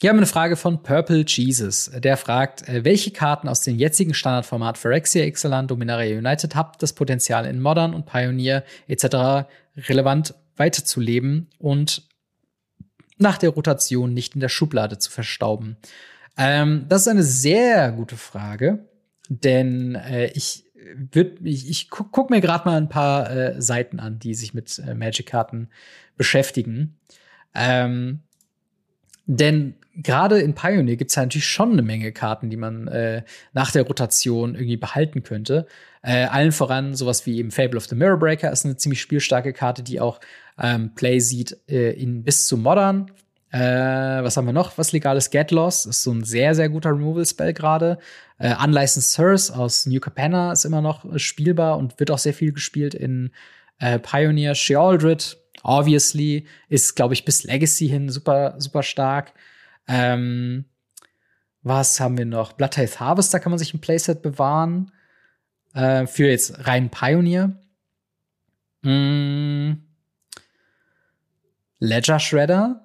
Hier 0.00 0.10
haben 0.10 0.16
wir 0.16 0.22
eine 0.22 0.26
Frage 0.26 0.56
von 0.56 0.82
Purple 0.82 1.24
Jesus. 1.26 1.90
Der 1.94 2.16
fragt, 2.16 2.68
äh, 2.68 2.84
welche 2.84 3.12
Karten 3.12 3.48
aus 3.48 3.60
dem 3.60 3.78
jetzigen 3.78 4.14
Standardformat 4.14 4.76
Phyrexia, 4.76 5.24
Ixalan, 5.24 5.68
Dominaria 5.68 6.18
United 6.18 6.56
habt 6.56 6.82
das 6.82 6.92
Potenzial 6.92 7.46
in 7.46 7.60
Modern 7.60 7.94
und 7.94 8.06
Pioneer 8.06 8.64
etc. 8.88 9.46
relevant 9.88 10.34
weiterzuleben 10.56 11.50
und 11.58 12.02
nach 13.16 13.38
der 13.38 13.50
Rotation 13.50 14.12
nicht 14.12 14.34
in 14.34 14.40
der 14.40 14.48
Schublade 14.48 14.98
zu 14.98 15.10
verstauben? 15.10 15.76
Ähm, 16.36 16.86
das 16.88 17.02
ist 17.02 17.08
eine 17.08 17.22
sehr 17.22 17.92
gute 17.92 18.16
Frage, 18.16 18.86
denn 19.28 19.94
äh, 19.94 20.30
ich 20.32 20.64
würd, 20.94 21.38
ich, 21.44 21.68
ich 21.68 21.90
guck, 21.90 22.12
guck 22.12 22.30
mir 22.30 22.40
gerade 22.40 22.68
mal 22.68 22.76
ein 22.76 22.88
paar 22.88 23.30
äh, 23.30 23.60
Seiten 23.60 24.00
an, 24.00 24.18
die 24.18 24.34
sich 24.34 24.54
mit 24.54 24.78
äh, 24.78 24.94
Magic-Karten 24.94 25.68
beschäftigen. 26.16 26.98
Ähm, 27.54 28.20
denn 29.26 29.74
gerade 29.94 30.40
in 30.40 30.54
Pioneer 30.54 30.96
gibt 30.96 31.10
es 31.10 31.16
ja 31.16 31.22
natürlich 31.22 31.46
schon 31.46 31.72
eine 31.72 31.82
Menge 31.82 32.12
Karten, 32.12 32.50
die 32.50 32.56
man 32.56 32.88
äh, 32.88 33.22
nach 33.52 33.70
der 33.70 33.84
Rotation 33.84 34.54
irgendwie 34.54 34.76
behalten 34.76 35.22
könnte. 35.22 35.66
Äh, 36.02 36.24
allen 36.24 36.52
voran 36.52 36.94
sowas 36.94 37.26
wie 37.26 37.38
eben 37.38 37.50
Fable 37.50 37.76
of 37.76 37.86
the 37.86 37.94
Mirror 37.94 38.18
Breaker 38.18 38.50
ist 38.50 38.64
eine 38.64 38.76
ziemlich 38.76 39.00
spielstarke 39.00 39.52
Karte, 39.52 39.82
die 39.82 40.00
auch 40.00 40.20
ähm, 40.58 40.94
Play 40.94 41.20
sieht 41.20 41.56
äh, 41.68 41.92
in 41.92 42.24
bis 42.24 42.46
zu 42.46 42.56
Modern 42.56 43.10
Äh, 43.52 44.24
was 44.24 44.38
haben 44.38 44.46
wir 44.46 44.54
noch? 44.54 44.78
Was 44.78 44.92
legales 44.92 45.30
Get 45.30 45.50
Loss 45.50 45.84
ist 45.84 46.02
so 46.02 46.10
ein 46.10 46.24
sehr, 46.24 46.54
sehr 46.54 46.70
guter 46.70 46.90
Removal-Spell 46.90 47.52
gerade. 47.52 47.98
Äh, 48.38 48.54
Unlicensed 48.64 49.12
Source 49.12 49.50
aus 49.50 49.84
New 49.84 50.00
Capenna 50.00 50.52
ist 50.52 50.64
immer 50.64 50.80
noch 50.80 51.04
spielbar 51.18 51.76
und 51.76 52.00
wird 52.00 52.10
auch 52.10 52.18
sehr 52.18 52.32
viel 52.32 52.52
gespielt 52.52 52.94
in 52.94 53.30
äh, 53.78 53.98
Pioneer. 53.98 54.54
Shealdred, 54.54 55.36
obviously, 55.62 56.46
ist, 56.70 56.96
glaube 56.96 57.12
ich, 57.12 57.26
bis 57.26 57.44
Legacy 57.44 57.88
hin 57.88 58.08
super, 58.08 58.54
super 58.56 58.82
stark. 58.82 59.34
Ähm, 59.86 60.64
was 61.62 62.00
haben 62.00 62.16
wir 62.16 62.24
noch? 62.24 62.52
Blood 62.54 62.70
Tithe 62.70 63.00
Harvester 63.00 63.38
kann 63.38 63.50
man 63.50 63.58
sich 63.58 63.74
im 63.74 63.80
Playset 63.80 64.22
bewahren. 64.22 64.92
Äh, 65.74 66.06
für 66.06 66.26
jetzt 66.26 66.66
rein 66.66 66.88
Pioneer. 66.88 67.52
Mm. 68.80 69.72
Ledger 71.80 72.18
Shredder. 72.18 72.81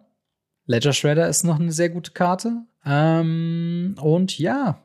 Ledger 0.68 0.94
Shredder 0.94 1.27
ist 1.27 1.44
noch 1.44 1.60
eine 1.60 1.72
sehr 1.72 1.89
gute 1.89 2.11
Karte. 2.11 2.64
Ähm, 2.85 3.95
und 3.99 4.38
ja. 4.38 4.84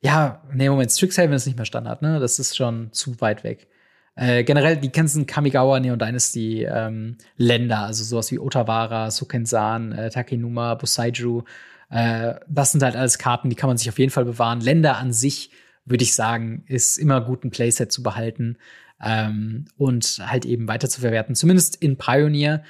Ja, 0.00 0.42
nee, 0.52 0.68
Moment, 0.68 0.90
Strixhaven 0.90 1.32
ist 1.32 1.46
nicht 1.46 1.56
mehr 1.56 1.66
Standard, 1.66 2.02
ne? 2.02 2.18
Das 2.20 2.38
ist 2.38 2.56
schon 2.56 2.92
zu 2.92 3.20
weit 3.20 3.44
weg. 3.44 3.68
Äh, 4.14 4.42
generell 4.42 4.76
die 4.76 4.90
ganzen 4.90 5.26
Kamigawa 5.26 5.78
Neon 5.78 5.98
Dynasty 5.98 6.64
ähm, 6.64 7.18
Länder, 7.36 7.80
also 7.80 8.02
sowas 8.02 8.32
wie 8.32 8.38
Otawara, 8.38 9.10
Sukensan, 9.10 9.92
äh, 9.92 10.10
Takenuma, 10.10 10.74
Busaiju, 10.74 11.44
äh, 11.90 12.34
das 12.48 12.72
sind 12.72 12.82
halt 12.82 12.96
alles 12.96 13.18
Karten, 13.18 13.50
die 13.50 13.56
kann 13.56 13.68
man 13.68 13.78
sich 13.78 13.88
auf 13.88 13.98
jeden 13.98 14.10
Fall 14.10 14.24
bewahren. 14.24 14.60
Länder 14.60 14.96
an 14.96 15.12
sich, 15.12 15.50
würde 15.84 16.04
ich 16.04 16.14
sagen, 16.14 16.64
ist 16.66 16.98
immer 16.98 17.20
gut, 17.20 17.44
ein 17.44 17.50
Playset 17.50 17.92
zu 17.92 18.02
behalten 18.02 18.56
ähm, 19.00 19.66
und 19.76 20.20
halt 20.24 20.44
eben 20.44 20.68
weiter 20.68 20.88
zu 20.88 21.00
verwerten. 21.00 21.34
Zumindest 21.34 21.76
in 21.76 21.96
Pioneer. 21.96 22.62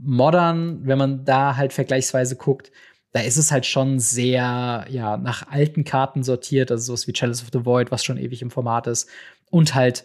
Modern, 0.00 0.86
wenn 0.86 0.98
man 0.98 1.24
da 1.24 1.56
halt 1.56 1.72
vergleichsweise 1.72 2.36
guckt, 2.36 2.70
da 3.12 3.20
ist 3.20 3.38
es 3.38 3.50
halt 3.50 3.64
schon 3.64 3.98
sehr, 3.98 4.84
ja, 4.90 5.16
nach 5.16 5.48
alten 5.50 5.84
Karten 5.84 6.22
sortiert, 6.22 6.70
also 6.70 6.84
sowas 6.84 7.06
wie 7.06 7.12
Chalice 7.12 7.42
of 7.42 7.48
the 7.52 7.64
Void, 7.64 7.90
was 7.90 8.04
schon 8.04 8.18
ewig 8.18 8.42
im 8.42 8.50
Format 8.50 8.86
ist, 8.86 9.08
und 9.50 9.74
halt 9.74 10.04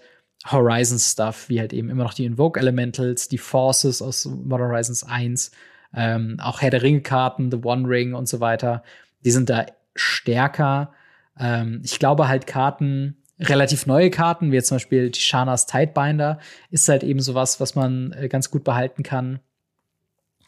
Horizons-Stuff, 0.50 1.50
wie 1.50 1.60
halt 1.60 1.74
eben 1.74 1.90
immer 1.90 2.04
noch 2.04 2.14
die 2.14 2.26
Invoke 2.26 2.60
Elementals, 2.60 3.28
die 3.28 3.38
Forces 3.38 4.02
aus 4.02 4.26
Modern 4.26 4.70
Horizons 4.70 5.04
1, 5.04 5.52
ähm, 5.94 6.38
auch 6.42 6.62
Herr 6.62 6.70
der 6.70 6.84
Ringe-Karten, 6.84 7.52
The 7.52 7.60
One 7.64 7.88
Ring 7.88 8.14
und 8.14 8.28
so 8.28 8.40
weiter, 8.40 8.84
die 9.26 9.32
sind 9.32 9.50
da 9.50 9.66
stärker. 9.96 10.94
Ähm, 11.38 11.82
ich 11.84 12.00
glaube 12.00 12.28
halt 12.28 12.48
Karten, 12.48 13.18
relativ 13.40 13.86
neue 13.86 14.10
Karten, 14.10 14.52
wie 14.52 14.62
zum 14.62 14.76
Beispiel 14.76 15.12
Tishanas 15.12 15.66
Tidebinder, 15.66 16.40
ist 16.70 16.88
halt 16.88 17.04
eben 17.04 17.20
sowas, 17.20 17.60
was 17.60 17.76
man 17.76 18.14
äh, 18.14 18.30
ganz 18.30 18.52
gut 18.52 18.64
behalten 18.64 19.04
kann. 19.04 19.40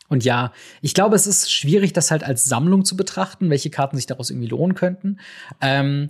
Und 0.10 0.24
ja, 0.24 0.54
ich 0.82 0.94
glaube, 0.94 1.16
es 1.16 1.28
ist 1.28 1.52
schwierig, 1.52 1.94
das 1.94 2.12
halt 2.12 2.24
als 2.24 2.46
Sammlung 2.46 2.86
zu 2.86 2.96
betrachten, 2.96 3.50
welche 3.50 3.70
Karten 3.70 3.96
sich 3.96 4.06
daraus 4.06 4.30
irgendwie 4.30 4.50
lohnen 4.50 4.76
könnten. 4.76 5.20
Ähm, 5.62 6.10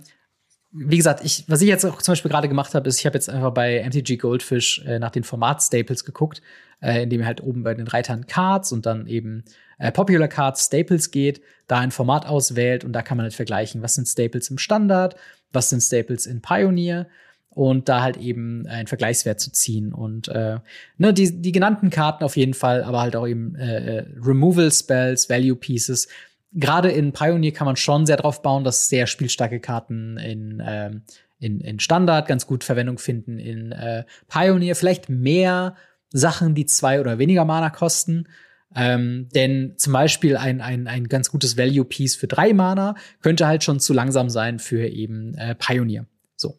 wie 0.76 0.96
gesagt, 0.96 1.24
ich, 1.24 1.44
was 1.46 1.62
ich 1.62 1.68
jetzt 1.68 1.84
auch 1.84 2.02
zum 2.02 2.12
Beispiel 2.12 2.30
gerade 2.30 2.48
gemacht 2.48 2.74
habe, 2.74 2.88
ist, 2.88 2.98
ich 2.98 3.06
habe 3.06 3.16
jetzt 3.16 3.30
einfach 3.30 3.52
bei 3.52 3.82
MTG 3.84 4.16
Goldfish 4.16 4.82
äh, 4.84 4.98
nach 4.98 5.10
den 5.10 5.22
Format-Staples 5.22 6.04
geguckt, 6.04 6.42
äh, 6.82 7.04
indem 7.04 7.20
ihr 7.20 7.26
halt 7.26 7.42
oben 7.42 7.62
bei 7.62 7.74
den 7.74 7.86
Reitern 7.86 8.26
Cards 8.26 8.72
und 8.72 8.84
dann 8.84 9.06
eben 9.06 9.44
äh, 9.78 9.92
Popular 9.92 10.26
Cards 10.26 10.66
Staples 10.66 11.12
geht, 11.12 11.40
da 11.68 11.78
ein 11.78 11.92
Format 11.92 12.26
auswählt 12.26 12.84
und 12.84 12.92
da 12.92 13.02
kann 13.02 13.16
man 13.16 13.24
halt 13.24 13.34
vergleichen, 13.34 13.82
was 13.82 13.94
sind 13.94 14.08
Staples 14.08 14.50
im 14.50 14.58
Standard, 14.58 15.14
was 15.52 15.70
sind 15.70 15.80
Staples 15.80 16.26
in 16.26 16.42
Pioneer 16.42 17.06
und 17.54 17.88
da 17.88 18.02
halt 18.02 18.16
eben 18.16 18.66
einen 18.66 18.86
Vergleichswert 18.88 19.40
zu 19.40 19.52
ziehen 19.52 19.92
und 19.92 20.28
äh, 20.28 20.58
ne, 20.98 21.12
die, 21.14 21.40
die 21.40 21.52
genannten 21.52 21.90
Karten 21.90 22.24
auf 22.24 22.36
jeden 22.36 22.54
Fall, 22.54 22.82
aber 22.82 23.00
halt 23.00 23.16
auch 23.16 23.26
eben 23.26 23.54
äh, 23.56 23.98
äh 23.98 24.06
Removal 24.20 24.70
Spells, 24.70 25.30
Value 25.30 25.56
Pieces, 25.56 26.08
gerade 26.54 26.90
in 26.90 27.12
Pioneer 27.12 27.52
kann 27.52 27.66
man 27.66 27.76
schon 27.76 28.06
sehr 28.06 28.16
drauf 28.16 28.40
bauen, 28.42 28.64
dass 28.64 28.88
sehr 28.88 29.06
spielstarke 29.06 29.60
Karten 29.60 30.16
in, 30.16 30.62
ähm, 30.64 31.02
in, 31.38 31.60
in 31.60 31.80
Standard 31.80 32.26
ganz 32.26 32.46
gut 32.46 32.64
Verwendung 32.64 32.98
finden. 32.98 33.38
In 33.38 33.72
äh, 33.72 34.04
Pioneer 34.28 34.76
vielleicht 34.76 35.08
mehr 35.08 35.74
Sachen, 36.10 36.54
die 36.54 36.66
zwei 36.66 37.00
oder 37.00 37.18
weniger 37.18 37.44
Mana 37.44 37.70
kosten. 37.70 38.28
Ähm, 38.76 39.28
denn 39.34 39.74
zum 39.76 39.92
Beispiel 39.92 40.36
ein, 40.36 40.60
ein, 40.60 40.88
ein 40.88 41.08
ganz 41.08 41.30
gutes 41.30 41.56
Value-Piece 41.56 42.16
für 42.16 42.26
drei 42.26 42.52
Mana 42.52 42.96
könnte 43.20 43.46
halt 43.46 43.62
schon 43.62 43.78
zu 43.78 43.92
langsam 43.92 44.30
sein 44.30 44.58
für 44.58 44.86
eben 44.88 45.34
äh, 45.34 45.54
Pioneer. 45.54 46.06
So. 46.36 46.58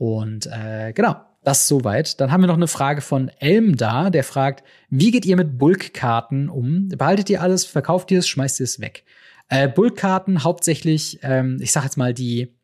Und 0.00 0.46
äh, 0.46 0.94
genau, 0.94 1.16
das 1.44 1.68
soweit. 1.68 2.22
Dann 2.22 2.32
haben 2.32 2.40
wir 2.40 2.46
noch 2.46 2.54
eine 2.54 2.68
Frage 2.68 3.02
von 3.02 3.28
Elm 3.38 3.76
da, 3.76 4.08
der 4.08 4.24
fragt, 4.24 4.64
wie 4.88 5.10
geht 5.10 5.26
ihr 5.26 5.36
mit 5.36 5.58
Bulk-Karten 5.58 6.48
um? 6.48 6.88
Behaltet 6.88 7.28
ihr 7.28 7.42
alles, 7.42 7.66
verkauft 7.66 8.10
ihr 8.10 8.20
es, 8.20 8.26
schmeißt 8.26 8.60
ihr 8.60 8.64
es 8.64 8.80
weg? 8.80 9.04
Äh, 9.50 9.68
Bulk-Karten 9.68 10.42
hauptsächlich, 10.42 11.18
ähm, 11.22 11.58
ich 11.60 11.70
sag 11.70 11.84
jetzt 11.84 11.98
mal 11.98 12.14
die 12.14 12.56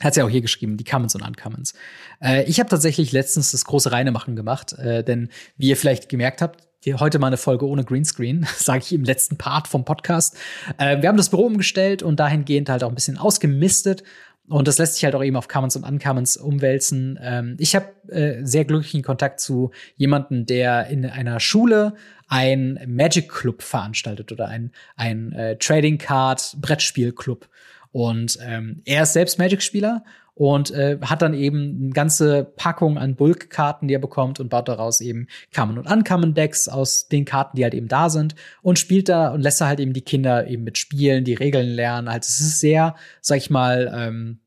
hat 0.00 0.14
sie 0.14 0.22
auch 0.22 0.30
hier 0.30 0.40
geschrieben, 0.40 0.78
die 0.78 0.84
Commons 0.84 1.14
und 1.14 1.20
Uncommons. 1.20 1.74
Äh, 2.22 2.44
ich 2.44 2.58
habe 2.58 2.70
tatsächlich 2.70 3.12
letztens 3.12 3.52
das 3.52 3.66
große 3.66 3.92
Reinemachen 3.92 4.34
gemacht, 4.34 4.72
äh, 4.72 5.04
denn 5.04 5.28
wie 5.58 5.68
ihr 5.68 5.76
vielleicht 5.76 6.08
gemerkt 6.08 6.40
habt, 6.40 6.66
heute 6.98 7.18
mal 7.18 7.26
eine 7.26 7.36
Folge 7.36 7.68
ohne 7.68 7.84
Greenscreen, 7.84 8.46
sage 8.56 8.80
ich 8.80 8.94
im 8.94 9.04
letzten 9.04 9.36
Part 9.36 9.68
vom 9.68 9.84
Podcast. 9.84 10.38
Äh, 10.78 11.02
wir 11.02 11.10
haben 11.10 11.18
das 11.18 11.28
Büro 11.28 11.44
umgestellt 11.44 12.02
und 12.02 12.18
dahingehend 12.18 12.70
halt 12.70 12.82
auch 12.82 12.88
ein 12.88 12.94
bisschen 12.94 13.18
ausgemistet 13.18 14.02
und 14.48 14.66
das 14.68 14.78
lässt 14.78 14.94
sich 14.94 15.04
halt 15.04 15.14
auch 15.14 15.22
eben 15.22 15.36
auf 15.36 15.48
Commons 15.48 15.76
und 15.76 15.84
Uncommons 15.84 16.36
umwälzen. 16.36 17.18
Ähm, 17.22 17.56
ich 17.58 17.76
habe 17.76 17.86
äh, 18.08 18.44
sehr 18.44 18.64
glücklichen 18.64 19.02
Kontakt 19.02 19.40
zu 19.40 19.70
jemanden, 19.96 20.46
der 20.46 20.88
in 20.88 21.06
einer 21.06 21.40
Schule 21.40 21.94
ein 22.28 22.80
Magic 22.86 23.30
Club 23.30 23.62
veranstaltet 23.62 24.32
oder 24.32 24.48
ein, 24.48 24.72
ein 24.96 25.32
äh, 25.32 25.56
Trading 25.58 25.98
Card 25.98 26.56
Brettspiel 26.60 27.12
Club. 27.12 27.48
Und 27.92 28.38
ähm, 28.42 28.82
er 28.84 29.02
ist 29.02 29.12
selbst 29.12 29.38
Magic-Spieler 29.38 30.02
und 30.34 30.70
äh, 30.70 30.98
hat 31.02 31.22
dann 31.22 31.34
eben 31.34 31.78
eine 31.82 31.90
ganze 31.90 32.44
Packung 32.44 32.98
an 32.98 33.16
Bulk-Karten, 33.16 33.88
die 33.88 33.94
er 33.94 34.00
bekommt 34.00 34.40
und 34.40 34.48
baut 34.48 34.68
daraus 34.68 35.00
eben 35.00 35.28
Common 35.54 35.78
und 35.78 35.90
Uncommon 35.90 36.34
Decks 36.34 36.68
aus 36.68 37.08
den 37.08 37.24
Karten, 37.24 37.56
die 37.56 37.64
halt 37.64 37.74
eben 37.74 37.88
da 37.88 38.08
sind 38.08 38.34
und 38.62 38.78
spielt 38.78 39.08
da 39.08 39.28
und 39.28 39.42
lässt 39.42 39.60
da 39.60 39.66
halt 39.66 39.80
eben 39.80 39.92
die 39.92 40.00
Kinder 40.02 40.46
eben 40.46 40.64
mitspielen, 40.64 41.24
die 41.24 41.34
Regeln 41.34 41.68
lernen. 41.68 42.08
Also 42.08 42.28
es 42.28 42.40
ist 42.40 42.60
sehr, 42.60 42.96
sag 43.20 43.36
ich 43.36 43.50
mal, 43.50 43.92
ähm, 43.94 44.40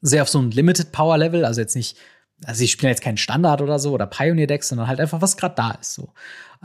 sehr 0.00 0.22
auf 0.22 0.28
so 0.28 0.40
ein 0.40 0.50
Limited 0.50 0.92
Power 0.92 1.18
Level, 1.18 1.44
also 1.44 1.60
jetzt 1.60 1.76
nicht 1.76 1.96
also 2.44 2.58
sie 2.58 2.68
spielen 2.68 2.90
jetzt 2.90 3.02
keinen 3.02 3.18
Standard 3.18 3.62
oder 3.62 3.78
so 3.78 3.92
oder 3.92 4.06
Pioneer 4.06 4.46
Decks, 4.46 4.68
sondern 4.68 4.88
halt 4.88 5.00
einfach 5.00 5.22
was 5.22 5.36
gerade 5.36 5.54
da 5.54 5.72
ist 5.72 5.94
so. 5.94 6.12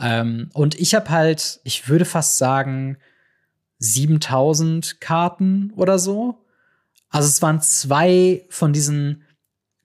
Ähm, 0.00 0.50
und 0.52 0.74
ich 0.74 0.94
habe 0.94 1.10
halt, 1.10 1.60
ich 1.64 1.88
würde 1.88 2.04
fast 2.04 2.38
sagen 2.38 2.98
7000 3.78 5.00
Karten 5.00 5.72
oder 5.76 5.98
so. 5.98 6.44
Also 7.10 7.28
es 7.28 7.42
waren 7.42 7.60
zwei 7.60 8.44
von 8.50 8.72
diesen 8.72 9.24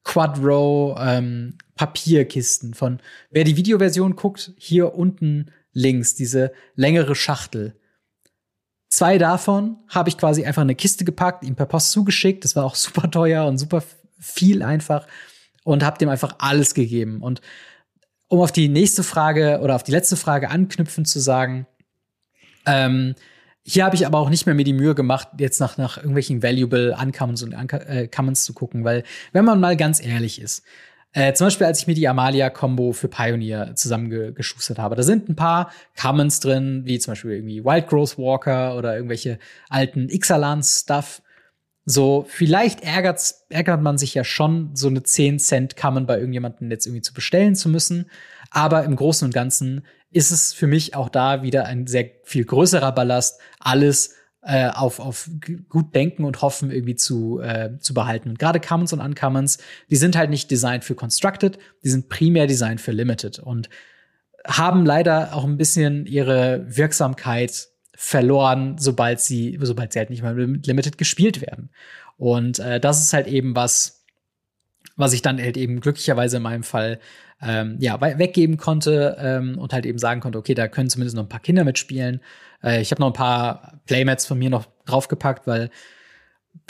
Quadro 0.03 0.97
ähm, 0.99 1.57
Papierkisten 1.75 2.73
von 2.73 2.99
wer 3.31 3.43
die 3.43 3.55
Videoversion 3.55 4.15
guckt, 4.15 4.51
hier 4.57 4.95
unten 4.95 5.51
links 5.71 6.15
diese 6.15 6.51
längere 6.75 7.15
Schachtel. 7.15 7.75
Zwei 8.89 9.17
davon 9.17 9.77
habe 9.87 10.09
ich 10.09 10.17
quasi 10.17 10.45
einfach 10.45 10.61
in 10.61 10.67
eine 10.67 10.75
Kiste 10.75 11.03
gepackt, 11.03 11.43
ihm 11.43 11.55
per 11.55 11.65
Post 11.65 11.91
zugeschickt. 11.91 12.43
Das 12.43 12.55
war 12.55 12.65
auch 12.65 12.75
super 12.75 13.09
teuer 13.09 13.45
und 13.45 13.57
super 13.57 13.83
viel 14.19 14.61
einfach 14.61 15.07
und 15.63 15.83
habe 15.83 15.97
dem 15.97 16.09
einfach 16.09 16.35
alles 16.39 16.73
gegeben. 16.73 17.21
Und 17.21 17.41
um 18.27 18.39
auf 18.39 18.51
die 18.51 18.69
nächste 18.69 19.03
Frage 19.03 19.59
oder 19.63 19.75
auf 19.75 19.83
die 19.83 19.91
letzte 19.91 20.15
Frage 20.15 20.49
anknüpfen 20.49 21.05
zu 21.05 21.19
sagen, 21.19 21.65
ähm, 22.65 23.15
hier 23.63 23.85
habe 23.85 23.95
ich 23.95 24.05
aber 24.05 24.19
auch 24.19 24.29
nicht 24.29 24.45
mehr 24.45 24.55
mir 24.55 24.65
die 24.65 24.73
Mühe 24.73 24.93
gemacht, 24.93 25.29
jetzt 25.37 25.59
nach, 25.59 25.77
nach 25.77 25.97
irgendwelchen 25.97 26.43
Valuable 26.43 26.95
Uncommons 27.01 27.43
und 27.43 27.53
Uncommons 27.53 28.43
zu 28.43 28.53
gucken, 28.53 28.83
weil, 28.83 29.03
wenn 29.31 29.45
man 29.45 29.59
mal 29.59 29.77
ganz 29.77 30.03
ehrlich 30.03 30.41
ist, 30.41 30.63
äh, 31.13 31.33
zum 31.33 31.47
Beispiel, 31.47 31.67
als 31.67 31.79
ich 31.79 31.87
mir 31.87 31.93
die 31.93 32.07
Amalia-Combo 32.07 32.91
für 32.91 33.07
Pioneer 33.07 33.75
zusammengeschustert 33.75 34.79
habe, 34.79 34.95
da 34.95 35.03
sind 35.03 35.29
ein 35.29 35.35
paar 35.35 35.71
Commons 35.99 36.39
drin, 36.39 36.81
wie 36.85 36.97
zum 36.97 37.11
Beispiel 37.11 37.31
irgendwie 37.31 37.63
Wild 37.63 37.87
Growth 37.87 38.17
Walker 38.17 38.75
oder 38.75 38.95
irgendwelche 38.95 39.37
alten 39.69 40.09
Ixalan-Stuff. 40.09 41.21
So, 41.85 42.25
vielleicht 42.27 42.81
ärgert's, 42.81 43.45
ärgert 43.49 43.81
man 43.81 43.99
sich 43.99 44.15
ja 44.15 44.23
schon, 44.23 44.71
so 44.73 44.87
eine 44.87 45.03
10 45.03 45.37
Cent 45.37 45.77
Common 45.77 46.07
bei 46.07 46.17
irgendjemanden 46.17 46.71
jetzt 46.71 46.87
irgendwie 46.87 47.01
zu 47.01 47.13
bestellen 47.13 47.55
zu 47.55 47.69
müssen. 47.69 48.09
Aber 48.49 48.83
im 48.83 48.95
Großen 48.95 49.25
und 49.25 49.33
Ganzen 49.33 49.85
ist 50.13 50.31
es 50.31 50.53
für 50.53 50.67
mich 50.67 50.95
auch 50.95 51.09
da 51.09 51.43
wieder 51.43 51.65
ein 51.65 51.87
sehr 51.87 52.09
viel 52.23 52.45
größerer 52.45 52.91
Ballast, 52.91 53.39
alles 53.59 54.15
äh, 54.41 54.69
auf, 54.69 54.99
auf 54.99 55.29
gut 55.69 55.95
denken 55.95 56.25
und 56.25 56.41
hoffen 56.41 56.71
irgendwie 56.71 56.95
zu, 56.95 57.39
äh, 57.39 57.77
zu 57.79 57.93
behalten. 57.93 58.29
Und 58.29 58.39
gerade 58.39 58.59
Commons 58.59 58.93
und 58.93 58.99
Uncommons, 58.99 59.57
die 59.89 59.95
sind 59.95 60.15
halt 60.15 60.29
nicht 60.29 60.51
designed 60.51 60.83
für 60.83 60.95
Constructed, 60.95 61.57
die 61.83 61.89
sind 61.89 62.09
primär 62.09 62.45
designed 62.45 62.81
für 62.81 62.91
Limited 62.91 63.39
und 63.39 63.69
haben 64.45 64.85
leider 64.85 65.33
auch 65.33 65.45
ein 65.45 65.57
bisschen 65.57 66.05
ihre 66.05 66.65
Wirksamkeit 66.67 67.69
verloren, 67.95 68.75
sobald 68.77 69.21
sie, 69.21 69.57
sobald 69.61 69.93
sie 69.93 69.99
halt 69.99 70.09
nicht 70.09 70.23
mehr 70.23 70.33
mit 70.33 70.67
Limited 70.67 70.97
gespielt 70.97 71.41
werden. 71.41 71.69
Und 72.17 72.59
äh, 72.59 72.79
das 72.79 73.01
ist 73.01 73.13
halt 73.13 73.27
eben 73.27 73.55
was, 73.55 74.03
was 74.95 75.13
ich 75.13 75.21
dann 75.21 75.41
halt 75.41 75.57
eben 75.57 75.79
glücklicherweise 75.79 76.37
in 76.37 76.43
meinem 76.43 76.63
Fall 76.63 76.99
ähm, 77.45 77.77
ja, 77.79 77.99
weggeben 77.99 78.57
konnte 78.57 79.17
ähm, 79.19 79.57
und 79.57 79.73
halt 79.73 79.85
eben 79.85 79.97
sagen 79.97 80.21
konnte, 80.21 80.37
okay, 80.37 80.53
da 80.53 80.67
können 80.67 80.89
zumindest 80.89 81.15
noch 81.15 81.23
ein 81.23 81.29
paar 81.29 81.39
Kinder 81.39 81.63
mitspielen. 81.63 82.21
Äh, 82.63 82.81
ich 82.81 82.91
habe 82.91 83.01
noch 83.01 83.07
ein 83.07 83.13
paar 83.13 83.79
Playmats 83.85 84.25
von 84.25 84.39
mir 84.39 84.49
noch 84.49 84.65
draufgepackt, 84.85 85.47
weil 85.47 85.69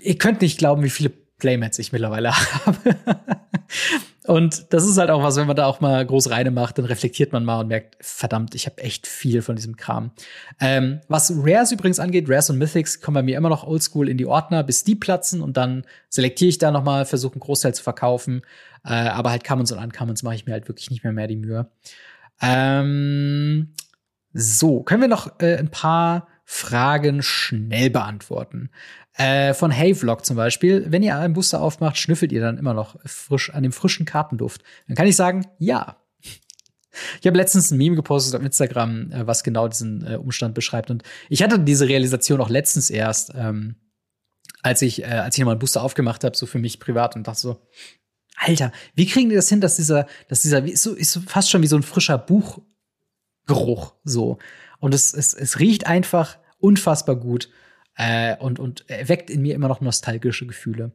ihr 0.02 0.18
könnt 0.18 0.42
nicht 0.42 0.58
glauben, 0.58 0.84
wie 0.84 0.90
viele 0.90 1.12
Playmats 1.38 1.80
ich 1.80 1.92
mittlerweile 1.92 2.32
habe. 2.66 2.96
Und 4.26 4.74
das 4.74 4.86
ist 4.86 4.98
halt 4.98 5.10
auch 5.10 5.22
was, 5.22 5.36
wenn 5.36 5.48
man 5.48 5.56
da 5.56 5.66
auch 5.66 5.82
mal 5.82 6.06
groß 6.06 6.30
reine 6.30 6.52
macht, 6.52 6.78
dann 6.78 6.86
reflektiert 6.86 7.34
man 7.34 7.44
mal 7.44 7.60
und 7.60 7.68
merkt, 7.68 7.98
verdammt, 8.00 8.56
ich 8.56 8.66
habe 8.66 8.82
echt 8.82 9.06
viel 9.06 9.42
von 9.42 9.56
diesem 9.56 9.76
Kram. 9.76 10.12
Ähm, 10.60 11.02
was 11.08 11.34
Rares 11.36 11.72
übrigens 11.72 12.00
angeht, 12.00 12.30
Rares 12.30 12.50
und 12.50 12.58
Mythics 12.58 13.02
kommen 13.02 13.16
bei 13.16 13.24
mir 13.24 13.38
immer 13.38 13.50
noch 13.50 13.66
oldschool 13.66 14.08
in 14.08 14.18
die 14.18 14.26
Ordner, 14.26 14.64
bis 14.64 14.84
die 14.84 14.96
platzen 14.96 15.42
und 15.42 15.58
dann 15.58 15.84
selektiere 16.10 16.50
ich 16.50 16.58
da 16.58 16.72
noch 16.72 16.84
mal, 16.84 17.06
versuche 17.06 17.34
einen 17.34 17.42
Großteil 17.42 17.74
zu 17.74 17.84
verkaufen. 17.84 18.42
Äh, 18.86 18.94
aber 18.94 19.32
halt 19.32 19.44
Commons 19.44 19.72
und 19.72 19.80
Uncommons 19.80 20.24
mache 20.24 20.36
ich 20.36 20.46
mir 20.46 20.54
halt 20.54 20.68
wirklich 20.68 20.90
nicht 20.90 21.04
mehr 21.04 21.14
mehr 21.14 21.28
die 21.28 21.38
Mühe. 21.38 21.70
Ähm, 22.42 23.74
so, 24.34 24.84
können 24.84 25.02
wir 25.02 25.08
noch 25.08 25.40
äh, 25.40 25.58
ein 25.58 25.70
paar 25.70 26.28
Fragen 26.46 27.22
schnell 27.22 27.90
beantworten. 27.90 28.70
Äh, 29.16 29.54
von 29.54 29.72
Hayvlog 29.72 30.26
zum 30.26 30.36
Beispiel, 30.36 30.86
wenn 30.90 31.04
ihr 31.04 31.18
einen 31.18 31.34
Booster 31.34 31.62
aufmacht, 31.62 31.98
schnüffelt 31.98 32.32
ihr 32.32 32.42
dann 32.42 32.58
immer 32.58 32.74
noch 32.74 32.98
frisch 33.06 33.52
an 33.52 33.64
dem 33.64 33.72
frischen 33.72 34.06
Kartenduft. 34.06 34.64
Dann 34.88 34.96
kann 34.96 35.08
ich 35.08 35.16
sagen, 35.16 35.46
ja. 35.60 35.98
Ich 37.22 37.26
habe 37.26 37.38
letztens 37.38 37.72
ein 37.72 37.78
Meme 37.78 37.96
gepostet 37.96 38.36
auf 38.36 38.46
Instagram, 38.46 39.12
äh, 39.12 39.28
was 39.28 39.44
genau 39.44 39.68
diesen 39.68 40.06
äh, 40.06 40.16
Umstand 40.16 40.56
beschreibt. 40.56 40.90
Und 40.92 41.04
ich 41.30 41.44
hatte 41.44 41.60
diese 41.60 41.88
Realisation 41.88 42.42
auch 42.42 42.50
letztens 42.50 42.90
erst, 42.90 43.32
ähm, 43.36 43.76
als 44.62 44.82
ich, 44.82 45.04
äh, 45.04 45.06
als 45.06 45.36
ich 45.36 45.40
nochmal 45.40 45.54
einen 45.54 45.60
Booster 45.60 45.84
aufgemacht 45.84 46.24
habe, 46.24 46.36
so 46.36 46.46
für 46.46 46.60
mich 46.60 46.80
privat 46.80 47.16
und 47.16 47.28
dachte 47.28 47.40
so, 47.40 47.62
Alter, 48.36 48.72
wie 48.96 49.06
kriegen 49.06 49.30
die 49.30 49.36
das 49.36 49.50
hin, 49.50 49.62
dass 49.62 49.76
dieser, 49.76 50.08
dass 50.28 50.42
dieser, 50.42 50.64
ist 50.64 50.84
so, 50.84 50.94
ist 50.94 51.12
so 51.12 51.22
fast 51.22 51.50
schon 51.50 51.62
wie 51.62 51.68
so 51.68 51.76
ein 51.76 51.84
frischer 51.84 52.18
Buchgeruch 52.18 53.94
so. 54.04 54.40
Und 54.84 54.94
es, 54.94 55.14
es, 55.14 55.34
es 55.34 55.60
riecht 55.60 55.88
einfach 55.88 56.38
unfassbar 56.60 57.16
gut 57.16 57.48
äh, 57.96 58.36
und, 58.36 58.60
und 58.60 58.84
weckt 58.90 59.30
in 59.30 59.42
mir 59.42 59.56
immer 59.56 59.70
noch 59.70 59.80
nostalgische 59.80 60.46
Gefühle. 60.46 60.92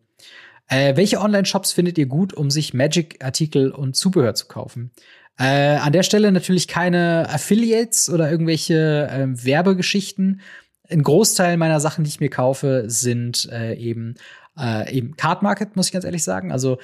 Äh, 0.67 0.95
welche 0.97 1.23
Online-Shops 1.23 1.73
findet 1.73 1.97
ihr 1.97 2.05
gut, 2.05 2.35
um 2.35 2.51
sich 2.51 2.75
Magic-Artikel 2.75 3.71
und 3.71 3.97
Zubehör 3.97 4.35
zu 4.35 4.47
kaufen? 4.47 4.91
Äh, 5.39 5.77
an 5.77 5.95
der 5.95 6.03
Stelle 6.03 6.31
natürlich 6.33 6.69
keine 6.69 7.31
Affiliates 7.31 8.11
oder 8.11 8.31
irgendwelche 8.31 9.09
äh, 9.11 9.27
Werbegeschichten. 9.27 10.43
Ein 10.91 11.03
Großteil 11.03 11.57
meiner 11.57 11.81
Sachen, 11.81 12.05
die 12.05 12.11
ich 12.11 12.21
mir 12.21 12.29
kaufe, 12.29 12.85
sind 12.89 13.49
äh, 13.51 13.73
eben 13.73 14.17
äh, 14.59 14.93
eben 14.93 15.17
Card 15.17 15.41
Market, 15.41 15.77
muss 15.77 15.87
ich 15.87 15.93
ganz 15.93 16.05
ehrlich 16.05 16.25
sagen. 16.25 16.53
Also 16.53 16.77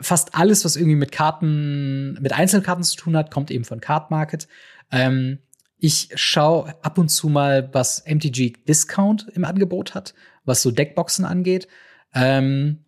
fast 0.00 0.34
alles, 0.34 0.64
was 0.64 0.76
irgendwie 0.76 0.96
mit 0.96 1.12
Karten, 1.12 2.14
mit 2.22 2.32
Einzelkarten 2.32 2.84
zu 2.84 2.96
tun 2.96 3.18
hat, 3.18 3.30
kommt 3.30 3.50
eben 3.50 3.66
von 3.66 3.82
Card 3.82 4.10
Market. 4.10 4.48
Ähm, 4.90 5.38
ich 5.82 6.10
schaue 6.14 6.72
ab 6.84 6.96
und 6.96 7.08
zu 7.08 7.28
mal, 7.28 7.68
was 7.72 8.04
MTG 8.06 8.52
Discount 8.68 9.26
im 9.34 9.44
Angebot 9.44 9.96
hat, 9.96 10.14
was 10.44 10.62
so 10.62 10.70
Deckboxen 10.70 11.24
angeht. 11.24 11.66
Ähm, 12.14 12.84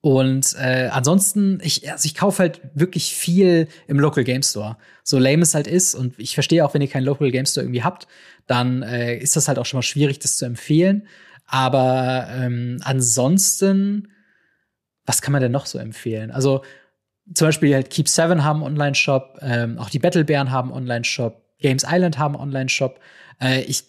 und 0.00 0.56
äh, 0.58 0.88
ansonsten, 0.90 1.60
ich, 1.62 1.88
also 1.88 2.06
ich 2.06 2.16
kaufe 2.16 2.40
halt 2.40 2.62
wirklich 2.74 3.14
viel 3.14 3.68
im 3.86 4.00
Local 4.00 4.24
Game 4.24 4.42
Store. 4.42 4.76
So 5.04 5.20
lame 5.20 5.42
es 5.42 5.54
halt 5.54 5.68
ist. 5.68 5.94
Und 5.94 6.18
ich 6.18 6.34
verstehe 6.34 6.64
auch, 6.66 6.74
wenn 6.74 6.82
ihr 6.82 6.88
keinen 6.88 7.04
Local 7.04 7.30
Game 7.30 7.46
Store 7.46 7.64
irgendwie 7.64 7.84
habt, 7.84 8.08
dann 8.48 8.82
äh, 8.82 9.16
ist 9.16 9.36
das 9.36 9.46
halt 9.46 9.60
auch 9.60 9.66
schon 9.66 9.78
mal 9.78 9.82
schwierig, 9.82 10.18
das 10.18 10.36
zu 10.36 10.46
empfehlen. 10.46 11.06
Aber 11.46 12.26
ähm, 12.32 12.80
ansonsten, 12.82 14.08
was 15.06 15.22
kann 15.22 15.30
man 15.30 15.42
denn 15.42 15.52
noch 15.52 15.66
so 15.66 15.78
empfehlen? 15.78 16.32
Also 16.32 16.64
zum 17.34 17.46
Beispiel 17.46 17.72
halt 17.72 17.90
Keep 17.90 18.08
Seven 18.08 18.42
haben 18.42 18.64
einen 18.64 18.72
Online-Shop, 18.72 19.38
ähm, 19.42 19.78
auch 19.78 19.90
die 19.90 20.00
Battlebären 20.00 20.50
haben 20.50 20.72
Online-Shop. 20.72 21.39
Games 21.60 21.84
Island 21.86 22.18
haben 22.18 22.36
Online-Shop. 22.36 23.00
Äh, 23.40 23.62
ich 23.62 23.84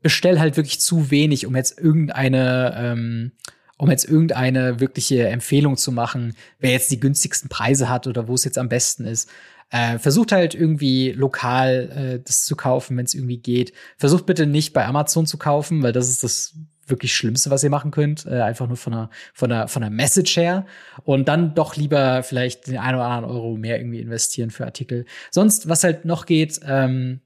bestelle 0.00 0.40
halt 0.40 0.56
wirklich 0.56 0.80
zu 0.80 1.10
wenig, 1.10 1.46
um 1.46 1.56
jetzt 1.56 1.78
irgendeine, 1.78 2.74
ähm, 2.78 3.32
um 3.78 3.90
jetzt 3.90 4.04
irgendeine 4.04 4.80
wirkliche 4.80 5.28
Empfehlung 5.28 5.76
zu 5.76 5.92
machen, 5.92 6.36
wer 6.58 6.70
jetzt 6.70 6.90
die 6.90 7.00
günstigsten 7.00 7.48
Preise 7.48 7.88
hat 7.88 8.06
oder 8.06 8.28
wo 8.28 8.34
es 8.34 8.44
jetzt 8.44 8.58
am 8.58 8.68
besten 8.68 9.04
ist. 9.04 9.28
Äh, 9.70 9.98
versucht 9.98 10.30
halt 10.30 10.54
irgendwie 10.54 11.10
lokal 11.10 11.90
äh, 11.90 12.22
das 12.24 12.44
zu 12.44 12.54
kaufen, 12.54 12.96
wenn 12.96 13.04
es 13.04 13.14
irgendwie 13.14 13.38
geht. 13.38 13.72
Versucht 13.96 14.24
bitte 14.24 14.46
nicht 14.46 14.72
bei 14.72 14.86
Amazon 14.86 15.26
zu 15.26 15.38
kaufen, 15.38 15.82
weil 15.82 15.92
das 15.92 16.08
ist 16.08 16.22
das 16.22 16.54
wirklich 16.86 17.14
Schlimmste, 17.14 17.50
was 17.50 17.64
ihr 17.64 17.70
machen 17.70 17.90
könnt, 17.90 18.26
äh, 18.26 18.40
einfach 18.40 18.66
nur 18.66 18.76
von 18.76 18.92
der, 18.92 19.10
von 19.34 19.50
der, 19.50 19.68
von 19.68 19.82
der 19.82 19.90
Message 19.90 20.36
her. 20.36 20.66
Und 21.04 21.28
dann 21.28 21.54
doch 21.54 21.76
lieber 21.76 22.22
vielleicht 22.22 22.66
den 22.66 22.78
einen 22.78 22.96
oder 22.96 23.06
anderen 23.06 23.34
Euro 23.34 23.56
mehr 23.56 23.78
irgendwie 23.78 24.00
investieren 24.00 24.50
für 24.50 24.64
Artikel. 24.64 25.04
Sonst, 25.30 25.68
was 25.68 25.84
halt 25.84 26.04
noch 26.04 26.26
geht, 26.26 26.60
ähm, 26.66 27.20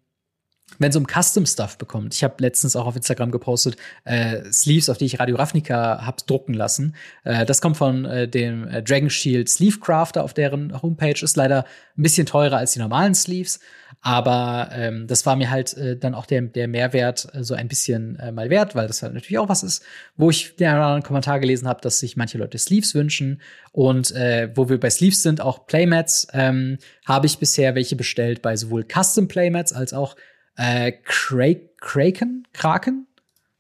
wenn 0.79 0.91
es 0.91 0.97
um 0.97 1.07
Custom 1.07 1.47
Stuff 1.47 1.79
bekommt. 1.79 2.15
Ich 2.15 2.25
habe 2.25 2.35
letztens 2.39 2.77
auch 2.77 2.87
auf 2.87 2.97
Instagram 2.97 3.31
gepostet, 3.31 3.77
äh, 4.05 4.43
Sleeves, 4.53 4.89
auf 4.89 4.99
die 4.99 5.07
ich 5.07 5.21
Radio 5.21 5.37
Ravnica 5.37 6.07
hab 6.07 6.27
drucken 6.27 6.55
lassen. 6.55 6.95
Äh, 7.25 7.45
das 7.45 7.61
kommt 7.61 7.77
von 7.77 8.05
äh, 8.05 8.29
dem 8.29 8.69
äh, 8.69 8.83
Dragon 8.83 9.11
Shield 9.11 9.49
Sleeve 9.49 9.79
Crafter 9.81 10.25
auf 10.25 10.35
deren 10.35 10.81
Homepage. 10.83 11.23
Ist 11.23 11.37
leider 11.37 11.65
ein 11.97 12.03
bisschen 12.03 12.27
teurer 12.27 12.57
als 12.57 12.73
die 12.73 12.79
normalen 12.79 13.15
Sleeves. 13.15 13.61
Aber 14.03 14.71
ähm, 14.73 15.07
das 15.07 15.27
war 15.27 15.37
mir 15.37 15.51
halt 15.51 15.77
äh, 15.77 15.97
dann 15.97 16.15
auch 16.15 16.25
der, 16.25 16.41
der 16.43 16.69
Mehrwert 16.69 17.29
äh, 17.35 17.45
so 17.45 17.55
ein 17.55 17.69
bisschen 17.69 18.19
äh, 18.19 18.33
mal 18.33 18.49
wert, 18.49 18.75
weil 18.75 18.87
das 18.87 19.03
halt 19.03 19.13
natürlich 19.13 19.39
auch 19.39 19.51
was 19.51 19.63
ist, 19.63 19.83
wo 20.17 20.31
ich 20.31 20.57
den 20.57 20.69
anderen 20.69 21.03
Kommentar 21.03 21.39
gelesen 21.39 21.69
habe, 21.69 21.83
dass 21.83 21.99
sich 21.99 22.17
manche 22.17 22.39
Leute 22.39 22.57
Sleeves 22.57 22.95
wünschen. 22.95 23.43
Und 23.73 24.13
äh, 24.13 24.51
wo 24.55 24.71
wir 24.71 24.81
bei 24.81 24.89
Sleeves 24.89 25.23
sind, 25.23 25.43
auch 25.43 25.67
Playmats, 25.67 26.29
ähm, 26.33 26.79
habe 27.05 27.27
ich 27.27 27.39
bisher 27.39 27.75
welche 27.75 27.97
bestellt 27.97 28.41
bei 28.41 28.57
sowohl 28.57 28.87
Custom 28.91 29.29
Playmats 29.29 29.73
als 29.73 29.93
auch 29.93 30.17
äh, 30.57 30.93
Kra 30.93 31.55
Kraken? 31.79 32.47
Kraken? 32.53 33.07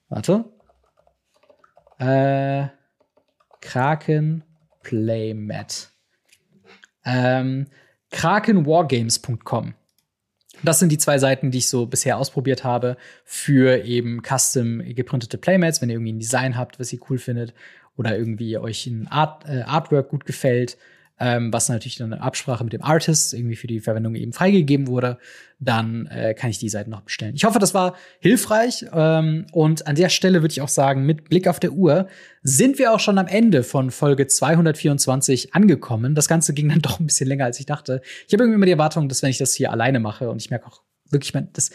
Warte. 0.08 0.44
Äh, 1.98 2.68
Kraken 3.60 4.44
Playmat. 4.82 5.90
Ähm, 7.04 7.66
krakenwargames.com. 8.10 9.74
Das 10.62 10.78
sind 10.78 10.90
die 10.92 10.98
zwei 10.98 11.18
Seiten, 11.18 11.50
die 11.50 11.58
ich 11.58 11.68
so 11.68 11.86
bisher 11.86 12.18
ausprobiert 12.18 12.64
habe 12.64 12.96
für 13.24 13.82
eben 13.84 14.20
custom 14.22 14.82
geprintete 14.94 15.38
Playmats, 15.38 15.80
wenn 15.80 15.88
ihr 15.88 15.94
irgendwie 15.94 16.12
ein 16.12 16.18
Design 16.18 16.56
habt, 16.56 16.78
was 16.78 16.92
ihr 16.92 17.00
cool 17.08 17.18
findet 17.18 17.54
oder 17.96 18.16
irgendwie 18.16 18.58
euch 18.58 18.86
ein 18.86 19.08
Art, 19.08 19.48
äh, 19.48 19.62
Artwork 19.62 20.10
gut 20.10 20.26
gefällt, 20.26 20.76
ähm, 21.20 21.52
was 21.52 21.68
natürlich 21.68 21.96
dann 21.96 22.12
eine 22.12 22.22
Absprache 22.22 22.64
mit 22.64 22.72
dem 22.72 22.82
Artist 22.82 23.34
irgendwie 23.34 23.56
für 23.56 23.66
die 23.66 23.80
Verwendung 23.80 24.14
eben 24.14 24.32
freigegeben 24.32 24.86
wurde, 24.86 25.18
dann 25.58 26.06
äh, 26.06 26.32
kann 26.32 26.48
ich 26.48 26.58
die 26.58 26.70
Seiten 26.70 26.90
noch 26.90 27.02
bestellen. 27.02 27.34
Ich 27.36 27.44
hoffe, 27.44 27.58
das 27.58 27.74
war 27.74 27.94
hilfreich 28.20 28.86
ähm, 28.92 29.46
und 29.52 29.86
an 29.86 29.94
der 29.94 30.08
Stelle 30.08 30.40
würde 30.40 30.52
ich 30.52 30.62
auch 30.62 30.68
sagen, 30.68 31.04
mit 31.04 31.28
Blick 31.28 31.46
auf 31.46 31.60
der 31.60 31.72
Uhr 31.72 32.08
sind 32.42 32.78
wir 32.78 32.92
auch 32.92 33.00
schon 33.00 33.18
am 33.18 33.26
Ende 33.26 33.62
von 33.62 33.90
Folge 33.90 34.26
224 34.26 35.54
angekommen. 35.54 36.14
Das 36.14 36.26
Ganze 36.26 36.54
ging 36.54 36.70
dann 36.70 36.78
doch 36.82 36.98
ein 36.98 37.06
bisschen 37.06 37.28
länger, 37.28 37.44
als 37.44 37.60
ich 37.60 37.66
dachte. 37.66 38.00
Ich 38.26 38.32
habe 38.32 38.44
irgendwie 38.44 38.56
immer 38.56 38.66
die 38.66 38.72
Erwartung, 38.72 39.08
dass 39.08 39.22
wenn 39.22 39.30
ich 39.30 39.38
das 39.38 39.52
hier 39.52 39.70
alleine 39.70 40.00
mache 40.00 40.30
und 40.30 40.40
ich 40.40 40.48
merke 40.48 40.66
auch 40.66 40.80
wirklich, 41.10 41.32
das 41.52 41.70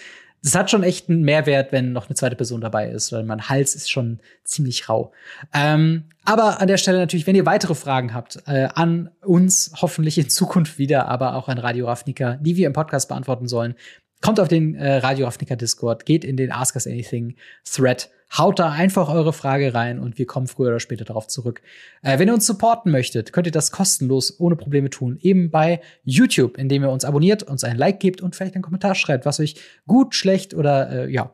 das 0.46 0.54
hat 0.54 0.70
schon 0.70 0.84
echt 0.84 1.10
einen 1.10 1.24
Mehrwert, 1.24 1.72
wenn 1.72 1.92
noch 1.92 2.08
eine 2.08 2.14
zweite 2.14 2.36
Person 2.36 2.62
dabei 2.62 2.88
ist, 2.88 3.12
weil 3.12 3.24
mein 3.24 3.50
Hals 3.50 3.74
ist 3.74 3.90
schon 3.90 4.20
ziemlich 4.44 4.88
rau. 4.88 5.12
Ähm, 5.56 6.04
aber 6.24 6.62
an 6.62 6.68
der 6.68 6.78
Stelle 6.78 7.00
natürlich, 7.00 7.26
wenn 7.26 7.36
ihr 7.36 7.48
weitere 7.48 7.74
Fragen 7.74 8.14
habt, 8.14 8.44
äh, 8.46 8.68
an 8.76 9.10
uns 9.22 9.72
hoffentlich 9.82 10.20
in 10.20 10.30
Zukunft 10.30 10.78
wieder, 10.78 11.08
aber 11.08 11.34
auch 11.34 11.48
an 11.48 11.58
Radio 11.58 11.88
Ravnica, 11.88 12.36
die 12.36 12.56
wir 12.58 12.68
im 12.68 12.74
Podcast 12.74 13.10
beantworten 13.10 13.48
sollen, 13.48 13.74
kommt 14.22 14.40
auf 14.40 14.48
den 14.48 14.76
äh, 14.76 14.98
Radio 14.98 15.26
Ravnica 15.26 15.56
Discord, 15.56 16.06
geht 16.06 16.24
in 16.24 16.38
den 16.38 16.52
Ask 16.52 16.76
Us 16.76 16.86
Anything 16.86 17.36
Thread 17.64 18.12
Haut 18.38 18.60
da 18.60 18.72
einfach 18.72 19.10
eure 19.10 19.34
Frage 19.34 19.74
rein 19.74 20.00
und 20.00 20.18
wir 20.18 20.26
kommen 20.26 20.48
früher 20.48 20.70
oder 20.70 20.80
später 20.80 21.06
darauf 21.06 21.28
zurück. 21.28 21.62
Äh, 22.02 22.20
wenn 22.20 22.28
ihr 22.28 22.34
uns 22.34 22.46
supporten 22.46 22.92
möchtet, 22.92 23.32
könnt 23.34 23.48
ihr 23.48 23.52
das 23.52 23.72
kostenlos 23.72 24.40
ohne 24.40 24.56
Probleme 24.56 24.90
tun. 24.90 25.18
Eben 25.22 25.52
bei 25.52 25.82
YouTube, 26.04 26.58
indem 26.58 26.84
ihr 26.84 26.90
uns 26.90 27.06
abonniert, 27.06 27.44
uns 27.44 27.64
ein 27.64 27.78
Like 27.78 28.00
gebt 28.00 28.22
und 28.22 28.36
vielleicht 28.36 28.56
einen 28.56 28.64
Kommentar 28.64 28.96
schreibt, 28.96 29.26
was 29.26 29.40
euch 29.40 29.56
gut, 29.88 30.16
schlecht 30.16 30.54
oder 30.54 30.90
äh, 30.90 31.12
ja, 31.12 31.34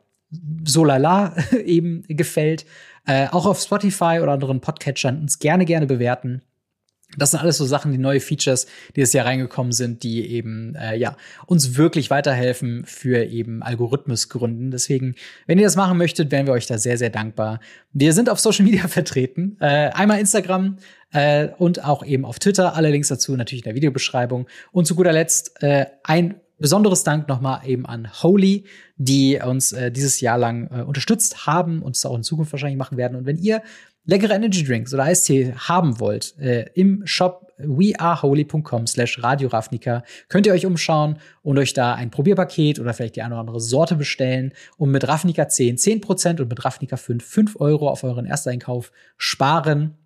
so 0.64 0.84
lala 0.84 1.36
eben 1.66 2.04
gefällt. 2.08 2.66
Äh, 3.06 3.28
auch 3.32 3.46
auf 3.46 3.60
Spotify 3.60 4.20
oder 4.22 4.34
anderen 4.34 4.62
Podcatchern 4.62 5.22
uns 5.22 5.40
gerne, 5.40 5.66
gerne 5.66 5.88
bewerten. 5.88 6.44
Das 7.18 7.32
sind 7.32 7.40
alles 7.40 7.58
so 7.58 7.66
Sachen, 7.66 7.92
die 7.92 7.98
neue 7.98 8.20
Features, 8.20 8.68
die 8.96 9.02
jetzt 9.02 9.14
Jahr 9.14 9.26
reingekommen 9.26 9.72
sind, 9.72 10.04
die 10.04 10.32
eben 10.32 10.76
äh, 10.76 10.96
ja 10.96 11.18
uns 11.46 11.76
wirklich 11.78 12.10
weiterhelfen 12.10 12.84
für 12.86 13.26
eben 13.26 13.64
Algorithmusgründen. 13.64 14.72
Deswegen, 14.72 15.16
wenn 15.48 15.58
ihr 15.58 15.66
das 15.66 15.76
machen 15.76 15.98
möchtet, 15.98 16.32
wären 16.32 16.46
wir 16.46 16.54
euch 16.54 16.68
da 16.68 16.78
sehr 16.78 16.98
sehr 16.98 17.10
dankbar. 17.10 17.60
Wir 17.94 18.14
sind 18.14 18.30
auf 18.30 18.40
Social 18.40 18.66
Media 18.66 18.88
vertreten, 18.88 19.58
äh, 19.60 19.90
einmal 19.90 20.20
Instagram 20.20 20.78
äh, 21.12 21.50
und 21.58 21.84
auch 21.84 22.06
eben 22.06 22.26
auf 22.26 22.40
Twitter. 22.40 22.76
Alle 22.76 22.90
Links 22.90 23.10
dazu 23.10 23.36
natürlich 23.36 23.64
in 23.64 23.70
der 23.70 23.76
Videobeschreibung. 23.76 24.48
Und 24.72 24.86
zu 24.86 24.96
guter 24.96 25.12
Letzt 25.12 25.62
äh, 25.62 25.88
ein 26.04 26.36
besonderes 26.62 27.04
Dank 27.04 27.28
nochmal 27.28 27.62
eben 27.66 27.86
an 27.86 28.08
Holy, 28.22 28.66
die 28.96 29.40
uns 29.44 29.74
äh, 29.74 29.92
dieses 29.92 30.22
Jahr 30.22 30.38
lang 30.38 30.70
äh, 30.72 30.84
unterstützt 30.84 31.48
haben 31.48 31.82
und 31.82 31.96
es 31.96 32.06
auch 32.06 32.16
in 32.16 32.24
Zukunft 32.24 32.54
wahrscheinlich 32.54 32.78
machen 32.78 32.98
werden. 32.98 33.18
Und 33.18 33.26
wenn 33.26 33.38
ihr 33.38 33.64
leckere 34.06 34.34
Energy 34.34 34.64
Drinks 34.64 34.94
oder 34.94 35.04
Eistee 35.04 35.54
haben 35.56 36.00
wollt, 36.00 36.38
äh, 36.40 36.70
im 36.74 37.06
Shop 37.06 37.52
weareholy.com 37.64 38.88
slash 38.88 39.22
Radio 39.22 39.50
Ravnica 39.50 40.04
könnt 40.30 40.48
ihr 40.48 40.54
euch 40.54 40.66
umschauen 40.66 41.18
und 41.44 41.58
euch 41.58 41.74
da 41.74 41.94
ein 41.94 42.10
Probierpaket 42.10 42.80
oder 42.80 42.94
vielleicht 42.94 43.16
die 43.16 43.22
eine 43.22 43.36
oder 43.36 43.42
andere 43.42 43.60
Sorte 43.60 43.96
bestellen 43.96 44.54
und 44.78 44.92
mit 44.92 45.08
Ravnica 45.08 45.48
10 45.48 45.78
10% 45.78 46.42
und 46.42 46.50
mit 46.50 46.64
Ravnica 46.64 46.98
5 46.98 47.24
5 47.24 47.56
Euro 47.60 47.90
auf 47.90 48.04
euren 48.04 48.26
Ersteinkauf 48.26 48.92
sparen. 49.18 49.98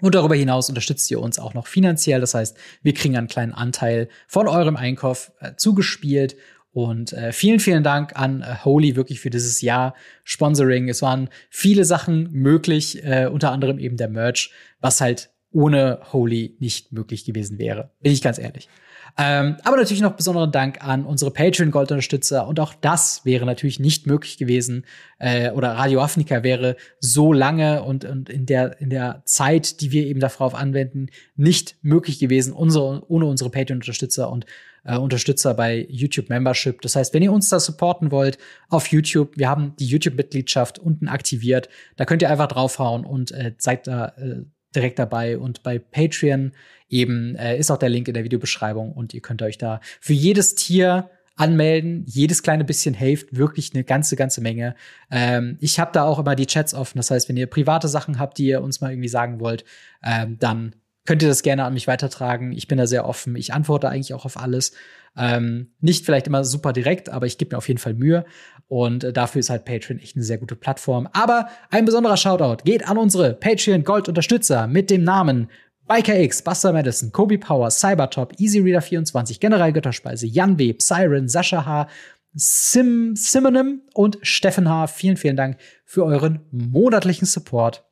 Und 0.00 0.14
darüber 0.14 0.34
hinaus 0.34 0.70
unterstützt 0.70 1.10
ihr 1.10 1.20
uns 1.20 1.38
auch 1.38 1.52
noch 1.52 1.66
finanziell. 1.66 2.20
Das 2.20 2.34
heißt, 2.34 2.56
wir 2.82 2.94
kriegen 2.94 3.16
einen 3.16 3.28
kleinen 3.28 3.52
Anteil 3.52 4.08
von 4.28 4.48
eurem 4.48 4.76
Einkauf 4.76 5.30
äh, 5.40 5.52
zugespielt. 5.56 6.36
Und 6.72 7.12
äh, 7.12 7.32
vielen, 7.32 7.58
vielen 7.58 7.82
Dank 7.82 8.12
an 8.14 8.42
äh, 8.42 8.56
Holy 8.64 8.94
wirklich 8.94 9.20
für 9.20 9.30
dieses 9.30 9.60
Jahr 9.60 9.94
Sponsoring. 10.22 10.88
Es 10.88 11.02
waren 11.02 11.28
viele 11.50 11.84
Sachen 11.84 12.28
möglich, 12.32 13.04
äh, 13.04 13.26
unter 13.26 13.50
anderem 13.50 13.78
eben 13.78 13.96
der 13.96 14.08
Merch, 14.08 14.52
was 14.80 15.00
halt 15.00 15.30
ohne 15.50 15.98
Holy 16.12 16.56
nicht 16.60 16.92
möglich 16.92 17.24
gewesen 17.24 17.58
wäre. 17.58 17.90
Bin 18.00 18.12
ich 18.12 18.22
ganz 18.22 18.38
ehrlich. 18.38 18.68
Ähm, 19.18 19.56
aber 19.64 19.76
natürlich 19.76 20.02
noch 20.02 20.12
besonderen 20.12 20.52
Dank 20.52 20.84
an 20.84 21.04
unsere 21.04 21.32
Patreon-Gold-Unterstützer. 21.32 22.46
Und 22.46 22.60
auch 22.60 22.74
das 22.74 23.24
wäre 23.24 23.46
natürlich 23.46 23.80
nicht 23.80 24.06
möglich 24.06 24.38
gewesen. 24.38 24.86
Äh, 25.18 25.50
oder 25.50 25.72
Radio 25.72 26.00
Afrika 26.00 26.42
wäre 26.42 26.76
so 27.00 27.32
lange 27.32 27.82
und, 27.82 28.04
und 28.04 28.28
in, 28.28 28.46
der, 28.46 28.80
in 28.80 28.90
der 28.90 29.22
Zeit, 29.24 29.80
die 29.80 29.90
wir 29.90 30.06
eben 30.06 30.20
darauf 30.20 30.54
anwenden, 30.54 31.08
nicht 31.36 31.76
möglich 31.82 32.18
gewesen, 32.18 32.52
unsere, 32.52 33.02
ohne 33.08 33.26
unsere 33.26 33.50
Patreon-Unterstützer 33.50 34.30
und 34.30 34.46
äh, 34.84 34.96
Unterstützer 34.96 35.54
bei 35.54 35.86
YouTube 35.88 36.28
Membership. 36.28 36.80
Das 36.82 36.96
heißt, 36.96 37.14
wenn 37.14 37.22
ihr 37.22 37.32
uns 37.32 37.48
da 37.48 37.60
supporten 37.60 38.10
wollt 38.10 38.38
auf 38.68 38.86
YouTube, 38.88 39.36
wir 39.36 39.48
haben 39.48 39.74
die 39.78 39.86
YouTube-Mitgliedschaft 39.86 40.78
unten 40.78 41.08
aktiviert. 41.08 41.68
Da 41.96 42.04
könnt 42.04 42.22
ihr 42.22 42.30
einfach 42.30 42.48
draufhauen 42.48 43.04
und 43.04 43.32
äh, 43.32 43.54
seid 43.58 43.86
da 43.86 44.08
äh, 44.16 44.44
direkt 44.74 44.98
dabei. 44.98 45.38
Und 45.38 45.62
bei 45.62 45.78
Patreon 45.78 46.52
eben 46.88 47.34
äh, 47.36 47.58
ist 47.58 47.70
auch 47.70 47.78
der 47.78 47.88
Link 47.88 48.08
in 48.08 48.14
der 48.14 48.24
Videobeschreibung 48.24 48.92
und 48.92 49.14
ihr 49.14 49.20
könnt 49.20 49.42
euch 49.42 49.58
da 49.58 49.80
für 50.00 50.12
jedes 50.12 50.54
Tier 50.54 51.10
anmelden. 51.36 52.04
Jedes 52.06 52.42
kleine 52.42 52.64
bisschen 52.64 52.94
hilft 52.94 53.36
wirklich 53.36 53.72
eine 53.74 53.84
ganze, 53.84 54.14
ganze 54.14 54.40
Menge. 54.40 54.74
Ähm, 55.10 55.56
ich 55.60 55.80
habe 55.80 55.90
da 55.92 56.04
auch 56.04 56.18
immer 56.18 56.36
die 56.36 56.46
Chats 56.46 56.74
offen. 56.74 56.98
Das 56.98 57.10
heißt, 57.10 57.28
wenn 57.28 57.36
ihr 57.36 57.46
private 57.46 57.88
Sachen 57.88 58.18
habt, 58.18 58.38
die 58.38 58.46
ihr 58.46 58.62
uns 58.62 58.80
mal 58.80 58.92
irgendwie 58.92 59.08
sagen 59.08 59.40
wollt, 59.40 59.64
ähm, 60.04 60.36
dann 60.38 60.74
könnt 61.10 61.22
ihr 61.22 61.28
das 61.28 61.42
gerne 61.42 61.64
an 61.64 61.74
mich 61.74 61.88
weitertragen. 61.88 62.52
Ich 62.52 62.68
bin 62.68 62.78
da 62.78 62.86
sehr 62.86 63.04
offen. 63.04 63.34
Ich 63.34 63.52
antworte 63.52 63.88
eigentlich 63.88 64.14
auch 64.14 64.24
auf 64.24 64.36
alles. 64.36 64.74
Ähm, 65.16 65.72
nicht 65.80 66.04
vielleicht 66.06 66.28
immer 66.28 66.44
super 66.44 66.72
direkt, 66.72 67.08
aber 67.08 67.26
ich 67.26 67.36
gebe 67.36 67.52
mir 67.52 67.58
auf 67.58 67.66
jeden 67.66 67.80
Fall 67.80 67.94
Mühe. 67.94 68.24
Und 68.68 69.02
äh, 69.02 69.12
dafür 69.12 69.40
ist 69.40 69.50
halt 69.50 69.64
Patreon 69.64 69.98
echt 69.98 70.14
eine 70.14 70.24
sehr 70.24 70.38
gute 70.38 70.54
Plattform. 70.54 71.08
Aber 71.12 71.48
ein 71.68 71.84
besonderer 71.84 72.16
Shoutout 72.16 72.62
geht 72.62 72.86
an 72.88 72.96
unsere 72.96 73.34
Patreon 73.34 73.82
Gold 73.82 74.08
Unterstützer 74.08 74.68
mit 74.68 74.88
dem 74.88 75.02
Namen 75.02 75.50
Biker 75.88 76.16
X, 76.16 76.42
Buster 76.42 76.72
Madison, 76.72 77.10
Kobe 77.10 77.38
Power, 77.38 77.72
Cybertop, 77.72 78.34
Easyreader 78.38 78.80
24, 78.80 79.40
General 79.40 79.72
Götterspeise, 79.72 80.28
Jan 80.28 80.60
W., 80.60 80.76
Siren, 80.78 81.26
Sascha 81.26 81.66
H., 81.66 81.88
Sim, 82.34 83.16
Simonim 83.16 83.82
und 83.94 84.18
Steffen 84.22 84.68
H. 84.68 84.86
Vielen, 84.86 85.16
vielen 85.16 85.36
Dank 85.36 85.58
für 85.84 86.04
euren 86.04 86.46
monatlichen 86.52 87.26
Support. 87.26 87.84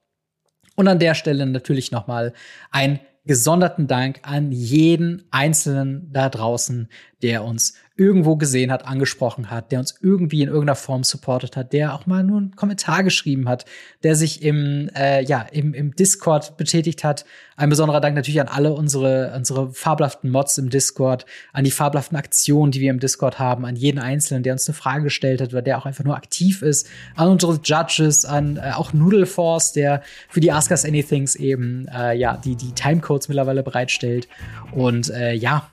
Und 0.77 0.87
an 0.87 1.01
der 1.01 1.17
Stelle 1.17 1.45
natürlich 1.45 1.91
nochmal 1.91 2.33
ein 2.71 3.01
gesonderten 3.29 3.87
Dank 3.87 4.21
an 4.23 4.51
jeden 4.51 5.23
Einzelnen 5.31 6.11
da 6.13 6.29
draußen, 6.29 6.89
der 7.23 7.45
uns 7.45 7.75
irgendwo 7.99 8.37
gesehen 8.37 8.71
hat, 8.71 8.87
angesprochen 8.87 9.51
hat, 9.51 9.73
der 9.73 9.81
uns 9.81 9.97
irgendwie 10.01 10.43
in 10.43 10.49
irgendeiner 10.49 10.77
Form 10.77 11.03
supportet 11.03 11.57
hat, 11.57 11.73
der 11.73 11.95
auch 11.95 12.07
mal 12.07 12.23
nur 12.23 12.39
einen 12.39 12.55
Kommentar 12.55 13.03
geschrieben 13.03 13.49
hat, 13.49 13.65
der 14.05 14.15
sich 14.15 14.43
im, 14.43 14.89
äh, 14.95 15.25
ja, 15.25 15.43
im, 15.51 15.75
im 15.75 15.97
Discord 15.97 16.57
betätigt 16.57 17.03
hat. 17.03 17.25
Ein 17.57 17.71
besonderer 17.71 18.01
Dank 18.01 18.15
natürlich 18.15 18.41
an 18.41 18.47
alle 18.47 18.73
unsere, 18.73 19.33
unsere 19.35 19.73
fabelhaften 19.73 20.31
Mods 20.31 20.59
im 20.59 20.71
Discord, 20.71 21.27
an 21.53 21.65
die 21.65 21.73
fabelhaften 21.73 22.17
Aktionen, 22.17 22.71
die 22.71 22.81
wir 22.81 22.91
im 22.91 23.01
Discord 23.01 23.41
haben, 23.41 23.67
an 23.67 23.75
jeden 23.75 23.99
Einzelnen, 23.99 24.45
der 24.45 24.53
uns 24.53 24.69
eine 24.69 24.77
Frage 24.77 25.03
gestellt 25.03 25.41
hat 25.41 25.49
oder 25.49 25.63
der 25.63 25.77
auch 25.77 25.87
einfach 25.87 26.05
nur 26.05 26.17
aktiv 26.17 26.63
ist, 26.63 26.87
an 27.17 27.29
unsere 27.29 27.59
Judges, 27.65 28.25
an 28.25 28.59
äh, 28.59 28.71
auch 28.77 28.93
Noodle 28.93 29.27
Force, 29.27 29.73
der 29.73 30.03
für 30.29 30.39
die 30.39 30.53
Ask 30.53 30.71
Us 30.71 30.85
Anythings 30.85 31.35
eben, 31.35 31.89
äh, 31.89 32.15
ja, 32.15 32.37
die, 32.37 32.55
die 32.55 32.71
Timecodes 32.71 33.29
mittlerweile 33.29 33.65
bereitstellt. 33.65 34.29
Und 34.71 35.11
äh, 35.11 35.33
ja, 35.33 35.69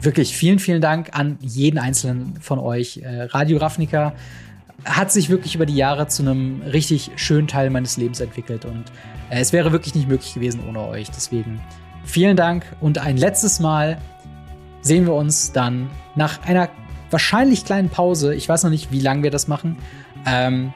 wirklich 0.00 0.36
vielen, 0.36 0.58
vielen 0.58 0.80
Dank 0.80 1.10
an 1.12 1.38
jeden 1.40 1.78
einzelnen 1.78 2.34
von 2.40 2.58
euch. 2.58 2.98
Äh, 2.98 3.22
Radio 3.24 3.58
Ravnica 3.58 4.14
hat 4.84 5.12
sich 5.12 5.28
wirklich 5.28 5.54
über 5.54 5.66
die 5.66 5.76
Jahre 5.76 6.08
zu 6.08 6.22
einem 6.22 6.62
richtig 6.62 7.10
schönen 7.16 7.46
Teil 7.46 7.70
meines 7.70 7.96
Lebens 7.96 8.20
entwickelt 8.20 8.64
und 8.64 8.84
äh, 9.30 9.40
es 9.40 9.52
wäre 9.52 9.72
wirklich 9.72 9.94
nicht 9.94 10.08
möglich 10.08 10.34
gewesen 10.34 10.62
ohne 10.68 10.80
euch. 10.80 11.10
Deswegen 11.10 11.60
vielen 12.04 12.36
Dank 12.36 12.64
und 12.80 12.98
ein 12.98 13.16
letztes 13.16 13.60
Mal 13.60 13.98
sehen 14.80 15.06
wir 15.06 15.14
uns 15.14 15.52
dann 15.52 15.90
nach 16.14 16.42
einer 16.44 16.70
wahrscheinlich 17.10 17.64
kleinen 17.64 17.90
Pause. 17.90 18.34
Ich 18.34 18.48
weiß 18.48 18.62
noch 18.64 18.70
nicht, 18.70 18.92
wie 18.92 19.00
lange 19.00 19.22
wir 19.22 19.30
das 19.30 19.48
machen. 19.48 19.76
Ähm, 20.26 20.72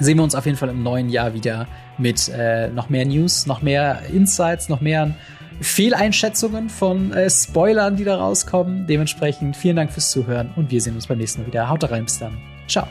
sehen 0.00 0.16
wir 0.16 0.24
uns 0.24 0.34
auf 0.34 0.46
jeden 0.46 0.56
Fall 0.56 0.68
im 0.68 0.82
neuen 0.82 1.08
Jahr 1.08 1.34
wieder 1.34 1.66
mit 1.98 2.28
äh, 2.28 2.68
noch 2.68 2.88
mehr 2.88 3.04
News, 3.04 3.46
noch 3.46 3.60
mehr 3.60 4.02
Insights, 4.12 4.68
noch 4.68 4.80
mehr 4.80 5.14
Fehleinschätzungen 5.60 6.68
von 6.68 7.12
äh, 7.12 7.28
Spoilern, 7.30 7.96
die 7.96 8.04
da 8.04 8.16
rauskommen. 8.16 8.86
Dementsprechend 8.86 9.56
vielen 9.56 9.76
Dank 9.76 9.92
fürs 9.92 10.10
Zuhören 10.10 10.50
und 10.56 10.70
wir 10.70 10.80
sehen 10.80 10.94
uns 10.94 11.06
beim 11.06 11.18
nächsten 11.18 11.42
Mal 11.42 11.46
wieder. 11.48 11.68
Haut 11.68 11.90
rein, 11.90 12.04
bis 12.04 12.18
dann. 12.18 12.36
Ciao. 12.66 12.86